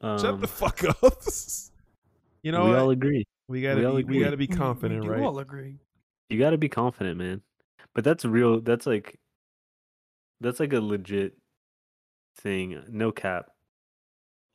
Um, 0.00 0.18
shut 0.18 0.40
the 0.40 0.48
fuck 0.48 0.82
up 0.84 0.96
you 2.42 2.52
know 2.52 2.64
we 2.64 2.70
what? 2.70 2.78
all 2.78 2.90
agree. 2.90 3.24
we 3.48 3.60
gotta 3.62 3.80
we 3.80 3.86
all 3.86 3.96
be, 3.96 4.04
we 4.04 4.20
gotta 4.20 4.36
be 4.38 4.46
We- 4.46 4.54
we 4.54 4.56
confident 4.58 5.02
do 5.04 5.10
right 5.10 5.22
all 5.22 5.38
agree. 5.38 5.76
You 6.30 6.38
got 6.38 6.50
to 6.50 6.56
be 6.58 6.70
confident, 6.70 7.18
man. 7.18 7.42
But 7.94 8.04
that's 8.04 8.24
real. 8.24 8.62
That's 8.62 8.86
like, 8.86 9.18
that's 10.40 10.60
like 10.60 10.72
a 10.72 10.80
legit 10.80 11.34
thing. 12.38 12.82
No 12.88 13.12
cap. 13.12 13.50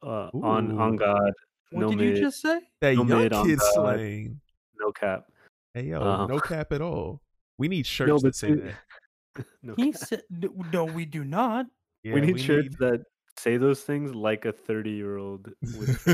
Uh, 0.01 0.29
on 0.33 0.79
on 0.79 0.95
God. 0.95 1.33
What 1.71 1.81
no 1.81 1.89
did 1.89 1.97
mid. 1.99 2.17
you 2.17 2.23
just 2.23 2.41
say? 2.41 2.59
that 2.81 2.95
no 2.95 3.03
young 3.03 3.21
mid 3.23 3.33
on 3.33 3.45
kid 3.45 3.59
slang 3.73 4.39
No 4.79 4.91
cap. 4.91 5.25
hey 5.73 5.83
yo 5.83 6.01
Um, 6.01 6.29
no 6.29 6.39
cap 6.39 6.71
at 6.71 6.81
all 6.81 7.21
we 7.57 7.67
need 7.67 7.85
shirts 7.85 8.09
no, 8.09 8.19
that 8.19 8.35
say 8.35 8.51
that 9.35 9.45
no 9.61 9.73
He 9.75 9.91
cap. 9.91 10.01
said, 10.01 10.21
"No, 10.29 10.49
no, 10.73 10.85
we 10.85 11.05
do 11.05 11.23
not." 11.23 11.67
yeah, 12.03 12.13
we 12.13 12.21
need 12.21 12.39
shirts 12.39 12.75
that 12.79 13.03
say 13.37 13.57
those 13.57 13.81
things 13.81 14.15
like 14.15 14.45
a 14.45 14.51
30 14.51 14.89
year 14.91 15.17
old. 15.17 15.49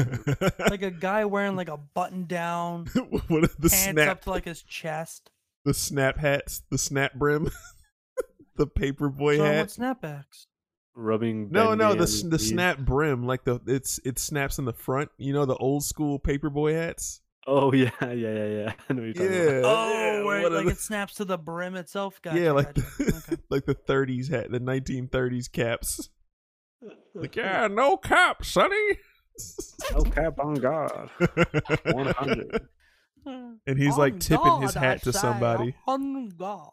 Like 0.59 0.81
a 0.81 0.91
guy 0.91 1.23
wearing 1.25 1.55
like 1.55 1.69
a 1.69 1.77
button 1.77 2.25
down, 2.25 2.87
what 3.27 3.43
are 3.43 3.47
the 3.59 3.69
pants 3.69 3.83
snap 3.91 4.09
up 4.09 4.21
to 4.23 4.29
like 4.31 4.45
his 4.45 4.61
chest. 4.63 5.31
the 5.65 5.73
snap 5.73 6.17
hats, 6.17 6.63
the 6.69 6.77
snap 6.77 7.13
brim, 7.13 7.49
the 8.57 8.67
paper 8.67 9.07
boy 9.09 9.37
What's 9.37 9.39
wrong 9.39 9.53
hat. 9.53 9.61
with 9.65 9.73
snapbacks? 10.01 10.45
Rubbing. 10.95 11.49
No, 11.51 11.73
no, 11.75 11.89
the 11.93 11.97
on 11.99 12.01
s- 12.03 12.11
his 12.13 12.23
the 12.23 12.29
knees. 12.37 12.49
snap 12.49 12.77
brim, 12.79 13.25
like 13.25 13.43
the 13.43 13.59
it's 13.67 13.99
it 14.05 14.19
snaps 14.19 14.59
in 14.59 14.65
the 14.65 14.73
front. 14.73 15.09
You 15.17 15.33
know 15.33 15.45
the 15.45 15.55
old 15.55 15.83
school 15.83 16.19
paperboy 16.19 16.73
hats. 16.73 17.21
Oh 17.45 17.73
yeah, 17.73 17.91
yeah, 18.01 18.13
yeah, 18.13 18.45
yeah. 18.47 18.73
I 18.89 18.93
know 18.93 19.03
you're 19.03 19.13
talking 19.13 19.33
Yeah, 19.33 19.39
about. 19.41 19.65
Oh, 19.65 19.89
yeah, 19.93 20.23
where 20.23 20.41
what 20.43 20.51
are 20.51 20.55
like 20.55 20.65
the- 20.65 20.71
it 20.71 20.79
snaps 20.79 21.15
to 21.15 21.25
the 21.25 21.37
brim 21.37 21.75
itself. 21.75 22.19
Gotcha, 22.23 22.39
yeah, 22.39 22.51
like 22.51 22.73
gotcha. 22.73 22.87
the, 22.99 23.23
Okay. 23.33 23.41
like 23.49 23.65
the 23.65 23.75
30s 23.75 24.29
hat, 24.29 24.49
the 24.51 24.59
1930s 24.59 25.51
caps. 25.51 26.09
Like 27.15 27.35
yeah, 27.35 27.67
no 27.69 27.97
cap, 27.97 28.43
sonny. 28.45 28.97
No 29.93 30.03
cap 30.03 30.39
on 30.39 30.55
God. 30.55 31.09
100. 31.85 32.67
and 33.25 33.77
he's 33.79 33.97
like 33.97 34.13
On 34.13 34.19
tipping 34.19 34.61
his 34.61 34.73
God, 34.73 34.83
I 34.83 34.85
hat 34.87 35.03
to 35.03 35.13
say, 35.13 35.19
somebody. 35.19 35.75
On 35.87 36.29
God. 36.29 36.69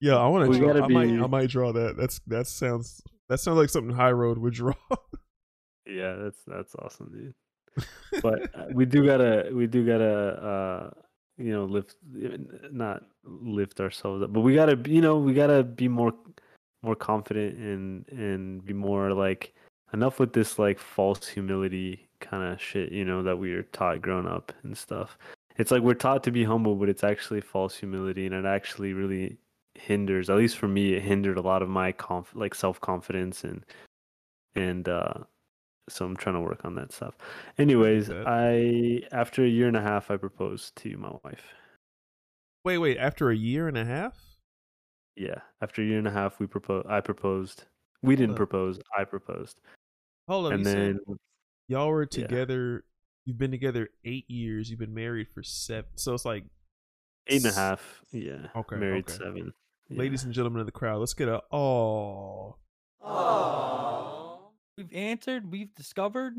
Yeah, 0.00 0.16
I 0.16 0.26
want 0.28 0.52
to 0.52 0.58
draw. 0.58 0.68
gotta 0.68 0.84
I 0.84 0.88
might, 0.88 1.08
I 1.10 1.26
might 1.26 1.48
draw 1.48 1.72
that. 1.72 1.96
That's 1.96 2.20
that 2.26 2.46
sounds 2.46 3.02
that 3.28 3.40
sounds 3.40 3.58
like 3.58 3.70
something 3.70 3.94
High 3.94 4.12
Road 4.12 4.38
would 4.38 4.54
draw. 4.54 4.74
Yeah, 5.86 6.14
that's 6.14 6.38
that's 6.46 6.74
awesome, 6.76 7.10
dude. 7.12 8.22
But 8.22 8.54
uh, 8.54 8.66
we 8.72 8.86
do 8.86 9.04
gotta 9.04 9.50
we 9.52 9.66
do 9.66 9.84
gotta 9.86 10.04
uh 10.04 10.90
you 11.36 11.52
know 11.52 11.64
lift 11.64 11.96
not 12.72 13.02
lift 13.24 13.80
ourselves 13.80 14.22
up, 14.22 14.32
but 14.32 14.40
we 14.40 14.54
gotta 14.54 14.78
you 14.88 15.00
know 15.00 15.18
we 15.18 15.34
gotta 15.34 15.62
be 15.62 15.88
more 15.88 16.14
more 16.82 16.94
confident 16.94 17.56
and 17.58 18.08
and 18.08 18.64
be 18.64 18.72
more 18.72 19.12
like 19.12 19.54
enough 19.92 20.18
with 20.18 20.32
this 20.32 20.58
like 20.58 20.78
false 20.78 21.26
humility 21.26 22.08
kind 22.20 22.42
of 22.42 22.60
shit 22.60 22.90
you 22.90 23.04
know 23.04 23.22
that 23.22 23.38
we 23.38 23.52
are 23.52 23.62
taught 23.64 24.00
growing 24.00 24.26
up 24.26 24.52
and 24.62 24.76
stuff. 24.76 25.18
It's 25.56 25.70
like 25.70 25.82
we're 25.82 25.94
taught 25.94 26.24
to 26.24 26.32
be 26.32 26.42
humble, 26.44 26.74
but 26.74 26.88
it's 26.88 27.04
actually 27.04 27.40
false 27.40 27.76
humility, 27.76 28.26
and 28.26 28.34
it 28.34 28.44
actually 28.44 28.92
really 28.92 29.36
hinders. 29.74 30.30
At 30.30 30.36
least 30.36 30.56
for 30.56 30.68
me, 30.68 30.94
it 30.94 31.02
hindered 31.02 31.38
a 31.38 31.42
lot 31.42 31.62
of 31.62 31.68
my 31.68 31.92
conf 31.92 32.34
like 32.34 32.54
self 32.54 32.80
confidence 32.80 33.44
and 33.44 33.64
and 34.54 34.88
uh 34.88 35.14
so 35.88 36.06
I'm 36.06 36.16
trying 36.16 36.36
to 36.36 36.40
work 36.40 36.64
on 36.64 36.74
that 36.76 36.92
stuff. 36.92 37.14
Anyways. 37.58 38.10
I 38.10 39.02
after 39.12 39.44
a 39.44 39.48
year 39.48 39.68
and 39.68 39.76
a 39.76 39.82
half, 39.82 40.10
I 40.10 40.16
proposed 40.16 40.76
to 40.76 40.96
my 40.96 41.12
wife. 41.24 41.44
wait, 42.64 42.78
wait. 42.78 42.96
After 42.98 43.30
a 43.30 43.36
year 43.36 43.68
and 43.68 43.76
a 43.76 43.84
half, 43.84 44.16
Yeah, 45.16 45.40
after 45.60 45.82
a 45.82 45.84
year 45.84 45.98
and 45.98 46.08
a 46.08 46.10
half, 46.10 46.40
we 46.40 46.46
proposed. 46.46 46.86
I 46.88 47.00
proposed. 47.00 47.64
We 48.02 48.16
didn't 48.16 48.34
propose. 48.36 48.78
I 48.98 49.04
proposed, 49.04 49.60
hold 50.28 50.46
on. 50.46 50.52
and 50.54 50.66
said 50.66 50.76
then 50.76 51.18
y'all 51.68 51.88
were 51.88 52.02
yeah. 52.02 52.22
together. 52.22 52.84
You've 53.24 53.38
been 53.38 53.50
together 53.50 53.88
eight 54.04 54.28
years. 54.28 54.68
You've 54.68 54.80
been 54.80 54.92
married 54.92 55.28
for 55.32 55.42
seven. 55.42 55.88
So 55.94 56.12
it's 56.12 56.26
like, 56.26 56.44
eight 57.28 57.42
and 57.44 57.52
a 57.52 57.54
half. 57.54 58.02
Yeah, 58.12 58.48
Okay, 58.54 58.76
married 58.76 59.08
okay. 59.08 59.24
seven. 59.24 59.54
Yeah. 59.88 59.98
ladies 59.98 60.24
and 60.24 60.32
gentlemen 60.32 60.60
of 60.60 60.66
the 60.66 60.72
crowd, 60.72 60.98
let's 60.98 61.14
get 61.14 61.28
a 61.28 61.42
oh. 61.52 62.56
We've 64.76 64.92
answered. 64.92 65.50
We've 65.52 65.74
discovered. 65.74 66.34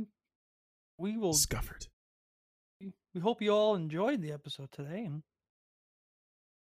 We 0.98 1.18
will. 1.18 1.32
Discovered. 1.32 1.88
We 2.82 3.22
hope 3.22 3.42
you 3.42 3.52
all 3.52 3.76
enjoyed 3.76 4.22
the 4.22 4.34
episode 4.34 4.72
today, 4.72 5.06
and 5.06 5.24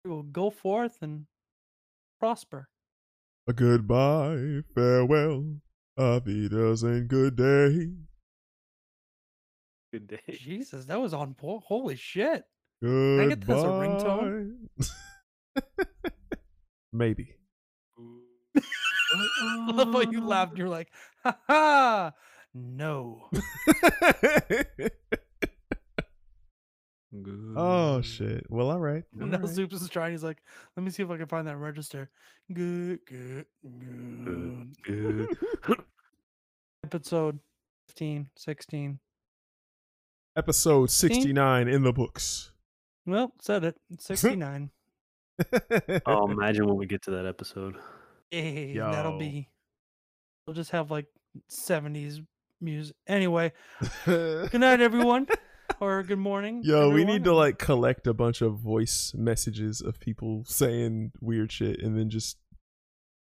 we 0.03 0.09
will 0.09 0.23
go 0.23 0.49
forth 0.49 0.97
and 1.01 1.25
prosper. 2.19 2.69
A 3.47 3.53
goodbye, 3.53 4.61
farewell, 4.73 5.57
Avidas, 5.97 6.83
and 6.83 7.07
good 7.07 7.35
day. 7.35 7.91
good 9.91 10.07
day. 10.07 10.37
Jesus, 10.39 10.85
that 10.85 10.99
was 10.99 11.13
on 11.13 11.35
point. 11.35 11.63
Holy 11.67 11.95
shit! 11.95 12.45
I 12.83 13.25
get 13.29 13.41
this 13.41 13.57
as 13.57 13.63
a 13.63 13.67
ringtone? 13.67 14.51
Maybe. 16.91 17.35
I 18.55 19.71
love 19.71 19.93
how 19.93 20.01
you 20.11 20.21
laughed. 20.21 20.57
You're 20.57 20.69
like, 20.69 20.89
ha 21.23 21.37
ha. 21.47 22.13
No. 22.53 23.29
oh 27.55 28.01
shit. 28.01 28.45
Well, 28.49 28.71
all 28.71 28.79
right. 28.79 29.03
all 29.19 29.27
now 29.27 29.37
right. 29.39 29.49
Soups 29.49 29.81
is 29.81 29.89
trying. 29.89 30.11
He's 30.11 30.23
like, 30.23 30.41
let 30.75 30.83
me 30.83 30.91
see 30.91 31.03
if 31.03 31.09
I 31.09 31.17
can 31.17 31.27
find 31.27 31.47
that 31.47 31.57
register. 31.57 32.09
Good, 32.51 32.99
good, 33.05 33.45
good. 33.63 34.75
Good, 34.83 35.37
good. 35.61 35.77
Episode 36.83 37.39
15, 37.89 38.29
16. 38.35 38.99
Episode 40.35 40.89
sixty-nine 40.89 41.67
in 41.67 41.83
the 41.83 41.91
books. 41.91 42.51
Well, 43.05 43.33
said 43.41 43.63
it. 43.63 43.75
69. 43.99 44.69
Oh, 46.05 46.27
imagine 46.31 46.67
when 46.67 46.77
we 46.77 46.85
get 46.85 47.03
to 47.03 47.11
that 47.11 47.25
episode. 47.25 47.75
Yay, 48.31 48.77
that'll 48.77 49.17
be. 49.17 49.49
We'll 50.45 50.55
just 50.55 50.71
have 50.71 50.91
like 50.91 51.05
70s 51.49 52.25
music. 52.61 52.95
Anyway, 53.07 53.53
good 54.05 54.53
night, 54.59 54.81
everyone. 54.81 55.27
or 55.79 56.03
good 56.03 56.19
morning. 56.19 56.61
Yo, 56.63 56.89
we 56.89 57.05
need 57.05 57.23
to 57.23 57.33
like 57.33 57.59
collect 57.59 58.07
a 58.07 58.13
bunch 58.13 58.41
of 58.41 58.59
voice 58.59 59.13
messages 59.15 59.81
of 59.81 59.99
people 59.99 60.43
saying 60.45 61.11
weird 61.21 61.51
shit 61.51 61.81
and 61.81 61.97
then 61.97 62.09
just 62.09 62.37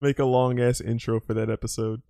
make 0.01 0.19
a 0.19 0.25
long 0.25 0.59
ass 0.59 0.81
intro 0.81 1.19
for 1.19 1.33
that 1.33 1.49
episode. 1.49 2.01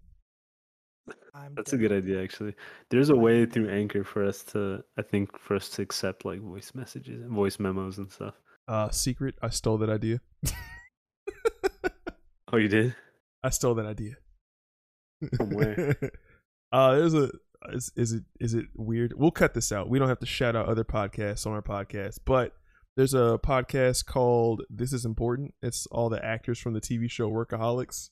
I'm 1.33 1.55
That's 1.55 1.73
a 1.73 1.77
good 1.77 1.91
idea, 1.91 2.21
actually. 2.21 2.55
There's 2.89 3.09
a 3.09 3.15
way 3.15 3.45
through 3.45 3.69
Anchor 3.69 4.03
for 4.03 4.23
us 4.23 4.43
to, 4.45 4.83
I 4.97 5.01
think, 5.01 5.37
for 5.39 5.55
us 5.55 5.69
to 5.69 5.81
accept 5.81 6.25
like 6.25 6.39
voice 6.39 6.71
messages 6.75 7.21
and 7.21 7.31
voice 7.31 7.59
memos 7.59 7.97
and 7.97 8.11
stuff. 8.11 8.35
Uh, 8.67 8.89
secret. 8.89 9.35
I 9.41 9.49
stole 9.49 9.77
that 9.79 9.89
idea. 9.89 10.21
Oh, 12.51 12.57
you 12.57 12.67
did? 12.67 12.95
I 13.43 13.49
stole 13.49 13.73
that 13.75 13.87
idea. 13.87 14.13
From 15.37 15.49
where? 15.49 15.97
uh, 16.71 16.95
there's 16.95 17.15
a. 17.15 17.31
Is, 17.69 17.91
is 17.95 18.11
it 18.11 18.23
is 18.39 18.53
it 18.53 18.65
weird? 18.75 19.13
We'll 19.17 19.31
cut 19.31 19.55
this 19.55 19.71
out. 19.71 19.89
We 19.89 19.97
don't 19.97 20.09
have 20.09 20.19
to 20.19 20.27
shout 20.27 20.55
out 20.55 20.67
other 20.67 20.83
podcasts 20.83 21.47
on 21.47 21.53
our 21.53 21.63
podcast, 21.63 22.19
but 22.25 22.53
there's 22.95 23.15
a 23.15 23.39
podcast 23.43 24.05
called 24.05 24.61
"This 24.69 24.93
Is 24.93 25.03
Important." 25.03 25.55
It's 25.63 25.87
all 25.87 26.09
the 26.09 26.23
actors 26.23 26.59
from 26.59 26.73
the 26.73 26.81
TV 26.81 27.09
show 27.09 27.27
Workaholics, 27.31 28.09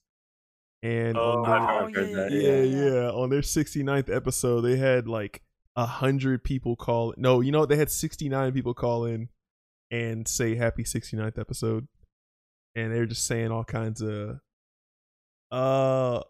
and 0.81 1.15
Oh, 1.17 1.43
on 1.43 1.47
I've 1.47 1.93
heard- 1.93 1.95
heard 1.95 2.09
yeah, 2.09 2.15
that, 2.15 2.31
yeah, 2.31 2.61
yeah. 2.63 2.93
yeah. 3.03 3.09
On 3.11 3.29
their 3.29 3.41
69th 3.41 4.09
episode, 4.11 4.61
they 4.61 4.77
had 4.77 5.07
like 5.07 5.43
a 5.75 5.85
hundred 5.85 6.43
people 6.43 6.75
call. 6.75 7.13
No, 7.15 7.41
you 7.41 7.51
know 7.51 7.59
what? 7.59 7.69
They 7.69 7.75
had 7.77 7.91
69 7.91 8.53
people 8.53 8.73
call 8.73 9.05
in 9.05 9.29
and 9.91 10.27
say 10.27 10.55
happy 10.55 10.83
69th 10.83 11.37
episode, 11.37 11.87
and 12.75 12.91
they're 12.93 13.05
just 13.05 13.27
saying 13.27 13.51
all 13.51 13.65
kinds 13.65 14.01
of 14.01 14.39
uh 15.51 16.21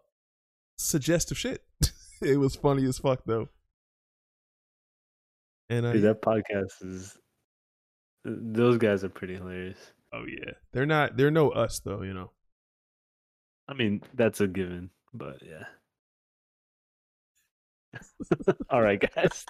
suggestive 0.77 1.37
shit. 1.37 1.63
it 2.21 2.37
was 2.37 2.55
funny 2.55 2.85
as 2.85 2.97
fuck 2.97 3.21
though. 3.25 3.49
And 5.69 5.87
I, 5.87 5.93
Dude, 5.93 6.03
that 6.03 6.21
podcast 6.21 6.83
is. 6.83 7.17
Those 8.25 8.77
guys 8.77 9.03
are 9.03 9.09
pretty 9.09 9.35
hilarious. 9.35 9.79
oh 10.13 10.25
yeah, 10.27 10.51
they're 10.73 10.85
not. 10.85 11.17
They're 11.17 11.31
no 11.31 11.49
us 11.49 11.79
though. 11.79 12.01
You 12.01 12.13
know. 12.13 12.31
I 13.67 13.73
mean, 13.73 14.01
that's 14.13 14.41
a 14.41 14.47
given, 14.47 14.89
but 15.13 15.37
yeah. 15.45 15.63
All 18.69 18.81
right, 18.81 18.99
guys. 18.99 19.45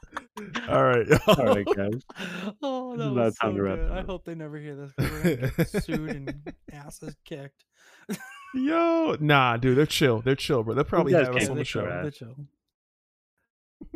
All 0.67 0.83
right, 0.83 1.07
All 1.27 1.45
right, 1.45 1.65
guys. 1.65 2.01
Oh, 2.61 2.95
This 2.95 2.99
that 2.99 3.05
is 3.05 3.11
was 3.11 3.17
about 3.17 3.33
so 3.33 3.39
time 3.47 3.55
to 3.55 3.61
wrap 3.63 3.77
good. 3.77 3.91
I 3.91 4.01
hope 4.01 4.25
they 4.25 4.35
never 4.35 4.57
hear 4.57 4.75
this. 4.75 4.91
'cause 4.93 5.11
We're 5.11 5.23
gonna 5.37 5.51
get 5.57 5.83
sued 5.83 6.09
and 6.09 6.53
asses 6.71 7.15
kicked. 7.25 7.63
Yo, 8.53 9.15
nah, 9.19 9.57
dude, 9.57 9.77
they're 9.77 9.85
chill. 9.85 10.21
They're 10.21 10.35
chill, 10.35 10.63
bro. 10.63 10.73
They'll 10.73 10.83
probably 10.83 11.13
have 11.13 11.35
us 11.35 11.47
on 11.49 11.55
the 11.55 11.61
take 11.61 11.67
show. 11.67 11.85
ass. 11.85 12.03
They 12.05 12.11
chill. 12.11 12.35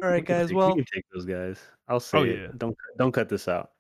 All 0.03 0.09
right, 0.09 0.23
guys. 0.26 0.47
take- 0.47 0.57
Well, 0.57 0.69
we 0.76 0.84
can 0.84 0.85
take 0.93 1.05
those 1.13 1.26
guys. 1.26 1.59
I'll 1.88 1.99
say 1.99 2.17
Oh, 2.17 2.23
it. 2.23 2.57
Don't 2.57 2.76
don't 2.97 3.11
cut 3.11 3.30
this 3.30 3.47
out. 3.47 3.72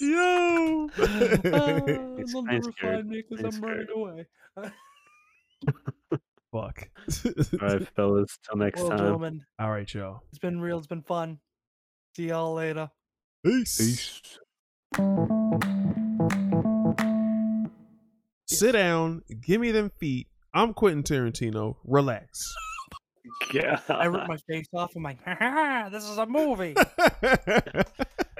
Yo. 0.00 0.88
uh, 0.98 1.06
they'll 1.36 2.16
It's 2.18 2.34
never 2.34 2.72
find 2.80 3.08
me 3.08 3.22
because 3.28 3.54
I'm 3.54 3.60
running 3.62 3.86
away. 3.94 4.26
Fuck. 6.52 6.88
All 7.24 7.68
right, 7.68 7.88
fellas. 7.96 8.38
Till 8.48 8.56
next 8.56 8.80
well, 8.80 8.90
time. 8.90 8.98
gentlemen, 8.98 9.44
All 9.58 9.70
right, 9.70 9.92
y'all. 9.92 10.20
it's 10.30 10.38
been 10.38 10.60
real. 10.60 10.78
It's 10.78 10.86
been 10.86 11.02
fun. 11.02 11.38
See 12.16 12.28
y'all 12.28 12.54
later. 12.54 12.90
Peace. 13.44 13.78
Peace. 13.78 14.38
Sit 18.46 18.72
down. 18.72 19.22
Give 19.40 19.60
me 19.60 19.70
them 19.70 19.90
feet. 19.98 20.26
I'm 20.52 20.74
Quentin 20.74 21.04
Tarantino. 21.04 21.76
Relax. 21.84 22.52
Yeah. 23.54 23.78
I 23.88 24.06
ripped 24.06 24.28
my 24.28 24.36
face 24.48 24.66
off. 24.74 24.96
I'm 24.96 25.04
like, 25.04 25.22
ha 25.24 25.36
ha, 25.38 25.88
this 25.90 26.04
is 26.04 26.18
a 26.18 26.26
movie. 26.26 26.74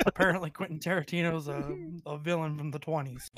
Apparently, 0.05 0.51
Quentin 0.51 0.81
Tarantino's 0.81 1.47
a, 1.47 1.77
a 2.07 2.19
villain 2.19 2.59
from 2.59 2.73
the 2.73 2.81
20s. 2.81 3.29